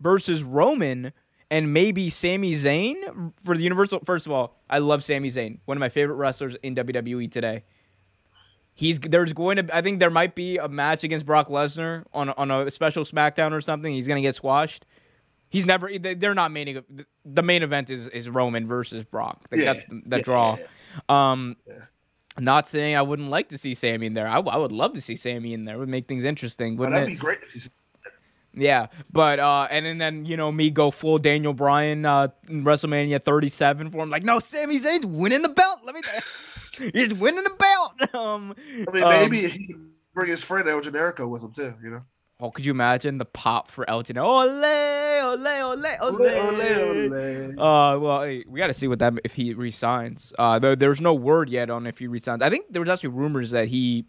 versus 0.00 0.42
Roman 0.42 1.12
and 1.50 1.72
maybe 1.72 2.10
Sami 2.10 2.52
Zayn 2.54 3.32
for 3.44 3.56
the 3.56 3.62
Universal. 3.62 4.00
First 4.04 4.26
of 4.26 4.32
all, 4.32 4.60
I 4.68 4.78
love 4.78 5.02
Sami 5.02 5.30
Zayn, 5.30 5.58
one 5.64 5.76
of 5.76 5.80
my 5.80 5.88
favorite 5.88 6.16
wrestlers 6.16 6.56
in 6.62 6.74
WWE 6.74 7.30
today. 7.30 7.64
He's 8.78 9.00
there's 9.00 9.32
going 9.32 9.56
to 9.56 9.76
I 9.76 9.82
think 9.82 9.98
there 9.98 10.08
might 10.08 10.36
be 10.36 10.56
a 10.58 10.68
match 10.68 11.02
against 11.02 11.26
Brock 11.26 11.48
Lesnar 11.48 12.04
on 12.14 12.30
on 12.30 12.48
a 12.52 12.70
special 12.70 13.02
SmackDown 13.02 13.50
or 13.50 13.60
something. 13.60 13.92
He's 13.92 14.06
gonna 14.06 14.20
get 14.20 14.36
squashed. 14.36 14.86
He's 15.48 15.66
never 15.66 15.90
they're 15.98 16.32
not 16.32 16.52
main 16.52 16.84
the 17.24 17.42
main 17.42 17.64
event 17.64 17.90
is 17.90 18.06
is 18.06 18.28
Roman 18.30 18.68
versus 18.68 19.02
Brock. 19.02 19.40
Like 19.50 19.62
Yeah, 19.62 19.72
that's 19.72 19.84
the, 19.86 20.18
yeah, 20.18 20.22
draw. 20.22 20.56
yeah, 20.56 21.32
Um, 21.32 21.56
not 22.38 22.68
saying 22.68 22.94
I 22.94 23.02
wouldn't 23.02 23.30
like 23.30 23.48
to 23.48 23.58
see 23.58 23.74
Sami 23.74 24.06
in 24.06 24.14
there. 24.14 24.28
I, 24.28 24.38
I 24.38 24.56
would 24.56 24.70
love 24.70 24.92
to 24.92 25.00
see 25.00 25.16
Sami 25.16 25.54
in 25.54 25.64
there. 25.64 25.74
It 25.74 25.78
would 25.78 25.88
make 25.88 26.06
things 26.06 26.22
interesting, 26.22 26.76
wouldn't 26.76 26.94
that'd 26.94 27.08
it? 27.08 27.12
be 27.14 27.18
great. 27.18 27.42
to 27.42 27.50
see 27.50 27.70
Yeah, 28.54 28.86
but 29.10 29.40
uh, 29.40 29.66
and 29.72 29.84
then, 29.84 29.98
then 29.98 30.24
you 30.24 30.36
know 30.36 30.52
me 30.52 30.70
go 30.70 30.92
full 30.92 31.18
Daniel 31.18 31.52
Bryan 31.52 32.06
uh, 32.06 32.28
in 32.48 32.62
WrestleMania 32.62 33.24
37 33.24 33.90
for 33.90 34.04
him. 34.04 34.10
Like, 34.10 34.22
no, 34.22 34.38
Sami 34.38 34.78
Zayn's 34.78 35.04
winning 35.04 35.42
the 35.42 35.48
belt. 35.48 35.80
Let 35.82 35.96
me, 35.96 36.00
he's 36.78 37.20
winning 37.20 37.44
the 37.44 37.50
belt. 37.50 37.92
Um, 38.14 38.54
I 38.88 38.90
mean, 38.92 39.02
um, 39.02 39.10
maybe 39.10 39.48
he 39.48 39.66
can 39.66 39.90
bring 40.14 40.30
his 40.30 40.42
friend 40.42 40.68
El 40.68 40.80
Generico 40.80 41.28
with 41.28 41.42
him 41.42 41.52
too. 41.52 41.74
You 41.82 41.90
know. 41.90 42.02
oh, 42.40 42.50
could 42.50 42.64
you 42.64 42.72
imagine 42.72 43.18
the 43.18 43.24
pop 43.24 43.70
for 43.70 43.88
Elton? 43.88 44.16
Ole, 44.18 44.48
ole, 44.48 45.46
ole, 45.46 45.86
ole. 46.00 47.60
Uh, 47.60 47.98
well, 47.98 48.22
hey, 48.22 48.44
we 48.46 48.58
got 48.58 48.68
to 48.68 48.74
see 48.74 48.88
what 48.88 48.98
that 49.00 49.14
if 49.24 49.34
he 49.34 49.52
resigns. 49.54 50.32
Uh, 50.38 50.58
there, 50.58 50.76
there's 50.76 51.00
no 51.00 51.12
word 51.14 51.48
yet 51.48 51.70
on 51.70 51.86
if 51.86 51.98
he 51.98 52.06
resigns. 52.06 52.42
I 52.42 52.50
think 52.50 52.66
there 52.70 52.80
was 52.80 52.88
actually 52.88 53.10
rumors 53.10 53.50
that 53.50 53.68
he. 53.68 54.06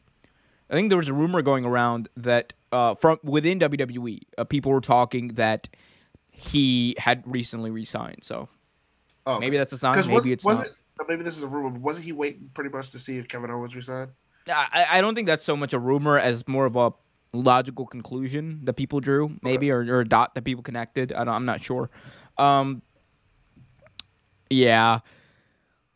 I 0.70 0.74
think 0.74 0.89
there 0.89 0.97
was 0.97 1.09
a 1.09 1.13
rumor 1.13 1.41
going 1.41 1.65
around 1.65 2.09
that 2.17 2.53
uh, 2.72 2.95
from 2.95 3.17
within 3.24 3.59
WWE, 3.59 4.20
uh, 4.38 4.43
people 4.43 4.72
were 4.72 4.82
talking 4.82 5.30
that 5.30 5.67
he 6.32 6.95
had 6.97 7.24
recently 7.26 7.72
resigned. 7.72 8.24
So 8.24 8.47
Oh, 9.30 9.39
maybe 9.39 9.57
that's 9.57 9.72
a 9.74 9.78
sign. 9.78 9.95
Maybe 9.95 10.13
was, 10.13 10.26
it's 10.26 10.45
was 10.45 10.59
not. 10.59 10.67
it? 10.67 10.74
Maybe 11.08 11.24
this 11.24 11.38
is 11.38 11.43
a 11.43 11.47
rumor. 11.47 11.70
but 11.72 11.82
Wasn't 11.82 12.06
he 12.06 12.12
waiting 12.12 12.50
pretty 12.54 12.70
much 12.70 12.91
to 12.91 13.00
see 13.00 13.18
if 13.18 13.28
Kevin 13.28 13.50
Owens 13.52 13.76
resigned? 13.76 14.12
I, 14.52 14.88
I 14.91 15.02
don't 15.02 15.16
think 15.16 15.28
that's 15.28 15.43
so 15.43 15.56
much 15.56 15.74
a 15.74 15.80
rumor 15.80 16.18
as 16.18 16.47
more 16.47 16.66
of 16.66 16.76
a 16.76 16.91
logical 17.34 17.86
conclusion 17.86 18.62
that 18.64 18.74
people 18.74 19.00
drew, 19.00 19.38
maybe, 19.41 19.70
or, 19.72 19.80
or 19.82 20.00
a 20.02 20.08
dot 20.08 20.34
that 20.36 20.43
people 20.43 20.64
connected. 20.64 21.14
I 21.14 21.24
don't, 21.24 21.34
I'm 21.34 21.45
not 21.45 21.62
sure. 21.62 21.89
Um, 22.38 22.82
yeah. 24.50 25.00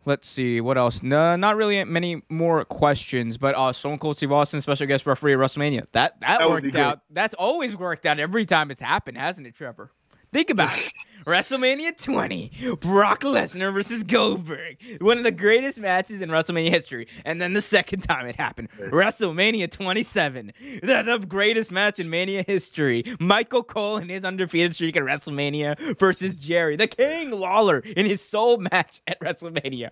Let's 0.05 0.27
see 0.27 0.59
what 0.59 0.77
else. 0.77 1.01
No, 1.01 1.35
not 1.37 1.55
really 1.55 1.83
many 1.85 2.21
more 2.29 2.65
questions. 2.65 3.37
But 3.37 3.55
uh, 3.55 3.71
Stone 3.71 3.99
Cold 3.99 4.17
Steve 4.17 4.33
Austin, 4.33 4.59
special 4.59 4.85
guest 4.85 5.05
referee 5.05 5.33
at 5.33 5.39
WrestleMania. 5.39 5.87
That 5.93 6.19
that, 6.19 6.39
That 6.39 6.49
worked 6.49 6.75
out. 6.75 6.99
That's 7.09 7.33
always 7.35 7.75
worked 7.75 8.05
out 8.05 8.19
every 8.19 8.45
time 8.45 8.69
it's 8.69 8.81
happened, 8.81 9.17
hasn't 9.17 9.47
it, 9.47 9.55
Trevor? 9.55 9.91
Think 10.33 10.49
about 10.49 10.77
it. 10.77 10.91
WrestleMania 11.25 11.95
20, 11.95 12.75
Brock 12.81 13.21
Lesnar 13.21 13.73
versus 13.73 14.03
Goldberg. 14.03 14.77
One 14.99 15.17
of 15.17 15.23
the 15.23 15.31
greatest 15.31 15.79
matches 15.79 16.19
in 16.19 16.29
WrestleMania 16.29 16.69
history. 16.69 17.07
And 17.23 17.41
then 17.41 17.53
the 17.53 17.61
second 17.61 18.01
time 18.01 18.25
it 18.25 18.35
happened, 18.35 18.67
WrestleMania 18.77 19.71
27, 19.71 20.51
the, 20.81 21.03
the 21.03 21.25
greatest 21.25 21.71
match 21.71 21.99
in 21.99 22.09
Mania 22.09 22.43
history. 22.45 23.05
Michael 23.21 23.63
Cole 23.63 23.97
in 23.97 24.09
his 24.09 24.25
undefeated 24.25 24.73
streak 24.73 24.97
at 24.97 25.03
WrestleMania 25.03 25.97
versus 25.97 26.35
Jerry, 26.35 26.75
the 26.75 26.87
King 26.87 27.31
Lawler 27.31 27.79
in 27.79 28.05
his 28.05 28.19
sole 28.19 28.57
match 28.57 29.01
at 29.07 29.17
WrestleMania. 29.21 29.91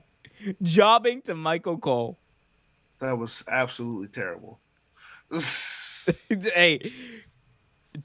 Jobbing 0.62 1.22
to 1.22 1.36
Michael 1.36 1.78
Cole. 1.78 2.18
That 3.00 3.18
was 3.18 3.42
absolutely 3.48 4.10
terrible. 4.10 4.60
hey, 6.30 6.92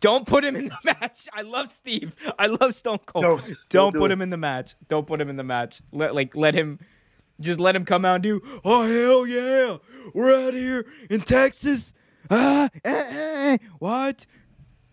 don't 0.01 0.27
put 0.27 0.45
him 0.45 0.57
in 0.57 0.67
the 0.67 0.77
match. 0.85 1.29
I 1.33 1.43
love 1.43 1.71
Steve. 1.71 2.15
I 2.39 2.47
love 2.47 2.75
Stone 2.75 3.01
Cold. 3.07 3.23
No, 3.25 3.41
don't 3.69 3.93
do 3.93 3.99
put 4.01 4.11
it. 4.11 4.15
him 4.15 4.23
in 4.23 4.31
the 4.31 4.37
match. 4.37 4.75
Don't 4.89 5.07
put 5.07 5.21
him 5.21 5.29
in 5.29 5.37
the 5.37 5.45
match. 5.45 5.81
Let 5.93 6.15
like 6.15 6.35
let 6.35 6.55
him 6.55 6.79
just 7.41 7.61
let 7.61 7.77
him 7.77 7.85
come 7.85 8.05
out 8.05 8.15
and 8.17 8.23
do 8.23 8.41
oh 8.65 8.83
hell 8.87 9.27
yeah. 9.27 9.77
We're 10.15 10.47
out 10.47 10.55
here 10.55 10.87
in 11.11 11.21
Texas. 11.21 11.93
Ah, 12.31 12.69
eh, 12.85 12.91
eh, 12.91 13.53
eh. 13.53 13.59
what? 13.79 14.27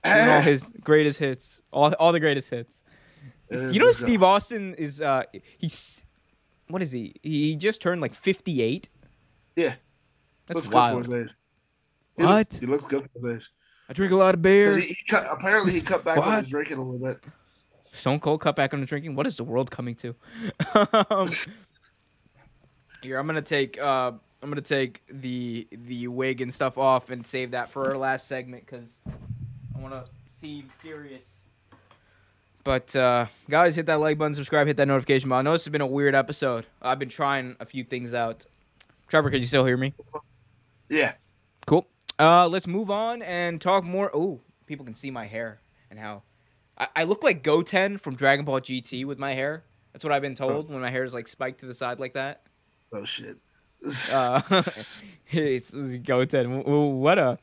And 0.03 0.29
all 0.29 0.41
his 0.41 0.71
greatest 0.81 1.19
hits. 1.19 1.61
All 1.71 1.93
all 1.93 2.11
the 2.11 2.19
greatest 2.19 2.49
hits. 2.49 2.83
And 3.49 3.73
You 3.73 3.79
know 3.79 3.87
it 3.87 3.95
Steve 3.95 4.21
Austin 4.21 4.75
is 4.75 5.01
uh 5.01 5.23
he's 5.57 6.03
what 6.67 6.81
is 6.81 6.91
he? 6.91 7.15
He 7.21 7.55
just 7.55 7.81
turned 7.81 8.01
like 8.01 8.13
58. 8.13 8.89
Yeah, 9.55 9.75
That's 10.47 10.55
looks 10.55 10.69
wild. 10.69 11.03
good 11.03 11.05
for 11.11 11.17
his 11.17 11.31
age. 11.31 11.35
He 12.17 12.23
What? 12.23 12.35
Looks, 12.37 12.59
he 12.59 12.65
looks 12.65 12.83
good 12.85 13.09
for 13.21 13.29
his 13.29 13.37
age. 13.37 13.49
I 13.89 13.93
drink 13.93 14.11
a 14.11 14.15
lot 14.15 14.33
of 14.33 14.41
beer. 14.41 14.77
He, 14.77 14.87
he 14.87 14.97
cut, 15.09 15.25
apparently, 15.29 15.71
he 15.73 15.81
cut 15.81 16.03
back 16.03 16.17
on 16.17 16.25
What? 16.25 16.39
his 16.39 16.47
drinking 16.47 16.77
a 16.77 16.83
little 16.83 17.05
bit. 17.13 17.23
Stone 17.91 18.19
Cold 18.21 18.41
cut 18.41 18.55
back 18.55 18.73
on 18.73 18.79
the 18.79 18.85
drinking. 18.85 19.15
What 19.15 19.27
is 19.27 19.37
the 19.37 19.43
world 19.43 19.69
coming 19.69 19.95
to? 19.95 20.15
um, 21.11 21.27
here, 23.01 23.19
I'm 23.19 23.27
gonna 23.27 23.41
take 23.41 23.79
uh, 23.79 24.11
I'm 24.41 24.49
gonna 24.49 24.61
take 24.61 25.03
the 25.09 25.67
the 25.71 26.07
wig 26.07 26.41
and 26.41 26.51
stuff 26.53 26.77
off 26.77 27.09
and 27.09 27.25
save 27.25 27.51
that 27.51 27.69
for 27.69 27.89
our 27.89 27.97
last 27.97 28.27
segment 28.27 28.65
because 28.65 28.97
I 29.75 29.79
want 29.79 29.93
to 29.93 30.05
seem 30.39 30.69
serious. 30.81 31.23
But 32.63 32.95
uh, 32.95 33.25
guys, 33.49 33.75
hit 33.75 33.85
that 33.87 33.99
like 33.99 34.17
button, 34.17 34.33
subscribe, 34.33 34.67
hit 34.67 34.77
that 34.77 34.87
notification 34.87 35.29
bell. 35.29 35.39
I 35.39 35.41
know 35.41 35.51
this 35.51 35.65
has 35.65 35.71
been 35.71 35.81
a 35.81 35.85
weird 35.85 36.15
episode. 36.15 36.65
I've 36.81 36.97
been 36.99 37.09
trying 37.09 37.57
a 37.59 37.65
few 37.65 37.83
things 37.83 38.13
out. 38.13 38.45
Trevor, 39.09 39.29
can 39.29 39.39
you 39.41 39.45
still 39.45 39.65
hear 39.65 39.75
me? 39.77 39.93
Yeah, 40.89 41.11
Cool. 41.11 41.22
Uh, 42.23 42.47
let's 42.47 42.67
move 42.67 42.89
on 42.89 43.21
and 43.21 43.59
talk 43.59 43.83
more. 43.83 44.09
Oh, 44.15 44.39
people 44.65 44.85
can 44.85 44.95
see 44.95 45.11
my 45.11 45.25
hair 45.25 45.59
and 45.89 45.99
how 45.99 46.23
I, 46.77 46.87
I 46.95 47.03
look 47.03 47.23
like 47.23 47.43
Goten 47.43 47.97
from 47.97 48.15
Dragon 48.15 48.45
Ball 48.45 48.61
GT 48.61 49.05
with 49.05 49.19
my 49.19 49.33
hair. 49.33 49.63
That's 49.91 50.03
what 50.05 50.13
I've 50.13 50.21
been 50.21 50.35
told 50.35 50.69
when 50.69 50.81
my 50.81 50.89
hair 50.89 51.03
is 51.03 51.13
like 51.13 51.27
spiked 51.27 51.59
to 51.59 51.65
the 51.65 51.73
side 51.73 51.99
like 51.99 52.13
that. 52.13 52.43
oh 52.93 53.03
shit. 53.05 53.37
Uh, 54.13 54.41
it's 55.31 55.71
Goten. 55.71 56.43
W- 56.43 56.63
w- 56.63 56.95
What 56.95 57.19
a 57.19 57.37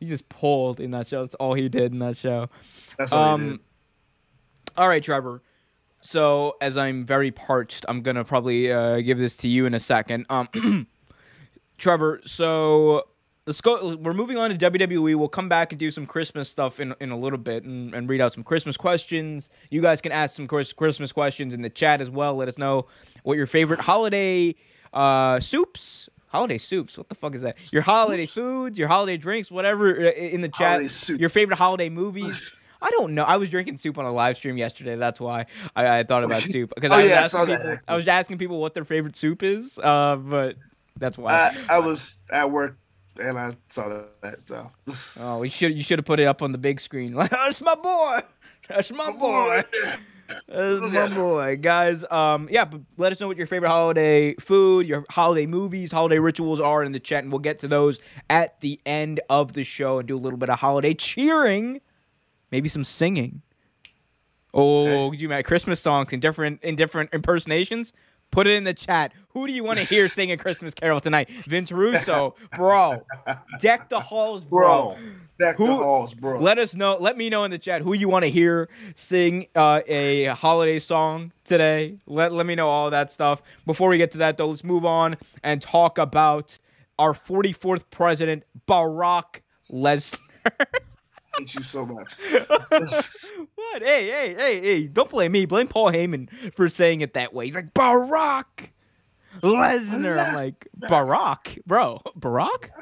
he 0.00 0.06
just 0.06 0.28
pulled 0.28 0.80
in 0.80 0.90
that 0.90 1.06
show. 1.06 1.22
That's 1.22 1.36
all 1.36 1.54
he 1.54 1.68
did 1.68 1.92
in 1.92 2.00
that 2.00 2.16
show. 2.16 2.50
That's 2.98 3.12
all 3.12 3.24
he 3.38 3.44
Um, 3.44 3.48
did. 3.50 3.60
all 4.76 4.88
right, 4.88 5.02
Trevor. 5.02 5.42
So 6.00 6.56
as 6.60 6.76
I'm 6.76 7.06
very 7.06 7.30
parched, 7.30 7.86
I'm 7.88 8.02
gonna 8.02 8.24
probably 8.24 8.70
uh, 8.72 9.00
give 9.00 9.18
this 9.18 9.36
to 9.38 9.48
you 9.48 9.66
in 9.66 9.74
a 9.74 9.80
second. 9.80 10.26
Um, 10.28 10.86
Trevor. 11.78 12.20
So 12.26 13.04
let's 13.46 13.60
go. 13.60 13.96
We're 13.96 14.14
moving 14.14 14.36
on 14.36 14.56
to 14.56 14.70
WWE. 14.70 15.16
We'll 15.16 15.28
come 15.28 15.48
back 15.48 15.72
and 15.72 15.78
do 15.78 15.90
some 15.90 16.06
Christmas 16.06 16.48
stuff 16.48 16.80
in 16.80 16.94
in 17.00 17.10
a 17.10 17.18
little 17.18 17.38
bit 17.38 17.64
and, 17.64 17.94
and 17.94 18.08
read 18.08 18.20
out 18.20 18.32
some 18.32 18.44
Christmas 18.44 18.76
questions. 18.76 19.50
You 19.70 19.80
guys 19.82 20.00
can 20.00 20.12
ask 20.12 20.34
some 20.36 20.46
Christmas 20.46 21.12
questions 21.12 21.54
in 21.54 21.62
the 21.62 21.70
chat 21.70 22.00
as 22.00 22.10
well. 22.10 22.34
Let 22.36 22.48
us 22.48 22.58
know 22.58 22.86
what 23.22 23.36
your 23.36 23.46
favorite 23.46 23.80
holiday 23.80 24.54
uh, 24.92 25.40
soups. 25.40 26.08
Holiday 26.28 26.58
soups. 26.58 26.98
What 26.98 27.08
the 27.08 27.14
fuck 27.14 27.36
is 27.36 27.42
that? 27.42 27.72
Your 27.72 27.82
holiday 27.82 28.26
foods, 28.26 28.76
your 28.76 28.88
holiday 28.88 29.16
drinks, 29.16 29.52
whatever 29.52 30.08
uh, 30.08 30.10
in 30.10 30.40
the 30.40 30.48
chat. 30.48 30.72
Holiday 30.72 30.88
soup. 30.88 31.20
Your 31.20 31.28
favorite 31.28 31.56
holiday 31.58 31.88
movies. 31.88 32.68
I 32.82 32.90
don't 32.90 33.14
know. 33.14 33.22
I 33.22 33.36
was 33.36 33.50
drinking 33.50 33.78
soup 33.78 33.98
on 33.98 34.04
a 34.04 34.12
live 34.12 34.36
stream 34.36 34.58
yesterday. 34.58 34.96
That's 34.96 35.20
why 35.20 35.46
I, 35.76 36.00
I 36.00 36.02
thought 36.02 36.24
about 36.24 36.42
soup 36.42 36.72
because 36.74 36.90
Oh, 36.90 36.96
I 36.96 37.02
was 37.02 37.08
yeah, 37.08 37.14
I 37.14 37.22
asking 37.22 37.38
saw 37.40 37.46
people. 37.56 37.78
I 37.86 37.96
was 37.96 38.08
asking 38.08 38.38
people 38.38 38.60
what 38.60 38.74
their 38.74 38.84
favorite 38.84 39.16
soup 39.16 39.44
is. 39.44 39.78
Uh, 39.78 40.16
but 40.16 40.56
that's 40.96 41.16
why. 41.16 41.32
I, 41.32 41.76
I 41.76 41.78
was 41.78 42.18
at 42.30 42.50
work 42.50 42.78
and 43.20 43.38
I 43.38 43.52
saw 43.68 44.04
that. 44.22 44.48
So. 44.48 44.70
oh, 45.20 45.42
you 45.42 45.50
should 45.50 45.76
you 45.76 45.82
should 45.82 45.98
have 45.98 46.06
put 46.06 46.20
it 46.20 46.26
up 46.26 46.42
on 46.42 46.52
the 46.52 46.58
big 46.58 46.80
screen. 46.80 47.14
Like 47.24 47.30
that's 47.30 47.60
my 47.60 47.74
boy. 47.74 48.20
That's 48.68 48.90
my 48.90 49.10
boy. 49.12 49.64
That's 50.48 50.80
my 50.92 51.08
boy, 51.14 51.58
guys. 51.60 52.04
Um, 52.10 52.48
yeah, 52.50 52.64
but 52.64 52.80
let 52.96 53.12
us 53.12 53.20
know 53.20 53.28
what 53.28 53.36
your 53.36 53.46
favorite 53.46 53.68
holiday 53.68 54.34
food, 54.36 54.86
your 54.86 55.04
holiday 55.10 55.46
movies, 55.46 55.92
holiday 55.92 56.18
rituals 56.18 56.60
are 56.60 56.82
in 56.82 56.92
the 56.92 57.00
chat, 57.00 57.24
and 57.24 57.32
we'll 57.32 57.40
get 57.40 57.58
to 57.60 57.68
those 57.68 58.00
at 58.30 58.60
the 58.60 58.80
end 58.86 59.20
of 59.28 59.52
the 59.52 59.64
show 59.64 59.98
and 59.98 60.08
do 60.08 60.16
a 60.16 60.18
little 60.18 60.38
bit 60.38 60.48
of 60.48 60.58
holiday 60.58 60.94
cheering, 60.94 61.80
maybe 62.50 62.68
some 62.68 62.84
singing. 62.84 63.42
Oh, 64.54 65.10
could 65.10 65.20
you 65.20 65.28
imagine 65.28 65.44
Christmas 65.44 65.80
songs 65.80 66.12
in 66.12 66.20
different 66.20 66.62
in 66.62 66.76
different 66.76 67.12
impersonations? 67.12 67.92
Put 68.34 68.48
it 68.48 68.54
in 68.56 68.64
the 68.64 68.74
chat. 68.74 69.12
Who 69.28 69.46
do 69.46 69.52
you 69.52 69.62
want 69.62 69.78
to 69.78 69.84
hear 69.84 70.08
sing 70.08 70.32
a 70.32 70.36
Christmas 70.36 70.74
Carol 70.74 71.00
tonight? 71.00 71.30
Vince 71.30 71.70
Russo, 71.70 72.34
bro. 72.56 73.04
Deck 73.60 73.88
the 73.88 74.00
halls, 74.00 74.44
bro. 74.44 74.94
bro. 74.94 75.04
Back 75.38 75.56
Who- 75.56 75.66
the 75.68 75.74
halls, 75.76 76.14
bro. 76.14 76.40
Let 76.40 76.58
us 76.58 76.74
know. 76.74 76.96
Let 76.98 77.16
me 77.16 77.28
know 77.30 77.44
in 77.44 77.50
the 77.50 77.58
chat 77.58 77.82
who 77.82 77.92
you 77.92 78.08
want 78.08 78.24
to 78.24 78.30
hear 78.30 78.68
sing 78.96 79.46
uh, 79.54 79.80
a 79.86 80.26
holiday 80.26 80.78
song 80.78 81.32
today. 81.44 81.96
Let 82.06 82.32
let 82.32 82.46
me 82.46 82.54
know 82.54 82.68
all 82.68 82.90
that 82.90 83.10
stuff. 83.12 83.40
Before 83.66 83.88
we 83.88 83.98
get 83.98 84.10
to 84.12 84.18
that, 84.18 84.36
though, 84.36 84.48
let's 84.48 84.64
move 84.64 84.84
on 84.84 85.16
and 85.42 85.60
talk 85.62 85.98
about 85.98 86.58
our 86.98 87.12
44th 87.12 87.84
president, 87.90 88.44
Barack 88.68 89.40
Lesnar. 89.72 90.18
I 91.36 91.40
hate 91.40 91.54
you 91.54 91.62
so 91.62 91.86
much. 91.86 92.16
what? 92.48 93.82
Hey, 93.82 94.08
hey, 94.08 94.34
hey, 94.36 94.60
hey! 94.60 94.86
Don't 94.86 95.10
blame 95.10 95.32
me. 95.32 95.46
Blame 95.46 95.68
Paul 95.68 95.92
Heyman 95.92 96.28
for 96.54 96.68
saying 96.68 97.00
it 97.00 97.14
that 97.14 97.32
way. 97.32 97.46
He's 97.46 97.54
like 97.54 97.74
Barack 97.74 98.70
Lesnar. 99.40 100.26
I'm 100.26 100.34
like 100.34 100.68
Barack, 100.78 101.64
bro. 101.66 102.00
Barack? 102.18 102.70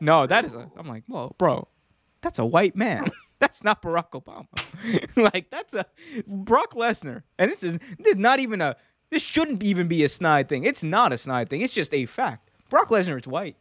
No, 0.00 0.26
that 0.26 0.44
is 0.44 0.52
a. 0.52 0.70
I'm 0.76 0.86
like, 0.86 1.04
whoa, 1.06 1.34
bro. 1.38 1.66
That's 2.20 2.38
a 2.38 2.44
white 2.44 2.76
man. 2.76 3.06
That's 3.38 3.64
not 3.64 3.80
Barack 3.80 4.10
Obama. 4.10 4.46
like 5.16 5.50
that's 5.50 5.72
a 5.72 5.86
Brock 6.26 6.74
Lesnar. 6.74 7.22
And 7.38 7.50
this 7.50 7.62
is 7.62 7.78
this 7.98 8.14
is 8.14 8.16
not 8.16 8.38
even 8.38 8.60
a. 8.60 8.76
This 9.10 9.22
shouldn't 9.22 9.62
even 9.62 9.88
be 9.88 10.04
a 10.04 10.08
snide 10.08 10.48
thing. 10.48 10.64
It's 10.64 10.82
not 10.82 11.12
a 11.12 11.18
snide 11.18 11.48
thing. 11.48 11.62
It's 11.62 11.72
just 11.72 11.94
a 11.94 12.04
fact. 12.06 12.50
Brock 12.68 12.88
Lesnar 12.88 13.18
is 13.18 13.26
white. 13.26 13.56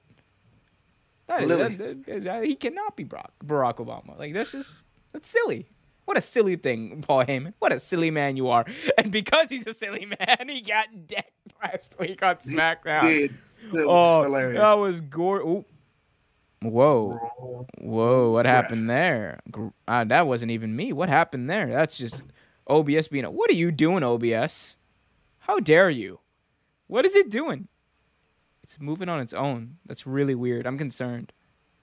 That 1.28 1.44
is, 1.44 1.50
that- 1.50 2.06
that- 2.06 2.24
that- 2.24 2.44
he 2.46 2.56
cannot 2.56 2.96
be 2.96 3.04
Brock, 3.04 3.32
Barack 3.46 3.76
Obama. 3.78 4.18
Like 4.20 4.34
that's 4.34 4.52
just 4.52 4.80
that's 5.12 5.30
silly. 5.30 5.68
What 6.06 6.18
a 6.18 6.22
silly 6.22 6.58
thing, 6.58 7.02
Paul 7.02 7.24
Heyman. 7.24 7.54
What 7.60 7.72
a 7.72 7.80
silly 7.80 8.12
man 8.12 8.36
you 8.36 8.50
are. 8.50 8.66
And 8.98 9.10
because 9.12 9.50
he's 9.50 9.66
a 9.68 9.74
silly 9.74 10.06
man, 10.06 10.50
he 10.50 10.60
got 10.62 10.88
decked 11.08 11.32
last 11.64 11.96
week 12.00 12.22
on 12.22 12.36
SmackDown. 12.38 13.32
That 13.72 13.74
was 13.74 13.86
Oh, 13.88 14.24
hilarious. 14.24 14.60
that 14.60 14.74
was 14.78 15.00
gore. 15.02 15.64
Whoa, 16.62 17.66
whoa! 17.80 18.32
What 18.32 18.46
happened 18.46 18.90
there? 18.90 19.42
Uh, 19.86 20.06
that 20.06 20.28
wasn't 20.28 20.52
even 20.52 20.74
me. 20.76 20.94
What 20.94 21.10
happened 21.10 21.50
there? 21.50 21.68
That's 21.68 21.98
just 21.98 22.22
OBS 22.68 23.10
being. 23.10 23.26
A- 23.26 23.32
what 23.32 23.50
are 23.50 23.54
you 23.56 23.70
doing, 23.70 24.02
OBS? 24.02 24.78
How 25.40 25.60
dare 25.60 25.90
you? 25.90 26.20
What 26.88 27.06
is 27.06 27.16
it 27.16 27.30
doing? 27.30 27.68
It's 28.64 28.80
moving 28.80 29.10
on 29.10 29.20
its 29.20 29.34
own. 29.34 29.78
That's 29.86 30.08
really 30.08 30.36
weird. 30.36 30.66
I'm 30.66 30.78
concerned. 30.78 31.32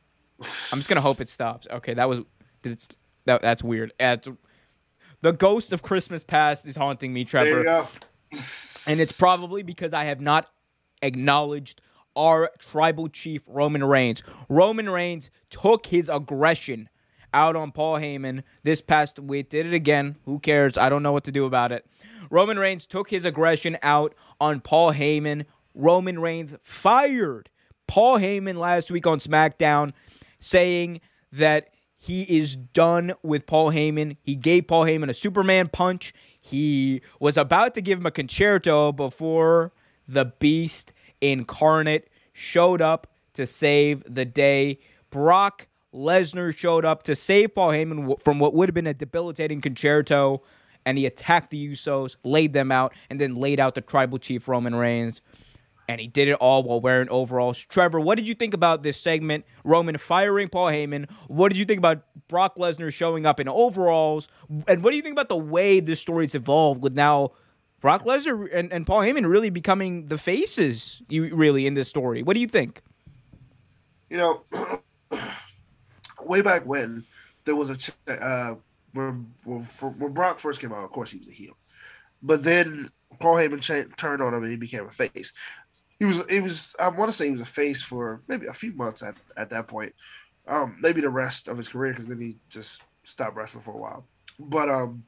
I'm 0.40 0.78
just 0.78 0.89
gonna 0.89 1.01
hope 1.01 1.20
it 1.20 1.28
stops. 1.28 1.66
Okay, 1.70 1.94
that 1.94 2.09
was. 2.09 2.20
Did 2.62 2.73
it? 2.73 2.89
That, 3.27 3.43
that's 3.43 3.62
weird. 3.62 3.93
That's, 3.98 4.28
the 5.23 5.32
ghost 5.32 5.73
of 5.73 5.82
Christmas 5.82 6.24
past 6.24 6.66
is 6.66 6.77
haunting 6.77 7.12
me, 7.12 7.24
There 7.24 7.43
Trevor 7.44 7.59
you 7.59 7.65
go. 7.65 7.89
and 8.89 8.98
it's 9.01 9.19
probably 9.19 9.62
because 9.62 9.93
I 9.93 10.05
have 10.05 10.20
not 10.20 10.51
acknowledged 11.02 11.81
our 12.16 12.51
tribal 12.59 13.09
chief 13.09 13.43
Roman 13.47 13.85
Reigns. 13.85 14.23
Roman 14.48 14.89
Reigns 14.89 15.31
took 15.51 15.86
his 15.86 16.09
aggression 16.09 16.89
out 17.32 17.55
on 17.57 17.70
Paul 17.73 17.97
Heyman 17.98 18.43
this 18.62 18.81
past 18.81 19.19
week. 19.19 19.51
Did 19.51 19.66
it 19.66 19.74
again. 19.74 20.16
Who 20.24 20.39
cares? 20.39 20.77
I 20.77 20.89
don't 20.89 21.02
know 21.02 21.12
what 21.12 21.24
to 21.24 21.32
do 21.32 21.44
about 21.44 21.73
it. 21.73 21.86
Roman 22.31 22.59
Reigns 22.59 22.86
took 22.86 23.11
his 23.11 23.24
aggression 23.24 23.77
out 23.82 24.15
on 24.40 24.61
Paul 24.61 24.93
Heyman. 24.93 25.44
Roman 25.75 26.19
Reigns 26.19 26.55
fired 26.63 27.51
Paul 27.87 28.19
Heyman 28.19 28.57
last 28.57 28.91
week 28.91 29.07
on 29.07 29.19
SmackDown, 29.19 29.93
saying 30.39 31.01
that 31.33 31.71
he 31.97 32.23
is 32.23 32.57
done 32.57 33.13
with 33.23 33.47
Paul 33.47 33.73
Heyman. 33.73 34.17
He 34.23 34.35
gave 34.35 34.67
Paul 34.67 34.85
Heyman 34.85 35.11
a 35.11 35.15
Superman 35.15 35.69
punch. 35.69 36.15
He 36.41 37.03
was 37.19 37.37
about 37.37 37.75
to 37.75 37.83
give 37.83 37.99
him 37.99 38.07
a 38.07 38.11
Con-Chair-To 38.11 38.93
before 38.93 39.73
the 40.09 40.25
Beast 40.25 40.93
incarnate 41.21 42.09
showed 42.33 42.81
up 42.81 43.07
to 43.35 43.47
save 43.47 44.03
the 44.13 44.25
day. 44.25 44.79
Brock 45.11 45.67
Lesnar 45.93 46.57
showed 46.57 46.85
up 46.85 47.03
to 47.03 47.15
save 47.15 47.55
Paul 47.55 47.71
Heyman 47.71 48.23
from 48.23 48.39
what 48.39 48.55
would 48.55 48.69
have 48.69 48.75
been 48.75 48.87
a 48.87 48.95
debilitating 48.95 49.61
Con-Chair-To, 49.61 50.41
and 50.87 50.97
he 50.97 51.05
attacked 51.05 51.51
the 51.51 51.73
Usos, 51.73 52.17
laid 52.25 52.55
them 52.55 52.73
out, 52.73 52.95
and 53.11 53.21
then 53.21 53.35
laid 53.35 53.61
out 53.61 53.75
the 53.75 53.83
tribal 53.83 54.19
chief 54.19 54.49
Roman 54.49 54.75
Reigns 54.75 55.21
and 55.91 56.01
he 56.01 56.07
did 56.07 56.29
it 56.29 56.35
all 56.35 56.62
while 56.62 56.81
wearing 56.81 57.09
overalls. 57.09 57.59
Trevor, 57.59 57.99
what 57.99 58.15
did 58.15 58.29
you 58.29 58.35
think 58.37 58.55
about 58.55 58.85
this 58.85 59.01
segment? 59.01 59.45
Roman 59.65 59.99
firing 59.99 60.49
Paul 60.49 60.69
Heyman. 60.69 61.11
What 61.27 61.49
did 61.49 61.59
you 61.59 61.65
think 61.65 61.79
about 61.79 62.05
Brock 62.29 62.55
Lesnar 62.57 62.93
showing 62.93 63.27
up 63.27 63.41
in 63.41 63.49
overalls? 63.49 64.29
And 64.69 64.85
what 64.85 64.93
do 64.93 64.97
you 64.97 65.03
think 65.03 65.15
about 65.15 65.29
the 65.29 65.37
way 65.37 65.81
this 65.81 65.99
story's 65.99 66.37
evolved 66.37 66.81
with 66.81 66.95
now 66.95 67.33
Brock 67.81 68.05
Lesnar 68.05 68.49
and, 68.55 68.73
and 68.73 68.87
Paul 68.87 69.01
Heyman 69.01 69.29
really 69.29 69.51
becoming 69.51 70.07
the 70.07 70.17
faces 70.17 71.03
you 71.09 71.35
really 71.35 71.67
in 71.67 71.75
this 71.75 71.89
story? 71.89 72.23
What 72.23 72.35
do 72.35 72.41
you 72.41 72.47
think? 72.47 72.83
You 74.11 74.17
know, 74.17 74.45
way 76.23 76.41
back 76.41 76.65
when 76.67 77.05
there 77.47 77.57
was 77.57 77.69
a 77.71 78.12
uh, 78.25 78.55
when 78.93 79.35
when 79.43 80.12
Brock 80.12 80.39
first 80.39 80.61
came 80.61 80.73
out, 80.73 80.85
of 80.85 80.93
course 80.93 81.11
he 81.11 81.19
was 81.19 81.27
a 81.27 81.33
heel, 81.33 81.57
but 82.23 82.45
then 82.45 82.91
Paul 83.19 83.37
Heyman 83.37 83.61
cha- 83.61 83.95
turned 83.97 84.23
on 84.23 84.35
him 84.35 84.43
and 84.43 84.51
he 84.51 84.57
became 84.57 84.87
a 84.87 84.91
face. 84.91 85.33
He 86.01 86.07
was 86.07 86.25
he 86.29 86.41
was 86.41 86.75
I 86.81 86.89
want 86.89 87.11
to 87.11 87.17
say 87.17 87.27
he 87.27 87.33
was 87.33 87.43
a 87.43 87.47
face 87.47 87.83
for 87.83 88.23
maybe 88.27 88.47
a 88.47 88.53
few 88.55 88.73
months 88.73 89.03
at 89.03 89.17
at 89.37 89.51
that 89.51 89.69
point, 89.69 89.95
um, 90.49 90.77
maybe 90.81 91.03
the 91.03 91.11
rest 91.11 91.47
of 91.47 91.59
his 91.59 91.69
career 91.69 91.93
because 91.93 92.09
then 92.09 92.21
he 92.21 92.39
just 92.49 92.83
stopped 93.05 93.37
wrestling 93.37 93.63
for 93.63 93.75
a 93.75 93.79
while. 93.79 94.07
But 94.39 94.71
um, 94.71 95.05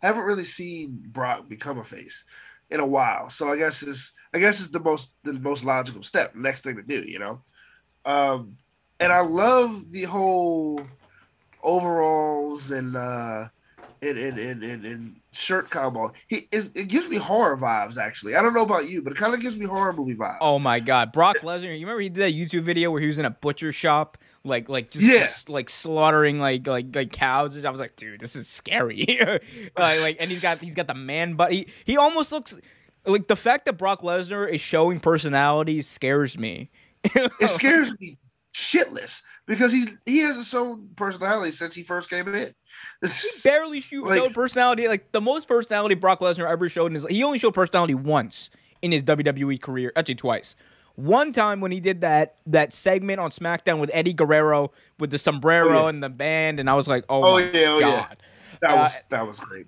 haven't 0.00 0.24
really 0.24 0.44
seen 0.44 1.02
Brock 1.08 1.48
become 1.48 1.78
a 1.78 1.84
face 1.84 2.24
in 2.70 2.78
a 2.78 2.86
while. 2.86 3.28
So 3.28 3.50
I 3.50 3.56
guess 3.56 3.82
it's 3.82 4.12
I 4.32 4.38
guess 4.38 4.60
it's 4.60 4.70
the 4.70 4.80
most 4.80 5.14
the 5.24 5.32
most 5.34 5.64
logical 5.64 6.04
step, 6.04 6.36
next 6.36 6.62
thing 6.62 6.76
to 6.76 6.82
do, 6.82 7.02
you 7.02 7.18
know. 7.18 7.42
Um, 8.04 8.56
and 9.00 9.12
I 9.12 9.20
love 9.20 9.90
the 9.90 10.04
whole 10.04 10.80
overalls 11.62 12.70
and 12.70 12.96
uh 12.96 13.48
and 14.02 14.18
and 14.18 14.38
and, 14.38 14.62
and, 14.62 14.84
and 14.84 15.20
shirt 15.32 15.70
combo. 15.70 16.12
He 16.28 16.48
is 16.52 16.70
it 16.74 16.88
gives 16.88 17.08
me 17.08 17.16
horror 17.16 17.56
vibes 17.56 17.98
actually. 17.98 18.36
I 18.36 18.42
don't 18.42 18.54
know 18.54 18.62
about 18.62 18.88
you, 18.88 19.02
but 19.02 19.12
it 19.12 19.16
kind 19.16 19.34
of 19.34 19.40
gives 19.40 19.56
me 19.56 19.66
horror 19.66 19.92
movie 19.92 20.14
vibes. 20.14 20.38
Oh 20.40 20.58
my 20.58 20.80
God, 20.80 21.12
Brock 21.12 21.38
Lesnar! 21.38 21.78
You 21.78 21.86
remember 21.86 22.00
he 22.00 22.08
did 22.08 22.22
that 22.22 22.34
YouTube 22.34 22.62
video 22.62 22.90
where 22.90 23.00
he 23.00 23.06
was 23.06 23.18
in 23.18 23.24
a 23.24 23.30
butcher 23.30 23.72
shop, 23.72 24.18
like 24.44 24.68
like 24.68 24.90
just, 24.90 25.04
Yeah. 25.04 25.20
just, 25.20 25.48
like 25.48 25.70
slaughtering 25.70 26.38
like 26.38 26.66
like 26.66 26.94
like 26.94 27.12
cows. 27.12 27.62
I 27.64 27.70
was 27.70 27.80
like, 27.80 27.96
dude, 27.96 28.20
this 28.20 28.36
is 28.36 28.48
scary. 28.48 29.04
like, 29.18 30.00
like, 30.00 30.16
and 30.20 30.28
he's 30.28 30.42
got 30.42 30.58
he's 30.58 30.74
got 30.74 30.86
the 30.86 30.94
man 30.94 31.34
butt. 31.34 31.52
He 31.52 31.66
he 31.84 31.96
almost 31.96 32.32
looks 32.32 32.56
like 33.04 33.28
the 33.28 33.36
fact 33.36 33.66
that 33.66 33.74
Brock 33.74 34.02
Lesnar 34.02 34.48
is 34.50 34.60
showing 34.60 35.00
personality 35.00 35.82
scares 35.82 36.38
me. 36.38 36.70
it 37.04 37.48
scares 37.48 37.98
me 38.00 38.18
shitless 38.52 39.22
because 39.46 39.72
he's 39.72 39.88
he 40.04 40.18
hasn't 40.18 40.44
shown 40.46 40.88
personality 40.96 41.50
since 41.52 41.74
he 41.74 41.82
first 41.82 42.10
came 42.10 42.26
in. 42.28 42.54
This- 43.00 43.42
barely 43.44 43.80
shoot, 43.80 44.06
Like- 44.06 44.18
showed 44.18 44.34
personality. 44.34 44.88
Like 44.88 45.12
the 45.12 45.20
most 45.20 45.48
personality 45.48 45.94
Brock 45.94 46.20
Lesnar 46.20 46.48
ever 46.48 46.68
showed 46.68 46.86
in 46.86 46.94
his 46.94 47.04
he 47.08 47.22
only 47.22 47.38
showed 47.38 47.54
personality 47.54 47.94
once 47.94 48.50
in 48.82 48.92
his 48.92 49.02
WWE 49.04 49.60
career, 49.60 49.92
actually 49.96 50.16
twice. 50.16 50.56
One 50.96 51.32
time 51.32 51.60
when 51.60 51.72
he 51.72 51.80
did 51.80 52.00
that 52.00 52.36
that 52.46 52.72
segment 52.72 53.20
on 53.20 53.30
SmackDown 53.30 53.78
with 53.80 53.90
Eddie 53.92 54.14
Guerrero 54.14 54.72
with 54.98 55.10
the 55.10 55.18
sombrero 55.18 55.78
Oh, 55.78 55.82
yeah. 55.82 55.88
and 55.90 56.02
the 56.02 56.08
band, 56.08 56.58
and 56.60 56.70
I 56.70 56.74
was 56.74 56.88
like, 56.88 57.04
oh, 57.08 57.22
Oh, 57.22 57.32
my 57.34 57.42
yeah, 57.50 57.66
oh, 57.68 57.78
yeah. 57.78 57.90
god. 58.08 58.16
that 58.62 58.70
Uh, 58.70 58.76
was 58.76 59.02
that 59.10 59.26
was 59.26 59.40
great. 59.40 59.66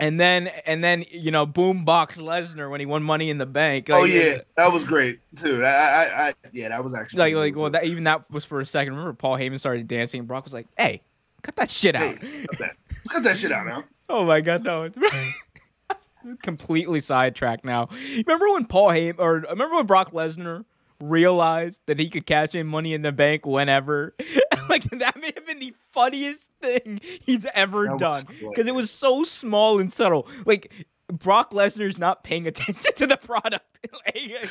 And 0.00 0.18
then 0.18 0.48
and 0.66 0.82
then 0.82 1.04
you 1.10 1.30
know 1.30 1.46
Boombox 1.46 2.16
Lesnar 2.18 2.70
when 2.70 2.80
he 2.80 2.86
won 2.86 3.02
Money 3.02 3.30
in 3.30 3.38
the 3.38 3.46
Bank. 3.46 3.88
oh 3.90 4.04
yeah, 4.04 4.38
that 4.56 4.72
was 4.72 4.82
great 4.84 5.20
too. 5.36 5.64
I, 5.64 5.68
I, 5.68 6.28
I 6.28 6.34
yeah, 6.52 6.70
that 6.70 6.82
was 6.82 6.94
actually 6.94 7.18
Like 7.18 7.34
like 7.34 7.56
well 7.56 7.70
that 7.70 7.84
even 7.84 8.04
that 8.04 8.30
was 8.30 8.44
for 8.44 8.60
a 8.60 8.66
second. 8.66 8.94
Remember 8.94 9.12
Paul 9.12 9.36
Heyman 9.36 9.58
started 9.58 9.86
dancing 9.86 10.20
and 10.20 10.28
Brock 10.28 10.44
was 10.44 10.52
like, 10.52 10.66
hey, 10.76 11.02
cut 11.42 11.56
that 11.56 11.70
shit 11.70 11.94
out. 11.94 12.16
Hey, 12.16 12.46
cut 12.46 12.58
that, 12.58 12.76
cut 13.08 13.22
that 13.24 13.36
shit 13.36 13.52
out 13.52 13.66
now. 13.66 13.84
Oh 14.12 14.24
my 14.24 14.40
god, 14.40 14.64
no, 14.64 14.82
it's 14.82 14.98
completely 16.42 17.00
sidetracked 17.00 17.64
now. 17.64 17.88
Remember 18.26 18.52
when 18.52 18.66
Paul 18.66 18.88
Heyman 18.88 19.14
or 19.18 19.34
remember 19.48 19.76
when 19.76 19.86
Brock 19.86 20.12
Lesnar 20.12 20.64
realized 21.00 21.80
that 21.86 21.98
he 21.98 22.08
could 22.08 22.26
cash 22.26 22.54
in 22.54 22.66
money 22.66 22.94
in 22.94 23.02
the 23.02 23.12
bank 23.12 23.46
whenever? 23.46 24.14
like 24.68 24.84
that 24.84 25.20
may 25.20 25.32
have 25.34 25.46
been 25.46 25.58
the 25.58 25.74
funniest 25.92 26.50
thing 26.60 27.00
he's 27.02 27.46
ever 27.54 27.86
That 27.86 27.98
done. 27.98 28.24
Because 28.48 28.66
it 28.66 28.74
was 28.74 28.90
so 28.90 29.24
small 29.24 29.80
and 29.80 29.92
subtle. 29.92 30.28
Like 30.46 30.72
Brock 31.08 31.52
Lesnar's 31.52 31.98
not 31.98 32.22
paying 32.22 32.46
attention 32.46 32.92
to 32.96 33.06
the 33.06 33.16
product. 33.16 33.64
Like, 34.06 34.46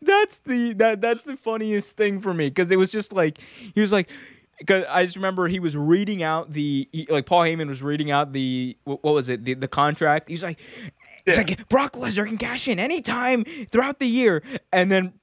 that's 0.00 0.38
the 0.40 0.74
that 0.74 1.00
that's 1.00 1.24
the 1.24 1.36
funniest 1.36 1.96
thing 1.96 2.20
for 2.20 2.32
me 2.32 2.48
because 2.50 2.70
it 2.70 2.76
was 2.76 2.92
just 2.92 3.12
like 3.12 3.38
he 3.74 3.80
was 3.80 3.90
like 3.92 4.08
because 4.58 4.84
I 4.88 5.04
just 5.04 5.16
remember 5.16 5.48
he 5.48 5.58
was 5.58 5.76
reading 5.76 6.22
out 6.22 6.52
the 6.52 6.88
he- 6.92 7.08
like 7.10 7.26
Paul 7.26 7.40
Heyman 7.42 7.66
was 7.68 7.82
reading 7.82 8.12
out 8.12 8.32
the 8.32 8.76
wh- 8.84 9.02
what 9.02 9.14
was 9.14 9.28
it 9.28 9.44
the, 9.44 9.54
the 9.54 9.66
contract. 9.66 10.28
He's 10.28 10.44
like, 10.44 10.60
he's 11.26 11.36
like 11.36 11.68
Brock 11.68 11.94
Lesnar 11.94 12.26
can 12.26 12.38
cash 12.38 12.68
in 12.68 12.78
anytime 12.78 13.44
throughout 13.72 13.98
the 13.98 14.06
year, 14.06 14.44
and 14.72 14.88
then 14.88 15.14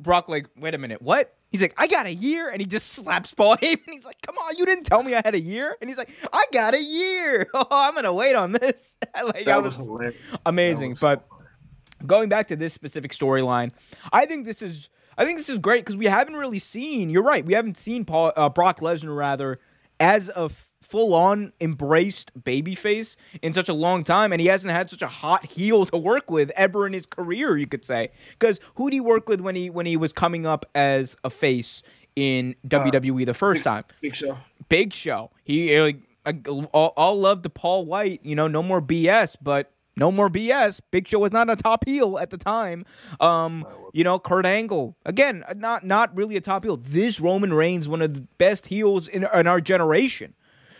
Brock 0.00 0.28
like, 0.28 0.46
wait 0.56 0.74
a 0.74 0.78
minute, 0.78 1.02
what? 1.02 1.34
He's 1.50 1.62
like, 1.62 1.74
I 1.78 1.86
got 1.86 2.06
a 2.06 2.12
year, 2.12 2.50
and 2.50 2.60
he 2.60 2.66
just 2.66 2.92
slaps 2.92 3.32
Paul 3.32 3.56
Heyman. 3.62 3.80
He's 3.86 4.04
like, 4.04 4.20
come 4.22 4.36
on, 4.36 4.56
you 4.56 4.66
didn't 4.66 4.84
tell 4.84 5.02
me 5.02 5.14
I 5.14 5.22
had 5.24 5.34
a 5.34 5.40
year, 5.40 5.76
and 5.80 5.88
he's 5.88 5.96
like, 5.96 6.10
I 6.32 6.44
got 6.52 6.74
a 6.74 6.82
year. 6.82 7.46
Oh, 7.54 7.66
I'm 7.70 7.94
gonna 7.94 8.12
wait 8.12 8.34
on 8.36 8.52
this. 8.52 8.96
like 9.22 9.44
That 9.46 9.62
was 9.62 9.76
was 9.76 9.86
hilarious. 9.86 10.14
That 10.30 10.40
amazing, 10.46 10.90
was 10.90 11.00
but 11.00 11.26
so 11.28 12.04
going 12.06 12.28
back 12.28 12.48
to 12.48 12.56
this 12.56 12.72
specific 12.72 13.12
storyline, 13.12 13.70
I 14.12 14.26
think 14.26 14.44
this 14.44 14.62
is 14.62 14.88
I 15.16 15.24
think 15.24 15.38
this 15.38 15.48
is 15.48 15.58
great 15.58 15.84
because 15.84 15.96
we 15.96 16.06
haven't 16.06 16.36
really 16.36 16.60
seen. 16.60 17.10
You're 17.10 17.24
right. 17.24 17.44
We 17.44 17.54
haven't 17.54 17.76
seen 17.76 18.04
Paul 18.04 18.32
uh, 18.36 18.48
Brock 18.48 18.80
Lesnar 18.80 19.16
rather 19.16 19.58
as 19.98 20.30
a 20.34 20.48
full 20.88 21.14
on 21.14 21.52
embraced 21.60 22.32
babyface 22.42 23.16
in 23.42 23.52
such 23.52 23.68
a 23.68 23.74
long 23.74 24.04
time, 24.04 24.32
and 24.32 24.40
he 24.40 24.46
hasn't 24.48 24.72
had 24.72 24.90
such 24.90 25.02
a 25.02 25.06
hot 25.06 25.46
heel 25.46 25.86
to 25.86 25.96
work 25.96 26.30
with 26.30 26.50
ever 26.50 26.86
in 26.86 26.92
his 26.92 27.06
career. 27.06 27.56
You 27.56 27.66
could 27.66 27.84
say 27.84 28.10
because 28.38 28.60
who 28.74 28.90
did 28.90 28.96
he 28.96 29.00
work 29.00 29.28
with 29.28 29.40
when 29.40 29.54
he 29.54 29.70
when 29.70 29.86
he 29.86 29.96
was 29.96 30.12
coming 30.12 30.46
up 30.46 30.66
as 30.74 31.16
a 31.24 31.30
face 31.30 31.82
in 32.16 32.56
WWE 32.66 33.26
the 33.26 33.34
first 33.34 33.62
time? 33.64 33.84
Big 34.00 34.16
Show. 34.16 34.38
Big 34.68 34.92
Show. 34.92 35.30
He 35.44 35.76
uh, 35.76 35.84
like 35.84 36.48
all, 36.48 36.92
all 36.96 37.18
love 37.18 37.42
to 37.42 37.50
Paul 37.50 37.86
White. 37.86 38.20
You 38.24 38.34
know, 38.34 38.48
no 38.48 38.62
more 38.62 38.80
BS, 38.80 39.36
but 39.40 39.72
no 39.96 40.12
more 40.12 40.30
BS. 40.30 40.80
Big 40.90 41.08
Show 41.08 41.18
was 41.18 41.32
not 41.32 41.50
a 41.50 41.56
top 41.56 41.84
heel 41.84 42.18
at 42.18 42.30
the 42.30 42.38
time. 42.38 42.84
Um, 43.20 43.66
you 43.92 44.04
know, 44.04 44.18
Kurt 44.18 44.46
Angle 44.46 44.96
again, 45.04 45.44
uh, 45.48 45.54
not 45.56 45.84
not 45.84 46.16
really 46.16 46.36
a 46.36 46.40
top 46.40 46.64
heel. 46.64 46.76
This 46.76 47.20
Roman 47.20 47.52
Reigns, 47.52 47.88
one 47.88 48.00
of 48.00 48.14
the 48.14 48.20
best 48.20 48.66
heels 48.66 49.08
in, 49.08 49.26
in 49.34 49.46
our 49.46 49.60
generation. 49.60 50.34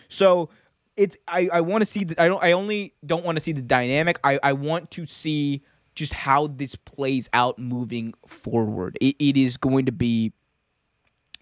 So 0.09 0.51
it's 0.97 1.17
I, 1.29 1.49
I 1.53 1.61
want 1.61 1.83
to 1.83 1.87
see 1.87 2.05
the, 2.05 2.21
I 2.21 2.29
don't 2.29 2.43
I 2.43 2.53
only 2.53 2.95
don't 3.07 3.25
want 3.25 3.37
to 3.37 3.41
see 3.41 3.53
the 3.53 3.63
dynamic. 3.63 4.19
I, 4.25 4.39
I 4.43 4.53
want 4.53 4.91
to 4.93 5.07
see 5.07 5.63
just 5.95 6.13
how 6.13 6.47
this 6.49 6.75
plays 6.77 7.29
out 7.33 7.59
moving 7.59 8.15
forward. 8.27 8.97
It, 9.01 9.17
it 9.19 9.37
is 9.37 9.57
going 9.57 9.87
to 9.87 9.93
be 9.93 10.33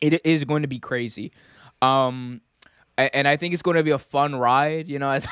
it 0.01 0.24
is 0.26 0.44
going 0.44 0.62
to 0.62 0.68
be 0.68 0.78
crazy. 0.78 1.32
Um 1.82 2.40
and 2.98 3.28
I 3.28 3.36
think 3.36 3.52
it's 3.52 3.62
going 3.62 3.76
to 3.76 3.82
be 3.82 3.90
a 3.90 3.98
fun 3.98 4.34
ride, 4.36 4.88
you 4.88 4.98
know, 4.98 5.10
as 5.10 5.26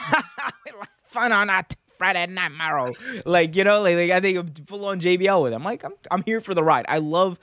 fun 1.07 1.33
on 1.33 1.49
a 1.49 1.65
Friday 1.97 2.27
night 2.27 2.49
tomorrow. 2.51 2.93
Like, 3.25 3.57
you 3.57 3.65
know, 3.65 3.81
like, 3.81 3.97
like 3.97 4.11
I 4.11 4.21
think 4.21 4.37
I'm 4.39 4.53
full 4.67 4.85
on 4.85 5.01
JBL 5.01 5.43
with. 5.43 5.53
it. 5.53 5.57
I'm 5.57 5.65
like, 5.65 5.83
I'm 5.85 5.93
I'm 6.11 6.23
here 6.25 6.41
for 6.43 6.53
the 6.55 6.63
ride. 6.63 6.85
I 6.89 6.99
love 6.99 7.39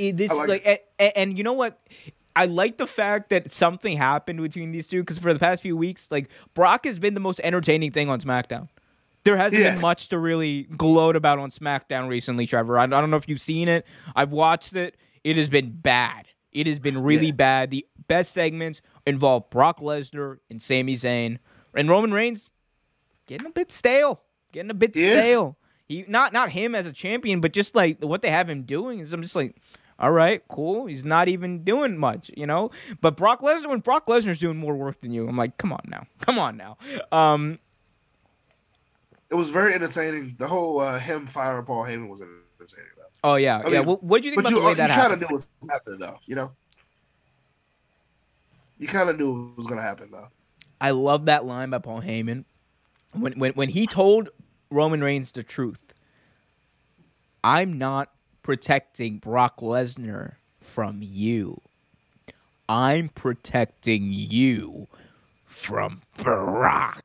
i- 0.00 0.12
this 0.12 0.30
I 0.30 0.34
like 0.34 0.48
like, 0.48 0.66
a- 0.66 0.80
a- 1.02 1.18
and, 1.18 1.36
you 1.36 1.42
know 1.44 1.54
what? 1.54 1.80
I 2.36 2.44
like 2.46 2.76
the 2.76 2.86
fact 2.86 3.30
that 3.30 3.50
something 3.50 3.96
happened 3.96 4.40
between 4.42 4.70
these 4.70 4.86
two 4.88 5.00
because 5.02 5.18
for 5.18 5.32
the 5.32 5.38
past 5.40 5.62
few 5.62 5.76
weeks, 5.76 6.08
like 6.10 6.28
Brock 6.54 6.84
has 6.84 6.98
been 6.98 7.14
the 7.14 7.20
most 7.20 7.40
entertaining 7.42 7.90
thing 7.92 8.08
on 8.08 8.20
SmackDown. 8.20 8.68
There 9.24 9.36
hasn't 9.36 9.60
Yeah. 9.62 9.72
been 9.72 9.80
much 9.80 10.08
to 10.10 10.18
really 10.18 10.64
gloat 10.76 11.16
about 11.16 11.38
on 11.40 11.50
SmackDown 11.50 12.08
recently, 12.08 12.46
Trevor. 12.46 12.78
I, 12.78 12.84
I 12.84 12.86
don't 12.86 13.10
know 13.10 13.16
if 13.16 13.28
you've 13.28 13.40
seen 13.40 13.66
it. 13.68 13.84
I've 14.14 14.30
watched 14.30 14.76
it. 14.76 14.96
It 15.24 15.36
has 15.36 15.48
been 15.48 15.70
bad. 15.72 16.28
It 16.52 16.66
has 16.68 16.78
been 16.78 16.98
really 16.98 17.26
Yeah. 17.26 17.32
bad. 17.32 17.70
The 17.70 17.84
best 18.06 18.32
segments 18.32 18.82
involve 19.06 19.50
Brock 19.50 19.80
Lesnar 19.80 20.38
and 20.50 20.62
Sami 20.62 20.94
Zayn, 20.94 21.38
and 21.74 21.88
Roman 21.88 22.12
Reigns 22.12 22.50
getting 23.26 23.46
a 23.46 23.50
bit 23.50 23.72
stale. 23.72 24.20
Getting 24.52 24.70
a 24.70 24.74
bit 24.74 24.94
He 24.94 25.04
is. 25.06 25.18
stale. 25.18 25.56
He 25.88 26.04
not 26.08 26.32
not 26.32 26.50
him 26.50 26.74
as 26.74 26.86
a 26.86 26.92
champion, 26.92 27.40
but 27.40 27.52
just 27.52 27.74
like 27.74 28.02
what 28.02 28.22
they 28.22 28.30
have 28.30 28.48
him 28.48 28.62
doing 28.62 29.00
is 29.00 29.12
I'm 29.12 29.22
just 29.22 29.36
like, 29.36 29.56
all 29.98 30.12
right, 30.12 30.42
cool. 30.48 30.86
He's 30.86 31.04
not 31.04 31.28
even 31.28 31.64
doing 31.64 31.96
much, 31.96 32.30
you 32.36 32.46
know. 32.46 32.70
But 33.00 33.16
Brock 33.16 33.40
Lesnar, 33.40 33.68
when 33.68 33.80
Brock 33.80 34.06
Lesnar's 34.06 34.38
doing 34.38 34.56
more 34.56 34.74
work 34.74 35.00
than 35.00 35.10
you, 35.10 35.26
I'm 35.28 35.36
like, 35.36 35.56
come 35.56 35.72
on 35.72 35.80
now, 35.88 36.06
come 36.20 36.38
on 36.38 36.56
now. 36.56 36.76
Um, 37.12 37.58
It 39.30 39.34
was 39.34 39.50
very 39.50 39.74
entertaining. 39.74 40.36
The 40.38 40.46
whole 40.48 40.80
uh, 40.80 40.98
him 40.98 41.26
firing 41.26 41.64
Paul 41.64 41.84
Heyman 41.84 42.08
was 42.08 42.20
entertaining. 42.22 42.90
Though. 42.96 43.30
oh 43.30 43.34
yeah, 43.36 43.62
I 43.64 43.68
yeah. 43.70 43.78
mean, 43.78 43.86
What, 43.88 44.02
what 44.02 44.22
do 44.22 44.28
you 44.28 44.34
think 44.34 44.44
But 44.44 44.52
about 44.52 44.56
you, 44.56 44.60
the 44.60 44.64
way 44.66 44.70
you 44.72 44.76
that 44.76 44.90
kind 44.90 45.12
of 45.12 45.20
knew 45.20 45.26
what 45.26 45.32
was 45.60 45.70
happening, 45.70 45.98
though. 45.98 46.18
You 46.26 46.34
know, 46.36 46.52
you 48.78 48.86
kind 48.88 49.08
of 49.08 49.18
knew 49.18 49.48
what 49.48 49.56
was 49.56 49.66
gonna 49.66 49.82
happen, 49.82 50.10
though. 50.10 50.28
I 50.80 50.90
love 50.90 51.24
that 51.26 51.44
line 51.46 51.70
by 51.70 51.78
Paul 51.78 52.02
Heyman 52.02 52.44
when 53.12 53.32
when 53.38 53.52
when 53.52 53.68
he 53.70 53.86
told 53.86 54.28
Roman 54.70 55.02
Reigns 55.02 55.32
the 55.32 55.42
truth. 55.42 55.78
I'm 57.42 57.78
not 57.78 58.10
protecting 58.46 59.18
Brock 59.18 59.58
Lesnar 59.58 60.34
from 60.60 61.00
you. 61.02 61.60
I'm 62.68 63.08
protecting 63.08 64.12
you 64.12 64.86
from 65.44 66.02
Brock 66.16 67.04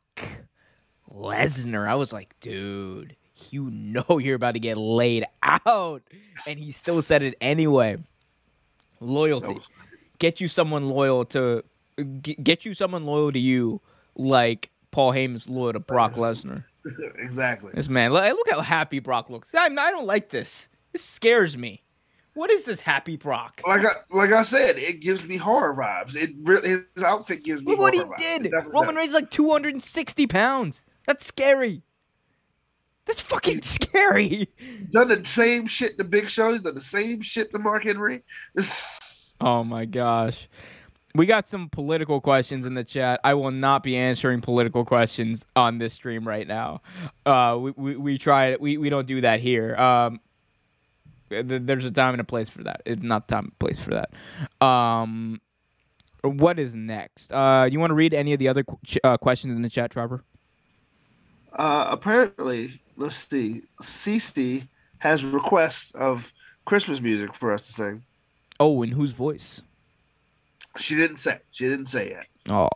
Lesnar. 1.12 1.88
I 1.88 1.96
was 1.96 2.14
like, 2.14 2.40
dude, 2.42 3.16
you 3.50 3.72
know 3.72 4.20
you're 4.20 4.36
about 4.36 4.54
to 4.54 4.60
get 4.60 4.78
laid 4.78 5.26
out. 5.42 6.04
And 6.48 6.60
he 6.60 6.72
still 6.72 7.02
said 7.02 7.24
it 7.24 7.34
anyway. 7.42 7.98
Loyalty 9.00 9.58
get 10.20 10.40
you 10.40 10.48
someone 10.48 10.88
loyal 10.88 11.26
to 11.26 11.64
get 12.22 12.64
you 12.64 12.76
someone 12.76 13.06
loyal 13.06 13.32
to 13.32 13.40
you 13.40 13.82
like 14.16 14.70
Paul 14.92 15.12
Heyman's 15.12 15.50
loyal 15.50 15.74
to 15.74 15.80
Brock 15.80 16.14
Lesnar. 16.14 16.64
exactly. 17.18 17.72
This 17.74 17.90
man, 17.90 18.14
look, 18.14 18.24
look 18.24 18.52
how 18.52 18.62
happy 18.62 19.00
Brock 19.00 19.32
looks. 19.32 19.56
I, 19.56 19.66
I 19.66 19.90
don't 19.92 20.06
like 20.06 20.30
this. 20.30 20.70
This 20.92 21.04
scares 21.04 21.58
me. 21.58 21.84
What 22.34 22.50
is 22.50 22.64
this 22.64 22.80
happy 22.80 23.18
Brock? 23.18 23.62
Like 23.68 23.86
I, 23.86 23.92
like 24.10 24.32
I 24.32 24.42
said, 24.42 24.78
it 24.78 25.02
gives 25.02 25.28
me 25.28 25.36
horror 25.36 25.76
vibes. 25.76 26.16
It 26.16 26.32
really 26.44 26.84
his 26.96 27.04
outfit 27.04 27.44
gives 27.44 27.62
me 27.62 27.72
Look 27.72 27.80
what 27.80 27.94
he 27.94 28.02
vibes. 28.02 28.18
did. 28.18 28.54
Roman. 28.68 28.96
Reigns 28.96 29.14
like 29.14 29.30
260 29.30 30.28
pounds. 30.28 30.84
That's 31.06 31.26
scary. 31.26 31.84
That's 33.06 33.20
fucking 33.20 33.62
scary. 33.64 34.48
done 34.92 35.10
the 35.10 35.26
same 35.26 35.68
shit 35.68 35.98
to 35.98 36.04
Big 36.06 36.30
Show. 36.30 36.52
He's 36.52 36.62
done 36.62 36.76
the 36.76 36.82
same 36.82 37.22
shit 37.22 37.52
to 37.52 37.60
Mark 37.60 37.84
Henry. 37.84 38.24
This 38.56 39.36
Oh 39.42 39.64
my 39.64 39.86
gosh. 39.86 40.48
We 41.14 41.26
got 41.26 41.50
some 41.50 41.68
political 41.68 42.22
questions 42.22 42.66
in 42.66 42.74
the 42.74 42.86
chat. 42.86 43.20
I 43.26 43.34
will 43.34 43.52
not 43.52 43.84
be 43.84 43.98
answering 43.98 44.40
political 44.40 44.86
questions 44.86 45.46
on 45.58 45.78
this 45.78 45.94
stream 45.94 46.26
right 46.26 46.48
now. 46.48 46.82
Uh, 47.26 47.58
we, 47.60 47.72
we, 47.72 47.96
we 47.98 48.18
try 48.18 48.56
we, 48.56 48.78
we 48.78 48.90
don't 48.90 49.08
do 49.08 49.20
that 49.20 49.42
here. 49.42 49.76
Um, 49.76 50.22
there's 51.32 51.86
a 51.86 51.92
time 51.92 52.14
and 52.14 52.22
a 52.22 52.26
place 52.26 52.50
for 52.50 52.64
that. 52.64 52.82
It's 52.86 53.02
not 53.02 53.28
time 53.28 53.46
and 53.46 53.60
place 53.60 53.80
for 53.80 53.92
that. 53.92 54.66
Um, 54.66 55.42
what 56.24 56.60
is 56.60 56.76
next? 56.76 57.32
Uh, 57.32 57.68
you 57.72 57.80
want 57.80 57.90
to 57.92 57.96
read 57.96 58.14
any 58.14 58.34
of 58.34 58.40
the 58.40 58.48
other 58.48 58.64
qu- 58.64 59.00
uh, 59.04 59.18
questions 59.18 59.56
in 59.56 59.62
the 59.62 59.70
chat, 59.70 59.92
Trevor? 59.92 60.24
uh, 61.54 61.88
apparently, 61.90 62.82
let's 62.98 63.16
see, 63.16 63.64
Cece 63.82 64.68
has 65.00 65.24
requests 65.26 65.92
of 65.96 66.32
Christmas 66.66 67.02
music 67.02 67.34
for 67.34 67.52
us 67.52 67.68
to 67.68 67.74
sing. 67.74 68.04
Oh, 68.60 68.84
in 68.84 68.92
whose 68.92 69.12
voice? 69.12 69.62
She 70.78 70.96
didn't 70.96 71.18
say. 71.18 71.40
She 71.52 71.68
didn't 71.68 71.88
say 71.88 72.12
yet. 72.12 72.28
Oh, 72.50 72.70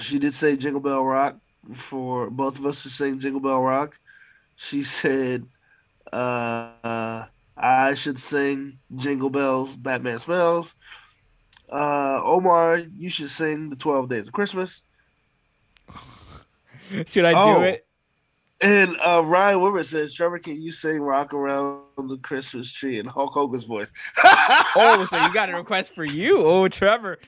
She 0.00 0.18
did 0.18 0.34
say 0.34 0.56
Jingle 0.56 0.80
Bell 0.80 1.04
Rock 1.04 1.36
for 1.74 2.30
both 2.30 2.58
of 2.58 2.66
us 2.66 2.82
to 2.82 2.90
sing 2.90 3.18
Jingle 3.18 3.40
Bell 3.40 3.60
Rock. 3.60 3.98
She 4.56 4.82
said 4.82 5.46
uh, 6.12 7.26
I 7.60 7.94
should 7.94 8.18
sing 8.18 8.78
Jingle 8.96 9.30
Bells, 9.30 9.76
Batman 9.76 10.18
Smells. 10.18 10.76
Uh, 11.70 12.20
Omar, 12.24 12.78
you 12.96 13.08
should 13.10 13.30
sing 13.30 13.68
the 13.70 13.76
12 13.76 14.08
Days 14.08 14.26
of 14.28 14.32
Christmas. 14.32 14.84
should 17.06 17.24
I 17.24 17.32
Oh. 17.34 17.58
do 17.58 17.64
it? 17.64 17.84
And 18.60 18.96
uh, 19.04 19.22
Ryan 19.24 19.58
Wimmer 19.60 19.84
says, 19.84 20.12
Trevor, 20.12 20.40
can 20.40 20.60
you 20.60 20.72
sing 20.72 21.00
Rock 21.00 21.32
Around 21.32 21.82
the 21.96 22.18
Christmas 22.18 22.72
Tree 22.72 22.98
in 22.98 23.06
Hulk 23.06 23.32
Hogan's 23.32 23.64
voice? 23.64 23.92
Oh, 24.76 25.06
so 25.08 25.22
you 25.22 25.32
got 25.32 25.48
a 25.50 25.54
request 25.56 25.94
for 25.94 26.04
you? 26.04 26.38
Oh, 26.38 26.66
Trevor. 26.68 27.18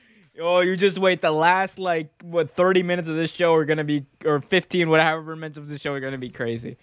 Oh, 0.41 0.59
you 0.61 0.75
just 0.75 0.97
wait. 0.97 1.21
The 1.21 1.31
last 1.31 1.77
like 1.79 2.09
what 2.23 2.55
thirty 2.55 2.81
minutes 2.83 3.07
of 3.07 3.15
this 3.15 3.31
show 3.31 3.53
are 3.53 3.65
gonna 3.65 3.83
be, 3.83 4.05
or 4.25 4.39
fifteen, 4.41 4.89
whatever 4.89 5.35
minutes 5.35 5.57
of 5.57 5.67
this 5.67 5.81
show 5.81 5.93
are 5.93 5.99
gonna 5.99 6.17
be 6.17 6.29
crazy. 6.29 6.77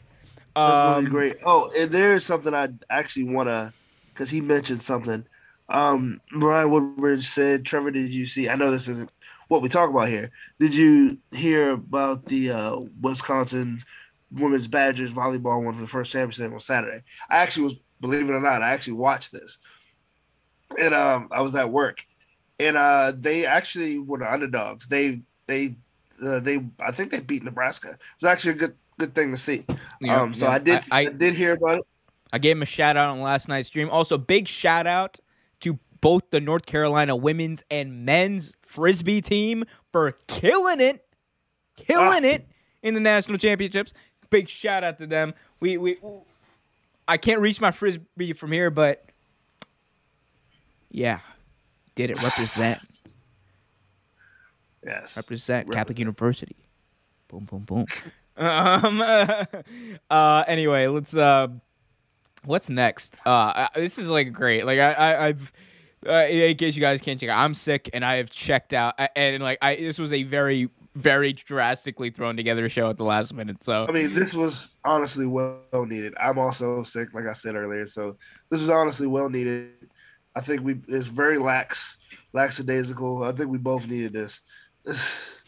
That's 0.66 0.98
Um, 0.98 1.04
great. 1.06 1.36
Oh, 1.44 1.70
and 1.76 1.90
there's 1.90 2.24
something 2.24 2.54
I 2.54 2.68
actually 2.90 3.24
wanna, 3.24 3.72
because 4.12 4.30
he 4.30 4.40
mentioned 4.40 4.82
something. 4.82 5.24
Um, 5.68 6.20
Brian 6.38 6.70
Woodbridge 6.70 7.26
said, 7.28 7.64
"Trevor, 7.64 7.90
did 7.90 8.12
you 8.14 8.26
see? 8.26 8.48
I 8.48 8.56
know 8.56 8.70
this 8.70 8.88
isn't 8.88 9.10
what 9.48 9.62
we 9.62 9.68
talk 9.68 9.90
about 9.90 10.08
here. 10.08 10.30
Did 10.58 10.74
you 10.74 11.18
hear 11.32 11.70
about 11.70 12.26
the 12.26 12.50
uh, 12.50 12.80
Wisconsin 13.00 13.78
women's 14.30 14.66
Badgers 14.66 15.12
volleyball 15.12 15.62
won 15.62 15.74
for 15.74 15.80
the 15.80 15.86
first 15.86 16.12
championship 16.12 16.52
on 16.52 16.60
Saturday? 16.60 17.02
I 17.30 17.38
actually 17.38 17.64
was, 17.64 17.80
believe 18.00 18.28
it 18.28 18.32
or 18.32 18.40
not, 18.40 18.62
I 18.62 18.70
actually 18.70 18.94
watched 18.94 19.30
this, 19.32 19.58
and 20.80 20.94
um, 20.94 21.28
I 21.30 21.42
was 21.42 21.54
at 21.54 21.70
work, 21.70 22.04
and 22.58 22.76
uh, 22.76 23.12
they 23.16 23.46
actually 23.46 23.98
were 23.98 24.18
the 24.18 24.32
underdogs. 24.32 24.86
They 24.86 25.22
they 25.46 25.76
uh, 26.22 26.40
they 26.40 26.64
I 26.80 26.92
think 26.92 27.10
they 27.10 27.20
beat 27.20 27.44
Nebraska. 27.44 27.90
It 27.90 27.98
was 28.20 28.30
actually 28.30 28.52
a 28.52 28.56
good 28.56 28.76
good 28.98 29.14
thing 29.14 29.30
to 29.30 29.36
see. 29.36 29.64
yeah, 30.00 30.20
um, 30.20 30.34
so 30.34 30.46
yeah. 30.46 30.52
I 30.52 30.58
did 30.58 30.80
I, 30.92 30.98
I, 31.00 31.04
did 31.06 31.34
hear 31.34 31.52
about 31.52 31.78
it. 31.78 31.84
I 32.32 32.38
gave 32.38 32.56
him 32.56 32.62
a 32.62 32.66
shout 32.66 32.96
out 32.96 33.10
on 33.10 33.20
last 33.20 33.48
night's 33.48 33.68
stream. 33.68 33.88
Also, 33.90 34.18
big 34.18 34.48
shout 34.48 34.86
out 34.86 35.18
to 35.60 35.78
both 36.00 36.30
the 36.30 36.40
North 36.40 36.66
Carolina 36.66 37.16
women's 37.16 37.62
and 37.70 38.04
men's 38.04 38.52
frisbee 38.62 39.20
team 39.20 39.64
for 39.92 40.12
killing 40.26 40.80
it, 40.80 41.06
killing 41.76 42.24
Ah. 42.24 42.28
it 42.28 42.46
in 42.82 42.94
the 42.94 43.00
national 43.00 43.38
championships. 43.38 43.92
Big 44.30 44.48
shout 44.48 44.84
out 44.84 44.98
to 44.98 45.06
them. 45.06 45.32
We 45.60 45.78
we 45.78 45.96
I 47.06 47.16
can't 47.16 47.40
reach 47.40 47.60
my 47.60 47.70
frisbee 47.70 48.34
from 48.34 48.52
here, 48.52 48.70
but 48.70 49.04
yeah, 50.90 51.20
did 51.94 52.10
it 52.10 52.16
represent 52.22 52.78
Yes. 54.84 55.16
represent 55.16 55.70
Catholic 55.72 55.98
University. 55.98 56.56
Boom, 57.28 57.44
boom, 57.44 57.62
boom. 57.62 57.86
Um, 58.38 59.02
uh, 60.10 60.44
anyway, 60.46 60.86
let's. 60.86 61.14
Uh, 61.14 61.48
what's 62.44 62.70
next? 62.70 63.14
Uh, 63.26 63.30
I- 63.30 63.68
this 63.74 63.98
is 63.98 64.08
like 64.08 64.32
great. 64.32 64.64
Like 64.64 64.78
I, 64.78 64.92
I 64.92 65.26
I've. 65.26 65.52
Uh, 66.06 66.26
in 66.28 66.56
case 66.56 66.76
you 66.76 66.80
guys 66.80 67.00
can't 67.00 67.18
check 67.18 67.28
out, 67.28 67.40
I'm 67.40 67.54
sick 67.54 67.90
and 67.92 68.04
I 68.04 68.16
have 68.16 68.30
checked 68.30 68.72
out. 68.72 68.94
And 69.16 69.42
like, 69.42 69.58
I 69.60 69.74
this 69.74 69.98
was 69.98 70.12
a 70.12 70.22
very, 70.22 70.70
very 70.94 71.32
drastically 71.32 72.10
thrown 72.10 72.36
together 72.36 72.68
show 72.68 72.88
at 72.88 72.96
the 72.96 73.04
last 73.04 73.34
minute. 73.34 73.64
So 73.64 73.84
I 73.88 73.90
mean, 73.90 74.14
this 74.14 74.32
was 74.32 74.76
honestly 74.84 75.26
well 75.26 75.60
needed. 75.72 76.14
I'm 76.18 76.38
also 76.38 76.84
sick, 76.84 77.12
like 77.14 77.26
I 77.26 77.32
said 77.32 77.56
earlier, 77.56 77.84
so 77.84 78.16
this 78.48 78.60
was 78.60 78.70
honestly 78.70 79.08
well 79.08 79.28
needed. 79.28 79.72
I 80.36 80.40
think 80.40 80.62
we 80.62 80.76
it's 80.86 81.08
very 81.08 81.36
lax, 81.36 81.98
lackadaisical. 82.32 83.24
I 83.24 83.32
think 83.32 83.50
we 83.50 83.58
both 83.58 83.88
needed 83.88 84.12
this. 84.12 84.40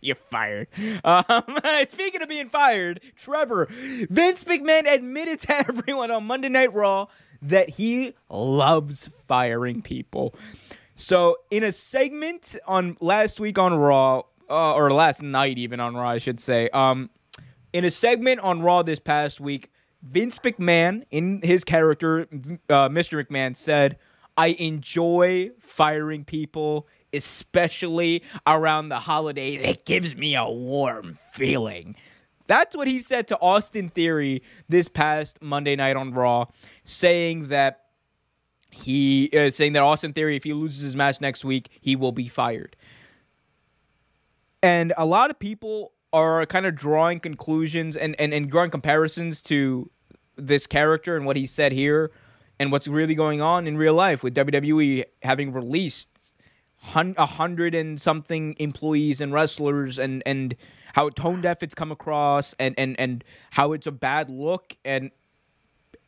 you're, 0.00 0.16
fired. 0.30 0.68
Um, 1.04 1.58
speaking 1.88 2.22
of 2.22 2.28
being 2.28 2.48
fired, 2.48 3.00
Trevor, 3.16 3.68
Vince 4.10 4.44
McMahon 4.44 4.90
admitted 4.90 5.40
to 5.40 5.56
everyone 5.68 6.10
on 6.10 6.24
Monday 6.24 6.48
Night 6.48 6.72
Raw 6.72 7.06
that 7.40 7.70
he 7.70 8.14
loves 8.30 9.08
firing 9.26 9.82
people. 9.82 10.34
So, 10.94 11.38
in 11.50 11.64
a 11.64 11.72
segment 11.72 12.56
on 12.66 12.96
last 13.00 13.40
week 13.40 13.58
on 13.58 13.74
Raw, 13.74 14.22
uh, 14.48 14.74
or 14.74 14.92
last 14.92 15.22
night 15.22 15.58
even 15.58 15.80
on 15.80 15.94
Raw, 15.94 16.10
I 16.10 16.18
should 16.18 16.38
say, 16.38 16.68
um, 16.70 17.10
in 17.72 17.84
a 17.84 17.90
segment 17.90 18.40
on 18.40 18.60
Raw 18.60 18.82
this 18.82 19.00
past 19.00 19.40
week, 19.40 19.70
Vince 20.02 20.38
McMahon, 20.38 21.04
in 21.10 21.40
his 21.42 21.64
character, 21.64 22.28
uh, 22.68 22.88
Mr. 22.88 23.24
McMahon, 23.24 23.56
said, 23.56 23.98
I 24.36 24.48
enjoy 24.58 25.50
firing 25.60 26.24
people, 26.24 26.86
especially 27.12 28.22
around 28.46 28.88
the 28.88 29.00
holidays. 29.00 29.60
It 29.62 29.84
gives 29.84 30.16
me 30.16 30.34
a 30.34 30.48
warm 30.48 31.18
feeling. 31.32 31.94
That's 32.46 32.76
what 32.76 32.88
he 32.88 33.00
said 33.00 33.28
to 33.28 33.38
Austin 33.40 33.88
Theory 33.88 34.42
this 34.68 34.88
past 34.88 35.40
Monday 35.42 35.76
night 35.76 35.96
on 35.96 36.12
Raw, 36.12 36.46
saying 36.84 37.48
that 37.48 37.80
he 38.70 39.30
uh, 39.36 39.50
saying 39.50 39.74
that 39.74 39.82
Austin 39.82 40.12
Theory, 40.12 40.36
if 40.36 40.44
he 40.44 40.52
loses 40.52 40.80
his 40.80 40.96
match 40.96 41.20
next 41.20 41.44
week, 41.44 41.68
he 41.80 41.94
will 41.94 42.12
be 42.12 42.28
fired. 42.28 42.74
And 44.62 44.92
a 44.96 45.04
lot 45.04 45.30
of 45.30 45.38
people 45.38 45.92
are 46.12 46.44
kind 46.46 46.66
of 46.66 46.74
drawing 46.74 47.20
conclusions 47.20 47.96
and, 47.96 48.18
and, 48.20 48.32
and 48.34 48.50
drawing 48.50 48.70
comparisons 48.70 49.42
to 49.42 49.90
this 50.36 50.66
character 50.66 51.16
and 51.16 51.26
what 51.26 51.36
he 51.36 51.46
said 51.46 51.72
here 51.72 52.10
and 52.62 52.70
what's 52.70 52.86
really 52.86 53.16
going 53.16 53.40
on 53.42 53.66
in 53.66 53.76
real 53.76 53.92
life 53.92 54.22
with 54.22 54.36
WWE 54.36 55.02
having 55.24 55.52
released 55.52 56.08
a 56.94 57.26
hundred 57.26 57.74
and 57.74 58.00
something 58.00 58.54
employees 58.60 59.20
and 59.20 59.32
wrestlers 59.32 59.98
and, 59.98 60.22
and 60.26 60.54
how 60.92 61.08
tone 61.08 61.40
deaf 61.40 61.64
it's 61.64 61.74
come 61.74 61.90
across 61.90 62.54
and, 62.60 62.76
and, 62.78 62.98
and 63.00 63.24
how 63.50 63.72
it's 63.72 63.88
a 63.88 63.90
bad 63.90 64.30
look. 64.30 64.76
And 64.84 65.10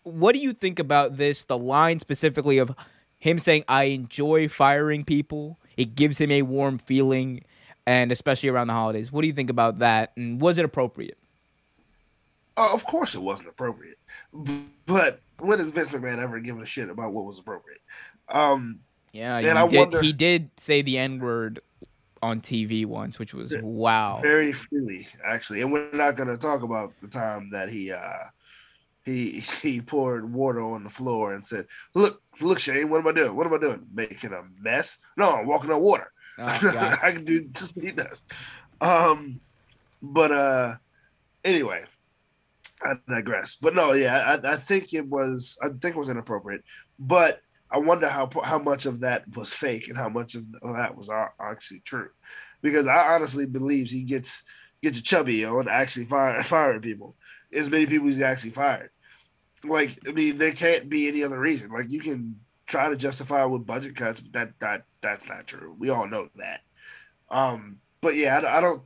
what 0.04 0.32
do 0.32 0.40
you 0.40 0.52
think 0.52 0.78
about 0.78 1.16
this? 1.16 1.44
The 1.44 1.58
line 1.58 1.98
specifically 1.98 2.58
of 2.58 2.70
him 3.18 3.40
saying, 3.40 3.64
I 3.66 3.84
enjoy 3.84 4.48
firing 4.48 5.04
people. 5.04 5.58
It 5.76 5.96
gives 5.96 6.18
him 6.18 6.30
a 6.30 6.42
warm 6.42 6.78
feeling 6.78 7.42
and 7.84 8.12
especially 8.12 8.48
around 8.48 8.68
the 8.68 8.74
holidays. 8.74 9.10
What 9.10 9.22
do 9.22 9.26
you 9.26 9.34
think 9.34 9.50
about 9.50 9.80
that? 9.80 10.12
And 10.16 10.40
was 10.40 10.58
it 10.58 10.64
appropriate? 10.64 11.18
Uh, 12.56 12.72
of 12.72 12.84
course, 12.84 13.16
it 13.16 13.22
wasn't 13.22 13.48
appropriate. 13.48 13.98
But 14.86 15.18
when 15.40 15.58
has 15.58 15.70
Vince 15.70 15.92
McMahon 15.92 16.18
ever 16.18 16.40
given 16.40 16.62
a 16.62 16.66
shit 16.66 16.88
about 16.88 17.12
what 17.12 17.24
was 17.24 17.38
appropriate? 17.38 17.80
Um, 18.28 18.80
Yeah, 19.12 19.36
And 19.36 19.46
he, 19.46 19.50
I 19.52 19.66
did, 19.68 19.78
wonder- 19.78 20.02
he 20.02 20.12
did 20.12 20.50
say 20.56 20.82
the 20.82 20.98
N 20.98 21.20
word 21.20 21.60
on 22.22 22.40
TV 22.40 22.86
once, 22.86 23.18
which 23.18 23.34
was 23.34 23.54
wow. 23.60 24.18
very 24.22 24.52
freely, 24.52 25.06
actually. 25.22 25.60
And 25.60 25.70
we're 25.72 25.90
not 25.92 26.16
going 26.16 26.30
to 26.30 26.38
talk 26.38 26.62
about 26.62 26.92
the 27.02 27.08
time 27.08 27.50
that 27.50 27.68
he 27.68 27.92
uh, 27.92 28.24
he 29.04 29.40
he 29.62 29.80
poured 29.80 30.32
water 30.32 30.62
on 30.62 30.84
the 30.84 30.90
floor 30.90 31.34
and 31.34 31.44
said, 31.44 31.66
"Look, 31.94 32.22
look, 32.40 32.58
Shane, 32.58 32.88
what 32.88 33.00
am 33.00 33.08
I 33.08 33.12
doing? 33.12 33.36
What 33.36 33.46
am 33.46 33.54
I 33.54 33.58
doing? 33.58 33.86
Making 33.92 34.32
a 34.32 34.42
mess? 34.58 34.98
No, 35.16 35.36
I'm 35.36 35.46
walking 35.46 35.70
on 35.70 35.80
water. 35.80 36.10
Oh, 36.38 36.44
I 37.02 37.12
can 37.12 37.24
do 37.24 37.44
just 37.44 37.76
what 37.76 37.84
he 37.84 37.92
does." 37.92 38.24
Um, 38.80 39.40
but 40.02 40.32
uh, 40.32 40.74
anyway, 41.44 41.84
I 42.84 42.94
digress. 43.08 43.56
But 43.56 43.74
no, 43.74 43.92
yeah, 43.92 44.38
I, 44.44 44.52
I 44.52 44.56
think 44.56 44.92
it 44.92 45.06
was 45.06 45.56
I 45.62 45.68
think 45.68 45.96
it 45.96 45.98
was 45.98 46.10
inappropriate. 46.10 46.62
But 46.98 47.40
I 47.70 47.78
wonder 47.78 48.08
how 48.08 48.30
how 48.42 48.58
much 48.58 48.86
of 48.86 49.00
that 49.00 49.24
was 49.36 49.54
fake 49.54 49.88
and 49.88 49.96
how 49.96 50.08
much 50.08 50.34
of 50.34 50.44
that 50.62 50.96
was 50.96 51.10
actually 51.40 51.80
true, 51.80 52.10
because 52.62 52.86
I 52.86 53.14
honestly 53.14 53.46
believes 53.46 53.90
he 53.90 54.02
gets 54.02 54.42
gets 54.82 55.00
chubby 55.00 55.44
on 55.44 55.68
actually 55.68 56.04
fire, 56.06 56.40
firing 56.42 56.80
people. 56.80 57.16
As 57.52 57.70
many 57.70 57.86
people 57.86 58.08
as 58.08 58.16
he 58.16 58.24
actually 58.24 58.50
fired. 58.50 58.90
Like 59.64 59.98
I 60.06 60.12
mean, 60.12 60.38
there 60.38 60.52
can't 60.52 60.88
be 60.88 61.08
any 61.08 61.24
other 61.24 61.38
reason. 61.38 61.70
Like 61.70 61.90
you 61.90 62.00
can 62.00 62.40
try 62.66 62.88
to 62.88 62.96
justify 62.96 63.44
with 63.44 63.66
budget 63.66 63.96
cuts, 63.96 64.20
but 64.20 64.32
that 64.32 64.52
that 64.60 64.84
that's 65.00 65.28
not 65.28 65.46
true. 65.46 65.74
We 65.78 65.88
all 65.90 66.06
know 66.06 66.28
that. 66.36 66.60
Um, 67.30 67.78
but 68.00 68.14
yeah, 68.14 68.38
I, 68.38 68.58
I 68.58 68.60
don't. 68.60 68.82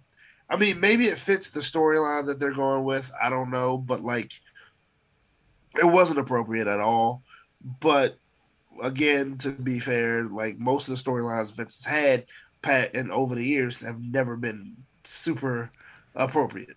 I 0.50 0.56
mean, 0.56 0.80
maybe 0.80 1.06
it 1.06 1.18
fits 1.18 1.50
the 1.50 1.60
storyline 1.60 2.26
that 2.26 2.40
they're 2.40 2.52
going 2.52 2.84
with. 2.84 3.12
I 3.20 3.28
don't 3.28 3.50
know, 3.50 3.76
but 3.76 4.02
like, 4.02 4.32
it 5.76 5.86
wasn't 5.86 6.20
appropriate 6.20 6.66
at 6.66 6.80
all. 6.80 7.22
But 7.80 8.18
again, 8.82 9.36
to 9.38 9.50
be 9.50 9.78
fair, 9.78 10.24
like 10.24 10.58
most 10.58 10.88
of 10.88 10.96
the 10.96 11.10
storylines 11.10 11.52
Vince 11.52 11.84
has 11.84 11.92
had, 11.92 12.26
Pat, 12.62 12.94
and 12.94 13.12
over 13.12 13.34
the 13.34 13.44
years 13.44 13.80
have 13.82 14.00
never 14.00 14.36
been 14.36 14.76
super 15.04 15.70
appropriate. 16.14 16.76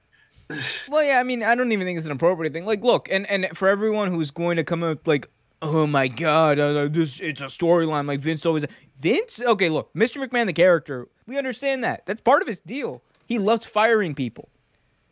Well, 0.90 1.02
yeah, 1.02 1.18
I 1.18 1.24
mean, 1.24 1.44
I 1.44 1.56
don't 1.56 1.72
even 1.72 1.88
think 1.88 1.96
it's 1.96 2.06
an 2.06 2.12
appropriate 2.12 2.52
thing. 2.52 2.66
Like, 2.66 2.84
look, 2.84 3.08
and 3.10 3.26
and 3.30 3.48
for 3.58 3.70
everyone 3.70 4.12
who's 4.12 4.32
going 4.32 4.58
to 4.58 4.66
come 4.66 4.84
up 4.84 5.08
like, 5.08 5.30
oh 5.62 5.88
my 5.88 6.10
god, 6.10 6.60
uh, 6.60 6.90
this 6.90 7.22
it's 7.22 7.40
a 7.40 7.46
storyline 7.46 8.06
like 8.06 8.20
Vince 8.20 8.46
always. 8.46 8.66
Vince, 9.00 9.40
okay, 9.42 9.70
look, 9.70 9.94
Mr. 9.94 10.22
McMahon, 10.22 10.48
the 10.48 10.54
character, 10.54 11.08
we 11.26 11.38
understand 11.38 11.86
that. 11.86 12.06
That's 12.06 12.20
part 12.20 12.42
of 12.42 12.50
his 12.50 12.60
deal. 12.60 13.02
He 13.32 13.40
loves 13.40 13.66
firing 13.66 14.14
people. 14.14 14.50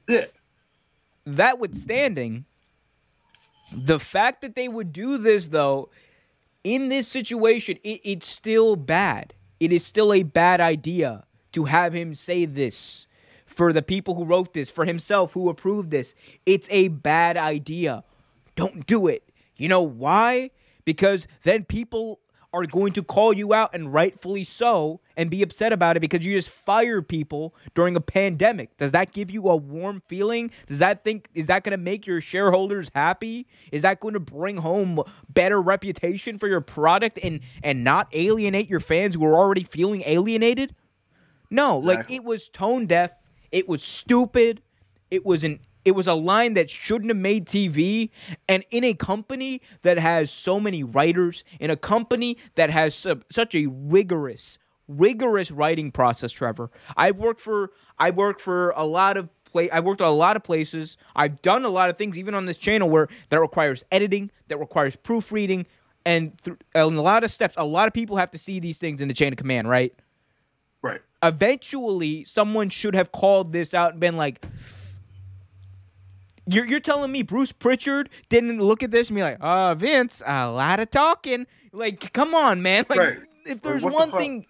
Yeah, 0.05 0.25
That 1.25 1.57
withstanding, 1.57 2.43
the 3.71 3.97
fact 3.97 4.41
that 4.41 4.55
they 4.55 4.67
would 4.67 4.91
do 4.91 5.17
this 5.17 5.47
though, 5.47 5.89
in 6.65 6.89
this 6.89 7.07
situation, 7.07 7.77
it, 7.81 8.01
it's 8.03 8.27
still 8.27 8.75
bad. 8.75 9.33
It 9.61 9.71
is 9.71 9.85
still 9.85 10.11
a 10.11 10.23
bad 10.23 10.59
idea 10.59 11.23
to 11.53 11.63
have 11.63 11.93
him 11.93 12.13
say 12.13 12.43
this 12.43 13.07
for 13.45 13.71
the 13.71 13.81
people 13.81 14.15
who 14.15 14.25
wrote 14.25 14.53
this, 14.53 14.69
for 14.69 14.83
himself 14.83 15.31
who 15.31 15.47
approved 15.47 15.89
this. 15.89 16.13
It's 16.45 16.67
a 16.71 16.89
bad 16.89 17.37
idea. 17.37 18.03
Don't 18.57 18.85
do 18.85 19.07
it. 19.07 19.23
You 19.55 19.69
know 19.69 19.83
why? 19.83 20.51
Because 20.83 21.25
then 21.43 21.63
people 21.63 22.19
are 22.53 22.65
going 22.65 22.91
to 22.93 23.03
call 23.03 23.31
you 23.31 23.53
out 23.53 23.69
and 23.73 23.93
rightfully 23.93 24.43
so 24.43 24.99
and 25.15 25.29
be 25.29 25.43
upset 25.43 25.71
about 25.71 25.95
it 25.95 25.99
because 25.99 26.25
you 26.25 26.35
just 26.35 26.49
fire 26.49 27.01
people 27.01 27.53
during 27.75 27.95
a 27.95 28.01
pandemic. 28.01 28.75
Does 28.77 28.91
that 28.93 29.11
give 29.11 29.29
you 29.29 29.47
a 29.49 29.55
warm 29.55 30.01
feeling? 30.07 30.49
Does 30.67 30.79
that 30.79 31.03
think 31.03 31.29
is 31.35 31.47
that 31.47 31.63
going 31.63 31.71
to 31.71 31.77
make 31.77 32.07
your 32.07 32.21
shareholders 32.21 32.89
happy? 32.95 33.47
Is 33.71 33.83
that 33.83 33.99
going 33.99 34.15
to 34.15 34.19
bring 34.19 34.57
home 34.57 35.01
better 35.29 35.61
reputation 35.61 36.39
for 36.39 36.47
your 36.47 36.61
product 36.61 37.19
and 37.21 37.41
and 37.63 37.83
not 37.83 38.07
alienate 38.13 38.69
your 38.69 38.79
fans 38.79 39.15
who 39.15 39.25
are 39.25 39.35
already 39.35 39.63
feeling 39.63 40.01
alienated? 40.05 40.75
No, 41.51 41.77
like 41.77 42.09
it 42.09 42.23
was 42.23 42.47
tone 42.47 42.85
deaf. 42.87 43.11
It 43.51 43.67
was 43.67 43.83
stupid. 43.83 44.61
It 45.11 45.25
was 45.25 45.43
an 45.43 45.59
it 45.85 45.91
was 45.91 46.07
a 46.07 46.13
line 46.13 46.53
that 46.53 46.69
shouldn't 46.69 47.09
have 47.09 47.17
made 47.17 47.45
TV. 47.45 48.09
And 48.47 48.63
in 48.71 48.83
a 48.83 48.93
company 48.93 49.61
that 49.81 49.97
has 49.97 50.31
so 50.31 50.59
many 50.59 50.83
writers, 50.83 51.43
in 51.59 51.69
a 51.69 51.77
company 51.77 52.37
that 52.55 52.69
has 52.69 52.95
su- 52.95 53.21
such 53.31 53.55
a 53.55 53.67
rigorous, 53.67 54.57
rigorous 54.87 55.51
writing 55.51 55.91
process, 55.91 56.31
Trevor. 56.31 56.69
I've 56.97 57.17
worked 57.17 57.41
for 57.41 57.71
I've 57.97 58.15
worked 58.15 58.41
for 58.41 58.71
a 58.75 58.85
lot 58.85 59.17
of 59.17 59.29
play. 59.45 59.69
I've 59.71 59.85
worked 59.85 60.01
at 60.01 60.07
a 60.07 60.11
lot 60.11 60.35
of 60.35 60.43
places. 60.43 60.97
I've 61.15 61.41
done 61.41 61.65
a 61.65 61.69
lot 61.69 61.89
of 61.89 61.97
things, 61.97 62.17
even 62.17 62.33
on 62.33 62.45
this 62.45 62.57
channel, 62.57 62.89
where 62.89 63.07
that 63.29 63.39
requires 63.39 63.83
editing, 63.91 64.31
that 64.47 64.57
requires 64.57 64.95
proofreading, 64.95 65.65
and, 66.05 66.37
th- 66.43 66.57
and 66.75 66.97
a 66.97 67.01
lot 67.01 67.23
of 67.23 67.31
steps. 67.31 67.55
A 67.57 67.65
lot 67.65 67.87
of 67.87 67.93
people 67.93 68.17
have 68.17 68.31
to 68.31 68.37
see 68.37 68.59
these 68.59 68.77
things 68.77 69.01
in 69.01 69.07
the 69.07 69.13
chain 69.13 69.33
of 69.33 69.37
command, 69.37 69.69
right? 69.69 69.93
right. 70.81 71.01
eventually 71.23 72.23
someone 72.23 72.69
should 72.69 72.95
have 72.95 73.11
called 73.11 73.51
this 73.51 73.73
out 73.73 73.91
and 73.91 73.99
been 73.99 74.15
like 74.17 74.45
You're, 76.51 76.65
you're 76.65 76.79
telling 76.79 77.11
me 77.11 77.21
Bruce 77.21 77.51
Pritchard 77.51 78.09
didn't 78.29 78.59
look 78.59 78.81
at 78.83 78.91
this 78.91 79.09
and 79.09 79.15
be 79.15 79.21
like, 79.21 79.37
uh, 79.39 79.75
Vince, 79.75 80.21
a 80.25 80.49
lot 80.49 80.79
of 80.79 80.89
talking. 80.89 81.45
Like, 81.71 82.11
come 82.13 82.33
on, 82.33 82.61
man. 82.61 82.85
Like, 82.89 82.99
Right. 82.99 83.17
if 83.45 83.61
there's 83.61 83.83
the 83.83 83.89
one 83.89 84.09
fuck? 84.11 84.19
thing 84.19 84.45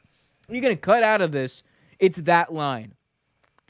you're 0.49 0.61
gonna 0.61 0.75
cut 0.75 1.03
out 1.03 1.21
of 1.21 1.31
this, 1.31 1.63
it's 1.99 2.17
that 2.19 2.53
line. 2.53 2.93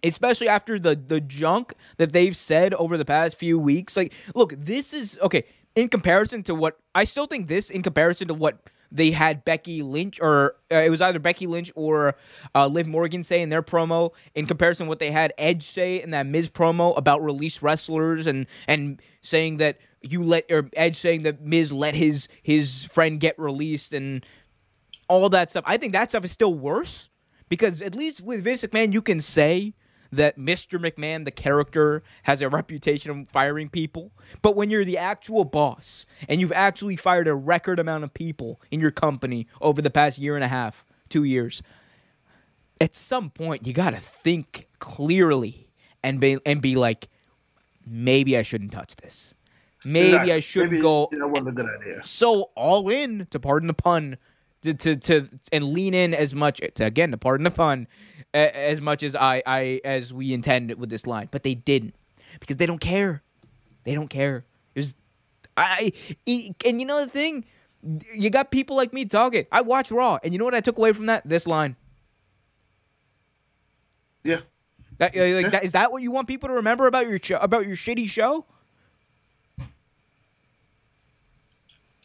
Especially 0.04 0.48
after 0.48 0.80
the 0.80 0.96
the 0.96 1.20
junk 1.20 1.74
that 1.98 2.14
they've 2.14 2.38
said 2.38 2.74
over 2.76 2.98
the 2.98 3.04
past 3.04 3.36
few 3.36 3.60
weeks. 3.60 3.98
Like, 3.98 4.14
look, 4.34 4.54
this 4.58 4.94
is 4.94 5.18
okay 5.22 5.44
in 5.76 5.90
comparison 5.90 6.44
to 6.44 6.56
what 6.56 6.78
I 6.96 7.04
still 7.04 7.26
think 7.28 7.48
this 7.48 7.70
in 7.70 7.82
comparison 7.82 8.28
to 8.30 8.34
what 8.34 8.60
they 8.92 9.12
had 9.12 9.46
Becky 9.46 9.82
Lynch 9.82 10.20
or 10.20 10.56
uh, 10.72 10.78
it 10.78 10.90
was 10.90 11.02
either 11.02 11.20
Becky 11.20 11.48
Lynch 11.48 11.72
or 11.76 12.16
uh, 12.56 12.68
Liv 12.68 12.88
Morgan 12.88 13.24
say 13.24 13.42
in 13.42 13.50
their 13.50 13.62
promo 13.62 14.12
in 14.36 14.46
comparison 14.46 14.88
what 14.88 15.00
they 15.00 15.12
had 15.12 15.34
Edge 15.38 15.64
say 15.64 16.02
in 16.02 16.12
that 16.12 16.26
Miz 16.26 16.50
promo 16.50 16.98
about 16.98 17.24
released 17.24 17.62
wrestlers 17.62 18.28
and 18.28 18.48
and 18.68 19.02
saying 19.22 19.58
that 19.58 19.78
you 20.02 20.24
let 20.24 20.52
or 20.52 20.70
Edge 20.74 20.96
saying 20.96 21.24
that 21.24 21.42
Miz 21.42 21.72
let 21.72 21.94
his 21.96 22.28
his 22.42 22.86
friend 22.86 23.20
get 23.20 23.38
released 23.38 23.94
and 23.94 24.26
all 25.08 25.30
that 25.30 25.50
stuff. 25.50 25.64
I 25.68 25.78
think 25.78 25.94
that 25.94 26.10
stuff 26.10 26.26
is 26.26 26.32
still 26.32 26.54
worse 26.54 27.10
because 27.50 27.82
at 27.82 27.96
least 27.96 28.22
with 28.22 28.44
Vince 28.44 28.64
McMahon, 28.64 28.94
you 28.94 29.02
can 29.02 29.20
say 29.20 29.74
that 30.12 30.38
Mr. 30.38 30.80
McMahon, 30.80 31.26
the 31.26 31.32
character, 31.32 32.02
has 32.24 32.42
a 32.42 32.50
reputation 32.50 33.12
of 33.12 33.30
firing 33.30 33.70
people. 33.70 34.12
But 34.42 34.56
when 34.56 34.70
you're 34.70 34.86
the 34.86 34.98
actual 34.98 35.44
boss 35.44 36.06
and 36.28 36.42
you've 36.42 36.52
actually 36.52 36.96
fired 36.96 37.28
a 37.28 37.36
record 37.36 37.80
amount 37.80 38.04
of 38.04 38.14
people 38.14 38.60
in 38.72 38.80
your 38.80 38.92
company 38.92 39.48
over 39.62 39.82
the 39.82 39.90
past 39.92 40.18
year 40.18 40.36
and 40.36 40.44
a 40.44 40.48
half, 40.48 40.84
two 41.10 41.24
years, 41.24 41.62
at 42.82 42.96
some 42.96 43.30
point 43.30 43.68
you 43.68 43.74
got 43.74 43.92
to 43.92 44.00
think 44.00 44.68
clearly 44.80 45.68
and 46.04 46.20
be 46.20 46.38
and 46.46 46.62
be 46.62 46.76
like, 46.76 47.08
maybe 47.86 48.38
I 48.38 48.42
shouldn't 48.42 48.72
touch 48.72 48.96
this. 48.96 49.34
Maybe 49.86 50.08
Exactly. 50.10 50.34
I 50.34 50.40
shouldn't 50.42 50.72
Maybe 50.74 50.82
go 50.82 51.08
That 51.12 51.28
wasn't 51.28 51.50
a 51.50 51.52
good 51.54 51.70
idea. 51.82 52.04
so 52.04 52.52
all 52.56 52.90
in 52.90 53.28
to 53.32 53.40
pardon 53.40 53.68
the 53.68 53.74
pun 53.74 54.18
to 54.64 54.74
to, 54.74 54.96
to 54.96 55.30
and 55.52 55.64
lean 55.66 55.94
in 55.94 56.14
as 56.14 56.34
much 56.36 56.62
to, 56.76 56.86
again 56.86 57.12
to 57.12 57.18
pardon 57.18 57.44
the 57.44 57.52
pun 57.52 57.88
a- 58.34 58.70
as 58.70 58.82
much 58.82 59.04
as 59.04 59.16
I 59.16 59.42
I 59.46 59.82
as 59.86 60.12
we 60.14 60.34
intended 60.34 60.80
with 60.80 60.90
this 60.90 61.08
line. 61.08 61.30
But 61.32 61.44
they 61.44 61.56
didn't 61.56 61.96
because 62.40 62.58
they 62.58 62.66
don't 62.66 62.82
care. 62.82 63.22
They 63.86 63.94
don't 63.96 64.10
care. 64.10 64.46
It 64.76 64.80
was 64.80 64.96
I 65.58 65.92
and 66.66 66.80
you 66.82 66.86
know 66.86 67.04
the 67.06 67.10
thing? 67.12 67.46
You 68.14 68.30
got 68.30 68.52
people 68.52 68.76
like 68.76 68.92
me 68.92 69.06
talking. 69.06 69.46
I 69.52 69.62
watch 69.62 69.90
Raw 69.92 70.20
and 70.24 70.34
you 70.34 70.38
know 70.40 70.46
what 70.46 70.54
I 70.56 70.60
took 70.60 70.78
away 70.78 70.92
from 70.94 71.06
that? 71.06 71.28
This 71.28 71.48
line. 71.48 71.76
Yeah. 74.26 74.42
that, 74.98 75.16
like, 75.16 75.26
Yeah. 75.46 75.50
that 75.50 75.64
is 75.64 75.72
that 75.72 75.92
what 75.94 76.02
you 76.02 76.12
want 76.12 76.28
people 76.28 76.50
to 76.50 76.56
remember 76.56 76.88
about 76.88 77.08
your 77.08 77.20
show 77.24 77.38
about 77.38 77.66
your 77.66 77.78
shitty 77.78 78.10
show? 78.10 78.46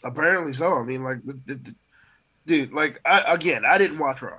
Apparently 0.05 0.53
so. 0.53 0.79
I 0.79 0.85
mean, 0.85 1.03
like, 1.03 1.19
the- 1.25 1.75
dude, 2.47 2.73
like, 2.73 3.01
I, 3.05 3.23
again, 3.33 3.65
I 3.65 3.79
didn't 3.79 3.99
watch 3.99 4.23
Raw. 4.23 4.39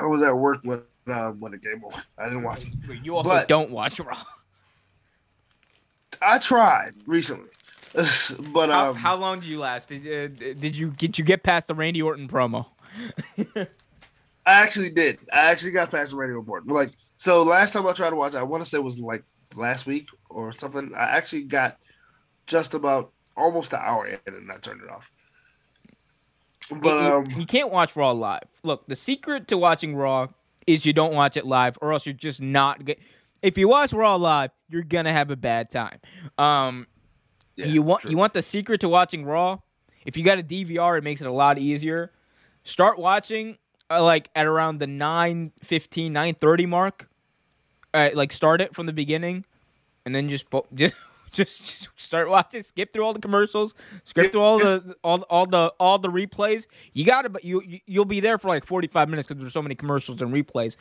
I 0.00 0.06
was 0.06 0.22
at 0.22 0.36
work 0.36 0.60
when 0.64 0.82
um, 1.08 1.38
when 1.40 1.52
the 1.52 1.58
game 1.58 1.82
over. 1.84 2.02
I 2.18 2.24
didn't 2.24 2.42
watch 2.42 2.64
it. 2.64 3.04
you 3.04 3.16
also 3.16 3.28
But- 3.30 3.48
don't 3.48 3.70
watch 3.70 3.98
Raw 4.00 4.22
I 6.22 6.38
tried 6.38 6.92
recently, 7.06 7.50
but 8.52 8.70
How, 8.70 8.90
um, 8.90 8.96
how 8.96 9.16
long 9.16 9.40
did 9.40 9.48
you 9.48 9.58
last? 9.58 9.88
Did, 9.90 10.06
uh, 10.06 10.54
did 10.58 10.74
you 10.76 10.90
did 10.90 11.18
you 11.18 11.24
get 11.24 11.42
past 11.42 11.68
the 11.68 11.74
Randy 11.74 12.00
Orton 12.00 12.26
promo? 12.28 12.66
I 13.56 13.66
actually 14.46 14.90
did. 14.90 15.18
I 15.32 15.50
actually 15.50 15.72
got 15.72 15.90
past 15.90 16.12
the 16.12 16.16
radio 16.16 16.36
report. 16.36 16.66
Like, 16.66 16.90
so 17.16 17.42
last 17.42 17.72
time 17.72 17.86
I 17.86 17.92
tried 17.92 18.10
to 18.10 18.16
watch, 18.16 18.34
I 18.34 18.42
want 18.44 18.62
to 18.64 18.68
say 18.68 18.78
it 18.78 18.84
was 18.84 18.98
like 18.98 19.24
last 19.54 19.86
week 19.86 20.08
or 20.30 20.52
something. 20.52 20.92
I 20.96 21.02
actually 21.16 21.42
got 21.44 21.78
just 22.46 22.74
about 22.74 23.12
almost 23.36 23.72
an 23.74 23.80
hour 23.82 24.06
in, 24.06 24.18
and 24.26 24.50
I 24.50 24.56
turned 24.58 24.82
it 24.82 24.88
off. 24.88 25.10
But 26.70 26.84
you, 26.84 27.14
um, 27.14 27.26
you 27.40 27.46
can't 27.46 27.70
watch 27.70 27.94
Raw 27.96 28.10
live. 28.12 28.42
Look, 28.62 28.86
the 28.86 28.96
secret 28.96 29.48
to 29.48 29.58
watching 29.58 29.94
Raw 29.94 30.28
is 30.66 30.84
you 30.84 30.92
don't 30.92 31.14
watch 31.14 31.36
it 31.36 31.46
live, 31.46 31.78
or 31.80 31.92
else 31.92 32.06
you're 32.06 32.12
just 32.12 32.40
not. 32.40 32.84
Get, 32.84 32.98
if 33.42 33.56
you 33.56 33.68
watch 33.68 33.92
Raw 33.92 34.16
live, 34.16 34.50
you're 34.68 34.82
gonna 34.82 35.12
have 35.12 35.30
a 35.30 35.36
bad 35.36 35.70
time. 35.70 36.00
Um, 36.38 36.86
yeah, 37.54 37.66
you 37.66 37.82
want 37.82 38.02
true. 38.02 38.10
you 38.10 38.16
want 38.16 38.32
the 38.32 38.42
secret 38.42 38.80
to 38.80 38.88
watching 38.88 39.24
Raw. 39.24 39.58
If 40.04 40.16
you 40.16 40.24
got 40.24 40.38
a 40.38 40.42
DVR, 40.42 40.98
it 40.98 41.04
makes 41.04 41.20
it 41.20 41.26
a 41.26 41.32
lot 41.32 41.58
easier. 41.58 42.12
Start 42.64 42.98
watching 42.98 43.58
uh, 43.90 44.02
like 44.02 44.30
at 44.34 44.46
around 44.46 44.78
the 44.78 44.86
9 44.86 45.52
9:30 45.64 46.68
mark. 46.68 47.08
Uh, 47.94 48.10
like 48.14 48.32
start 48.32 48.60
it 48.60 48.74
from 48.74 48.86
the 48.86 48.92
beginning, 48.92 49.44
and 50.04 50.14
then 50.14 50.28
just 50.28 50.46
just 50.74 50.94
just, 51.36 51.64
just 51.64 51.88
start 51.96 52.28
watching. 52.28 52.62
Skip 52.62 52.92
through 52.92 53.04
all 53.04 53.12
the 53.12 53.20
commercials. 53.20 53.74
Skip 54.04 54.32
through 54.32 54.40
all 54.40 54.58
the 54.58 54.96
all 55.04 55.20
all 55.22 55.46
the 55.46 55.72
all 55.78 55.98
the 55.98 56.08
replays. 56.08 56.66
You 56.92 57.04
gotta, 57.04 57.28
but 57.28 57.44
you 57.44 57.62
you- 57.62 57.80
you'll 57.86 58.04
be 58.04 58.20
there 58.20 58.38
for 58.38 58.48
like 58.48 58.64
45 58.66 59.08
minutes 59.08 59.28
because 59.28 59.40
there's 59.40 59.52
so 59.52 59.62
many 59.62 59.74
commercials 59.74 60.20
and 60.22 60.32
replays, 60.32 60.76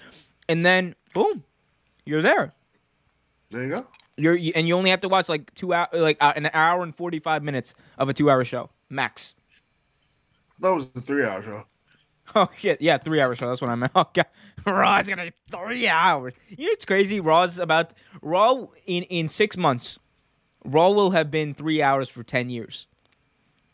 and 0.50 0.66
then 0.66 0.96
boom, 1.14 1.44
you're 2.06 2.22
there. 2.22 2.54
There 3.52 3.64
you 3.64 3.70
go. 3.70 3.88
You're 4.18 4.36
you, 4.36 4.54
and 4.56 4.68
you 4.68 4.76
only 4.76 4.90
have 4.90 5.02
to 5.02 5.10
watch 5.10 5.28
like 5.30 5.54
two 5.56 5.74
hour, 5.74 5.88
like 5.94 6.18
uh, 6.22 6.34
an 6.36 6.50
hour 6.54 6.84
and 6.84 6.96
forty 6.96 7.20
five 7.20 7.44
minutes 7.44 7.74
of 7.98 8.08
a 8.10 8.14
two 8.14 8.30
hour 8.32 8.44
show 8.46 8.70
max. 8.90 9.34
That 10.62 10.70
was 10.70 10.88
a 10.96 11.02
three-hour 11.02 11.42
show. 11.42 11.66
Oh 12.34 12.50
shit, 12.58 12.82
yeah, 12.82 12.98
three 12.98 13.22
hour 13.22 13.36
show. 13.36 13.48
That's 13.48 13.62
what 13.62 13.70
I 13.70 13.76
meant. 13.76 13.92
Oh 13.96 14.06
god, 14.12 14.26
Raw's 14.66 15.08
gonna 15.08 15.26
be 15.26 15.34
three 15.52 15.88
hours. 15.88 16.34
You 16.50 16.66
know 16.66 16.72
it's 16.72 16.84
crazy. 16.84 17.20
Raw's 17.20 17.60
about 17.60 17.94
Raw 18.24 18.66
in 18.88 19.04
in 19.04 19.30
six 19.30 19.56
months. 19.58 20.00
Raw 20.66 20.90
will 20.90 21.12
have 21.12 21.32
been 21.32 21.54
three 21.54 21.82
hours 21.82 22.10
for 22.10 22.24
ten 22.24 22.50
years. 22.50 22.88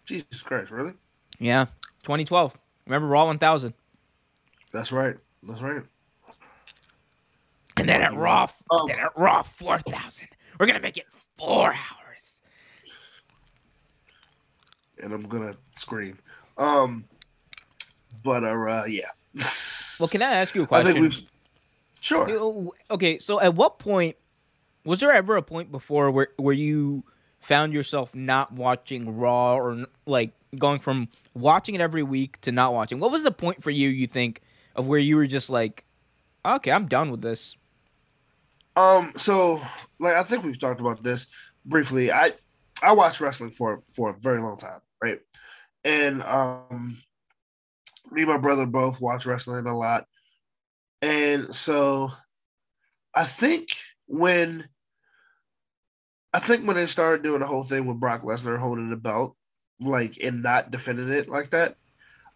Jesus 0.06 0.44
Christ, 0.44 0.72
really? 0.72 0.94
Yeah, 1.40 1.66
2012. 2.04 2.58
Remember 2.86 3.08
Raw 3.08 3.26
1000. 3.26 3.74
That's 4.74 4.92
right. 4.92 5.16
That's 5.44 5.62
right. 5.62 5.84
And 7.78 7.88
then 7.88 8.02
at 8.02 8.14
Raw, 8.14 8.48
Um, 8.70 8.88
then 8.88 9.00
at 9.00 9.18
Raw 9.18 9.44
4000, 9.44 10.28
we're 10.60 10.66
gonna 10.66 10.80
make 10.80 10.98
it 10.98 11.08
four 11.38 11.68
hours. 11.70 12.42
And 15.02 15.14
I'm 15.14 15.24
gonna 15.24 15.56
scream. 15.72 16.20
Um, 16.58 17.06
but 18.24 18.44
uh, 18.44 18.48
uh 18.48 18.84
yeah. 18.88 19.10
Well, 20.00 20.10
can 20.10 20.22
I 20.22 20.36
ask 20.36 20.54
you 20.54 20.64
a 20.64 20.68
question? 20.68 21.12
Sure. 22.00 22.72
Okay, 22.90 23.20
so 23.20 23.40
at 23.40 23.56
what 23.56 23.80
point 23.80 24.18
was 24.84 25.00
there 25.00 25.12
ever 25.12 25.36
a 25.36 25.42
point 25.42 25.72
before 25.72 26.12
where 26.12 26.30
where 26.38 26.54
you 26.54 27.04
found 27.40 27.74
yourself 27.74 28.14
not 28.14 28.52
watching 28.54 29.18
Raw 29.18 29.56
or 29.56 29.86
like 30.06 30.32
going 30.58 30.80
from 30.80 31.08
watching 31.34 31.76
it 31.76 31.82
every 31.82 32.04
week 32.04 32.40
to 32.42 32.52
not 32.52 32.74
watching? 32.74 33.00
What 33.00 33.12
was 33.12 33.24
the 33.24 33.32
point 33.32 33.64
for 33.64 33.72
you? 33.72 33.90
You 33.90 34.08
think 34.08 34.42
of 34.76 34.88
where 34.88 35.00
you 35.00 35.16
were 35.16 35.28
just 35.28 35.50
like, 35.50 35.86
okay, 36.46 36.72
I'm 36.72 36.88
done 36.88 37.12
with 37.12 37.22
this. 37.22 37.56
Um, 38.76 39.14
so 39.16 39.62
like 40.00 40.16
I 40.16 40.24
think 40.24 40.44
we've 40.44 40.60
talked 40.60 40.80
about 40.80 41.04
this 41.04 41.28
briefly. 41.66 42.12
I 42.12 42.32
I 42.84 42.94
watched 42.94 43.22
wrestling 43.22 43.52
for 43.52 43.82
for 43.86 44.12
a 44.12 44.20
very 44.20 44.42
long 44.42 44.58
time, 44.58 44.80
right? 45.02 45.20
And 45.84 46.22
um 46.24 46.98
me 48.12 48.24
and 48.24 48.32
my 48.32 48.38
brother 48.38 48.66
both 48.66 49.02
watch 49.02 49.26
wrestling 49.26 49.66
a 49.66 49.78
lot. 49.78 50.06
And 51.02 51.54
so 51.54 52.12
I 53.16 53.24
think 53.24 53.70
when 54.08 54.68
I 56.34 56.40
think 56.40 56.66
when 56.66 56.76
they 56.78 56.86
started 56.86 57.24
doing 57.24 57.40
the 57.40 57.48
whole 57.48 57.64
thing 57.64 57.86
with 57.86 58.00
Brock 58.00 58.24
Lesnar 58.24 58.60
holding 58.60 58.90
the 58.90 58.96
belt, 58.96 59.36
like 59.80 60.24
and 60.24 60.44
not 60.44 60.72
defending 60.72 61.10
it 61.10 61.28
like 61.28 61.50
that, 61.52 61.76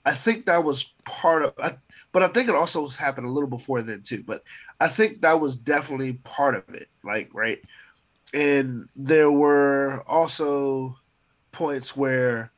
I 0.05 0.13
think 0.13 0.45
that 0.45 0.63
was 0.63 0.93
part 1.03 1.43
of 1.43 1.53
I, 1.57 1.77
but 2.11 2.23
I 2.23 2.27
think 2.27 2.49
it 2.49 2.55
also 2.55 2.87
happened 2.87 3.27
a 3.27 3.31
little 3.31 3.49
before 3.49 3.81
then 3.81 4.01
too. 4.01 4.23
But 4.25 4.43
I 4.79 4.87
think 4.87 5.21
that 5.21 5.39
was 5.39 5.55
definitely 5.55 6.13
part 6.23 6.55
of 6.55 6.75
it, 6.75 6.89
like 7.03 7.29
right. 7.33 7.61
And 8.33 8.89
there 8.95 9.31
were 9.31 10.03
also 10.07 10.97
points 11.51 11.95
where 11.95 12.51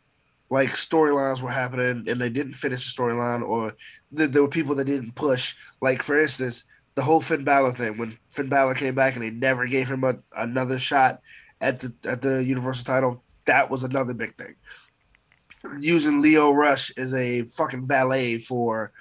like 0.50 0.70
storylines 0.70 1.42
were 1.42 1.52
happening 1.52 2.06
and 2.08 2.20
they 2.20 2.30
didn't 2.30 2.54
finish 2.54 2.94
the 2.94 3.02
storyline, 3.02 3.48
or 3.48 3.74
th- 4.16 4.32
there 4.32 4.42
were 4.42 4.48
people 4.48 4.76
that 4.76 4.86
didn't 4.86 5.14
push. 5.14 5.56
Like 5.82 6.02
for 6.02 6.18
instance, 6.18 6.64
the 6.98 7.04
whole 7.04 7.22
Finn 7.22 7.44
Balor 7.44 7.74
thing 7.74 7.96
when 8.00 8.18
Finn 8.30 8.50
Balor 8.50 8.74
came 8.74 8.96
back 8.96 9.14
and 9.14 9.24
they 9.24 9.30
never 9.30 9.68
gave 9.68 9.88
him 9.88 10.04
a, 10.04 10.18
another 10.36 10.80
shot 10.80 11.22
at 11.62 11.80
the 11.80 11.94
at 12.10 12.24
the 12.24 12.44
Universal 12.44 12.86
title. 12.86 13.24
That 13.46 13.70
was 13.70 13.84
another 13.84 14.16
big 14.16 14.36
thing. 14.36 14.56
Using 15.80 16.24
Lio 16.24 16.50
Rush 16.50 16.92
as 16.98 17.14
a 17.14 17.44
fucking 17.44 17.86
ballet 17.86 18.40
for 18.40 18.92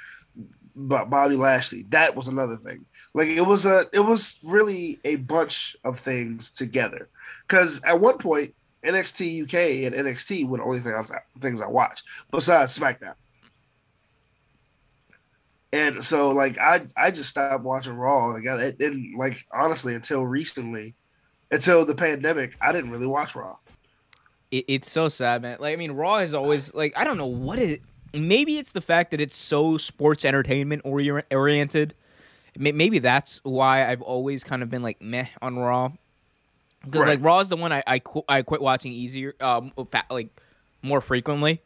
Bobby 0.74 1.36
Lashley. 1.36 1.86
That 1.88 2.14
was 2.14 2.28
another 2.28 2.56
thing. 2.56 2.84
Like 3.14 3.28
it 3.28 3.46
was 3.46 3.64
a 3.64 3.86
it 3.94 4.00
was 4.00 4.38
really 4.44 5.00
a 5.06 5.16
bunch 5.16 5.74
of 5.82 5.98
things 5.98 6.50
together. 6.50 7.08
Because 7.48 7.80
at 7.82 7.98
one 7.98 8.18
point 8.18 8.54
NXT 8.84 9.44
UK 9.44 9.86
and 9.90 10.06
NXT 10.06 10.46
were 10.46 10.58
the 10.58 10.64
only 10.64 10.80
things 10.80 11.10
I, 11.10 11.20
things 11.40 11.62
I 11.62 11.66
watched 11.66 12.04
besides 12.30 12.78
SmackDown. 12.78 13.14
And 15.72 16.02
so 16.04 16.30
like 16.30 16.58
I 16.58 16.86
I 16.96 17.10
just 17.10 17.30
stopped 17.30 17.64
watching 17.64 17.94
Raw. 17.94 18.28
Like 18.28 18.46
I 18.46 18.60
it 18.62 18.78
didn't 18.78 19.14
like 19.18 19.44
honestly 19.52 19.94
until 19.94 20.24
recently, 20.24 20.94
until 21.50 21.84
the 21.84 21.94
pandemic, 21.94 22.56
I 22.60 22.72
didn't 22.72 22.90
really 22.90 23.06
watch 23.06 23.34
Raw. 23.34 23.56
It, 24.50 24.64
it's 24.68 24.90
so 24.90 25.08
sad, 25.08 25.42
man. 25.42 25.58
Like 25.60 25.72
I 25.72 25.76
mean, 25.76 25.92
Raw 25.92 26.18
is 26.18 26.34
always 26.34 26.72
like 26.72 26.92
I 26.96 27.04
don't 27.04 27.18
know 27.18 27.26
what 27.26 27.58
it. 27.58 27.82
Maybe 28.14 28.58
it's 28.58 28.72
the 28.72 28.80
fact 28.80 29.10
that 29.10 29.20
it's 29.20 29.36
so 29.36 29.76
sports 29.76 30.24
entertainment 30.24 30.82
ori- 30.84 31.22
oriented. 31.30 31.94
Maybe 32.58 33.00
that's 33.00 33.40
why 33.42 33.86
I've 33.90 34.00
always 34.00 34.42
kind 34.42 34.62
of 34.62 34.70
been 34.70 34.82
like 34.82 35.02
meh 35.02 35.26
on 35.42 35.58
Raw. 35.58 35.92
Because 36.84 37.00
Right. 37.02 37.08
like 37.18 37.24
Raw 37.24 37.40
is 37.40 37.48
the 37.50 37.56
one 37.56 37.72
I 37.72 37.82
I, 37.86 37.98
qu- 37.98 38.24
I 38.28 38.40
quit 38.42 38.62
watching 38.62 38.92
easier, 38.92 39.34
um, 39.40 39.72
fa- 39.90 40.06
like 40.08 40.28
more 40.80 41.00
frequently, 41.02 41.60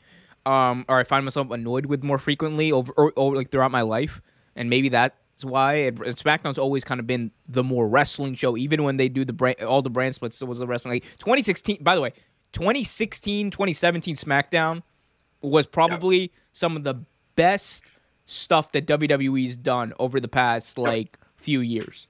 um, 0.46 0.84
or 0.88 0.98
I 0.98 1.04
find 1.04 1.24
myself 1.24 1.50
annoyed 1.50 1.86
with 1.86 2.02
more 2.02 2.18
frequently 2.18 2.72
over, 2.72 2.92
or, 2.92 3.12
over 3.16 3.36
like 3.36 3.50
throughout 3.50 3.70
my 3.70 3.82
life, 3.82 4.20
and 4.56 4.70
maybe 4.70 4.88
that's 4.88 5.14
why. 5.42 5.74
It, 5.74 5.96
SmackDown's 5.96 6.58
always 6.58 6.84
kind 6.84 7.00
of 7.00 7.06
been 7.06 7.30
the 7.48 7.62
more 7.64 7.88
wrestling 7.88 8.34
show, 8.34 8.56
even 8.56 8.82
when 8.82 8.96
they 8.96 9.08
do 9.08 9.24
the 9.24 9.32
brand, 9.32 9.60
all 9.62 9.82
the 9.82 9.90
brand 9.90 10.14
splits. 10.14 10.40
It 10.40 10.46
was 10.46 10.58
the 10.58 10.66
wrestling. 10.66 10.94
Like 10.94 11.04
2016, 11.18 11.82
by 11.82 11.94
the 11.94 12.00
way, 12.00 12.12
2016, 12.52 13.50
2017 13.50 14.16
SmackDown 14.16 14.82
was 15.42 15.66
probably 15.66 16.32
some 16.52 16.76
of 16.76 16.84
the 16.84 16.94
best 17.36 17.84
stuff 18.26 18.72
that 18.72 18.86
WWE's 18.86 19.56
done 19.56 19.92
over 19.98 20.20
the 20.20 20.28
past 20.28 20.78
like 20.78 21.18
few 21.36 21.60
years. 21.60 22.06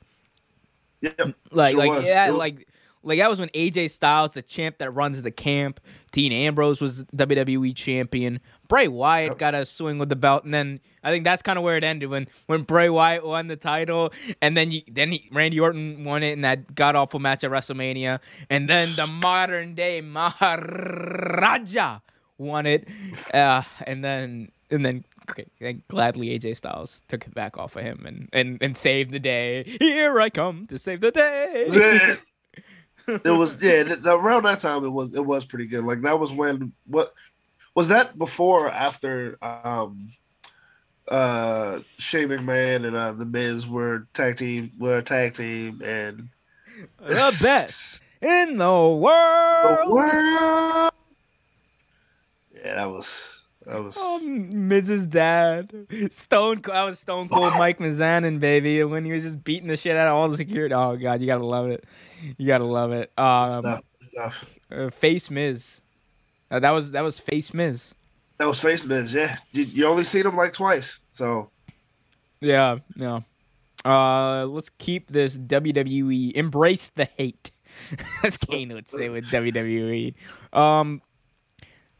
Yeah, 1.00 1.10
Like, 1.50 1.72
sure 1.72 1.80
like, 1.80 1.90
was. 1.90 2.06
yeah, 2.06 2.30
was- 2.30 2.38
like, 2.38 2.68
like 3.02 3.18
that 3.18 3.30
was 3.30 3.40
when 3.40 3.48
AJ 3.50 3.90
Styles, 3.90 4.34
the 4.34 4.42
champ 4.42 4.78
that 4.78 4.90
runs 4.90 5.22
the 5.22 5.30
camp, 5.30 5.80
Dean 6.12 6.32
Ambrose 6.32 6.80
was 6.80 7.04
WWE 7.16 7.74
champion. 7.74 8.40
Bray 8.68 8.88
Wyatt 8.88 9.38
got 9.38 9.54
a 9.54 9.64
swing 9.64 9.98
with 9.98 10.10
the 10.10 10.16
belt, 10.16 10.44
and 10.44 10.52
then 10.52 10.80
I 11.02 11.10
think 11.10 11.24
that's 11.24 11.40
kind 11.42 11.58
of 11.58 11.64
where 11.64 11.76
it 11.76 11.84
ended 11.84 12.10
when 12.10 12.28
when 12.46 12.62
Bray 12.62 12.90
Wyatt 12.90 13.24
won 13.26 13.46
the 13.46 13.56
title, 13.56 14.12
and 14.42 14.56
then 14.56 14.70
you, 14.70 14.82
then 14.90 15.12
he, 15.12 15.28
Randy 15.32 15.58
Orton 15.58 16.04
won 16.04 16.22
it 16.22 16.32
in 16.32 16.42
that 16.42 16.74
god 16.74 16.94
awful 16.94 17.20
match 17.20 17.42
at 17.42 17.50
WrestleMania, 17.50 18.20
and 18.50 18.68
then 18.68 18.88
the 18.96 19.06
modern 19.22 19.74
day 19.74 20.00
Maharaja 20.02 22.00
won 22.36 22.66
it, 22.66 22.86
uh, 23.32 23.62
and 23.86 24.04
then 24.04 24.52
and 24.70 24.84
then 24.84 25.04
okay, 25.30 25.46
then 25.58 25.82
gladly 25.88 26.38
AJ 26.38 26.56
Styles 26.56 27.02
took 27.08 27.26
it 27.26 27.34
back 27.34 27.56
off 27.56 27.76
of 27.76 27.82
him 27.82 28.04
and 28.06 28.28
and 28.32 28.58
and 28.62 28.76
saved 28.76 29.10
the 29.10 29.18
day. 29.20 29.64
Here 29.78 30.20
I 30.20 30.28
come 30.28 30.66
to 30.66 30.78
save 30.78 31.00
the 31.00 31.10
day. 31.10 32.18
It 33.24 33.30
was 33.36 33.60
yeah 33.62 33.82
th- 33.84 33.98
around 34.04 34.44
that 34.44 34.60
time 34.60 34.84
it 34.84 34.90
was 34.90 35.14
it 35.14 35.24
was 35.24 35.44
pretty 35.44 35.66
good 35.66 35.84
like 35.84 36.02
that 36.02 36.18
was 36.20 36.32
when 36.32 36.72
what 36.86 37.12
was 37.74 37.88
that 37.88 38.18
before 38.18 38.66
or 38.66 38.70
after 38.70 39.36
um 39.42 40.12
uh 41.08 41.80
Shane 41.98 42.28
McMahon 42.28 42.86
and 42.86 42.96
uh 42.96 43.12
the 43.12 43.26
Miz 43.26 43.66
were 43.68 44.06
tag 44.12 44.36
team 44.36 44.72
were 44.78 44.98
a 44.98 45.02
tag 45.02 45.34
team 45.34 45.80
and 45.84 46.28
the 46.98 47.38
best 47.42 48.02
in 48.22 48.56
the 48.58 48.64
the 48.64 48.96
world. 48.96 49.88
world. 49.90 50.92
yeah 52.54 52.74
that 52.74 52.88
was 52.90 53.39
that 53.70 53.82
was 53.82 53.96
Oh, 53.98 54.20
Mrs. 54.28 55.08
Dad, 55.08 55.72
Stone. 56.12 56.62
I 56.72 56.84
was 56.84 56.98
Stone 56.98 57.28
Cold 57.28 57.54
Mike 57.54 57.78
Mizanin, 57.78 58.40
baby, 58.40 58.80
and 58.80 58.90
when 58.90 59.04
he 59.04 59.12
was 59.12 59.22
just 59.22 59.42
beating 59.44 59.68
the 59.68 59.76
shit 59.76 59.96
out 59.96 60.08
of 60.08 60.14
all 60.14 60.28
the 60.28 60.36
security. 60.36 60.74
Oh 60.74 60.96
god, 60.96 61.20
you 61.20 61.26
gotta 61.26 61.46
love 61.46 61.70
it. 61.70 61.84
You 62.36 62.46
gotta 62.46 62.64
love 62.64 62.92
it. 62.92 63.10
Um, 63.18 63.54
stuff, 63.60 63.82
stuff. 64.00 64.44
uh, 64.70 64.90
Face 64.90 65.30
Miz. 65.30 65.80
Uh, 66.50 66.58
that 66.60 66.70
was 66.70 66.90
that 66.92 67.02
was 67.02 67.18
Face 67.18 67.54
Miz. 67.54 67.94
that 68.38 68.48
was 68.48 68.58
face 68.58 68.84
Miz 68.86 69.12
yeah 69.14 69.36
you, 69.52 69.62
you 69.64 69.86
only 69.86 70.02
seen 70.02 70.26
him 70.26 70.34
like 70.36 70.52
twice 70.52 70.98
so 71.10 71.50
Yeah, 72.40 72.78
yeah. 72.96 73.20
Uh, 73.84 74.46
let's 74.46 74.68
keep 74.78 75.10
this 75.12 75.36
WWE. 75.38 76.32
Embrace 76.32 76.90
the 76.96 77.04
hate, 77.16 77.50
as 78.24 78.36
Kane 78.36 78.72
would 78.74 78.88
say 78.88 79.08
with 79.08 79.24
WWE. 79.30 80.14
Um, 80.52 81.00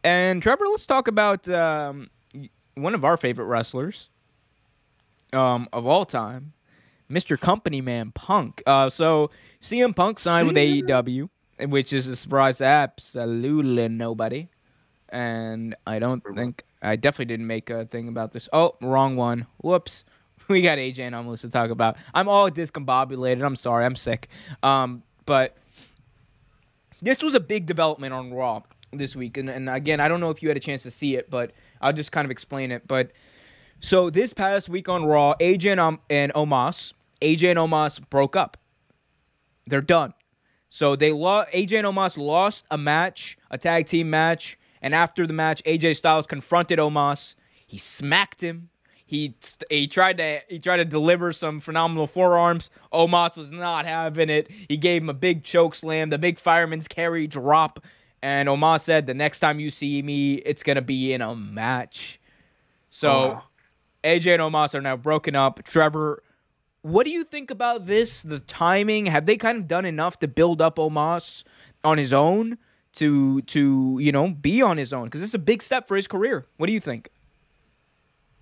and 0.04 0.42
Trevor, 0.42 0.66
let's 0.68 0.86
talk 0.86 1.08
about 1.08 1.48
um 1.48 2.10
one 2.74 2.94
of 2.94 3.04
our 3.04 3.16
favorite 3.16 3.46
wrestlers, 3.46 4.08
um, 5.32 5.68
of 5.72 5.86
all 5.86 6.04
time, 6.04 6.52
Mr. 7.10 7.38
Company 7.38 7.80
Man 7.80 8.12
Punk. 8.12 8.62
Uh, 8.66 8.88
so 8.90 9.30
CM 9.62 9.94
Punk 9.94 10.18
signed 10.18 10.46
with 10.46 10.56
AEW, 10.56 11.28
which 11.66 11.92
is 11.92 12.06
a 12.06 12.16
surprise 12.16 12.58
to 12.58 12.64
absolutely 12.64 13.88
nobody. 13.88 14.48
And 15.08 15.74
I 15.86 15.98
don't 15.98 16.22
think 16.34 16.64
I 16.82 16.96
definitely 16.96 17.26
didn't 17.26 17.48
make 17.48 17.68
a 17.68 17.84
thing 17.86 18.08
about 18.08 18.32
this. 18.32 18.48
Oh, 18.52 18.76
wrong 18.80 19.16
one. 19.16 19.46
Whoops. 19.62 20.04
We 20.48 20.62
got 20.62 20.78
AJ 20.78 20.98
and 21.00 21.14
Omos 21.14 21.42
to 21.42 21.48
talk 21.48 21.70
about. 21.70 21.96
I'm 22.12 22.28
all 22.28 22.50
discombobulated. 22.50 23.44
I'm 23.46 23.54
sorry. 23.54 23.84
I'm 23.84 23.94
sick. 23.94 24.26
Um, 24.64 25.04
but 25.24 25.56
this 27.00 27.22
was 27.22 27.34
a 27.36 27.40
big 27.40 27.66
development 27.66 28.12
on 28.12 28.32
Raw 28.34 28.62
this 28.92 29.14
week, 29.14 29.36
and, 29.36 29.48
and 29.48 29.68
again, 29.68 30.00
I 30.00 30.08
don't 30.08 30.20
know 30.20 30.30
if 30.30 30.42
you 30.42 30.48
had 30.48 30.56
a 30.56 30.60
chance 30.60 30.82
to 30.84 30.90
see 30.90 31.16
it, 31.16 31.30
but 31.30 31.52
I'll 31.80 31.92
just 31.92 32.12
kind 32.12 32.24
of 32.24 32.30
explain 32.30 32.72
it. 32.72 32.86
But 32.86 33.12
so 33.80 34.10
this 34.10 34.32
past 34.32 34.68
week 34.68 34.88
on 34.88 35.04
Raw, 35.04 35.34
AJ 35.40 35.72
and, 35.72 35.80
um, 35.80 36.00
and 36.10 36.32
Omos, 36.34 36.92
AJ 37.20 37.50
and 37.50 37.58
Omos 37.58 38.00
broke 38.10 38.36
up. 38.36 38.56
They're 39.66 39.80
done. 39.80 40.14
So 40.70 40.96
they 40.96 41.12
lost. 41.12 41.50
AJ 41.50 41.78
and 41.78 41.86
Omos 41.86 42.16
lost 42.16 42.64
a 42.70 42.78
match, 42.78 43.36
a 43.50 43.58
tag 43.58 43.86
team 43.86 44.10
match, 44.10 44.58
and 44.82 44.94
after 44.94 45.26
the 45.26 45.32
match, 45.32 45.62
AJ 45.64 45.96
Styles 45.96 46.26
confronted 46.26 46.78
Omos. 46.78 47.34
He 47.66 47.78
smacked 47.78 48.40
him. 48.40 48.68
He 49.04 49.34
he 49.68 49.88
tried 49.88 50.18
to 50.18 50.40
he 50.48 50.60
tried 50.60 50.76
to 50.76 50.84
deliver 50.84 51.32
some 51.32 51.58
phenomenal 51.58 52.06
forearms. 52.06 52.70
Omos 52.92 53.36
was 53.36 53.50
not 53.50 53.84
having 53.84 54.30
it. 54.30 54.48
He 54.68 54.76
gave 54.76 55.02
him 55.02 55.08
a 55.08 55.14
big 55.14 55.42
choke 55.42 55.74
slam, 55.74 56.10
the 56.10 56.18
big 56.18 56.38
fireman's 56.38 56.86
carry 56.86 57.26
drop, 57.26 57.80
and 58.22 58.48
Omos 58.48 58.82
said, 58.82 59.06
"The 59.06 59.14
next 59.14 59.40
time 59.40 59.60
you 59.60 59.70
see 59.70 60.02
me, 60.02 60.34
it's 60.34 60.62
gonna 60.62 60.82
be 60.82 61.12
in 61.12 61.22
a 61.22 61.34
match." 61.34 62.20
So. 62.90 63.10
Oh. 63.10 63.44
AJ 64.02 64.32
and 64.32 64.42
Omos 64.42 64.74
are 64.74 64.80
now 64.80 64.96
broken 64.96 65.36
up. 65.36 65.62
Trevor, 65.62 66.22
what 66.82 67.04
do 67.04 67.12
you 67.12 67.24
think 67.24 67.50
about 67.50 67.86
this? 67.86 68.22
The 68.22 68.40
timing? 68.40 69.06
Have 69.06 69.26
they 69.26 69.36
kind 69.36 69.58
of 69.58 69.68
done 69.68 69.84
enough 69.84 70.18
to 70.20 70.28
build 70.28 70.62
up 70.62 70.76
Omos 70.76 71.44
on 71.84 71.98
his 71.98 72.12
own 72.12 72.58
to 72.94 73.42
to 73.42 73.98
you 74.00 74.12
know 74.12 74.30
be 74.30 74.62
on 74.62 74.76
his 74.76 74.92
own? 74.92 75.04
Because 75.04 75.22
it's 75.22 75.34
a 75.34 75.38
big 75.38 75.62
step 75.62 75.88
for 75.88 75.96
his 75.96 76.06
career. 76.06 76.46
What 76.56 76.66
do 76.66 76.72
you 76.72 76.80
think? 76.80 77.10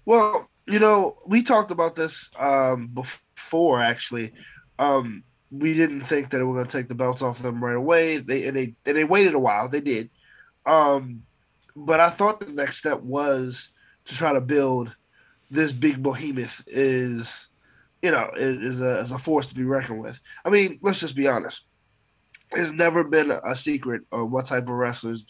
Well, 0.05 0.49
you 0.67 0.79
know, 0.79 1.19
we 1.27 1.43
talked 1.43 1.71
about 1.71 1.97
this 1.97 2.31
um, 2.39 2.89
before. 2.89 3.81
Actually, 3.81 4.33
um, 4.79 5.25
we 5.51 5.75
didn't 5.75 6.01
think 6.01 6.31
that 6.31 6.39
they 6.39 6.43
were 6.43 6.55
going 6.55 6.67
to 6.67 6.77
take 6.77 6.89
the 6.89 6.95
belts 6.95 7.23
off 7.23 7.41
them 7.41 7.63
right 7.65 7.77
away. 7.77 8.19
They 8.19 8.47
and 8.47 8.57
they 8.57 8.75
and 8.87 8.97
they 8.97 9.05
waited 9.05 9.35
a 9.35 9.39
while. 9.39 9.69
They 9.69 9.81
did, 9.81 10.11
um, 10.67 11.23
but 11.75 12.01
I 12.01 12.11
thought 12.11 12.41
the 12.41 12.47
next 12.47 12.79
step 12.79 13.01
was 13.01 13.71
to 14.05 14.15
try 14.15 14.33
to 14.33 14.41
build 14.41 14.97
this 15.51 15.73
big 15.73 16.03
behemoth 16.03 16.63
is, 16.67 17.49
you 18.03 18.11
know, 18.11 18.31
is, 18.37 18.81
a 18.83 18.99
is 18.99 19.13
a 19.13 19.19
force 19.19 19.49
to 19.49 19.55
be 19.55 19.65
reckoned 19.65 20.01
with. 20.01 20.21
I 20.45 20.51
mean, 20.51 20.79
let's 20.83 21.01
just 21.01 21.17
be 21.17 21.29
honest. 21.29 21.65
It's 22.53 22.73
never 22.73 23.05
been 23.05 23.31
a 23.31 23.55
secret 23.55 24.03
of 24.13 24.31
what 24.31 24.47
type 24.47 24.65
of 24.65 24.71
wrestlers 24.71 25.25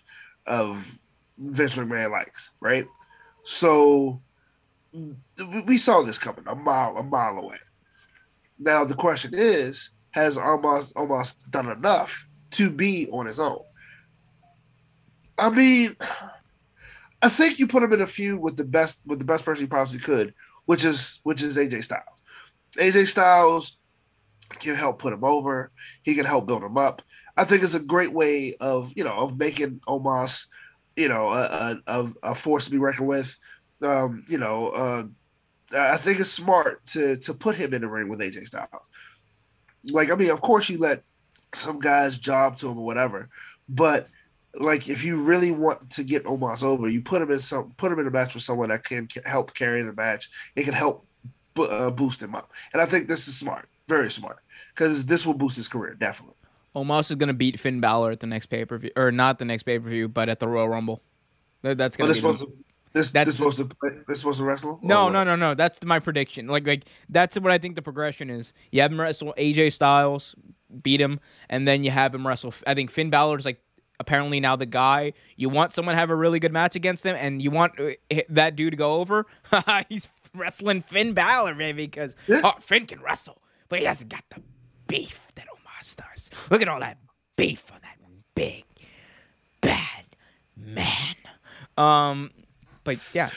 of 0.46 0.98
Vince 1.36 1.74
McMahon 1.74 2.10
likes, 2.10 2.52
right? 2.60 2.86
So 3.42 4.20
we- 4.92 5.62
we 5.66 5.76
saw 5.76 6.02
this 6.02 6.18
coming 6.18 6.44
a 6.46 6.54
mile 6.54 6.96
a 6.96 7.02
mile 7.02 7.38
away. 7.38 7.58
Now 8.58 8.84
the 8.84 8.94
question 8.94 9.34
is, 9.34 9.90
has 10.10 10.36
Omos 10.36 10.92
almost 10.96 11.50
done 11.50 11.68
enough 11.68 12.26
to 12.52 12.70
be 12.70 13.08
on 13.10 13.26
his 13.26 13.38
own? 13.38 13.60
I 15.38 15.50
mean, 15.50 15.96
I 17.22 17.28
think 17.28 17.58
you 17.58 17.66
put 17.66 17.82
him 17.82 17.92
in 17.92 18.00
a 18.00 18.06
feud 18.06 18.40
with 18.40 18.56
the 18.56 18.64
best 18.64 19.00
with 19.06 19.18
the 19.18 19.24
best 19.24 19.44
person 19.44 19.64
you 19.64 19.68
possibly 19.68 20.00
could, 20.00 20.34
which 20.66 20.84
is 20.84 21.20
which 21.22 21.42
is 21.42 21.56
AJ 21.56 21.84
Styles. 21.84 22.22
AJ 22.76 23.06
Styles 23.08 23.76
can 24.58 24.74
help 24.74 24.98
put 24.98 25.12
him 25.12 25.24
over. 25.24 25.70
He 26.02 26.14
can 26.14 26.24
help 26.24 26.46
build 26.46 26.62
him 26.62 26.78
up. 26.78 27.02
I 27.36 27.44
think 27.44 27.62
it's 27.62 27.74
a 27.74 27.80
great 27.80 28.12
way 28.12 28.56
of 28.60 28.92
you 28.96 29.04
know 29.04 29.14
of 29.14 29.38
making 29.38 29.80
Omos, 29.86 30.48
you 30.96 31.08
know, 31.08 31.32
a, 31.32 31.80
a, 31.86 32.12
a 32.22 32.34
force 32.34 32.64
to 32.64 32.70
be 32.70 32.78
reckoned 32.78 33.08
with 33.08 33.38
um, 33.82 34.24
you 34.28 34.38
know, 34.38 34.68
uh, 34.70 35.04
I 35.76 35.96
think 35.96 36.20
it's 36.20 36.30
smart 36.30 36.84
to 36.86 37.16
to 37.18 37.34
put 37.34 37.56
him 37.56 37.74
in 37.74 37.82
the 37.82 37.88
ring 37.88 38.08
with 38.08 38.20
AJ 38.20 38.46
Styles. 38.46 38.88
Like, 39.90 40.10
I 40.10 40.14
mean, 40.14 40.30
of 40.30 40.40
course, 40.40 40.68
you 40.68 40.78
let 40.78 41.02
some 41.54 41.78
guys 41.78 42.18
job 42.18 42.56
to 42.56 42.68
him 42.68 42.78
or 42.78 42.84
whatever, 42.84 43.28
but 43.68 44.08
like, 44.54 44.88
if 44.88 45.04
you 45.04 45.22
really 45.22 45.50
want 45.50 45.90
to 45.90 46.02
get 46.02 46.24
Omos 46.24 46.64
over, 46.64 46.88
you 46.88 47.00
put 47.00 47.22
him 47.22 47.30
in 47.30 47.38
some 47.38 47.72
put 47.76 47.92
him 47.92 47.98
in 47.98 48.06
a 48.06 48.10
match 48.10 48.34
with 48.34 48.42
someone 48.42 48.70
that 48.70 48.84
can 48.84 49.08
help 49.24 49.54
carry 49.54 49.82
the 49.82 49.92
match. 49.92 50.28
It 50.56 50.64
can 50.64 50.74
help 50.74 51.06
uh, 51.58 51.90
boost 51.90 52.22
him 52.22 52.34
up, 52.34 52.52
and 52.72 52.82
I 52.82 52.86
think 52.86 53.08
this 53.08 53.28
is 53.28 53.38
smart, 53.38 53.68
very 53.88 54.10
smart, 54.10 54.38
because 54.74 55.06
this 55.06 55.24
will 55.26 55.34
boost 55.34 55.56
his 55.56 55.68
career 55.68 55.94
definitely. 55.94 56.34
Omos 56.74 57.10
is 57.10 57.16
gonna 57.16 57.34
beat 57.34 57.60
Finn 57.60 57.80
Balor 57.80 58.12
at 58.12 58.20
the 58.20 58.26
next 58.26 58.46
pay 58.46 58.64
per 58.64 58.78
view, 58.78 58.90
or 58.96 59.12
not 59.12 59.38
the 59.38 59.44
next 59.44 59.62
pay 59.64 59.78
per 59.78 59.88
view, 59.88 60.08
but 60.08 60.28
at 60.28 60.40
the 60.40 60.48
Royal 60.48 60.68
Rumble. 60.68 61.02
That's 61.62 61.96
be 61.96 62.04
the- 62.04 62.14
to, 62.14 62.52
This 62.92 63.10
That's 63.10 63.26
this 63.26 63.36
supposed 63.36 63.58
to 63.58 63.64
play, 63.64 63.90
this 64.06 64.20
supposed 64.20 64.38
to 64.38 64.44
wrestle? 64.44 64.78
No, 64.82 65.08
no, 65.08 65.24
no, 65.24 65.36
no. 65.36 65.54
That's 65.54 65.82
my 65.84 65.98
prediction. 65.98 66.46
Like, 66.46 66.66
like 66.66 66.84
that's 67.08 67.38
what 67.38 67.52
I 67.52 67.58
think 67.58 67.76
the 67.76 67.82
progression 67.82 68.30
is. 68.30 68.52
You 68.72 68.82
have 68.82 68.92
him 68.92 69.00
wrestle 69.00 69.34
AJ 69.36 69.72
Styles, 69.72 70.34
beat 70.82 71.00
him, 71.00 71.20
and 71.48 71.66
then 71.66 71.84
you 71.84 71.90
have 71.90 72.14
him 72.14 72.26
wrestle. 72.26 72.54
I 72.66 72.74
think 72.74 72.90
Finn 72.90 73.10
Balor's 73.10 73.44
like 73.44 73.60
apparently 74.00 74.40
now 74.40 74.56
the 74.56 74.66
guy. 74.66 75.12
You 75.36 75.48
want 75.48 75.72
someone 75.72 75.94
to 75.94 75.98
have 75.98 76.10
a 76.10 76.16
really 76.16 76.38
good 76.38 76.52
match 76.52 76.76
against 76.76 77.04
him, 77.04 77.16
and 77.18 77.42
you 77.42 77.50
want 77.50 77.78
uh, 77.80 78.20
that 78.30 78.56
dude 78.56 78.72
to 78.72 78.76
go 78.76 78.94
over. 78.94 79.26
He's 79.88 80.08
wrestling 80.34 80.82
Finn 80.82 81.14
Balor, 81.14 81.54
baby, 81.54 81.86
because 81.86 82.16
oh, 82.30 82.54
Finn 82.60 82.86
can 82.86 83.00
wrestle, 83.00 83.42
but 83.68 83.80
he 83.80 83.84
hasn't 83.84 84.10
got 84.10 84.24
the 84.30 84.42
beef 84.86 85.32
that 85.34 85.46
Omos 85.46 85.96
does. 85.96 86.30
Look 86.50 86.62
at 86.62 86.68
all 86.68 86.80
that 86.80 86.98
beef 87.36 87.70
on 87.72 87.78
that 87.82 87.98
big 88.34 88.64
bad 89.60 90.04
man. 90.56 91.14
Um, 91.76 92.30
but 92.88 93.10
yeah, 93.14 93.30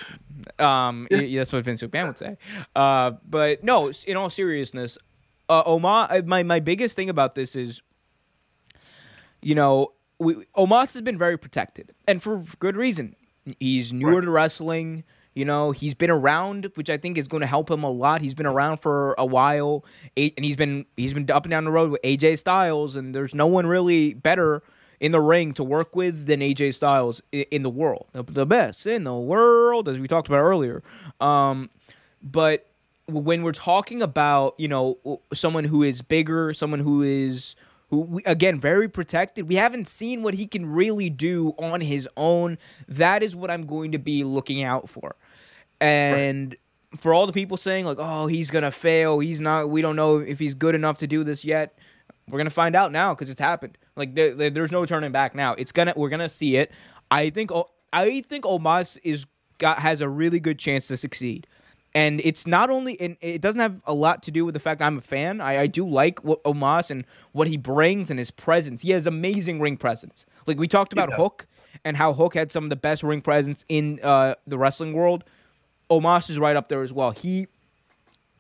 um, 0.60 1.07
that's 1.10 1.52
what 1.53 1.64
Vince 1.64 1.82
McMahon 1.84 2.07
would 2.07 2.18
say. 2.18 2.38
Uh, 2.76 3.11
but 3.28 3.64
no, 3.64 3.91
in 4.07 4.18
all 4.18 4.30
seriousness, 4.30 4.98
uh, 5.49 5.64
Omar, 5.65 6.07
uh, 6.10 6.22
my 6.26 6.44
my 6.44 6.60
biggest 6.60 6.95
thing 6.95 7.10
about 7.10 7.36
this 7.36 7.56
is, 7.56 7.82
you 9.41 9.56
know, 9.56 9.94
we, 10.19 10.36
Omos 10.56 10.94
has 10.94 11.02
been 11.02 11.18
very 11.18 11.38
protected, 11.38 11.94
and 12.07 12.22
for 12.22 12.44
good 12.60 12.76
reason. 12.76 13.15
He's 13.60 13.91
newer 13.91 14.15
Right. 14.15 14.22
to 14.26 14.30
wrestling. 14.30 15.03
You 15.34 15.45
know, 15.45 15.72
he's 15.72 15.94
been 15.94 16.10
around, 16.11 16.69
which 16.76 16.90
I 16.90 16.98
think 16.98 17.18
is 17.18 17.28
going 17.28 17.41
to 17.41 17.48
help 17.48 17.72
him 17.72 17.84
a 17.84 17.90
lot. 17.90 18.22
He's 18.22 18.34
been 18.34 18.45
around 18.45 18.78
for 18.82 19.15
a 19.18 19.26
while, 19.26 19.86
and 20.18 20.34
he's 20.44 20.57
been 20.57 20.86
he's 20.98 21.14
been 21.14 21.30
up 21.32 21.45
and 21.45 21.52
down 21.52 21.64
the 21.64 21.72
road 21.72 21.90
with 21.90 22.02
AJ 22.03 22.38
Styles, 22.38 22.95
and 22.95 23.15
there's 23.15 23.34
no 23.34 23.48
one 23.48 23.65
really 23.65 24.14
better 24.14 24.61
in 25.02 25.11
the 25.11 25.19
ring 25.19 25.52
to 25.52 25.64
work 25.64 25.95
with 25.95 26.28
than 26.28 26.40
AJ 26.40 26.76
Styles 26.76 27.22
in 27.32 27.64
the 27.64 27.69
world, 27.69 28.06
the- 28.14 28.45
best 28.45 28.86
in 28.86 29.03
the 29.03 29.14
world, 29.14 29.90
as 29.90 29.99
we 29.99 30.07
talked 30.07 30.28
about 30.28 30.38
earlier. 30.40 30.84
Um, 31.19 31.69
but 32.22 32.68
when 33.07 33.41
we're 33.41 33.52
talking 33.52 34.02
about 34.02 34.53
you 34.57 34.68
know 34.68 35.19
someone 35.34 35.65
who 35.65 35.84
is 35.84 36.02
bigger, 36.02 36.53
someone 36.53 36.80
who 36.80 37.02
is 37.02 37.56
who 37.90 38.22
again 38.26 38.60
very 38.60 38.88
protected, 38.88 39.49
we 39.49 39.56
haven't 39.56 39.88
seen 39.88 40.22
what 40.22 40.36
he 40.36 40.45
can 40.45 40.65
really 40.68 41.10
do 41.10 41.53
on 41.57 41.82
his 41.82 42.07
own. 42.15 42.60
That 42.88 43.23
is 43.23 43.36
what 43.36 43.49
I'm 43.49 43.65
going 43.65 43.91
to 43.94 43.99
be 43.99 44.23
looking 44.23 44.64
out 44.64 44.88
for, 44.90 45.15
and. 45.82 46.56
For 46.98 47.14
all 47.14 47.26
the 47.26 47.32
people 47.32 47.56
saying 47.56 47.86
like, 47.86 47.99
"Oh, 48.02 48.28
he's 48.28 48.52
gonna 48.52 48.69
fail. 48.69 49.19
He's 49.19 49.40
not. 49.40 49.69
We 49.69 49.82
don't 49.82 49.95
know 49.95 50.18
if 50.18 50.40
he's 50.40 50.53
good 50.53 50.76
enough 50.76 50.98
to 50.98 51.07
do 51.07 51.23
this 51.23 51.45
yet." 51.45 51.80
We're 52.28 52.38
gonna 52.38 52.49
find 52.49 52.76
out 52.76 52.91
now 52.91 53.15
because 53.15 53.30
it's 53.30 53.40
happened. 53.40 53.78
Like 54.02 54.15
there, 54.15 54.34
there- 54.34 54.49
there's 54.49 54.72
no 54.72 54.86
turning 54.86 55.11
back 55.11 55.36
now. 55.36 55.53
It's 55.53 55.72
gonna. 55.72 55.94
We're 55.95 56.10
gonna 56.10 56.28
see 56.30 56.57
it. 56.57 56.72
I 57.11 57.30
think. 57.30 57.52
I 57.94 58.22
think 58.22 58.45
Omos 58.45 58.98
is 59.03 59.26
got 59.60 59.78
has 59.80 60.02
a 60.02 60.10
really 60.10 60.40
good 60.40 60.57
chance 60.57 60.88
to 60.88 60.98
succeed. 60.98 61.45
And 61.94 62.22
it's 62.23 62.48
not 62.48 62.69
only, 62.69 62.99
and 63.02 63.18
it 63.19 63.41
doesn't 63.41 63.60
have 63.60 63.82
a 63.86 63.94
lot 63.94 64.23
to 64.23 64.32
do 64.32 64.45
with 64.45 64.53
the 64.53 64.60
fact 64.61 64.82
I'm 64.82 64.98
a 64.98 65.02
fan. 65.02 65.41
I, 65.41 65.60
I 65.64 65.68
do 65.68 65.86
like 65.86 66.23
what 66.23 66.41
Omos 66.45 66.90
and 66.90 67.06
what 67.34 67.49
he 67.49 67.57
brings 67.57 68.10
and 68.10 68.18
his 68.18 68.32
presence. 68.32 68.82
He 68.82 68.91
has 68.91 69.06
amazing 69.07 69.60
ring 69.60 69.76
presence. 69.78 70.26
Like 70.48 70.57
we 70.57 70.69
talked 70.69 70.94
about 70.94 71.10
Yeah. 71.10 71.18
Hook 71.18 71.48
and 71.84 71.98
how 71.98 72.14
Hook 72.14 72.34
had 72.34 72.49
some 72.52 72.64
of 72.64 72.69
the 72.69 72.78
best 72.78 73.03
ring 73.03 73.22
presence 73.22 73.65
in 73.68 73.99
uh, 74.03 74.36
the 74.48 74.57
wrestling 74.57 74.94
world. 74.94 75.26
Omos 75.90 76.30
is 76.30 76.40
right 76.40 76.56
up 76.56 76.69
there 76.69 76.82
as 76.82 76.94
well. 76.94 77.11
He 77.11 77.48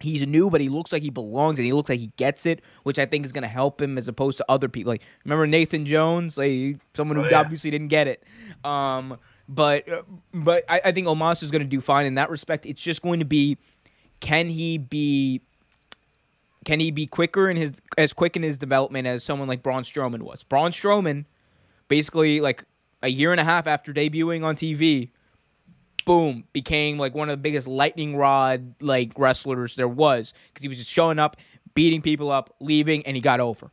he's 0.01 0.25
new, 0.27 0.49
but 0.49 0.61
he 0.61 0.69
looks 0.69 0.91
like 0.91 1.01
he 1.01 1.09
belongs 1.09 1.59
and 1.59 1.65
he 1.65 1.73
looks 1.73 1.89
like 1.89 1.99
he 1.99 2.11
gets 2.17 2.45
it, 2.45 2.61
which 2.83 2.99
I 2.99 3.05
think 3.05 3.25
is 3.25 3.31
going 3.31 3.43
to 3.43 3.47
help 3.47 3.81
him 3.81 3.97
as 3.97 4.07
opposed 4.07 4.37
to 4.39 4.45
other 4.49 4.67
people. 4.69 4.91
Like 4.91 5.03
remember 5.25 5.47
Nathan 5.47 5.85
Jones, 5.85 6.37
like 6.37 6.77
someone 6.93 7.17
who 7.17 7.25
Oh, 7.25 7.29
yeah. 7.29 7.39
obviously 7.39 7.69
didn't 7.71 7.89
get 7.89 8.07
it. 8.07 8.23
Um, 8.65 9.17
but 9.49 9.89
uh, 9.91 10.03
but 10.33 10.63
I, 10.69 10.81
I 10.85 10.91
think 10.91 11.07
Omos 11.07 11.43
is 11.43 11.51
going 11.51 11.61
to 11.61 11.67
do 11.67 11.81
fine 11.81 12.05
in 12.05 12.15
that 12.15 12.29
respect. 12.29 12.65
It's 12.65 12.81
just 12.81 13.01
going 13.01 13.19
to 13.19 13.25
be, 13.25 13.57
can 14.19 14.47
he 14.47 14.77
be? 14.77 15.41
Can 16.63 16.79
he 16.79 16.91
be 16.91 17.07
quicker 17.07 17.49
in 17.49 17.57
his 17.57 17.81
as 17.97 18.13
quick 18.13 18.35
in 18.35 18.43
his 18.43 18.57
development 18.57 19.07
as 19.07 19.23
someone 19.23 19.47
like 19.47 19.63
Braun 19.63 19.81
Strowman 19.83 20.21
was? 20.21 20.43
Braun 20.43 20.71
Strowman, 20.71 21.25
basically 21.87 22.39
like 22.39 22.63
a 23.01 23.07
year 23.07 23.31
and 23.31 23.39
a 23.41 23.43
half 23.43 23.65
after 23.65 23.91
debuting 23.91 24.43
on 24.43 24.55
TV, 24.55 25.09
boom, 26.05 26.43
became 26.53 26.97
like 26.97 27.13
one 27.15 27.29
of 27.29 27.33
the 27.33 27.41
biggest 27.41 27.67
lightning 27.67 28.15
rod 28.15 28.75
like 28.81 29.11
wrestlers 29.17 29.75
there 29.75 29.87
was 29.87 30.33
because 30.49 30.63
he 30.63 30.67
was 30.69 30.77
just 30.77 30.89
showing 30.89 31.19
up, 31.19 31.37
beating 31.73 32.01
people 32.01 32.31
up, 32.31 32.53
leaving, 32.59 33.05
and 33.05 33.15
he 33.15 33.21
got 33.21 33.39
over. 33.39 33.71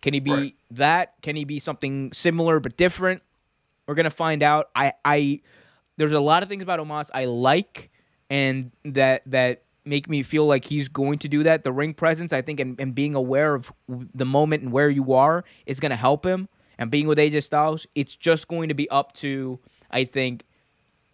Can 0.00 0.14
he 0.14 0.20
be 0.20 0.32
Right. 0.32 0.54
that? 0.72 1.14
Can 1.22 1.36
he 1.36 1.44
be 1.44 1.60
something 1.60 2.12
similar 2.12 2.60
but 2.60 2.76
different? 2.76 3.22
We're 3.86 3.94
gonna 3.94 4.10
find 4.10 4.42
out. 4.42 4.70
I, 4.74 4.92
I, 5.04 5.40
there's 5.96 6.12
a 6.12 6.20
lot 6.20 6.42
of 6.42 6.48
things 6.48 6.62
about 6.62 6.80
Omos 6.80 7.10
I 7.12 7.26
like, 7.26 7.90
and 8.30 8.70
that 8.84 9.22
that 9.26 9.62
make 9.84 10.08
me 10.08 10.22
feel 10.22 10.44
like 10.44 10.64
he's 10.64 10.88
going 10.88 11.18
to 11.18 11.28
do 11.28 11.42
that. 11.42 11.64
The 11.64 11.72
ring 11.72 11.92
presence, 11.92 12.32
I 12.32 12.40
think, 12.40 12.60
and, 12.60 12.80
and 12.80 12.94
being 12.94 13.14
aware 13.16 13.54
of 13.54 13.72
the 13.88 14.24
moment 14.24 14.62
and 14.62 14.72
where 14.72 14.88
you 14.88 15.12
are 15.12 15.44
is 15.66 15.80
gonna 15.80 15.96
help 15.96 16.24
him. 16.24 16.48
And 16.78 16.90
being 16.90 17.06
with 17.06 17.18
AJ 17.18 17.42
Styles, 17.44 17.86
it's 17.94 18.16
just 18.16 18.48
going 18.48 18.68
to 18.68 18.74
be 18.74 18.88
up 18.90 19.12
to 19.14 19.58
I 19.90 20.04
think 20.04 20.44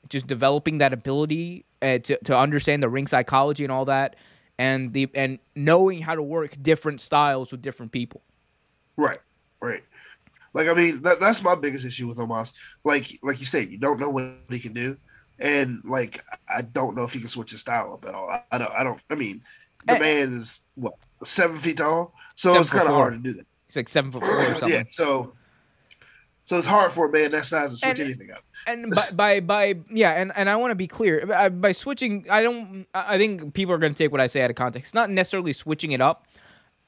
just 0.08 0.26
developing 0.26 0.78
that 0.78 0.92
ability 0.92 1.64
uh, 1.82 1.98
to 1.98 2.18
to 2.24 2.36
understand 2.36 2.82
the 2.82 2.88
ring 2.88 3.06
psychology 3.06 3.64
and 3.64 3.72
all 3.72 3.84
that, 3.86 4.16
and 4.58 4.92
the 4.92 5.08
and 5.14 5.38
knowing 5.54 6.00
how 6.00 6.14
to 6.14 6.22
work 6.22 6.56
different 6.62 7.00
styles 7.00 7.50
with 7.52 7.62
different 7.62 7.92
people. 7.92 8.22
Right, 8.96 9.20
right. 9.60 9.82
Like 10.54 10.68
I 10.68 10.74
mean, 10.74 11.02
that, 11.02 11.20
that's 11.20 11.42
my 11.42 11.54
biggest 11.54 11.84
issue 11.84 12.08
with 12.08 12.18
Omos. 12.18 12.54
Like, 12.84 13.18
like 13.22 13.38
you 13.40 13.46
said, 13.46 13.70
you 13.70 13.78
don't 13.78 14.00
know 14.00 14.10
what 14.10 14.24
he 14.48 14.58
can 14.58 14.72
do, 14.72 14.96
and 15.38 15.82
like 15.84 16.24
I 16.48 16.62
don't 16.62 16.96
know 16.96 17.04
if 17.04 17.12
he 17.12 17.18
can 17.20 17.28
switch 17.28 17.50
his 17.52 17.60
style 17.60 17.92
up 17.92 18.04
at 18.06 18.14
all. 18.14 18.28
I, 18.30 18.42
I 18.50 18.58
don't. 18.58 18.72
I 18.72 18.82
don't. 18.82 19.00
I 19.10 19.14
mean, 19.14 19.42
the 19.86 19.94
Eh. 19.94 19.98
man 20.00 20.32
is 20.32 20.60
what 20.74 20.94
seven 21.22 21.58
feet 21.58 21.76
tall, 21.76 22.14
so 22.34 22.58
it's 22.58 22.70
kind 22.70 22.88
of 22.88 22.94
hard 22.94 23.12
to 23.12 23.18
do 23.18 23.32
that. 23.36 23.46
He's 23.66 23.76
like 23.76 23.88
seven 23.88 24.10
foot 24.10 24.22
four 24.22 24.36
or 24.40 24.44
something. 24.54 24.70
yeah. 24.70 24.84
So, 24.88 25.34
so 26.48 26.56
it's 26.56 26.66
hard 26.66 26.90
for 26.90 27.06
a 27.06 27.12
man 27.12 27.30
that 27.32 27.44
size 27.44 27.70
to 27.72 27.76
switch 27.76 27.90
And- 27.98 28.00
anything 28.08 28.30
up. 28.30 28.42
and 28.66 28.90
by, 28.94 29.10
by 29.12 29.40
by 29.40 29.74
yeah 29.90 30.12
and, 30.12 30.32
and 30.34 30.48
i 30.48 30.56
want 30.56 30.70
to 30.70 30.74
be 30.74 30.86
clear 30.86 31.26
by, 31.26 31.48
by 31.50 31.72
switching 31.72 32.24
i 32.30 32.42
don't 32.42 32.86
i 32.94 33.18
think 33.18 33.52
people 33.54 33.74
are 33.74 33.78
going 33.78 33.92
to 33.92 33.98
take 33.98 34.10
what 34.10 34.20
i 34.20 34.26
say 34.26 34.40
out 34.42 34.50
of 34.50 34.56
context 34.56 34.86
it's 34.88 34.94
not 34.94 35.10
necessarily 35.10 35.52
switching 35.52 35.92
it 35.92 36.00
up 36.00 36.26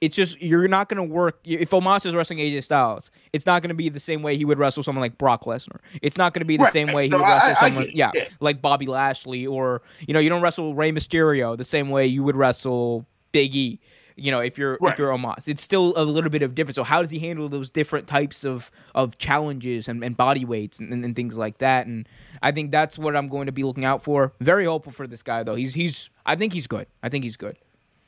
it's 0.01 0.17
just 0.17 0.41
you're 0.41 0.67
not 0.67 0.89
going 0.89 0.97
to 0.97 1.03
work 1.15 1.41
if 1.45 1.69
Omos 1.71 2.07
is 2.07 2.15
wrestling 2.15 2.39
AJ 2.39 2.65
Styles 2.65 3.11
it's 3.35 3.45
not 3.45 3.61
going 3.63 3.69
to 3.69 3.75
be 3.75 3.91
the 3.91 4.01
same 4.01 4.23
way 4.23 4.35
he 4.37 4.47
would 4.47 4.59
wrestle 4.59 4.83
someone 4.83 5.03
like 5.03 5.19
Brock 5.19 5.45
Lesnar 5.45 5.79
it's 6.01 6.17
not 6.17 6.33
going 6.33 6.41
to 6.41 6.47
be 6.47 6.57
the 6.57 6.65
Right. 6.65 6.73
same 6.73 6.93
way 6.95 7.05
he 7.05 7.11
No, 7.11 7.19
would 7.19 7.25
I- 7.27 7.35
wrestle 7.35 7.57
I- 7.65 7.69
someone 7.69 7.87
yeah, 7.93 8.11
Yeah. 8.15 8.25
like 8.41 8.63
Bobby 8.63 8.87
Lashley 8.87 9.47
or 9.47 9.83
you 10.09 10.15
know 10.15 10.21
you 10.21 10.31
don't 10.31 10.41
wrestle 10.41 10.75
Rey 10.75 10.91
Mysterio 10.91 11.55
the 11.57 11.65
same 11.65 11.91
way 11.91 12.07
you 12.07 12.23
would 12.25 12.35
wrestle 12.37 13.05
Big 13.33 13.55
E 13.55 13.79
you 14.21 14.31
know 14.31 14.41
if 14.41 14.59
you're 14.59 14.75
if 14.75 14.81
Right. 14.83 14.99
you're 14.99 15.11
Omos 15.11 15.49
it's 15.49 15.63
still 15.63 15.95
a 15.97 16.05
little 16.05 16.31
bit 16.31 16.43
of 16.43 16.55
difference 16.55 16.75
so 16.77 16.85
how 16.85 17.01
does 17.01 17.11
he 17.11 17.19
handle 17.19 17.49
those 17.49 17.71
different 17.71 18.07
types 18.07 18.45
of 18.45 18.71
of 18.95 19.17
challenges 19.19 19.89
and, 19.89 20.05
and 20.05 20.17
body 20.17 20.45
weights 20.45 20.79
and, 20.79 20.93
and, 20.93 21.05
and 21.05 21.17
things 21.17 21.37
like 21.39 21.59
that? 21.59 21.87
And 21.87 22.09
I 22.43 22.53
think 22.53 22.71
that's 22.71 22.99
what 22.99 23.17
I'm 23.17 23.29
going 23.29 23.47
to 23.47 23.53
be 23.53 23.63
looking 23.65 23.85
out 23.85 24.03
for. 24.05 24.33
Very 24.41 24.65
hopeful 24.67 24.93
for 24.93 25.07
this 25.07 25.23
guy 25.23 25.43
though. 25.43 25.55
He's 25.55 25.75
he's 25.75 26.11
I 26.27 26.37
think 26.37 26.53
he's 26.53 26.67
good. 26.67 26.87
I 27.03 27.09
think 27.09 27.25
he's 27.25 27.37
good. 27.37 27.57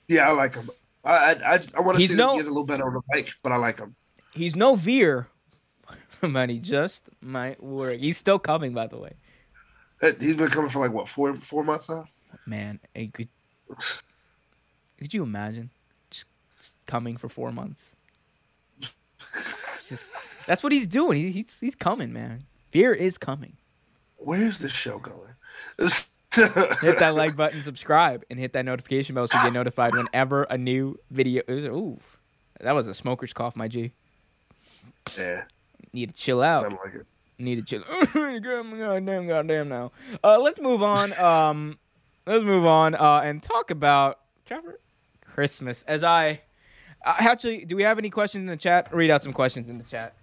Yeah, 0.09 0.29
I 0.29 0.33
like 0.33 0.55
him. 0.55 0.71
I 1.05 1.11
I, 1.15 1.53
I, 1.55 1.57
just- 1.59 1.75
I 1.75 1.81
want 1.81 1.99
to 1.99 2.07
see 2.07 2.15
no- 2.15 2.33
him 2.33 2.37
get 2.39 2.47
a 2.47 2.51
little 2.51 2.67
better 2.67 2.87
on 2.87 2.95
the 2.95 3.03
mic, 3.15 3.33
but 3.43 3.51
I 3.53 3.57
like 3.57 3.79
him. 3.79 3.95
he's 4.35 4.55
no 4.55 4.75
Veer. 4.77 5.29
But 6.21 6.51
he 6.51 6.59
just 6.61 7.09
might 7.21 7.61
work. 7.61 7.99
He's 7.99 8.17
still 8.17 8.39
coming 8.39 8.73
by 8.75 8.87
the 8.87 8.97
way. 8.97 9.15
Uh, 10.01 10.13
He's 10.21 10.37
been 10.37 10.51
coming 10.51 10.71
for 10.71 10.79
like 10.79 10.93
what 10.93 11.09
four 11.09 11.35
four 11.37 11.65
months 11.65 11.89
now. 11.89 12.05
man 12.47 12.79
could 13.15 13.29
could 14.99 15.13
you 15.15 15.23
imagine 15.23 15.71
coming 16.87 17.17
for 17.17 17.29
four 17.29 17.51
months 17.53 17.95
just 19.89 20.47
that's 20.47 20.63
what 20.63 20.73
he's 20.73 20.87
doing 20.87 21.17
he, 21.19 21.31
he's 21.31 21.61
he's 21.61 21.75
coming 21.75 22.13
man 22.13 22.45
Veer 22.73 22.93
is 22.93 23.19
coming 23.19 23.57
Where's 24.25 24.59
this 24.59 24.73
show 24.73 24.99
going? 24.99 25.35
hit 25.81 26.99
that 26.99 27.15
like 27.15 27.37
button, 27.37 27.63
subscribe, 27.63 28.25
and 28.31 28.39
hit 28.39 28.53
that 28.53 28.65
notification 28.65 29.15
bell 29.15 29.27
so 29.27 29.37
you 29.37 29.45
get 29.45 29.53
notified 29.53 29.93
whenever 29.95 30.45
a 30.45 30.57
new 30.57 30.99
video. 31.11 31.43
is. 31.49 31.65
Ooh, 31.65 31.99
that 32.61 32.73
was 32.73 32.87
a 32.87 32.95
smoker's 32.95 33.33
cough, 33.33 33.57
my 33.57 33.69
G. 33.69 33.93
Yeah, 35.19 35.43
Need 35.93 36.11
to 36.11 36.15
chill 36.15 36.43
out. 36.43 36.63
something 36.63 36.79
like 36.85 36.95
it. 36.95 37.07
Need 37.39 37.57
to 37.57 37.63
chill. 37.63 37.83
goddamn, 38.41 39.27
goddamn. 39.27 39.69
Now, 39.69 39.91
uh, 40.23 40.39
let's 40.39 40.61
move 40.61 40.83
on. 40.83 41.13
Um, 41.23 41.79
let's 42.27 42.45
move 42.45 42.65
on 42.65 42.95
uh, 42.95 43.23
and 43.25 43.43
talk 43.43 43.71
about 43.73 44.21
Trevor 44.47 44.79
Christmas. 45.25 45.83
As 45.89 46.05
I 46.05 46.43
actually, 47.05 47.65
do 47.65 47.77
we 47.77 47.83
have 47.83 47.99
any 47.99 48.11
questions 48.11 48.43
in 48.43 48.47
the 48.47 48.57
chat? 48.57 48.93
Read 48.95 49.11
out 49.11 49.23
some 49.23 49.33
questions 49.33 49.69
in 49.69 49.79
the 49.79 49.85
chat. 49.85 50.15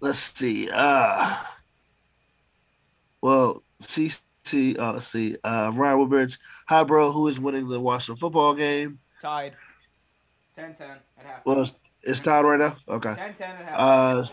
Let's 0.00 0.18
see. 0.18 0.68
Uh 0.72 1.36
well, 3.20 3.62
CC. 3.82 4.22
Uh, 4.78 4.94
let's 4.94 5.06
see. 5.06 5.36
Uh, 5.44 5.70
Ryan 5.74 5.98
Woodbridge. 5.98 6.38
Hi, 6.68 6.84
bro. 6.84 7.12
Who 7.12 7.28
is 7.28 7.40
winning 7.40 7.68
the 7.68 7.80
Washington 7.80 8.18
football 8.18 8.54
game? 8.54 8.98
Tied. 9.20 9.54
10-10 10.58 10.80
at 10.80 11.00
half. 11.18 11.44
Well, 11.44 11.62
it's, 11.62 11.74
it's 12.02 12.20
tied 12.20 12.44
right 12.44 12.58
now. 12.58 12.76
Okay. 12.88 13.10
10-10 13.10 13.40
at 13.40 13.40
half. 13.40 13.74
Uh, 13.78 14.24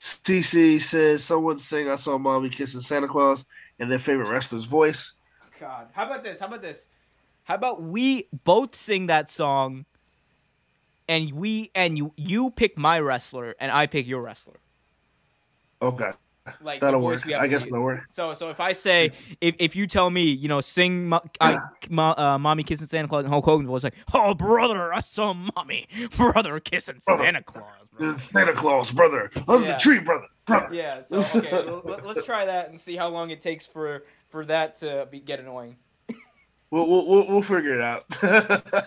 CC 0.00 0.80
says 0.80 1.24
someone 1.24 1.58
saying 1.58 1.88
I 1.88 1.96
saw 1.96 2.18
mommy 2.18 2.50
kissing 2.50 2.80
Santa 2.80 3.08
Claus. 3.08 3.46
and 3.78 3.90
their 3.90 3.98
favorite 3.98 4.28
wrestler's 4.28 4.64
voice. 4.64 5.14
God. 5.58 5.88
How 5.92 6.06
about 6.06 6.22
this? 6.22 6.38
How 6.38 6.46
about 6.46 6.62
this? 6.62 6.86
How 7.44 7.54
about 7.54 7.82
we 7.82 8.28
both 8.44 8.76
sing 8.76 9.06
that 9.06 9.30
song 9.30 9.86
and 11.08 11.32
we 11.32 11.70
and 11.74 11.96
you 11.98 12.12
you 12.16 12.50
pick 12.50 12.76
my 12.78 12.98
wrestler 13.00 13.54
and 13.58 13.70
I 13.72 13.86
pick 13.86 14.06
your 14.06 14.22
wrestler. 14.22 14.56
Okay, 15.80 16.08
Like 16.60 16.80
that'll 16.80 17.00
work. 17.00 17.24
I 17.32 17.46
guess 17.46 17.64
that'll 17.64 17.82
work. 17.82 18.00
So 18.10 18.34
so 18.34 18.50
if 18.50 18.58
I 18.60 18.72
say 18.72 19.12
if, 19.40 19.54
if 19.58 19.76
you 19.76 19.86
tell 19.86 20.10
me 20.10 20.22
you 20.24 20.48
know 20.48 20.60
sing 20.60 21.08
mo- 21.08 21.20
I, 21.40 21.56
mo- 21.90 22.14
uh, 22.16 22.38
mommy 22.38 22.62
kissing 22.64 22.86
Santa 22.86 23.06
Claus 23.08 23.24
and 23.24 23.32
Hulk 23.32 23.44
Hogan 23.44 23.66
voice 23.66 23.84
like 23.84 23.94
oh 24.12 24.34
brother 24.34 24.92
I 24.92 25.00
saw 25.00 25.34
mommy 25.34 25.86
brother 26.16 26.58
kissing. 26.60 26.96
Santa 27.00 27.42
Claus 27.42 27.64
brother. 27.96 28.18
Santa 28.18 28.52
Claus, 28.52 28.92
brother, 28.92 29.30
under 29.48 29.66
Yeah. 29.66 29.72
the 29.72 29.78
tree, 29.78 29.98
brother, 30.00 30.26
brother. 30.46 30.74
yeah 30.74 31.02
so 31.02 31.18
okay 31.38 31.62
let, 31.84 32.04
us 32.06 32.24
try 32.24 32.44
that 32.44 32.70
and 32.70 32.80
see 32.80 32.96
how 32.96 33.08
long 33.08 33.30
it 33.30 33.40
takes 33.40 33.64
for 33.66 34.04
for 34.28 34.44
that 34.46 34.74
to 34.76 35.06
be, 35.10 35.20
get 35.20 35.40
annoying 35.40 35.76
We'll, 36.70 36.86
we'll, 36.86 37.06
we'll, 37.06 37.26
we'll 37.28 37.42
figure 37.42 37.74
it 37.74 37.80
out. 37.80 38.04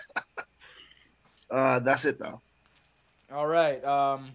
uh, 1.52 1.80
that's 1.80 2.06
it 2.06 2.18
though. 2.18 2.42
all 3.32 3.48
right 3.48 3.84
um 3.84 4.32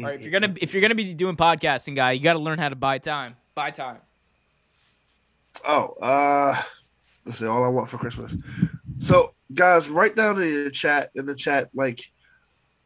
all 0.00 0.06
right 0.06 0.14
if 0.16 0.22
you're 0.22 0.30
gonna 0.32 0.54
if 0.60 0.72
you're 0.74 0.82
gonna 0.82 0.94
be 0.94 1.14
doing 1.14 1.36
podcasting 1.36 1.94
guy 1.96 2.12
you 2.12 2.20
got 2.20 2.32
to 2.34 2.38
learn 2.38 2.58
how 2.58 2.68
to 2.68 2.76
buy 2.76 2.98
time 2.98 3.36
buy 3.54 3.70
time 3.70 3.98
Oh, 5.66 5.94
uh, 6.02 6.60
let's 7.24 7.38
see. 7.38 7.46
All 7.46 7.62
I 7.64 7.68
want 7.68 7.88
for 7.88 7.98
Christmas. 7.98 8.34
So, 8.98 9.34
guys, 9.54 9.88
write 9.90 10.16
down 10.16 10.40
in 10.40 10.48
your 10.48 10.70
chat 10.70 11.10
in 11.14 11.26
the 11.26 11.34
chat 11.34 11.68
like 11.74 12.00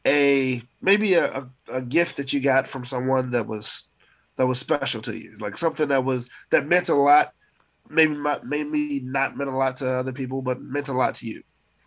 a 0.06 0.60
maybe 0.82 1.14
a, 1.14 1.32
a, 1.32 1.50
a 1.74 1.80
gift 1.82 2.16
that 2.16 2.32
you 2.32 2.40
got 2.40 2.66
from 2.66 2.84
someone 2.84 3.30
that 3.30 3.46
was 3.46 3.86
that 4.36 4.46
was 4.46 4.58
special 4.58 5.00
to 5.02 5.16
you, 5.16 5.32
like 5.40 5.56
something 5.56 5.88
that 5.88 6.04
was 6.04 6.28
that 6.50 6.66
meant 6.66 6.88
a 6.88 6.94
lot. 6.94 7.32
Maybe 7.88 8.14
not, 8.14 8.44
maybe 8.44 9.00
not 9.00 9.36
meant 9.36 9.48
a 9.48 9.56
lot 9.56 9.76
to 9.76 9.88
other 9.88 10.12
people, 10.12 10.42
but 10.42 10.60
meant 10.60 10.88
a 10.88 10.92
lot 10.92 11.14
to 11.16 11.26
you. 11.26 11.42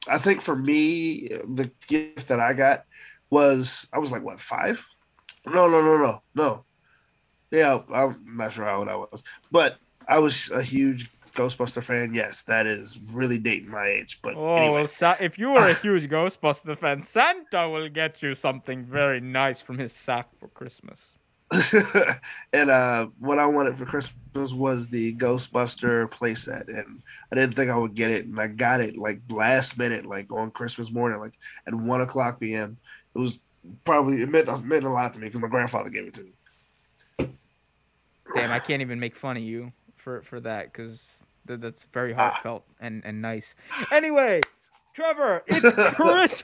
I 0.08 0.18
think 0.18 0.42
for 0.42 0.56
me, 0.56 1.28
the 1.28 1.72
gift 1.88 2.28
that 2.30 2.40
I 2.40 2.54
got 2.54 2.84
was 3.30 3.88
I 3.94 4.00
was 4.00 4.12
like 4.12 4.24
what 4.24 4.40
five? 4.40 4.86
No, 5.46 5.68
no, 5.68 5.82
no, 5.82 5.98
no, 5.98 6.24
no. 6.36 6.66
Yeah, 7.52 7.80
I'm 7.94 8.38
not 8.38 8.54
sure 8.54 8.66
how 8.66 8.78
old 8.78 8.90
I 8.90 8.96
was, 8.96 9.24
but 9.52 9.78
I 10.08 10.20
was 10.20 10.52
a 10.52 10.62
huge 10.62 11.10
Ghostbuster 11.34 11.84
fan. 11.84 12.14
Yes, 12.14 12.44
that 12.44 12.68
is 12.68 13.00
really 13.14 13.38
dating 13.38 13.70
my 13.70 13.88
age. 13.88 14.20
But 14.22 14.36
Oh, 14.36 14.56
anyway, 14.56 14.74
well, 14.74 14.88
Sa- 14.88 15.18
if 15.20 15.38
you 15.40 15.50
were 15.50 15.68
a 15.68 15.74
huge 15.82 16.08
Ghostbuster 16.10 16.78
fan, 16.78 17.04
Santa 17.04 17.70
will 17.70 17.90
get 17.90 18.22
you 18.22 18.36
something 18.36 18.84
very 18.84 19.20
nice 19.20 19.62
from 19.62 19.78
his 19.78 19.94
sack 19.94 20.28
for 20.40 20.48
Christmas. 20.50 21.19
and 22.54 22.70
uh, 22.70 23.08
what 23.20 23.40
I 23.40 23.46
wanted 23.48 23.76
for 23.76 23.86
Christmas 23.86 24.54
was 24.54 24.88
the 24.88 25.16
Ghostbuster 25.16 26.08
playset, 26.10 26.68
and 26.68 27.02
I 27.32 27.36
didn't 27.36 27.54
think 27.56 27.72
I 27.72 27.78
would 27.78 27.96
get 27.96 28.12
it, 28.12 28.26
and 28.26 28.40
I 28.40 28.48
got 28.48 28.82
it 28.82 28.98
like 28.98 29.20
last 29.32 29.78
minute, 29.78 30.06
like 30.06 30.32
on 30.32 30.52
Christmas 30.52 30.92
morning, 30.92 31.20
like 31.20 31.34
at 31.66 31.74
one 31.74 32.02
o'clock 32.02 32.40
p.m. 32.40 32.78
It 33.16 33.20
was 33.20 33.40
probably 33.84 34.22
it 34.22 34.30
meant 34.30 34.48
it 34.48 34.64
meant 34.64 34.86
a 34.86 34.90
lot 34.90 35.14
to 35.14 35.20
me 35.20 35.28
because 35.28 35.42
my 35.42 35.48
grandfather 35.48 35.90
gave 35.90 36.08
it 36.08 36.14
to 36.16 36.24
me. 36.24 37.30
Damn, 38.36 38.52
I 38.52 38.60
can't 38.60 38.82
even 38.82 39.00
make 39.00 39.16
fun 39.16 39.36
of 39.38 39.44
you 39.44 39.72
for 39.98 40.22
for 40.22 40.40
that 40.42 40.72
because 40.72 41.08
th- 41.48 41.60
that's 41.60 41.84
very 41.94 42.14
Ah. 42.14 42.30
heartfelt 42.30 42.64
and 42.80 43.02
and 43.06 43.22
nice. 43.22 43.56
Anyway, 43.92 44.42
Trevor, 44.94 45.44
it's 45.48 45.62
Chris. 45.96 46.44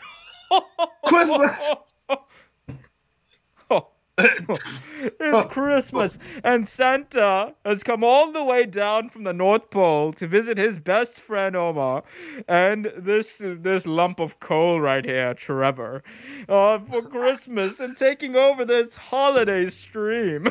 Christmas! 1.06 1.94
It's 4.18 5.54
Christmas, 5.54 6.18
and 6.42 6.70
Santa 6.70 7.54
has 7.66 7.84
come 7.84 8.02
all 8.02 8.32
the 8.32 8.44
way 8.44 8.66
down 8.66 9.10
from 9.10 9.26
the 9.26 9.34
North 9.34 9.70
Pole 9.70 10.14
to 10.14 10.26
visit 10.26 10.58
his 10.58 10.80
best 10.80 11.20
friend 11.20 11.54
Omar, 11.54 12.04
and 12.48 12.94
this 12.98 13.42
this 13.44 13.86
lump 13.86 14.22
of 14.22 14.40
coal 14.40 14.80
right 14.80 15.04
here, 15.04 15.34
Trevor, 15.34 16.02
uh, 16.48 16.80
for 16.80 17.02
Christmas, 17.02 17.82
and 17.82 17.98
taking 17.98 18.38
over 18.38 18.64
this 18.64 18.96
holiday 18.96 19.70
stream. 19.70 20.48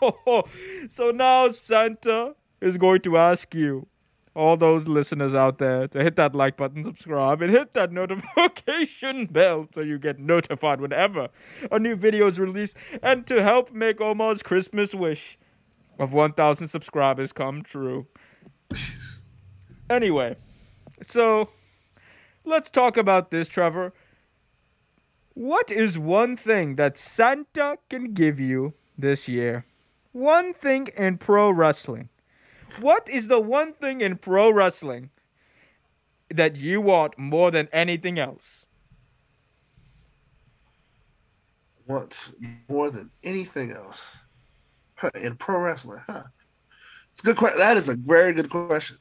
so 0.88 1.10
now 1.12 1.48
Santa 1.50 2.34
is 2.60 2.76
going 2.76 3.02
to 3.02 3.16
ask 3.16 3.54
you, 3.54 3.86
all 4.34 4.56
those 4.56 4.88
listeners 4.88 5.34
out 5.34 5.58
there, 5.58 5.86
to 5.88 6.02
hit 6.02 6.16
that 6.16 6.34
like 6.34 6.56
button, 6.56 6.82
subscribe, 6.82 7.40
and 7.40 7.52
hit 7.52 7.74
that 7.74 7.92
notification 7.92 9.26
bell 9.30 9.68
so 9.72 9.80
you 9.80 9.98
get 9.98 10.18
notified 10.18 10.80
whenever 10.80 11.28
a 11.70 11.78
new 11.78 11.94
video 11.94 12.26
is 12.26 12.38
released, 12.38 12.76
and 13.02 13.26
to 13.26 13.42
help 13.42 13.72
make 13.72 14.00
Omar's 14.00 14.42
Christmas 14.42 14.94
wish 14.94 15.38
of 15.98 16.12
1,000 16.12 16.66
subscribers 16.68 17.32
come 17.32 17.62
true. 17.62 18.06
anyway, 19.88 20.36
so 21.02 21.48
let's 22.44 22.70
talk 22.70 22.96
about 22.96 23.30
this, 23.30 23.46
Trevor. 23.46 23.92
What 25.34 25.70
is 25.70 25.98
one 25.98 26.36
thing 26.36 26.76
that 26.76 26.98
Santa 26.98 27.76
can 27.90 28.14
give 28.14 28.38
you 28.38 28.74
this 28.96 29.28
year? 29.28 29.66
One 30.12 30.54
thing 30.54 30.88
in 30.96 31.18
pro 31.18 31.50
wrestling. 31.50 32.08
What 32.80 33.08
is 33.08 33.28
the 33.28 33.40
one 33.40 33.72
thing 33.72 34.00
in 34.00 34.16
pro 34.16 34.50
wrestling 34.50 35.10
that 36.30 36.56
you 36.56 36.80
want 36.80 37.18
more 37.18 37.50
than 37.50 37.68
anything 37.72 38.18
else? 38.18 38.66
wants 41.86 42.34
more 42.68 42.90
than 42.90 43.10
anything 43.22 43.70
else 43.70 44.16
Huh, 44.96 45.10
in 45.14 45.36
pro 45.36 45.58
wrestling. 45.58 46.00
Huh? 46.06 46.22
It's 47.10 47.20
a 47.20 47.24
good 47.24 47.36
question. 47.36 47.58
That 47.58 47.76
is 47.76 47.88
a 47.88 47.96
very 47.96 48.32
good 48.32 48.48
question. 48.48 48.96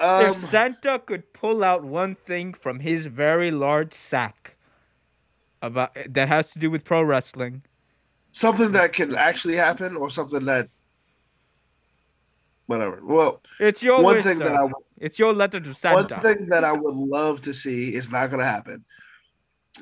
Um, 0.00 0.26
if 0.26 0.36
Santa 0.36 0.98
could 0.98 1.32
pull 1.32 1.62
out 1.62 1.84
one 1.84 2.16
thing 2.16 2.54
from 2.54 2.80
his 2.80 3.06
very 3.06 3.52
large 3.52 3.94
sack 3.94 4.56
about 5.60 5.96
that 6.08 6.26
has 6.26 6.50
to 6.52 6.58
do 6.58 6.70
with 6.70 6.84
pro 6.84 7.02
wrestling, 7.02 7.62
something 8.32 8.72
that 8.72 8.92
can 8.92 9.14
actually 9.14 9.54
happen, 9.54 9.96
or 9.96 10.10
something 10.10 10.44
that, 10.46 10.68
whatever. 12.78 13.00
Well, 13.04 13.42
it's 13.60 13.82
your 13.82 14.02
one 14.02 14.16
wish, 14.16 14.24
thing 14.24 14.38
that. 14.38 14.52
I 14.52 14.64
would 14.64 14.72
It's 15.00 15.18
your 15.18 15.32
letter 15.32 15.60
to 15.60 15.74
Santa. 15.74 16.14
one 16.14 16.20
thing 16.22 16.46
that 16.48 16.64
I 16.64 16.72
would 16.72 16.94
love 16.94 17.42
to 17.42 17.54
see 17.54 17.94
is 17.94 18.10
not 18.10 18.30
going 18.30 18.40
to 18.40 18.46
happen. 18.46 18.84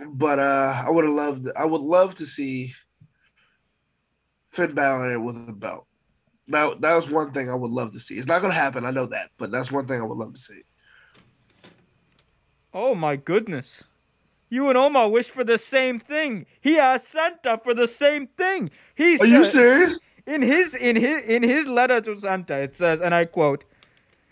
But 0.07 0.39
uh, 0.39 0.83
I 0.87 0.91
would 0.91 1.05
have 1.05 1.15
loved. 1.15 1.49
I 1.57 1.65
would 1.65 1.81
love 1.81 2.15
to 2.17 2.27
see 2.27 2.73
Finn 4.49 4.75
Balor 4.75 5.21
with 5.21 5.49
a 5.49 5.53
belt. 5.53 5.87
Now 6.47 6.75
that 6.75 6.95
was 6.95 7.11
one 7.11 7.33
thing 7.33 7.49
I 7.51 7.55
would 7.55 7.71
love 7.71 7.93
to 7.93 8.01
see. 8.01 8.17
It's 8.17 8.27
not 8.27 8.41
going 8.41 8.53
to 8.53 8.59
happen. 8.59 8.85
I 8.85 8.91
know 8.91 9.07
that, 9.07 9.31
but 9.39 9.51
that's 9.51 9.71
one 9.71 9.87
thing 9.87 10.01
I 10.01 10.05
would 10.05 10.19
love 10.19 10.35
to 10.35 10.41
see. 10.41 10.63
Oh 12.73 12.95
my 12.95 13.17
goodness. 13.17 13.83
You 14.49 14.69
and 14.69 14.77
Omar 14.77 15.09
wish 15.09 15.29
for 15.29 15.45
the 15.45 15.59
same 15.59 16.01
thing. 16.01 16.47
He 16.61 16.77
asked 16.77 17.11
Santa 17.11 17.61
for 17.63 17.73
the 17.73 17.87
same 17.87 18.27
thing. 18.27 18.71
He 18.97 19.17
Are 19.19 19.27
you 19.27 19.45
serious? 19.45 19.99
In 20.31 20.43
his 20.43 20.75
in 20.75 20.97
his 20.97 21.25
in 21.25 21.43
his 21.43 21.67
letter 21.67 22.01
to 22.01 22.19
Santa, 22.21 22.57
it 22.57 22.77
says, 22.77 23.01
and 23.01 23.15
I 23.15 23.25
quote, 23.25 23.65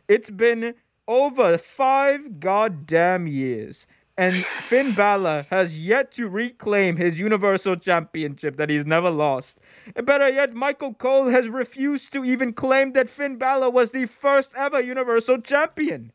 "It's 0.07 0.31
been 0.31 0.75
over 1.09 1.59
five 1.59 2.39
goddamn 2.39 3.27
years, 3.27 3.87
and 4.17 4.33
Finn 4.33 4.95
Balor 4.95 5.43
has 5.51 5.77
yet 5.77 6.13
to 6.13 6.29
reclaim 6.29 6.97
his 6.97 7.19
Universal 7.19 7.77
Championship 7.77 8.57
that 8.59 8.71
he's 8.71 8.87
never 8.87 9.11
lost. 9.11 9.59
And 9.97 10.07
better 10.07 10.29
yet, 10.29 10.55
Michael 10.55 10.95
Cole 10.95 11.29
has 11.29 11.49
refused 11.49 12.13
to 12.13 12.25
even 12.25 12.53
claim 12.53 12.93
that 12.93 13.11
Finn 13.11 13.37
Balor 13.37 13.71
was 13.71 13.91
the 13.91 14.07
first 14.07 14.53
ever 14.55 14.81
Universal 14.81 15.39
Champion." 15.43 16.13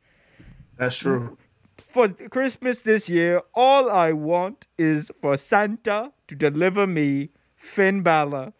That's 0.77 0.97
true. 0.97 1.37
for 1.77 2.07
Christmas 2.09 2.81
this 2.81 3.07
year, 3.07 3.41
all 3.53 3.91
I 3.91 4.13
want 4.13 4.65
is 4.79 5.11
for 5.21 5.37
Santa 5.37 6.11
to 6.27 6.35
deliver 6.35 6.87
me 6.87 7.29
Finn 7.55 8.01
Balor 8.01 8.53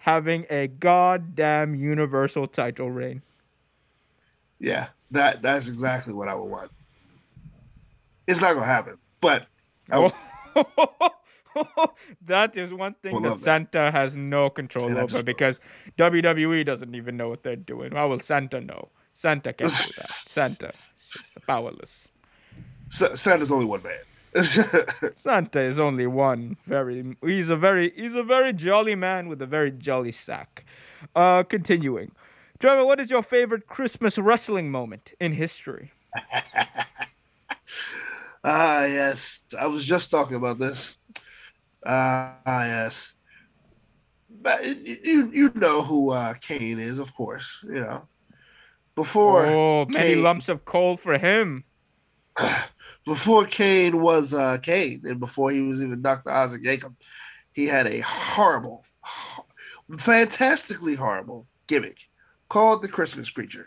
having 0.00 0.46
a 0.50 0.66
goddamn 0.66 1.74
universal 1.74 2.46
title 2.46 2.90
reign. 2.90 3.22
Yeah, 4.58 4.88
that 5.10 5.42
that's 5.42 5.68
exactly 5.68 6.12
what 6.12 6.28
I 6.28 6.34
would 6.34 6.50
want. 6.50 6.70
It's 8.26 8.40
not 8.40 8.52
going 8.52 8.64
to 8.64 8.66
happen, 8.66 8.98
but 9.20 9.46
I 9.90 9.98
would- 9.98 10.12
that 12.26 12.56
is 12.56 12.72
one 12.72 12.94
thing 13.02 13.20
that. 13.22 13.38
Santa 13.38 13.90
has 13.90 14.14
no 14.14 14.50
control 14.50 14.96
over 14.96 15.22
because 15.22 15.60
WWE 15.98 16.64
doesn't 16.64 16.94
even 16.94 17.16
know 17.16 17.28
what 17.28 17.42
they're 17.42 17.56
doing. 17.56 17.92
How 17.92 18.08
will 18.08 18.20
Santa 18.20 18.60
know? 18.60 18.88
Santa 19.14 19.52
can't 19.52 19.70
do 19.70 19.92
that. 19.96 20.08
Santa 20.08 20.72
powerless. 21.46 22.08
Sa- 22.90 23.14
Santa's 23.14 23.50
only 23.52 23.66
one 23.66 23.82
man. 23.82 23.94
Santa 25.24 25.60
is 25.60 25.78
only 25.78 26.06
one 26.06 26.56
very 26.66 27.16
he's 27.22 27.48
a 27.48 27.56
very 27.56 27.92
he's 27.96 28.14
a 28.14 28.22
very 28.22 28.52
jolly 28.52 28.94
man 28.94 29.28
with 29.28 29.42
a 29.42 29.46
very 29.46 29.70
jolly 29.72 30.12
sack. 30.12 30.64
Uh 31.16 31.42
continuing. 31.42 32.12
Trevor, 32.60 32.84
what 32.84 33.00
is 33.00 33.10
your 33.10 33.22
favorite 33.22 33.66
Christmas 33.66 34.18
wrestling 34.18 34.70
moment 34.70 35.12
in 35.20 35.32
history? 35.32 35.92
Ah, 38.42 38.86
yes. 38.86 39.44
I 39.58 39.66
was 39.66 39.84
just 39.84 40.10
talking 40.10 40.36
about 40.36 40.58
this. 40.58 40.96
Ah, 41.84 42.38
yes. 42.46 43.14
but 44.30 44.64
you 44.64 45.30
you 45.32 45.52
know 45.54 45.82
who 45.82 46.10
uh, 46.10 46.34
Kane 46.34 46.78
is, 46.78 46.98
of 46.98 47.14
course. 47.14 47.64
You 47.66 47.80
know, 47.80 48.08
before 48.94 49.46
oh, 49.46 49.84
many 49.86 50.14
Kane- 50.14 50.22
lumps 50.22 50.48
of 50.48 50.64
coal 50.64 50.96
for 50.96 51.18
him. 51.18 51.64
before 53.04 53.44
Kane 53.46 54.00
was 54.00 54.34
uh, 54.34 54.58
Kane, 54.58 55.02
and 55.04 55.20
before 55.20 55.50
he 55.50 55.60
was 55.60 55.82
even 55.82 56.02
Dr. 56.02 56.30
Isaac 56.30 56.62
Yankem, 56.62 56.94
he 57.52 57.66
had 57.66 57.86
a 57.86 58.00
horrible, 58.00 58.84
fantastically 59.98 60.94
horrible 60.94 61.46
gimmick 61.66 62.08
called 62.48 62.82
the 62.82 62.88
Christmas 62.88 63.30
Creature. 63.30 63.66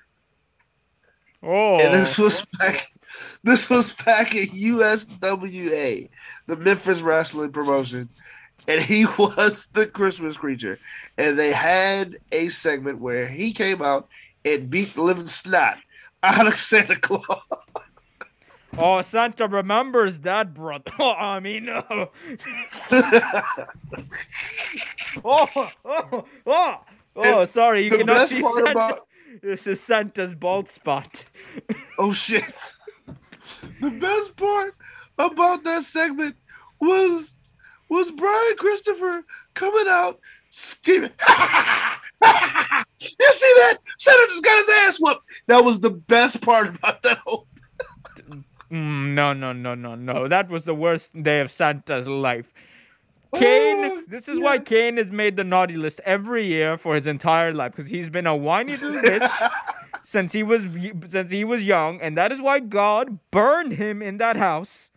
Oh, 1.41 1.77
And 1.77 1.93
this 1.93 2.17
was 2.17 2.45
back. 2.59 2.89
This 3.43 3.69
was 3.69 3.93
back 3.93 4.33
at 4.35 4.49
USWA, 4.49 6.09
the 6.47 6.55
Memphis 6.55 7.01
Wrestling 7.01 7.51
Promotion, 7.51 8.09
and 8.67 8.81
he 8.81 9.05
was 9.19 9.67
the 9.73 9.85
Christmas 9.85 10.37
creature. 10.37 10.79
And 11.17 11.37
they 11.37 11.51
had 11.51 12.17
a 12.31 12.47
segment 12.47 12.99
where 12.99 13.27
he 13.27 13.51
came 13.51 13.81
out 13.81 14.07
and 14.45 14.69
beat 14.69 14.93
the 14.95 15.01
living 15.03 15.27
snot 15.27 15.77
out 16.23 16.47
of 16.47 16.55
Santa 16.55 16.95
Claus. 16.95 17.43
oh, 18.77 19.01
Santa 19.01 19.47
remembers 19.47 20.19
that, 20.19 20.53
brother. 20.53 20.91
Oh, 20.99 21.11
I 21.11 21.39
mean, 21.39 21.65
no. 21.65 21.83
oh, 25.25 25.71
oh, 25.85 26.25
oh, 26.45 26.81
oh, 27.15 27.45
sorry, 27.45 27.85
you 27.85 27.89
the 27.89 27.97
cannot 27.99 28.27
see 28.29 28.41
Santa. 28.41 28.71
about 28.71 29.07
This 29.41 29.65
is 29.67 29.81
Santa's 29.81 30.35
bald 30.35 30.69
spot. 30.69 31.25
oh 31.97 32.13
shit, 32.13 32.43
the 33.81 33.89
best 33.91 34.37
part 34.37 34.75
about 35.17 35.63
that 35.63 35.83
segment 35.83 36.35
was 36.79 37.37
was 37.89 38.11
Brian 38.11 38.55
Christopher 38.57 39.23
coming 39.53 39.85
out 39.87 40.19
screaming. 40.49 41.11
you 41.11 41.17
see 43.31 43.53
that? 43.57 43.77
Santa 43.97 44.25
just 44.29 44.43
got 44.43 44.57
his 44.57 44.69
ass 44.69 44.99
whooped. 44.99 45.23
That 45.47 45.65
was 45.65 45.79
the 45.79 45.91
best 45.91 46.41
part 46.41 46.75
about 46.75 47.01
that 47.03 47.19
whole 47.19 47.47
Mm, 48.73 49.13
no, 49.13 49.33
no, 49.33 49.53
no, 49.53 49.75
no, 49.75 49.95
no. 49.95 50.27
That 50.27 50.49
was 50.49 50.65
the 50.65 50.73
worst 50.73 51.21
day 51.21 51.41
of 51.41 51.51
Santa's 51.51 52.07
life. 52.07 52.51
Kane, 53.35 53.85
Oh, 53.85 54.03
this 54.07 54.27
is 54.27 54.39
why 54.39 54.55
yeah. 54.55 54.61
Kane 54.61 54.97
is 54.97 55.11
made 55.11 55.35
the 55.35 55.43
naughty 55.43 55.75
list 55.75 56.01
every 56.05 56.47
year 56.47 56.77
for 56.77 56.95
his 56.95 57.07
entire 57.07 57.53
life 57.53 57.73
because 57.75 57.89
he's 57.89 58.09
been 58.09 58.27
a 58.27 58.35
whiny 58.35 58.73
little 58.77 59.01
bitch 59.01 59.51
since 60.03 60.31
he 60.33 60.43
was 60.43 60.65
since 61.07 61.31
he 61.31 61.43
was 61.43 61.63
young, 61.63 62.01
and 62.01 62.17
that 62.17 62.31
is 62.31 62.41
why 62.41 62.59
God 62.59 63.19
burned 63.31 63.73
him 63.73 64.01
in 64.01 64.17
that 64.17 64.35
house 64.35 64.89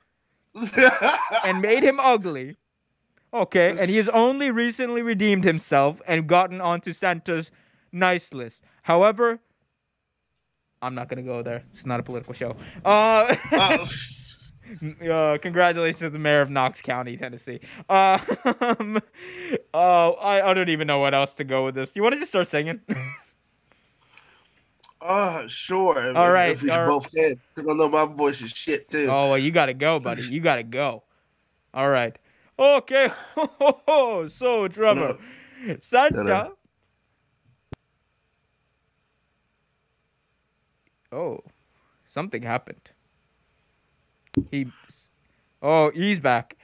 and 1.44 1.61
made 1.61 1.82
him 1.82 2.01
ugly. 2.01 2.57
Okay, 3.32 3.70
and 3.78 3.90
he 3.90 3.97
has 3.98 4.09
only 4.11 4.51
recently 4.51 5.03
redeemed 5.03 5.44
himself 5.44 6.01
and 6.07 6.27
gotten 6.27 6.61
onto 6.61 6.93
Santa's 6.93 7.51
nice 7.93 8.32
list. 8.32 8.62
However, 8.82 9.39
I'm 10.82 10.94
not 10.94 11.09
gonna 11.09 11.23
go 11.23 11.43
there. 11.43 11.62
It's 11.73 11.86
not 11.86 12.01
a 12.01 12.03
political 12.03 12.35
show. 12.35 12.57
Uh, 12.85 13.35
Uh, 13.53 13.86
uh, 15.11 15.39
congratulations 15.39 16.01
to 16.01 16.11
the 16.11 16.19
mayor 16.19 16.40
of 16.40 16.51
Knox 16.51 16.82
County, 16.82 17.16
Tennessee. 17.16 17.61
Uh, 17.89 18.19
um, 18.61 19.01
oh, 19.74 20.12
I, 20.12 20.51
I 20.51 20.55
don't 20.55 20.69
even 20.69 20.86
know 20.86 20.98
what 20.98 21.15
else 21.15 21.35
to 21.35 21.44
go 21.44 21.65
with 21.65 21.74
this. 21.74 21.93
You 21.94 22.03
want 22.03 22.15
to 22.15 22.19
just 22.19 22.31
start 22.31 22.48
singing? 22.48 22.81
uh, 25.01 25.47
sure. 25.47 26.16
All 26.16 26.31
right, 26.31 26.51
If 26.51 26.62
we 26.62 26.70
all 26.70 26.81
right. 26.81 26.89
both. 26.89 27.11
Because 27.12 27.69
I 27.69 27.73
know 27.73 27.89
my 27.89 28.07
voice 28.07 28.43
is 28.43 28.51
shit 28.53 28.90
too. 28.90 29.07
oh, 29.11 29.31
well, 29.31 29.39
you 29.39 29.51
gotta 29.51 29.74
go, 29.74 29.98
buddy. 29.98 30.23
You 30.23 30.40
gotta 30.40 30.62
go. 30.62 31.03
All 31.73 31.89
right. 31.89 32.16
Okay. 32.59 33.09
so, 34.28 34.69
Trevor, 34.69 35.19
Santa. 35.81 36.24
Ta-da. 36.24 36.48
Oh, 41.12 41.41
something 42.09 42.43
happened. 42.43 42.91
He. 44.51 44.66
Oh, 45.62 45.91
he's 45.91 46.20
back. 46.20 46.57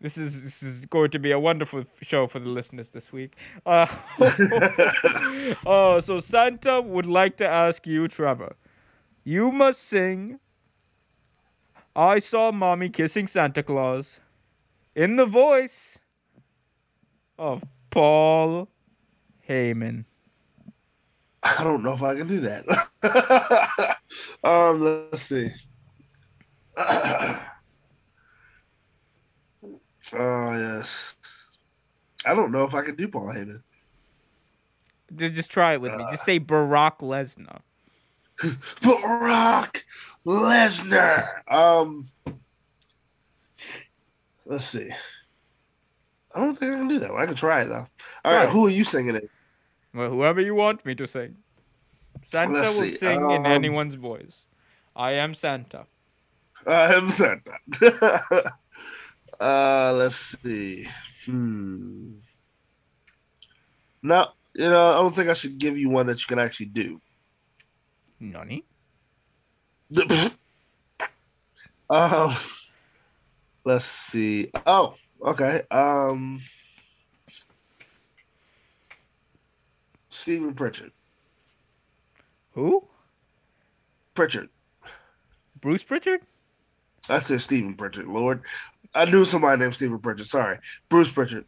This 0.00 0.18
is 0.18 0.42
this 0.42 0.62
is 0.62 0.86
going 0.86 1.10
to 1.12 1.18
be 1.18 1.30
a 1.30 1.38
wonderful 1.38 1.84
show 2.00 2.26
for 2.26 2.40
the 2.40 2.48
listeners 2.48 2.90
this 2.90 3.12
week. 3.12 3.36
Uh, 3.64 3.86
oh, 5.66 6.00
so 6.00 6.18
Santa 6.18 6.80
would 6.80 7.06
like 7.06 7.36
to 7.36 7.46
ask 7.46 7.86
you, 7.86 8.08
Trevor. 8.08 8.56
You 9.24 9.52
must 9.52 9.82
sing. 9.82 10.40
I 11.94 12.18
saw 12.18 12.50
mommy 12.50 12.88
kissing 12.88 13.28
Santa 13.28 13.62
Claus, 13.62 14.18
in 14.96 15.16
the 15.16 15.26
voice 15.26 15.98
of 17.38 17.62
Paul 17.90 18.68
Heyman. 19.48 20.06
I 21.42 21.64
don't 21.64 21.82
know 21.82 21.92
if 21.92 22.02
I 22.02 22.14
can 22.14 22.26
do 22.28 22.40
that. 22.40 22.64
um, 24.44 24.80
let's 24.80 25.22
see. 25.22 25.48
oh 26.76 27.38
yes. 30.12 31.16
I 32.24 32.34
don't 32.34 32.52
know 32.52 32.64
if 32.64 32.74
I 32.74 32.82
can 32.82 32.94
do 32.94 33.08
Paul 33.08 33.32
Heyman. 33.32 33.58
Just 35.16 35.50
try 35.50 35.74
it 35.74 35.80
with 35.80 35.94
me. 35.94 36.04
Just 36.10 36.24
say 36.24 36.40
Barack 36.40 36.98
Lesnar. 37.00 37.60
Brock 38.82 39.84
Lesnar. 40.24 41.52
Um, 41.52 42.08
let's 44.46 44.64
see. 44.64 44.88
I 46.34 46.40
don't 46.40 46.54
think 46.54 46.72
I 46.72 46.76
can 46.76 46.88
do 46.88 46.98
that. 47.00 47.12
one. 47.12 47.22
I 47.22 47.26
can 47.26 47.34
try 47.34 47.62
it 47.62 47.66
though. 47.66 47.86
All 48.24 48.32
right, 48.32 48.48
who 48.48 48.66
are 48.66 48.70
you 48.70 48.84
singing 48.84 49.16
it? 49.16 49.28
Well, 49.94 50.10
whoever 50.10 50.40
you 50.40 50.54
want 50.54 50.84
me 50.84 50.94
to 50.94 51.06
sing. 51.06 51.36
Santa 52.30 52.52
Let's 52.52 52.76
will 52.76 52.84
see, 52.84 52.96
sing 52.96 53.30
in 53.30 53.46
um, 53.46 53.46
anyone's 53.46 53.94
voice. 53.94 54.46
I 54.96 55.12
am 55.12 55.34
Santa. 55.34 55.86
I 56.66 56.94
am 56.94 57.10
Santa. 57.10 57.58
uh, 59.40 59.92
let's 59.94 60.36
see. 60.42 60.88
Hmm. 61.26 62.12
No, 64.02 64.28
you 64.54 64.68
know, 64.68 64.90
I 64.90 64.94
don't 64.94 65.14
think 65.14 65.28
I 65.28 65.34
should 65.34 65.58
give 65.58 65.78
you 65.78 65.88
one 65.88 66.06
that 66.06 66.20
you 66.20 66.26
can 66.26 66.38
actually 66.38 66.66
do. 66.66 67.00
Nani? 68.18 68.64
Um, 71.90 72.34
let's 73.64 73.84
see. 73.84 74.50
Oh, 74.66 74.94
okay. 75.24 75.62
Um, 75.70 76.40
Stephen 80.22 80.54
Pritchard. 80.54 80.92
Who? 82.52 82.86
Pritchard. 84.14 84.48
Bruce 85.60 85.82
Pritchard? 85.82 86.20
I 87.08 87.18
said 87.18 87.40
Stephen 87.40 87.74
Pritchard. 87.74 88.06
Lord, 88.06 88.42
I 88.94 89.04
knew 89.06 89.24
somebody 89.24 89.60
named 89.60 89.74
Stephen 89.74 89.98
Pritchard. 89.98 90.26
Sorry, 90.26 90.60
Bruce 90.88 91.10
Pritchard. 91.10 91.44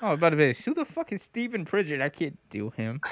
Oh, 0.00 0.12
about 0.12 0.30
to 0.30 0.54
say, 0.54 0.62
who 0.64 0.72
the 0.72 0.86
fuck 0.86 1.12
is 1.12 1.20
Stephen 1.22 1.66
Pritchard? 1.66 2.00
I 2.00 2.08
can't 2.08 2.38
do 2.48 2.70
him. 2.70 3.02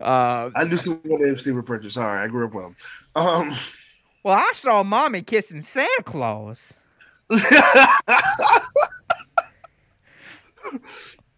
Uh, 0.00 0.50
I 0.56 0.64
knew 0.64 0.76
someone 0.76 1.22
named 1.22 1.38
Stephen 1.38 1.62
Pritchard. 1.62 1.92
Sorry, 1.92 2.20
I 2.20 2.26
grew 2.26 2.46
up 2.46 2.54
with 2.54 2.64
him. 2.64 2.74
Um, 3.14 3.52
well, 4.24 4.34
I 4.34 4.50
saw 4.56 4.82
mommy 4.82 5.22
kissing 5.22 5.62
Santa 5.62 6.02
Claus 6.04 6.72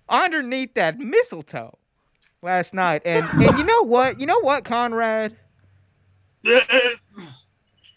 underneath 0.09 0.73
that 0.73 0.99
mistletoe 0.99 1.79
last 2.45 2.75
night, 2.75 3.03
and 3.05 3.25
and 3.25 3.59
you 3.59 3.65
know 3.65 3.83
what? 3.83 4.21
You 4.21 4.27
know 4.27 4.41
what, 4.41 4.65
Conrad? 4.65 5.37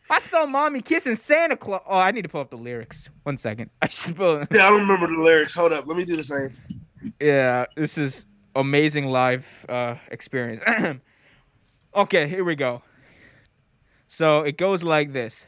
I 0.09 0.19
saw 0.19 0.45
mommy 0.45 0.81
kissing 0.81 1.17
Santa 1.17 1.57
Claus. 1.57 1.81
Oh, 1.85 1.97
I 1.97 2.11
need 2.11 2.21
to 2.21 2.29
pull 2.29 2.41
up 2.41 2.49
the 2.49 2.57
lyrics. 2.57 3.09
One 3.23 3.37
second. 3.37 3.69
I 3.81 3.89
should 3.89 4.15
pull. 4.15 4.39
Yeah, 4.51 4.67
I 4.67 4.69
don't 4.69 4.87
remember 4.87 5.07
the 5.07 5.21
lyrics. 5.21 5.53
Hold 5.53 5.73
up, 5.73 5.85
let 5.85 5.97
me 5.97 6.05
do 6.05 6.15
the 6.15 6.23
same. 6.23 6.53
Yeah, 7.19 7.65
this 7.75 7.97
is 7.97 8.25
amazing 8.55 9.07
live 9.07 9.45
uh, 9.67 9.95
experience. 10.09 10.63
okay, 11.95 12.27
here 12.27 12.43
we 12.43 12.55
go. 12.55 12.81
So 14.07 14.41
it 14.41 14.57
goes 14.57 14.81
like 14.81 15.11
this. 15.11 15.45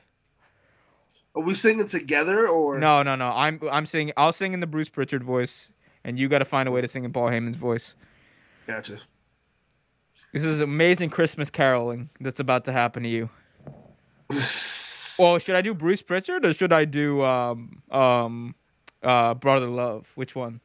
Are 1.35 1.41
we 1.41 1.53
singing 1.53 1.87
together 1.87 2.47
or 2.49 2.79
No, 2.79 3.01
no, 3.01 3.15
no. 3.15 3.29
I'm 3.29 3.61
I'm 3.71 3.85
singing. 3.85 4.13
I'll 4.17 4.33
sing 4.33 4.53
in 4.53 4.59
the 4.59 4.67
Bruce 4.67 4.89
Pritchard 4.89 5.23
voice, 5.23 5.69
and 6.03 6.19
you 6.19 6.27
got 6.27 6.39
to 6.39 6.45
find 6.45 6.67
a 6.67 6.71
way 6.71 6.81
to 6.81 6.87
sing 6.87 7.05
in 7.05 7.13
Paul 7.13 7.29
Heyman's 7.29 7.55
voice. 7.55 7.95
Gotcha. 8.69 8.99
This 10.31 10.43
is 10.43 10.61
amazing 10.61 11.09
Christmas 11.09 11.49
caroling 11.49 12.11
that's 12.19 12.39
about 12.39 12.65
to 12.65 12.71
happen 12.71 13.03
to 13.03 13.09
you. 13.09 13.29
Well, 15.17 15.37
should 15.37 15.55
I 15.55 15.61
do 15.61 15.73
Bruce 15.73 16.01
Pritchard 16.01 16.45
or 16.45 16.53
should 16.53 16.71
I 16.71 16.85
do 16.85 17.21
um 17.25 17.81
um 17.91 18.55
uh 19.03 19.33
Brother 19.33 19.67
Love? 19.67 20.07
Which 20.15 20.33
one? 20.33 20.61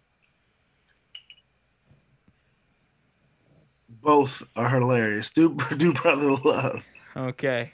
Both 3.89 4.45
are 4.55 4.69
hilarious. 4.69 5.31
Do 5.31 5.57
do 5.77 5.93
brother 5.93 6.37
love. 6.37 6.85
Okay. 7.17 7.73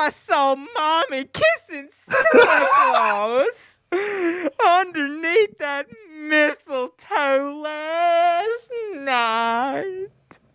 I 0.00 0.10
saw 0.12 0.56
mommy 0.56 1.28
kissing 1.32 1.88
Santa 1.92 2.68
Claus 2.74 3.78
underneath 3.92 5.58
that 5.58 5.86
mistletoe. 6.28 7.60
last 7.62 8.70
night. 8.94 10.08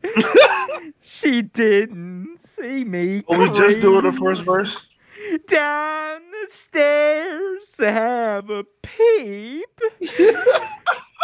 she 1.02 1.42
didn't 1.42 2.40
see 2.40 2.84
me. 2.84 3.24
Are 3.30 3.40
we 3.40 3.50
just 3.50 3.80
doing 3.80 4.04
the 4.04 4.12
first 4.12 4.44
verse? 4.44 4.88
Down 5.48 6.22
the 6.32 6.48
stairs 6.52 7.72
to 7.78 7.92
have 7.92 8.50
a 8.50 8.64
peep. 8.84 9.82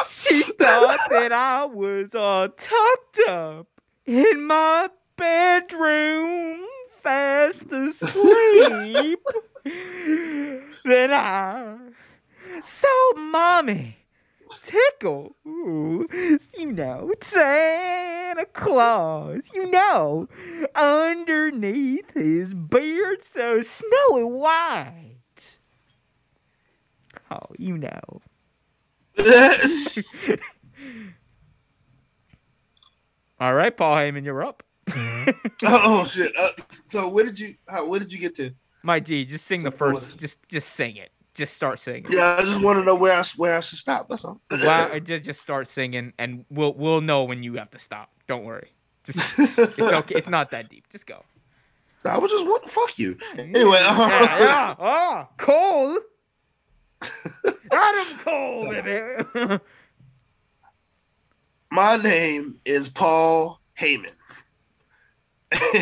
she 0.08 0.42
thought 0.44 1.00
that 1.10 1.32
I 1.32 1.66
was 1.66 2.16
all 2.16 2.50
tucked 2.50 3.20
up 3.28 3.68
in 4.06 4.46
my 4.46 4.90
bedroom, 5.16 6.66
fast 7.02 7.72
asleep. 7.72 9.20
then 9.64 11.14
I 11.14 11.78
saw 12.64 13.14
mommy 13.16 14.01
tickle, 14.64 15.36
ooh, 15.46 16.08
you 16.58 16.72
know, 16.72 17.12
Santa 17.22 18.46
Claus, 18.54 19.50
you 19.54 19.70
know, 19.72 20.28
underneath 20.76 22.14
his 22.14 22.54
beard 22.54 23.24
so 23.24 23.62
snowy 23.62 24.24
white. 24.24 25.18
Oh, 27.30 27.48
you 27.58 27.78
know. 27.78 28.22
All 33.40 33.54
right, 33.54 33.76
Paul 33.76 33.96
Heyman, 33.96 34.24
you're 34.24 34.44
up. 34.44 34.64
oh 35.64 36.06
shit! 36.06 36.34
Uh, 36.38 36.50
so 36.86 37.08
where 37.08 37.24
did 37.24 37.40
you? 37.40 37.56
How, 37.68 37.86
where 37.86 38.00
did 38.00 38.12
you 38.12 38.20
get 38.20 38.36
to? 38.36 38.52
My 38.84 39.00
G, 39.00 39.26
just 39.26 39.46
sing 39.46 39.64
the 39.64 39.72
first. 39.72 40.18
Just, 40.18 40.40
just 40.50 40.74
sing 40.74 40.98
it. 40.98 41.12
Just 41.42 41.56
start 41.56 41.80
singing. 41.80 42.06
Yeah, 42.08 42.36
I 42.38 42.44
just 42.44 42.62
want 42.62 42.78
to 42.78 42.86
know 42.86 42.94
where 42.94 43.18
I 43.18 43.24
where 43.36 43.58
I 43.58 43.62
should 43.62 43.80
stop. 43.80 44.08
That's 44.08 44.24
all. 44.24 44.40
Wow, 44.52 45.00
just, 45.00 45.24
just 45.24 45.42
start 45.42 45.68
singing, 45.68 46.14
and 46.20 46.46
we'll, 46.52 46.76
we'll 46.76 47.02
know 47.02 47.24
when 47.24 47.42
you 47.42 47.56
have 47.56 47.72
to 47.72 47.80
stop. 47.80 48.12
Don't 48.28 48.44
worry. 48.44 48.70
Just, 49.04 49.40
it's 49.40 49.80
okay. 49.80 50.14
It's 50.14 50.30
not 50.30 50.52
that 50.52 50.70
deep. 50.70 50.88
Just 50.92 51.08
go. 51.08 51.26
I 52.06 52.20
was 52.20 52.30
just 52.30 52.46
what? 52.46 52.70
fuck 52.70 53.00
you. 53.00 53.18
Anyway, 53.36 53.72
yeah, 53.72 54.40
yeah. 54.40 54.76
Oh, 54.78 55.28
Cole. 55.38 55.98
Adam 57.72 58.18
Cole, 58.20 58.70
baby. 58.70 59.60
my 61.72 61.98
name 61.98 62.60
is 62.66 62.88
Paul 62.88 63.60
Heyman, 63.80 64.14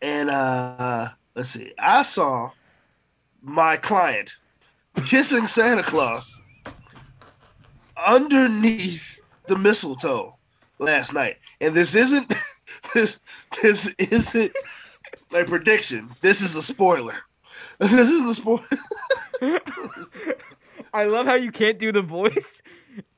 and 0.00 0.30
uh, 0.30 1.10
let's 1.34 1.50
see. 1.50 1.74
I 1.78 2.00
saw 2.00 2.52
my 3.42 3.76
client 3.76 4.36
kissing 5.06 5.46
Santa 5.46 5.82
Claus 5.82 6.42
underneath 7.96 9.20
the 9.46 9.58
mistletoe 9.58 10.36
last 10.78 11.12
night, 11.12 11.36
and 11.60 11.74
this 11.74 11.94
isn't 11.94 12.32
this 12.94 13.20
this 13.60 13.94
isn't 13.98 14.52
a 15.34 15.44
prediction. 15.44 16.10
This 16.20 16.40
is 16.40 16.56
a 16.56 16.62
spoiler. 16.62 17.16
This 17.78 18.10
is 18.10 18.22
a 18.22 18.34
spoiler. 18.34 18.62
I 20.94 21.04
love 21.04 21.26
how 21.26 21.34
you 21.34 21.50
can't 21.50 21.80
do 21.80 21.90
the 21.90 22.02
voice, 22.02 22.62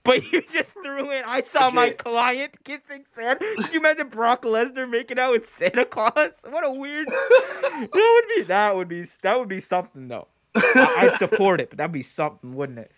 but 0.05 0.31
you 0.32 0.43
just 0.43 0.72
threw 0.72 1.10
in. 1.10 1.24
I 1.26 1.40
saw 1.40 1.70
my 1.70 1.90
client 1.90 2.52
kissing 2.64 3.05
Santa. 3.16 3.44
You 3.72 3.81
imagine 3.81 4.09
Brock 4.09 4.43
Lesnar 4.43 4.89
making 4.89 5.18
out 5.18 5.32
with 5.32 5.47
Santa 5.47 5.85
Claus? 5.85 6.44
What 6.48 6.64
a 6.64 6.70
weird. 6.70 7.09
that 7.10 7.89
would 7.93 8.36
be. 8.36 8.43
That 8.43 8.76
would 8.76 8.89
be. 8.89 9.06
That 9.22 9.39
would 9.39 9.48
be 9.48 9.60
something 9.60 10.09
though. 10.09 10.28
I, 10.56 11.10
I'd 11.12 11.18
support 11.18 11.60
it, 11.60 11.70
but 11.70 11.78
that'd 11.78 11.93
be 11.93 12.02
something, 12.02 12.55
wouldn't 12.55 12.78
it? 12.78 12.93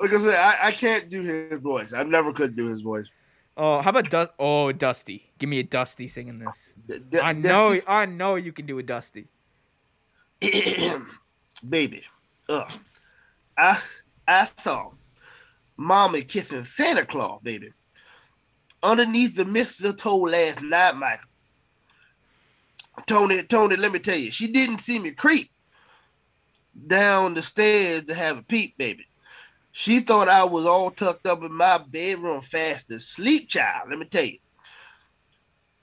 Like 0.00 0.12
I 0.12 0.18
said, 0.18 0.34
I, 0.34 0.68
I 0.68 0.72
can't 0.72 1.08
do 1.08 1.22
his 1.22 1.60
voice. 1.60 1.92
I 1.92 2.02
never 2.02 2.32
could 2.32 2.56
do 2.56 2.68
his 2.68 2.80
voice. 2.80 3.08
Oh, 3.56 3.82
how 3.82 3.90
about 3.90 4.10
Dust? 4.10 4.32
Oh, 4.38 4.72
Dusty. 4.72 5.30
Give 5.38 5.48
me 5.48 5.60
a 5.60 5.62
Dusty 5.62 6.08
singing 6.08 6.38
this. 6.38 7.00
D- 7.10 7.20
I 7.20 7.32
know. 7.32 7.80
I 7.86 8.06
know 8.06 8.36
you 8.36 8.52
can 8.52 8.66
do 8.66 8.78
a 8.78 8.82
Dusty. 8.82 9.26
baby. 11.68 12.04
Ugh. 12.48 12.72
I 13.56 13.80
I 14.26 14.44
thought 14.46 14.94
mommy 15.76 16.22
kissing 16.22 16.64
Santa 16.64 17.04
Claus, 17.04 17.40
baby. 17.42 17.72
Underneath 18.82 19.34
the 19.34 19.44
mistletoe 19.44 20.16
last 20.16 20.62
night, 20.62 20.96
Michael. 20.96 21.28
Tony, 23.06 23.42
Tony, 23.42 23.76
let 23.76 23.92
me 23.92 23.98
tell 23.98 24.16
you, 24.16 24.30
she 24.30 24.48
didn't 24.48 24.78
see 24.78 24.98
me 24.98 25.10
creep 25.10 25.50
down 26.86 27.34
the 27.34 27.42
stairs 27.42 28.04
to 28.04 28.14
have 28.14 28.38
a 28.38 28.42
peep, 28.42 28.76
baby. 28.76 29.06
She 29.72 30.00
thought 30.00 30.28
I 30.28 30.44
was 30.44 30.66
all 30.66 30.90
tucked 30.90 31.26
up 31.26 31.42
in 31.42 31.52
my 31.52 31.78
bedroom 31.78 32.40
fast 32.40 32.90
asleep, 32.90 33.48
child. 33.48 33.90
Let 33.90 33.98
me 33.98 34.06
tell 34.06 34.24
you. 34.24 34.38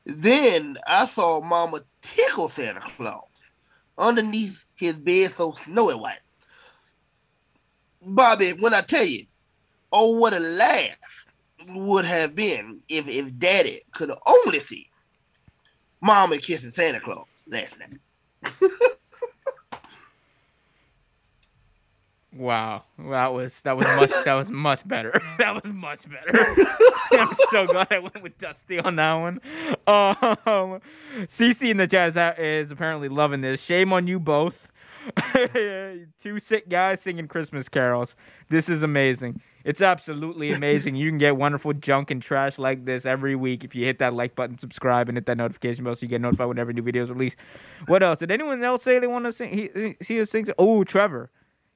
Then 0.06 0.78
I 0.88 1.06
saw 1.06 1.42
Mama 1.42 1.82
tickle 2.02 2.48
Santa 2.48 2.80
Claus 2.80 3.24
underneath 3.98 4.64
his 4.76 4.94
bed 4.94 5.34
so 5.36 5.52
snowy 5.52 5.96
white. 5.96 6.22
Bobby, 8.02 8.54
when 8.54 8.74
I 8.74 8.82
tell 8.82 9.06
you, 9.06 9.26
oh, 9.92 10.18
what 10.18 10.34
a 10.34 10.40
laugh 10.40 11.26
would 11.72 12.06
have 12.06 12.36
been 12.36 12.82
if, 12.90 13.08
if 13.08 13.38
Daddy 13.38 13.82
could 13.92 14.10
have 14.10 14.20
only 14.28 14.60
seen 14.60 14.86
Mama 16.02 16.38
kissing 16.38 16.72
Santa 16.72 17.00
Claus 17.00 17.28
last 17.48 17.78
night. 17.80 18.00
Wow, 22.34 22.84
that 22.98 23.34
was 23.34 23.60
that 23.62 23.76
was 23.76 23.86
much 23.98 24.12
that 24.24 24.34
was 24.34 24.50
much 24.50 24.88
better. 24.88 25.22
That 25.38 25.54
was 25.54 25.66
much 25.66 26.04
better. 26.08 26.32
I'm 27.12 27.30
so 27.50 27.66
glad 27.66 27.88
I 27.92 28.00
went 28.00 28.22
with 28.22 28.38
Dusty 28.38 28.80
on 28.80 28.96
that 28.96 29.14
one. 29.16 29.42
Um, 29.88 30.82
CC 31.28 31.72
in 31.72 31.78
the 31.78 31.88
chat 31.88 32.10
is, 32.10 32.68
is 32.68 32.72
apparently 32.72 33.10
loving 33.10 33.42
this. 33.42 33.60
Shame 33.60 33.92
on 33.92 34.08
you 34.08 34.20
both. 34.20 34.71
Two 36.20 36.40
sick 36.40 36.70
guys 36.70 37.02
singing 37.02 37.28
Christmas 37.28 37.68
carols. 37.70 38.16
This 38.50 38.70
is 38.70 38.84
amazing. 38.84 39.42
It's 39.64 39.82
absolutely 39.82 40.52
amazing. 40.52 40.96
You 40.96 41.10
can 41.10 41.18
get 41.18 41.38
wonderful 41.38 41.74
junk 41.74 42.12
and 42.12 42.22
trash 42.22 42.58
like 42.58 42.86
this 42.86 43.06
every 43.06 43.36
week 43.36 43.64
if 43.64 43.76
you 43.76 43.86
hit 43.86 44.00
that 44.00 44.14
like 44.14 44.36
button, 44.36 44.58
subscribe, 44.58 45.10
and 45.10 45.18
hit 45.18 45.26
that 45.28 45.38
notification 45.38 45.84
bell 45.84 45.96
so 45.96 46.06
you 46.06 46.10
get 46.10 46.22
notified 46.22 46.48
whenever 46.48 46.74
new 46.74 46.84
videos 46.84 47.10
release. 47.10 47.36
What 47.88 48.04
else? 48.04 48.20
Did 48.20 48.32
anyone 48.32 48.64
else 48.64 48.84
say 48.84 49.00
they 49.00 49.08
want 49.08 49.26
to 49.26 49.32
sing? 49.32 49.54
He, 49.54 49.96
see 50.02 50.20
us 50.20 50.30
sing? 50.32 50.48
Oh, 50.58 50.84
Trevor. 50.84 51.30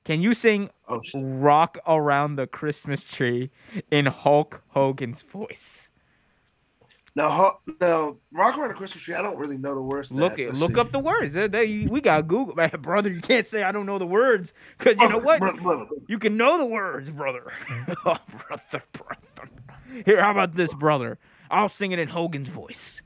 Can 0.03 0.21
you 0.21 0.33
sing 0.33 0.69
Oh. 0.87 1.01
Rock 1.15 1.79
Around 1.87 2.35
the 2.35 2.45
Christmas 2.45 3.03
Tree 3.03 3.49
in 3.89 4.05
Hulk 4.05 4.61
Hogan's 4.67 5.23
voice? 5.23 5.89
Now, 7.15 7.59
now, 7.79 8.17
Rock 8.33 8.57
Around 8.57 8.69
the 8.69 8.73
Christmas 8.73 9.03
Tree, 9.03 9.15
I 9.15 9.21
don't 9.21 9.37
really 9.37 9.57
know 9.57 9.73
the 9.73 9.81
words. 9.81 10.11
Look 10.11 10.37
it, 10.37 10.53
look 10.53 10.73
see. 10.73 10.79
up 10.79 10.91
the 10.91 10.99
words. 10.99 11.33
They- 11.33 11.47
they- 11.47 11.87
we 11.89 12.01
got 12.01 12.27
Google, 12.27 12.55
man, 12.55 12.71
brother. 12.81 13.09
You 13.09 13.21
can't 13.21 13.47
say 13.47 13.63
I 13.63 13.71
don't 13.71 13.85
know 13.85 13.97
the 13.97 14.05
words 14.05 14.51
because 14.77 14.99
you 14.99 15.05
oh, 15.05 15.09
know 15.09 15.17
what? 15.19 15.39
Brother, 15.39 15.61
brother, 15.61 15.85
brother. 15.85 16.01
You 16.07 16.19
can 16.19 16.35
know 16.35 16.57
the 16.57 16.65
words, 16.65 17.09
brother. 17.09 17.53
oh, 18.05 18.17
brother, 18.47 18.83
brother. 18.91 19.51
Here, 20.05 20.21
how 20.21 20.31
about 20.31 20.55
this, 20.55 20.73
brother? 20.73 21.17
I'll 21.49 21.69
sing 21.69 21.93
it 21.93 21.99
in 21.99 22.09
Hogan's 22.09 22.49
voice. 22.49 23.01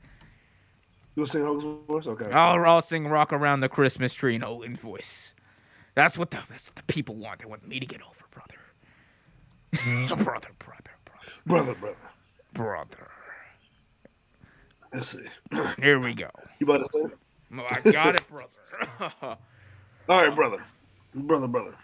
You 1.14 1.20
want 1.20 1.30
to 1.30 1.38
sing 1.38 1.46
Hogan's 1.46 1.86
voice? 1.86 2.06
Okay. 2.08 2.32
I'll, 2.32 2.64
I'll 2.64 2.82
sing 2.82 3.06
"Rock 3.06 3.32
Around 3.32 3.60
the 3.60 3.68
Christmas 3.68 4.12
Tree" 4.12 4.34
in 4.34 4.40
Hogan's 4.40 4.80
voice. 4.80 5.34
That's 5.94 6.18
what 6.18 6.30
the 6.32 6.38
that's 6.48 6.66
what 6.68 6.76
the 6.76 6.92
people 6.92 7.14
want. 7.14 7.40
They 7.40 7.44
want 7.44 7.66
me 7.66 7.78
to 7.78 7.86
get 7.86 8.00
over, 8.02 8.24
brother. 8.32 10.16
brother, 10.24 10.50
brother, 10.58 10.90
brother, 11.04 11.34
brother, 11.46 11.74
brother. 11.74 12.08
brother. 12.54 13.10
Let's 14.92 15.08
see. 15.08 15.24
Here 15.80 15.98
we 15.98 16.14
go. 16.14 16.30
You 16.60 16.66
about 16.66 16.78
to 16.78 16.88
say 16.92 17.04
it? 17.06 17.18
Oh, 17.56 17.66
I 17.70 17.90
got 17.90 18.14
it, 18.16 18.24
brother. 18.28 18.50
All 19.22 19.38
right, 20.08 20.34
brother. 20.36 20.62
Brother, 21.14 21.48
brother. 21.48 21.74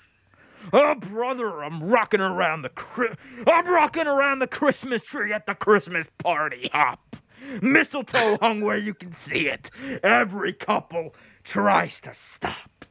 oh, 0.72 0.94
brother, 0.96 1.64
I'm 1.64 1.82
rocking 1.82 2.20
around 2.20 2.60
the 2.62 2.68
Chri- 2.68 3.16
I'm 3.46 3.66
rocking 3.66 4.06
around 4.06 4.40
the 4.40 4.46
Christmas 4.46 5.02
tree 5.02 5.32
at 5.32 5.46
the 5.46 5.54
Christmas 5.54 6.06
party 6.18 6.68
hop. 6.74 7.16
Mistletoe 7.62 8.36
hung 8.42 8.60
where 8.60 8.76
you 8.76 8.92
can 8.92 9.12
see 9.14 9.48
it. 9.48 9.70
Every 10.02 10.52
couple 10.52 11.14
tries 11.42 12.00
to 12.02 12.12
stop. 12.12 12.84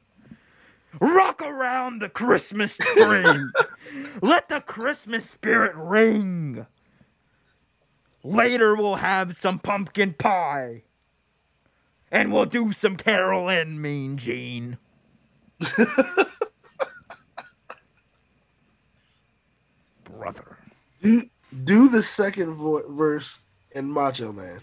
Rock 0.99 1.41
around 1.41 2.01
the 2.01 2.09
Christmas 2.09 2.77
tree. 2.77 3.25
Let 4.21 4.49
the 4.49 4.61
Christmas 4.61 5.29
spirit 5.29 5.75
ring. 5.75 6.65
Later 8.25 8.75
we'll 8.75 8.95
have 8.95 9.37
some 9.37 9.59
pumpkin 9.59 10.13
pie. 10.13 10.81
And 12.11 12.33
we'll 12.33 12.45
do 12.45 12.71
some 12.71 12.95
caroling, 12.97 13.81
Mean 13.81 14.17
Gene. 14.17 14.77
Brother. 20.03 20.57
Do, 21.01 21.23
do 21.63 21.89
the 21.89 22.01
second 22.03 22.53
vo- 22.53 22.87
verse 22.91 23.39
in 23.71 23.91
Macho 23.91 24.31
Man. 24.31 24.59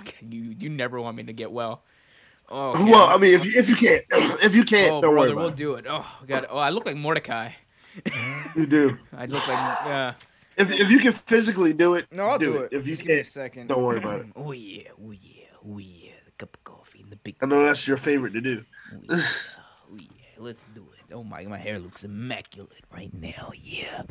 Okay, 0.00 0.26
you 0.28 0.54
you 0.58 0.68
never 0.68 1.00
want 1.00 1.16
me 1.16 1.22
to 1.24 1.32
get 1.32 1.50
well. 1.52 1.82
Oh, 2.50 2.72
Well, 2.84 3.06
I 3.08 3.18
mean, 3.18 3.34
if 3.34 3.44
you, 3.44 3.52
if 3.58 3.68
you 3.68 3.76
can't, 3.76 4.02
if 4.42 4.54
you 4.56 4.64
can't, 4.64 4.92
oh 4.94 5.00
don't 5.02 5.10
worry 5.14 5.30
brother, 5.30 5.32
about 5.32 5.40
we'll 5.40 5.48
it. 5.50 5.56
do 5.56 5.74
it. 5.74 5.84
Oh 5.88 6.06
God, 6.26 6.46
oh 6.50 6.58
I 6.58 6.70
look 6.70 6.86
like 6.86 6.96
Mordecai. 6.96 7.50
You 8.56 8.66
do. 8.66 8.98
I 9.12 9.26
look 9.26 9.46
like 9.46 9.58
yeah. 9.86 10.14
If, 10.58 10.72
if 10.72 10.90
you 10.90 10.98
can 10.98 11.12
physically 11.12 11.72
do 11.72 11.94
it, 11.94 12.06
No, 12.12 12.26
I'll 12.26 12.38
do, 12.38 12.52
do, 12.52 12.58
it. 12.62 12.72
it. 12.72 12.76
If 12.76 12.86
you 12.86 12.92
Just 12.94 13.02
give 13.02 13.08
me 13.08 13.14
a 13.14 13.16
can't, 13.18 13.26
second. 13.26 13.66
don't 13.68 13.82
worry 13.82 13.98
about 13.98 14.20
it. 14.20 14.26
Oh 14.36 14.52
yeah, 14.52 14.88
oh 15.00 15.10
yeah, 15.12 15.44
oh 15.64 15.78
yeah. 15.78 16.12
The 16.24 16.32
cup 16.32 16.56
of 16.56 16.64
coffee 16.64 17.00
and 17.02 17.10
the 17.10 17.16
big. 17.16 17.36
I 17.40 17.46
know 17.46 17.64
that's 17.64 17.86
your 17.86 17.96
favorite 17.96 18.32
to 18.32 18.40
do. 18.40 18.64
Oh 18.92 18.96
yeah, 19.08 19.16
oh 19.16 19.96
yeah. 19.98 20.06
Let's 20.38 20.64
do 20.74 20.86
it. 20.98 21.14
Oh 21.14 21.22
my, 21.24 21.42
my 21.44 21.58
hair 21.58 21.78
looks 21.78 22.04
immaculate 22.04 22.84
right 22.94 23.12
now. 23.14 23.52
Yeah. 23.62 24.02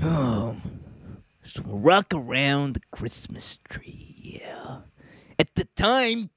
Oh, 0.00 0.56
so 1.42 1.62
we'll 1.66 1.78
rock 1.78 2.14
around 2.14 2.74
the 2.74 2.80
Christmas 2.92 3.58
tree. 3.68 4.14
Yeah. 4.18 4.78
At 5.38 5.54
the 5.56 5.64
time, 5.76 6.30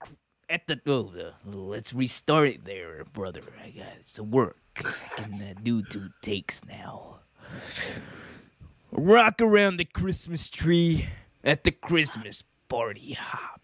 at 0.49 0.67
the 0.67 0.79
oh, 0.87 1.11
uh, 1.19 1.31
let's 1.45 1.93
restart 1.93 2.47
it 2.49 2.65
there, 2.65 3.03
brother. 3.13 3.41
I 3.63 3.69
got 3.69 3.87
some 4.05 4.31
work. 4.31 4.57
I 4.77 4.81
can 5.17 5.33
uh, 5.33 5.53
do 5.61 5.83
two 5.83 6.09
takes 6.21 6.61
now. 6.65 7.19
Rock 8.91 9.41
around 9.41 9.77
the 9.77 9.85
Christmas 9.85 10.49
tree 10.49 11.07
at 11.43 11.63
the 11.63 11.72
Christmas 11.72 12.43
party 12.68 13.13
hop. 13.13 13.61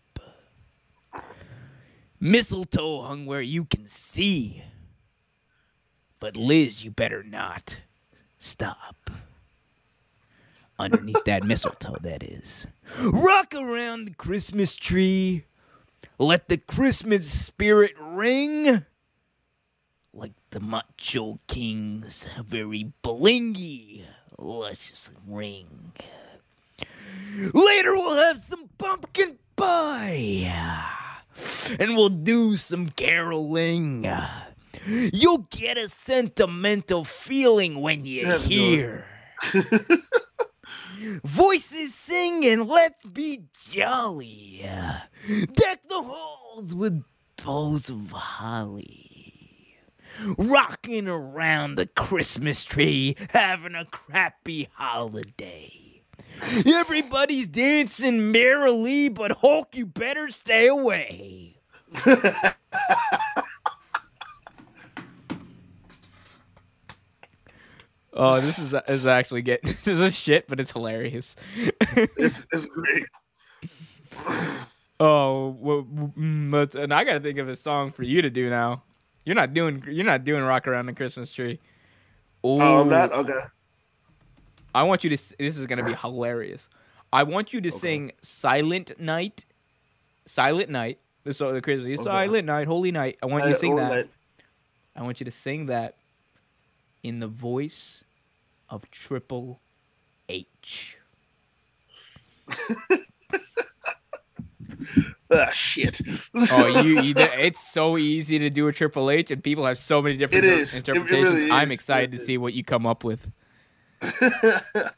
Mistletoe 2.19 3.01
hung 3.01 3.25
where 3.25 3.41
you 3.41 3.65
can 3.65 3.87
see. 3.87 4.63
But 6.19 6.37
Liz, 6.37 6.83
you 6.83 6.91
better 6.91 7.23
not 7.23 7.77
stop. 8.39 9.09
Underneath 10.79 11.23
that 11.25 11.43
mistletoe, 11.45 11.97
that 12.01 12.23
is. 12.23 12.65
Rock 13.01 13.53
around 13.53 14.05
the 14.05 14.13
Christmas 14.13 14.75
tree. 14.75 15.43
Let 16.17 16.47
the 16.47 16.57
Christmas 16.57 17.29
spirit 17.29 17.93
ring. 17.99 18.85
Like 20.13 20.33
the 20.51 20.59
Macho 20.59 21.37
King's 21.47 22.25
very 22.43 22.93
blingy, 23.03 24.03
luscious 24.37 25.11
ring. 25.27 25.93
Later, 27.53 27.93
we'll 27.95 28.15
have 28.15 28.37
some 28.37 28.69
pumpkin 28.77 29.37
pie. 29.55 30.53
And 31.79 31.95
we'll 31.95 32.09
do 32.09 32.57
some 32.57 32.89
caroling. 32.89 34.07
You'll 34.85 35.47
get 35.49 35.77
a 35.77 35.89
sentimental 35.89 37.03
feeling 37.03 37.81
when 37.81 38.05
you 38.05 38.27
no. 38.27 38.37
hear 38.37 39.05
voices 41.23 41.93
sing 41.93 42.45
and 42.45 42.67
let's 42.67 43.05
be 43.05 43.43
jolly. 43.69 44.61
Deck 45.27 45.81
the 45.89 46.01
halls 46.01 46.73
with 46.73 47.03
boughs 47.43 47.89
of 47.89 48.11
holly. 48.11 49.06
Rocking 50.37 51.07
around 51.07 51.75
the 51.75 51.87
Christmas 51.87 52.65
tree, 52.65 53.15
having 53.31 53.75
a 53.75 53.85
crappy 53.85 54.69
holiday. 54.73 56.01
Everybody's 56.65 57.47
dancing 57.47 58.31
merrily, 58.31 59.09
but 59.09 59.31
Hulk, 59.39 59.75
you 59.75 59.85
better 59.85 60.29
stay 60.29 60.67
away. 60.67 61.57
Oh, 68.19 68.41
this 68.41 68.57
is 68.57 68.73
is 68.87 69.05
actually 69.05 69.43
getting 69.43 69.75
this 69.83 69.99
is 69.99 70.17
shit, 70.17 70.47
but 70.47 70.59
it's 70.59 70.71
hilarious. 70.71 71.35
It's, 72.17 72.47
it's 72.51 72.65
great. 72.65 73.05
oh, 74.99 75.55
well, 75.59 75.83
mm, 75.83 76.75
and 76.75 76.93
I 76.93 77.03
gotta 77.03 77.19
think 77.19 77.37
of 77.37 77.47
a 77.47 77.55
song 77.55 77.91
for 77.91 78.01
you 78.03 78.23
to 78.23 78.29
do 78.31 78.49
now. 78.49 78.81
You're 79.27 79.35
not 79.35 79.53
doing 79.53 79.83
you're 79.89 80.05
not 80.05 80.23
doing 80.23 80.41
rock 80.41 80.69
around 80.69 80.85
the 80.85 80.93
Christmas 80.93 81.29
tree. 81.29 81.59
Oh, 82.45 82.61
oh 82.61 82.81
I'm 82.83 82.89
not 82.89 83.11
okay. 83.11 83.39
I 84.73 84.83
want 84.83 85.03
you 85.03 85.09
to. 85.09 85.17
This 85.37 85.57
is 85.57 85.65
gonna 85.65 85.83
be 85.83 85.95
hilarious. 85.95 86.69
I 87.11 87.23
want 87.23 87.51
you 87.51 87.59
to 87.59 87.67
Okay. 87.67 87.77
sing 87.77 88.11
"Silent 88.21 88.97
Night," 89.01 89.43
"Silent 90.25 90.69
Night." 90.69 90.99
This 91.25 91.41
is 91.41 91.51
the 91.51 91.61
Christmas. 91.61 91.99
Okay. 91.99 92.03
"Silent 92.03 92.45
Night, 92.45 92.67
Holy 92.67 92.93
Night." 92.93 93.17
I 93.21 93.25
want 93.25 93.43
you 93.43 93.49
to 93.49 93.59
sing 93.59 93.75
that. 93.75 93.89
night. 93.89 94.09
I 94.95 95.03
want 95.03 95.19
you 95.19 95.25
to 95.25 95.31
sing 95.31 95.65
that 95.65 95.97
in 97.03 97.19
the 97.19 97.27
voice 97.27 98.05
of 98.69 98.89
Triple 98.91 99.59
H. 100.29 100.97
Ah, 105.29 105.49
shit. 105.51 105.99
Oh, 106.51 106.81
you, 106.83 107.01
you 107.01 107.13
it's 107.17 107.71
so 107.73 107.97
easy 107.97 108.39
to 108.39 108.49
do 108.49 108.67
a 108.67 108.73
Triple 108.73 109.09
H, 109.11 109.29
and 109.31 109.43
people 109.43 109.65
have 109.65 109.77
so 109.77 110.01
many 110.01 110.15
different 110.17 110.45
It 110.45 110.51
inter- 110.53 110.61
It- 110.61 110.67
it 110.69 110.73
interpretations. 110.75 111.33
really 111.33 111.51
I'm 111.51 111.71
excited 111.71 112.13
It 112.13 112.17
to 112.19 112.23
see 112.23 112.37
what 112.37 112.53
you 112.53 112.63
come 112.63 112.85
up 112.85 113.03
with. 113.03 113.29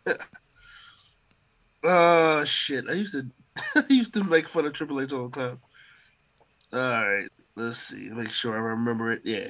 Oh 1.82 2.44
shit! 2.44 2.84
I 2.90 2.94
used 2.94 3.14
to, 3.14 3.26
I 3.76 3.84
used 3.88 4.14
to 4.16 4.24
make 4.26 4.50
fun 4.50 4.66
of 4.66 4.74
Triple 4.74 5.00
H 5.00 5.14
all 5.14 5.30
the 5.30 5.40
time. 5.40 5.60
All 6.74 6.80
right, 7.08 7.30
let's 7.56 7.78
see. 7.78 8.10
Make 8.10 8.32
sure 8.32 8.54
I 8.54 8.60
remember 8.60 9.14
it. 9.14 9.22
Yeah. 9.24 9.48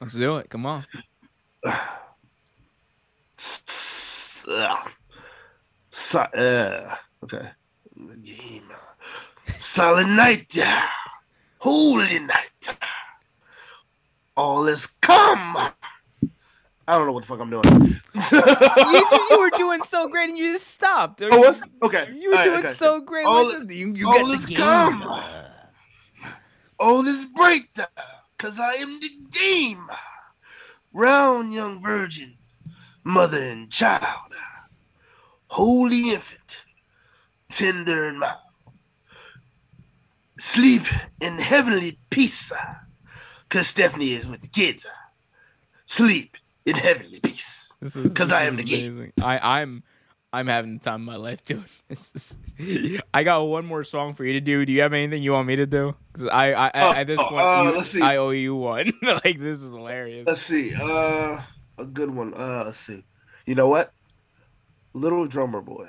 Let's 0.00 0.14
do 0.14 0.36
it. 0.36 0.48
Come 0.50 0.66
on. 0.66 0.84
Si- 5.96 6.18
uh, 6.18 6.88
okay. 7.22 7.50
The 7.96 8.16
game. 8.16 8.64
Silent 9.58 10.10
night. 10.10 10.58
Uh, 10.60 10.82
holy 11.58 12.18
night. 12.18 12.68
Uh, 12.68 12.74
all 14.36 14.66
is 14.66 14.88
come. 15.00 15.56
I 15.56 15.72
don't 16.88 17.06
know 17.06 17.12
what 17.12 17.22
the 17.22 17.28
fuck 17.28 17.38
I'm 17.38 17.48
doing. 17.48 17.62
you, 18.32 19.28
you 19.30 19.38
were 19.38 19.50
doing 19.56 19.84
so 19.84 20.08
great, 20.08 20.30
and 20.30 20.36
you 20.36 20.54
just 20.54 20.66
stopped. 20.66 21.22
oh, 21.22 21.38
what? 21.38 21.60
Okay. 21.84 22.08
You 22.12 22.30
were 22.30 22.34
right, 22.34 22.44
doing 22.44 22.58
okay. 22.58 22.68
so 22.68 23.00
great. 23.00 23.24
All- 23.24 23.50
it- 23.50 23.70
you, 23.70 23.94
you 23.94 24.08
all 24.08 24.32
is 24.32 24.46
come. 24.46 25.04
All 26.80 27.06
is 27.06 27.24
bright, 27.24 27.68
uh, 27.78 27.86
cause 28.36 28.58
I 28.58 28.72
am 28.72 28.98
the 28.98 29.10
game. 29.30 29.86
Round 30.92 31.54
young 31.54 31.80
virgin, 31.80 32.34
mother 33.04 33.40
and 33.40 33.70
child, 33.70 34.32
holy 35.54 36.10
infant, 36.10 36.64
tender 37.48 38.08
and 38.08 38.18
mild. 38.18 38.38
Sleep 40.36 40.82
in 41.20 41.38
heavenly 41.38 41.96
peace, 42.10 42.52
cause 43.48 43.68
Stephanie 43.68 44.14
is 44.14 44.26
with 44.28 44.40
the 44.40 44.48
kids. 44.48 44.84
Sleep 45.86 46.36
in 46.66 46.74
heavenly 46.74 47.20
peace. 47.20 47.72
This 47.80 47.94
is 47.94 48.12
'Cause 48.12 48.28
this 48.30 48.32
I 48.36 48.42
am 48.44 48.56
the 48.56 48.62
amazing. 48.64 49.12
I, 49.22 49.60
I'm 49.60 49.84
I'm 50.32 50.48
having 50.48 50.78
the 50.78 50.84
time 50.84 51.02
of 51.02 51.06
my 51.06 51.16
life 51.16 51.44
doing 51.44 51.64
this. 51.88 52.36
Is, 52.58 53.00
I 53.14 53.22
got 53.22 53.44
one 53.44 53.64
more 53.64 53.84
song 53.84 54.14
for 54.14 54.24
you 54.24 54.32
to 54.32 54.40
do. 54.40 54.66
Do 54.66 54.72
you 54.72 54.80
have 54.82 54.92
anything 54.92 55.22
you 55.22 55.30
want 55.32 55.46
me 55.46 55.54
to 55.56 55.66
do? 55.66 55.94
'Cause 56.14 56.26
I, 56.26 56.52
I, 56.52 56.70
Oh, 56.74 56.90
I 56.90 57.00
at 57.02 57.06
this 57.06 57.20
oh, 57.20 57.28
point, 57.28 57.42
uh, 57.44 57.62
you- 57.68 57.76
let's 57.76 57.88
see. 57.90 58.02
I 58.02 58.16
owe 58.16 58.30
you 58.30 58.56
one. 58.56 58.92
like 59.02 59.38
this 59.38 59.62
is 59.62 59.70
hilarious. 59.70 60.26
Let's 60.26 60.42
see. 60.42 60.74
Uh, 60.74 61.40
a 61.78 61.84
good 61.84 62.10
one. 62.10 62.34
Uh, 62.34 62.64
let's 62.66 62.78
see. 62.78 63.04
You 63.46 63.54
know 63.54 63.68
what? 63.68 63.92
Little 64.94 65.26
drummer 65.26 65.60
boy. 65.60 65.88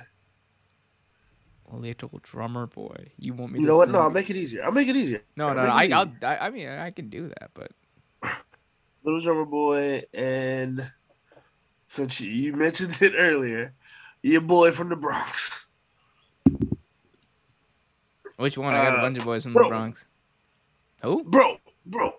Little 1.71 2.19
drummer 2.21 2.67
boy. 2.67 3.11
You 3.17 3.33
want 3.33 3.53
me? 3.53 3.59
You 3.59 3.65
to 3.65 3.71
know 3.71 3.77
what? 3.77 3.89
No, 3.89 3.99
I'll 4.01 4.09
make 4.11 4.29
it 4.29 4.35
easier. 4.35 4.63
I'll 4.63 4.71
make 4.71 4.87
it 4.87 4.95
easier. 4.95 5.21
no, 5.35 5.47
I'll 5.47 5.55
no. 5.55 5.63
no. 5.65 5.69
I, 5.71 5.83
I'll. 5.93 6.11
I, 6.23 6.37
I 6.47 6.49
mean, 6.49 6.67
I 6.69 6.91
can 6.91 7.09
do 7.09 7.27
that, 7.39 7.51
but 7.53 7.71
Little 9.03 9.19
drummer 9.21 9.45
boy, 9.45 10.03
and 10.13 10.91
since 11.87 12.19
you- 12.21 12.53
mentioned 12.53 12.97
it 13.01 13.13
earlier, 13.17 13.73
your 14.21 14.41
boy 14.41 14.71
from 14.71 14.89
the 14.89 14.95
Bronx. 14.95 15.67
which 18.37 18.57
one? 18.57 18.73
I 18.73 18.83
got 18.83 18.93
a 18.93 18.97
Uh, 18.97 19.01
bunch 19.01 19.17
of 19.19 19.25
boys 19.25 19.43
from 19.43 19.53
bro. 19.53 19.63
the 19.63 19.69
Bronx. 19.69 20.05
Who? 21.03 21.23
Bro, 21.23 21.57
bro. 21.85 22.13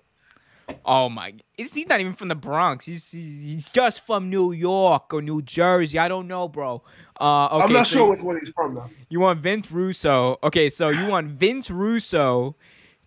Oh 0.89 1.09
my! 1.09 1.35
He's 1.57 1.89
not 1.89 1.99
even 2.01 2.15
from 2.15 2.29
the 2.29 2.37
Bronx? 2.37 2.87
He's 2.87 3.11
he's 3.11 3.69
just 3.71 4.07
from 4.07 4.31
New 4.31 4.53
York 4.53 5.13
or 5.13 5.21
New 5.21 5.43
Jersey. 5.43 5.99
I 5.99 6.07
don't 6.07 6.29
know, 6.29 6.47
bro. 6.47 6.85
Uh, 7.21 7.47
okay, 7.47 7.65
I'm 7.65 7.73
not 7.73 7.89
so 7.89 7.97
sure 7.97 8.11
which 8.11 8.21
one 8.21 8.39
he's 8.39 8.51
from 8.51 8.77
though. 8.77 8.89
You 9.09 9.19
want 9.19 9.41
Vince 9.41 9.73
Russo? 9.73 10.39
Okay, 10.45 10.71
so 10.71 10.91
you 10.91 11.09
want 11.09 11.27
Vince 11.33 11.73
Russo 11.73 12.55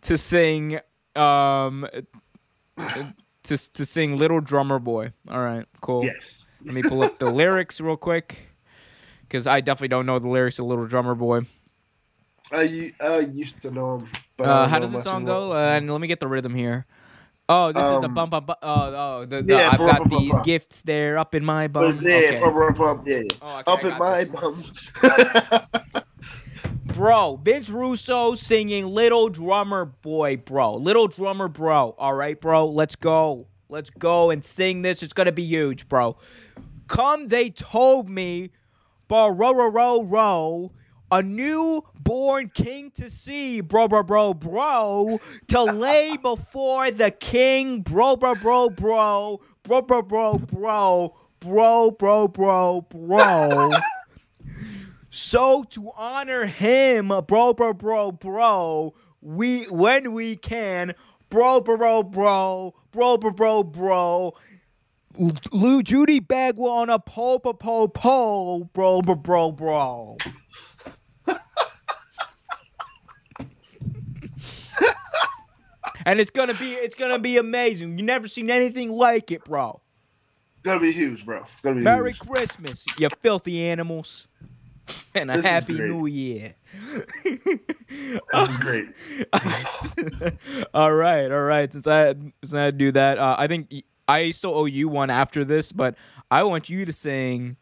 to 0.02 0.18
sing, 0.18 0.80
um, 1.16 1.88
to 3.44 3.70
to 3.70 3.86
sing 3.86 4.18
"Little 4.18 4.42
Drummer 4.42 4.80
Boy." 4.80 5.14
All 5.30 5.40
right, 5.42 5.66
cool. 5.80 6.04
Yes. 6.04 6.46
Let 6.66 6.76
me 6.76 6.82
pull 6.84 7.02
up 7.02 7.18
the 7.18 7.32
lyrics 7.32 7.80
real 7.80 7.96
quick, 7.96 8.50
because 9.22 9.48
I 9.48 9.62
definitely 9.62 9.88
don't 9.88 10.06
know 10.06 10.20
the 10.20 10.28
lyrics 10.28 10.60
of 10.60 10.66
"Little 10.66 10.86
Drummer 10.86 11.16
Boy." 11.16 11.42
I 12.52 12.64
used 12.64 13.62
to 13.62 13.72
know 13.72 14.00
him. 14.00 14.08
But 14.36 14.50
Uh, 14.50 14.68
how 14.68 14.80
does 14.80 14.92
the 14.92 15.02
song 15.02 15.24
go? 15.24 15.54
Uh, 15.54 15.78
and 15.78 15.90
let 15.90 16.02
me 16.02 16.08
get 16.08 16.20
the 16.20 16.28
rhythm 16.28 16.54
here. 16.54 16.86
Oh, 17.52 17.72
this 17.72 17.84
is 17.84 18.00
the 18.02 18.08
Um, 18.08 18.14
bump 18.14 18.34
up. 18.36 18.60
Oh, 18.62 18.68
oh, 19.22 19.26
the, 19.26 19.42
the, 19.42 19.56
yeah, 19.56 19.72
I've 19.72 19.80
bump, 19.80 19.90
got 19.90 19.98
bump, 20.00 20.10
bump, 20.12 20.22
these 20.22 20.32
bump. 20.34 20.46
gifts 20.46 20.82
there 20.84 21.18
up 21.18 21.34
in 21.36 21.44
my 21.44 21.68
bum. 21.68 22.00
yeah, 22.02 22.16
Okay. 22.16 22.40
pump, 22.40 22.56
pump, 22.56 22.78
pump, 22.78 23.08
yeah. 23.08 23.24
Oh, 23.42 23.60
okay, 23.60 23.72
Up 23.72 23.84
in 23.84 23.98
my 23.98 24.24
this. 24.26 24.30
bum. 24.30 24.64
bro, 26.86 27.38
Vince 27.38 27.70
Russo 27.70 28.36
singing 28.36 28.86
Little 28.88 29.30
Drummer 29.30 29.86
Boy, 29.86 30.38
bro. 30.38 30.76
Little 30.76 31.08
Drummer 31.08 31.48
Bro. 31.48 31.96
All 31.98 32.14
right, 32.14 32.40
bro. 32.40 32.68
Let's 32.68 32.96
go. 32.96 33.48
Let's 33.70 33.90
go 33.90 34.30
and 34.32 34.44
sing 34.44 34.82
this. 34.82 35.02
It's 35.04 35.14
going 35.14 35.26
to 35.26 35.32
be 35.32 35.44
huge, 35.46 35.88
bro. 35.90 36.18
Come, 36.88 37.28
they 37.28 37.50
told 37.52 38.10
me, 38.10 38.52
bro, 39.08 39.30
row, 39.30 39.54
row, 39.54 39.70
row, 39.70 40.04
row. 40.04 40.72
A 41.12 41.24
newborn 41.24 42.50
king 42.54 42.92
to 42.92 43.10
see, 43.10 43.62
bro, 43.62 43.88
bro, 43.88 44.04
bro, 44.04 44.34
bro, 44.36 45.20
to 45.48 45.64
lay 45.64 46.18
before 46.18 46.92
the 46.92 47.10
king, 47.10 47.82
bro, 47.82 48.16
bro, 48.16 48.36
bro, 48.36 48.70
bro, 48.70 49.40
bro, 49.64 49.82
bro, 49.82 50.04
bro, 50.04 50.38
bro, 50.38 51.16
bro, 51.40 51.92
bro, 51.92 52.28
bro, 52.28 52.82
bro. 52.82 53.72
So 55.10 55.64
to 55.64 55.92
honor 55.98 56.46
him, 56.46 57.08
bro, 57.08 57.54
bro, 57.54 57.74
bro, 57.74 58.12
bro, 58.12 58.94
we 59.22 59.64
when 59.64 60.14
we 60.14 60.36
can, 60.36 60.94
bro, 61.32 61.60
bro, 61.62 61.78
bro, 61.78 62.04
bro, 62.04 62.76
bro, 62.92 63.18
bro, 63.18 63.32
bro, 63.32 63.64
bro. 63.64 64.34
Lou 65.52 65.82
Judy 65.82 66.20
Bagwell 66.20 66.72
on 66.72 66.90
a 66.90 67.00
pole, 67.00 67.40
pole, 67.40 67.88
pole, 67.88 68.70
bro, 68.74 69.02
bro, 69.02 69.16
bro, 69.16 69.52
bro. 69.52 70.18
And 76.06 76.20
it's 76.20 76.32
gonna 76.32 76.54
be, 76.54 76.74
it's 76.74 76.96
gonna 76.96 77.20
be 77.20 77.38
amazing. 77.38 77.98
You 77.98 78.06
never 78.06 78.28
seen 78.28 78.50
anything 78.50 78.92
like 78.92 79.32
it, 79.32 79.44
bro. 79.46 79.82
It's 80.58 80.64
gonna 80.66 80.80
be 80.82 80.92
huge, 80.92 81.26
bro. 81.26 81.42
It's 81.42 81.62
gonna 81.62 81.76
be 81.76 81.82
Merry 81.82 82.12
huge. 82.12 82.20
Christmas, 82.28 82.86
you 82.98 83.08
filthy 83.22 83.62
animals, 83.62 84.28
and 85.16 85.32
a 85.32 85.36
This 85.38 85.46
is 85.46 85.52
happy. 85.52 85.74
New 85.74 86.06
Year. 86.06 86.56
This 87.90 88.50
is 88.50 88.58
great. 88.58 88.88
all 90.74 90.94
right, 90.94 91.32
all 91.32 91.42
right. 91.42 91.72
Since 91.72 91.88
I 91.88 92.14
since 92.44 92.54
I 92.54 92.72
do 92.72 92.92
that, 92.92 93.18
uh, 93.18 93.36
I 93.38 93.48
think 93.48 93.74
I 94.08 94.32
still 94.32 94.54
owe 94.54 94.66
you 94.66 94.88
one 94.88 95.10
after 95.10 95.44
this, 95.44 95.72
but 95.72 95.96
I 96.30 96.44
want 96.44 96.70
you 96.70 96.86
to 96.86 96.94
sing. 96.94 97.58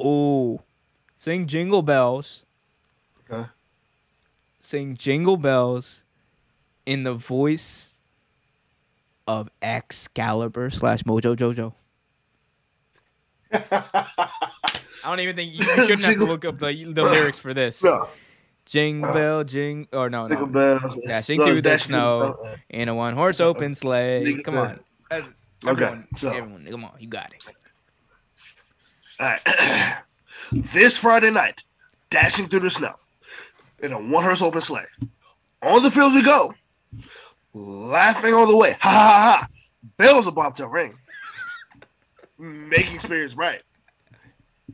Oh, 0.00 0.60
sing 1.18 1.46
Jingle 1.46 1.82
Bells. 1.82 2.44
Okay. 3.30 3.48
Sing 4.60 4.96
Jingle 4.96 5.36
Bells 5.36 6.01
in 6.86 7.02
the 7.04 7.14
voice 7.14 7.94
of 9.26 9.48
Excalibur 9.60 10.70
slash 10.70 11.02
Mojo 11.04 11.36
Jojo. 11.36 11.74
I 13.52 14.18
don't 15.04 15.20
even 15.20 15.36
think 15.36 15.52
you, 15.52 15.58
you 15.58 15.64
shouldn't 15.86 16.02
have 16.02 16.14
to 16.16 16.24
look 16.24 16.44
up 16.44 16.58
the, 16.58 16.72
the 16.92 17.02
lyrics 17.02 17.38
for 17.38 17.52
this. 17.54 17.82
no, 17.82 18.08
Jingle 18.64 19.12
bell, 19.12 19.44
jing, 19.44 19.88
or 19.92 20.08
no, 20.08 20.26
no. 20.28 20.46
bells. 20.46 20.98
Dashing 21.06 21.38
No, 21.38 21.46
through 21.46 21.56
the 21.56 21.62
dashing 21.62 21.94
snow 21.94 22.36
snow. 22.40 22.54
in 22.70 22.88
a 22.88 22.94
one 22.94 23.14
horse 23.14 23.40
open 23.40 23.74
sleigh. 23.74 24.24
Jingle 24.24 24.44
Come 24.44 24.56
on. 24.58 24.80
Uh, 25.10 25.22
Okay, 25.64 25.96
so- 26.16 26.28
everyone, 26.30 26.66
come 26.68 26.84
on, 26.84 26.92
you 26.98 27.06
got 27.06 27.32
it. 27.32 27.44
All 29.20 29.26
right. 29.28 29.98
this 30.52 30.98
Friday 30.98 31.30
night, 31.30 31.62
dashing 32.10 32.48
through 32.48 32.60
the 32.60 32.70
snow 32.70 32.94
in 33.80 33.92
a 33.92 34.00
one 34.00 34.24
horse 34.24 34.42
open 34.42 34.60
sleigh. 34.60 34.86
On 35.62 35.80
the 35.80 35.90
fields 35.92 36.16
we 36.16 36.22
go, 36.24 36.52
laughing 37.54 38.34
all 38.34 38.46
the 38.46 38.56
way. 38.56 38.76
Ha 38.80 38.90
ha 38.90 38.98
ha! 38.98 39.36
ha. 39.40 39.48
Bells 39.96 40.26
about 40.26 40.54
to 40.56 40.66
ring, 40.68 40.94
making 42.38 42.98
spirits 42.98 43.34
bright. 43.34 43.62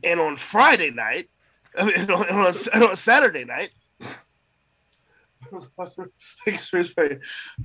And 0.03 0.19
on 0.19 0.35
Friday 0.35 0.91
night, 0.91 1.29
I 1.77 1.85
mean, 1.85 2.09
on, 2.11 2.29
on, 2.29 2.83
on 2.83 2.95
Saturday 2.95 3.43
night, 3.43 3.71
making 6.45 6.59
spirits 6.59 6.93
bright. 6.93 7.19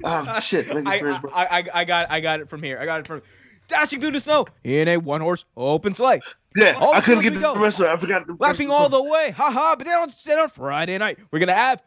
Um, 0.05 0.41
shit, 0.41 0.69
I. 0.87 0.99
I, 0.99 1.45
I, 1.59 1.65
I 1.75 1.85
got, 1.85 2.11
I 2.11 2.21
got 2.21 2.41
it 2.41 2.49
from 2.49 2.63
here. 2.63 2.79
I 2.81 2.87
got 2.87 3.01
it 3.01 3.07
from 3.07 3.23
dashing 3.69 4.01
through 4.01 4.13
the 4.13 4.21
snow 4.21 4.47
in 4.63 4.89
a 4.89 4.97
one 4.97 5.21
horse 5.21 5.45
open 5.57 5.95
sleigh, 5.95 6.21
Yeah, 6.57 6.77
all 6.79 6.95
I 6.95 7.01
couldn't 7.01 7.23
get 7.23 7.35
the 7.35 7.55
rest 7.57 7.81
of 7.81 7.87
it. 7.87 7.91
I 7.91 7.97
forgot 7.97 8.27
the 8.27 8.37
laughing 8.39 8.71
all 8.71 8.89
the 8.89 9.03
way. 9.03 9.31
Ha 9.31 9.51
ha! 9.51 9.75
But 9.77 9.87
then 9.87 10.01
on, 10.01 10.11
then 10.25 10.39
on 10.39 10.51
Friday 10.51 10.99
night, 10.99 11.19
we're 11.31 11.39
gonna 11.39 11.55
have. 11.55 11.83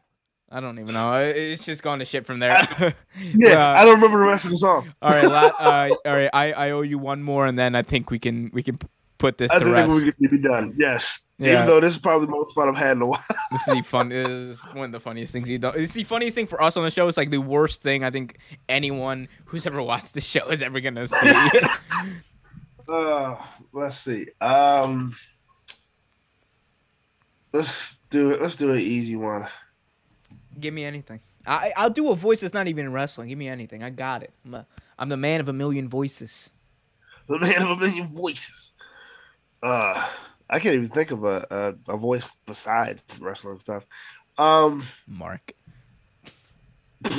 I 0.49 0.59
don't 0.61 0.79
even 0.79 0.93
know. 0.93 1.13
It's 1.15 1.65
just 1.65 1.83
going 1.83 1.99
to 1.99 2.05
shit 2.05 2.25
from 2.25 2.39
there. 2.39 2.55
Yeah, 3.35 3.71
Uh, 3.73 3.73
I 3.81 3.83
don't 3.85 3.95
remember 3.95 4.17
the 4.19 4.25
rest 4.25 4.45
of 4.45 4.51
the 4.51 4.57
song. 4.57 4.93
all 5.01 5.09
right, 5.09 5.25
la- 5.25 5.51
uh, 5.59 5.89
all 6.05 6.13
right. 6.15 6.29
I, 6.33 6.51
I 6.53 6.69
owe 6.71 6.81
you 6.81 6.97
one 6.97 7.21
more, 7.21 7.45
and 7.45 7.57
then 7.59 7.75
I 7.75 7.81
think 7.81 8.09
we 8.11 8.19
can 8.19 8.49
we 8.53 8.63
can 8.63 8.79
put 9.17 9.37
this 9.37 9.51
I 9.51 9.59
to 9.59 9.65
think 9.65 9.75
rest. 9.75 10.05
we 10.05 10.11
could 10.11 10.31
be 10.31 10.37
done. 10.47 10.73
Yes. 10.77 11.19
Yeah. 11.39 11.53
Even 11.55 11.65
though 11.67 11.79
this 11.81 11.93
is 11.93 11.99
probably 11.99 12.25
the 12.27 12.31
most 12.31 12.53
fun 12.55 12.67
I've 12.69 12.77
had 12.77 12.97
in 12.97 13.01
a 13.03 13.07
while. 13.07 13.23
This 13.51 13.67
is 13.67 13.73
the 13.75 13.81
fun. 13.83 14.09
This 14.09 14.27
is 14.27 14.61
one 14.73 14.85
of 14.85 14.91
the 14.91 14.99
funniest 14.99 15.33
things 15.33 15.47
we've 15.47 15.59
done. 15.61 15.73
It's 15.75 15.93
the 15.93 16.03
funniest 16.03 16.35
thing 16.35 16.47
for 16.47 16.61
us 16.63 16.77
on 16.77 16.83
the 16.83 16.89
show. 16.91 17.07
It's 17.07 17.17
like 17.17 17.29
the 17.29 17.37
worst 17.39 17.81
thing 17.83 18.03
I 18.03 18.09
think 18.09 18.37
anyone 18.69 19.27
who's 19.45 19.67
ever 19.67 19.81
watched 19.83 20.13
the 20.13 20.21
show 20.21 20.47
is 20.49 20.61
ever 20.63 20.79
gonna 20.79 21.05
see. 21.07 21.31
Uh, 22.89 23.35
let's 23.73 23.97
see. 23.97 24.27
Um, 24.39 25.13
let's 27.53 27.97
do 28.09 28.31
it. 28.31 28.41
Let's 28.41 28.55
do 28.55 28.71
an 28.71 28.79
easy 28.79 29.15
one. 29.15 29.47
Give 30.59 30.73
me 30.73 30.83
anything. 30.85 31.19
I 31.45 31.71
I'll 31.77 31.89
do 31.89 32.09
a 32.11 32.15
voice 32.15 32.41
that's 32.41 32.53
not 32.53 32.67
even 32.67 32.85
in 32.85 32.91
wrestling. 32.93 33.29
Give 33.29 33.37
me 33.37 33.47
anything. 33.47 33.83
I 33.83 33.89
got 33.89 34.23
it. 34.23 34.31
I'm 34.45 34.53
a, 34.53 34.67
I'm 34.99 35.09
the 35.09 35.17
man 35.17 35.39
of 35.39 35.49
a 35.49 35.53
million 35.53 35.87
voices. 35.89 36.49
The 37.27 37.39
man 37.39 37.61
of 37.61 37.69
a 37.69 37.75
million 37.77 38.07
voices. 38.13 38.73
Uh, 39.61 40.07
I 40.49 40.59
can't 40.59 40.75
even 40.75 40.89
think 40.89 41.11
of 41.11 41.23
a 41.23 41.45
a, 41.87 41.93
a 41.93 41.97
voice 41.97 42.37
besides 42.45 43.19
wrestling 43.21 43.59
stuff. 43.59 43.85
Um, 44.37 44.83
Mark. 45.07 45.53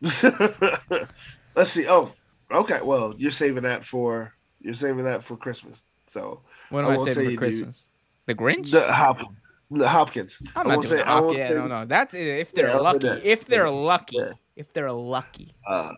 let's 0.00 1.70
see. 1.70 1.88
Oh, 1.88 2.12
okay. 2.50 2.80
Well, 2.82 3.14
you're 3.18 3.30
saving 3.30 3.64
that 3.64 3.84
for 3.84 4.34
you're 4.60 4.74
saving 4.74 5.04
that 5.04 5.22
for 5.24 5.36
Christmas. 5.36 5.84
So 6.06 6.40
What 6.70 6.84
I 6.84 6.88
am 6.88 6.94
I, 6.94 6.96
won't 6.96 7.10
say 7.12 7.14
saying 7.16 7.30
you 7.30 7.36
for 7.36 7.44
do. 7.44 7.50
Christmas? 7.50 7.84
The 8.26 8.34
Grinch? 8.34 8.70
the 8.70 8.92
Hopkins, 8.92 9.42
the 9.42 9.57
Hopkins. 9.76 10.40
I'm 10.56 10.66
not 10.68 10.74
doing 10.76 10.82
say- 10.86 10.96
the 10.96 11.08
I 11.08 11.12
Hop- 11.12 11.24
won't 11.24 11.38
Yeah, 11.38 11.50
no, 11.50 11.66
no. 11.66 11.84
That's 11.84 12.14
if 12.14 12.52
they're 12.52 12.68
Yeah, 12.68 12.76
lucky. 12.78 13.06
If 13.08 13.46
they're 13.46 13.70
lucky. 13.70 14.16
Yeah. 14.16 14.30
If 14.56 14.72
they're 14.72 14.90
lucky. 14.92 15.54
Uh, 15.66 15.92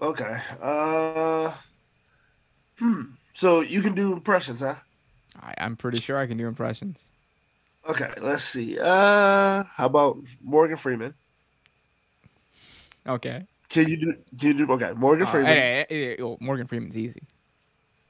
okay. 0.00 0.38
Uh, 0.60 1.52
hmm. 2.78 3.02
So 3.34 3.60
you 3.60 3.82
can 3.82 3.94
do 3.94 4.12
impressions, 4.12 4.60
huh? 4.60 4.74
I, 5.40 5.54
I'm 5.58 5.76
pretty 5.76 6.00
sure 6.00 6.18
I 6.18 6.26
can 6.26 6.36
do 6.38 6.48
impressions. 6.48 7.10
Okay. 7.88 8.10
Let's 8.20 8.44
see. 8.44 8.78
Uh, 8.80 9.64
how 9.64 9.86
about 9.86 10.18
Morgan 10.42 10.76
Freeman? 10.76 11.14
Okay. 13.06 13.46
Can 13.68 13.88
you 13.88 13.96
do? 13.96 14.14
Can 14.38 14.48
you 14.58 14.66
do? 14.66 14.72
Okay, 14.72 14.92
Morgan 14.94 15.26
Uh, 15.26 15.30
Freeman. 15.30 15.52
hey, 15.56 15.86
hey, 15.88 16.04
hey, 16.16 16.22
oh, 16.22 16.36
Morgan 16.40 16.66
Freeman's 16.66 16.96
easy. 16.96 17.22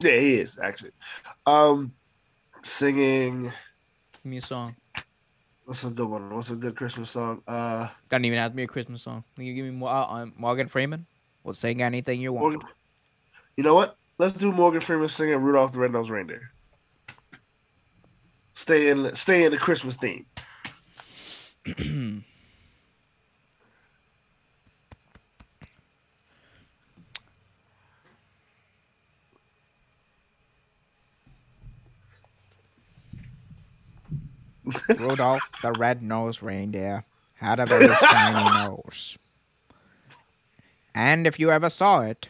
Yeah, 0.00 0.12
he 0.18 0.34
is 0.38 0.56
actually. 0.62 0.92
Um, 1.46 1.92
singing. 2.68 3.42
Give 3.44 4.24
me 4.24 4.38
a 4.38 4.42
song. 4.42 4.76
What's 5.64 5.84
a 5.84 5.90
good 5.90 6.08
one? 6.08 6.34
What's 6.34 6.50
a 6.50 6.56
good 6.56 6.74
Christmas 6.76 7.10
song? 7.10 7.42
Uh, 7.46 7.88
Doesn't 8.08 8.24
even 8.24 8.38
have 8.38 8.52
to 8.52 8.56
be 8.56 8.62
a 8.62 8.66
Christmas 8.66 9.02
song. 9.02 9.22
Can 9.36 9.44
you 9.44 9.54
give 9.54 9.64
me 9.64 9.70
more? 9.70 9.90
Uh, 9.90 10.04
uh, 10.04 10.26
Morgan 10.36 10.66
Freeman? 10.68 11.06
We'll 11.44 11.54
sing 11.54 11.82
anything 11.82 12.20
you 12.20 12.32
want. 12.32 12.54
Morgan. 12.54 12.70
You 13.56 13.64
know 13.64 13.74
what? 13.74 13.96
Let's 14.18 14.32
do 14.34 14.50
Morgan 14.50 14.80
Freeman 14.80 15.08
singing 15.08 15.36
Rudolph 15.36 15.72
the 15.72 15.78
Red-Nosed 15.78 16.10
Reindeer. 16.10 16.50
Stay 18.54 18.88
in. 18.88 19.14
Stay 19.14 19.44
in 19.44 19.52
the 19.52 19.58
Christmas 19.58 19.96
theme. 19.96 20.26
Rudolph 34.98 35.48
the 35.62 35.72
red-nosed 35.72 36.42
reindeer 36.42 37.04
had 37.34 37.60
a 37.60 37.66
very 37.66 37.88
shiny 37.94 38.66
nose. 38.66 39.16
And 40.94 41.26
if 41.26 41.38
you 41.38 41.50
ever 41.50 41.70
saw 41.70 42.00
it, 42.02 42.28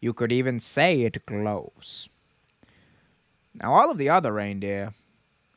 you 0.00 0.12
could 0.12 0.32
even 0.32 0.60
say 0.60 1.02
it 1.02 1.24
glows. 1.26 2.08
Now, 3.54 3.72
all 3.72 3.90
of 3.90 3.98
the 3.98 4.10
other 4.10 4.32
reindeer 4.32 4.92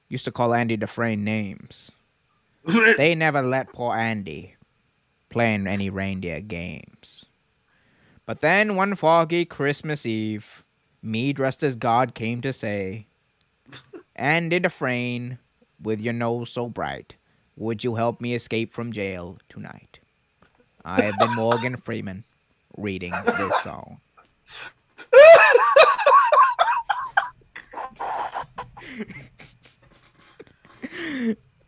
used 0.07 0.25
to 0.25 0.31
call 0.31 0.53
Andy 0.53 0.77
Dufresne 0.77 1.23
names. 1.23 1.91
They 2.97 3.15
never 3.15 3.41
let 3.41 3.73
poor 3.73 3.95
Andy 3.95 4.55
play 5.29 5.53
in 5.53 5.67
any 5.67 5.89
reindeer 5.89 6.41
games. 6.41 7.25
But 8.25 8.41
then 8.41 8.75
one 8.75 8.95
foggy 8.95 9.45
Christmas 9.45 10.05
Eve, 10.05 10.63
me 11.01 11.33
dressed 11.33 11.63
as 11.63 11.75
God 11.75 12.13
came 12.13 12.41
to 12.41 12.53
say, 12.53 13.07
Andy 14.15 14.59
Dufresne, 14.59 15.39
with 15.81 16.01
your 16.01 16.13
nose 16.13 16.51
so 16.51 16.67
bright, 16.67 17.15
would 17.55 17.83
you 17.83 17.95
help 17.95 18.21
me 18.21 18.33
escape 18.33 18.73
from 18.73 18.91
jail 18.91 19.37
tonight? 19.49 19.99
I 20.85 21.01
have 21.01 21.19
been 21.19 21.35
Morgan 21.35 21.77
Freeman, 21.77 22.23
reading 22.77 23.13
this 23.25 23.63
song. 23.63 23.99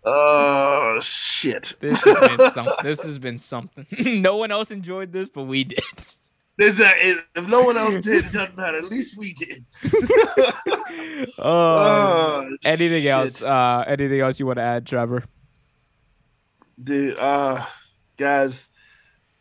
Oh 0.04 1.00
shit! 1.02 1.76
This 1.80 2.04
has 2.04 2.20
been 2.20 2.52
something. 2.52 2.74
This 2.84 3.04
has 3.04 3.20
been 3.20 3.40
something. 3.40 3.86
no 4.22 4.38
one 4.38 4.52
else 4.52 4.72
enjoyed 4.72 5.12
this, 5.12 5.30
but 5.30 5.44
we 5.44 5.64
did. 5.64 5.80
There's 6.62 6.80
a, 6.80 6.92
if 7.36 7.48
no 7.48 7.64
one 7.64 7.76
else 7.76 7.98
did, 7.98 8.26
it 8.26 8.32
doesn't 8.32 8.56
matter. 8.56 8.78
At 8.78 8.84
least 8.84 9.18
we 9.18 9.34
did. 9.34 9.66
Uh, 9.84 11.34
oh, 11.40 12.50
anything 12.64 13.02
shit. 13.02 13.12
else? 13.12 13.42
Uh, 13.42 13.84
anything 13.88 14.20
else 14.20 14.40
you 14.40 14.46
want 14.46 14.58
to 14.58 14.64
add, 14.64 14.86
Trevor? 14.86 15.24
dude? 16.84 17.18
Uh, 17.18 17.66
guys, 18.16 18.70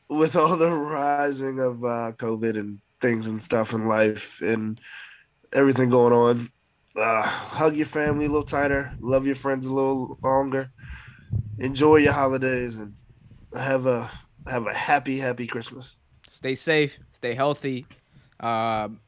with 0.08 0.34
all 0.34 0.56
the 0.56 0.70
rising 0.70 1.60
of 1.60 1.84
uh, 1.84 2.12
COVID 2.16 2.58
and 2.58 2.80
things 3.02 3.26
and 3.26 3.42
stuff 3.42 3.74
in 3.74 3.86
life 3.86 4.40
and 4.40 4.80
everything 5.52 5.90
going 5.90 6.14
on, 6.14 6.50
uh, 6.96 7.20
hug 7.20 7.76
your 7.76 7.84
family 7.84 8.24
a 8.24 8.28
little 8.28 8.42
tighter, 8.44 8.94
love 8.98 9.26
your 9.26 9.34
friends 9.34 9.66
a 9.66 9.74
little 9.74 10.18
longer, 10.22 10.70
enjoy 11.58 11.96
your 11.96 12.14
holidays, 12.14 12.78
and 12.78 12.94
have 13.54 13.84
a 13.84 14.10
have 14.46 14.66
a 14.66 14.72
happy, 14.72 15.18
happy 15.18 15.46
Christmas. 15.46 15.96
Stay 16.40 16.54
safe. 16.54 16.98
Stay 17.12 17.34
healthy. 17.34 17.86
Um, 18.40 19.00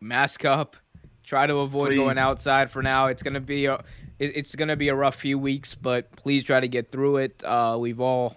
mask 0.00 0.44
up. 0.44 0.76
Try 1.24 1.48
to 1.48 1.56
avoid 1.58 1.88
Please. 1.88 1.96
going 1.96 2.16
outside 2.16 2.70
for 2.70 2.80
now. 2.80 3.06
It's 3.06 3.24
gonna 3.24 3.40
be 3.40 3.66
a, 3.66 3.74
it, 4.20 4.36
it's 4.36 4.54
gonna 4.54 4.76
be 4.76 4.88
a 4.88 4.94
rough 4.94 5.16
few 5.16 5.36
weeks, 5.36 5.74
but 5.74 6.10
please 6.12 6.44
try 6.44 6.60
to 6.60 6.68
get 6.68 6.92
through 6.92 7.18
it. 7.18 7.42
Uh, 7.44 7.76
we've 7.78 8.00
all, 8.00 8.36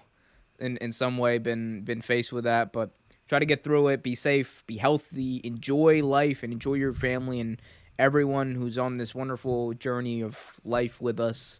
in 0.59 0.77
in 0.77 0.91
some 0.91 1.19
way, 1.19 1.37
been 1.37 1.81
been 1.81 2.01
faced 2.01 2.33
with 2.33 2.45
that, 2.45 2.73
but 2.73 2.89
try 3.27 3.37
to 3.37 3.45
get 3.45 3.63
through 3.63 3.89
it. 3.89 4.01
Be 4.01 4.15
safe. 4.15 4.63
Be 4.65 4.77
healthy. 4.77 5.39
Enjoy 5.43 6.03
life 6.03 6.41
and 6.41 6.51
enjoy 6.51 6.73
your 6.73 6.93
family 6.93 7.39
and 7.39 7.61
everyone 7.99 8.55
who's 8.55 8.79
on 8.79 8.97
this 8.97 9.13
wonderful 9.13 9.73
journey 9.73 10.21
of 10.21 10.59
life 10.65 10.99
with 10.99 11.19
us. 11.19 11.59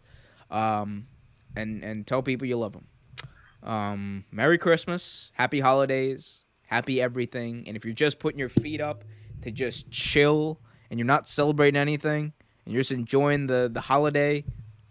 Um, 0.50 1.06
and 1.54 1.84
and 1.84 2.04
tell 2.04 2.22
people 2.22 2.48
you 2.48 2.56
love 2.58 2.72
them. 2.72 2.86
Um, 3.64 4.24
Merry 4.30 4.58
Christmas, 4.58 5.30
Happy 5.34 5.60
Holidays, 5.60 6.44
Happy 6.66 7.00
everything. 7.00 7.64
And 7.66 7.76
if 7.76 7.84
you're 7.84 7.94
just 7.94 8.18
putting 8.18 8.38
your 8.38 8.48
feet 8.48 8.80
up 8.80 9.04
to 9.42 9.50
just 9.50 9.90
chill 9.90 10.60
and 10.90 10.98
you're 10.98 11.06
not 11.06 11.28
celebrating 11.28 11.78
anything 11.80 12.32
and 12.64 12.74
you're 12.74 12.80
just 12.80 12.92
enjoying 12.92 13.46
the 13.46 13.70
the 13.72 13.80
holiday, 13.80 14.44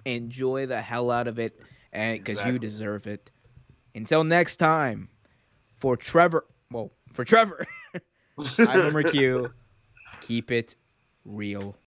enjoy 0.06 0.66
the 0.66 0.82
hell 0.82 1.12
out 1.12 1.28
of 1.28 1.40
it, 1.40 1.60
and 1.92 2.24
because 2.24 2.46
you 2.46 2.60
deserve 2.60 3.08
it. 3.08 3.32
Until 3.96 4.24
next 4.24 4.58
time, 4.58 5.10
for 5.78 5.98
Trevor, 5.98 6.46
well, 6.72 6.92
for 7.12 7.26
Trevor, 7.26 7.66
I'm 8.60 9.04
Q. 9.04 9.52
Keep 10.22 10.52
it 10.52 10.76
real. 11.26 11.76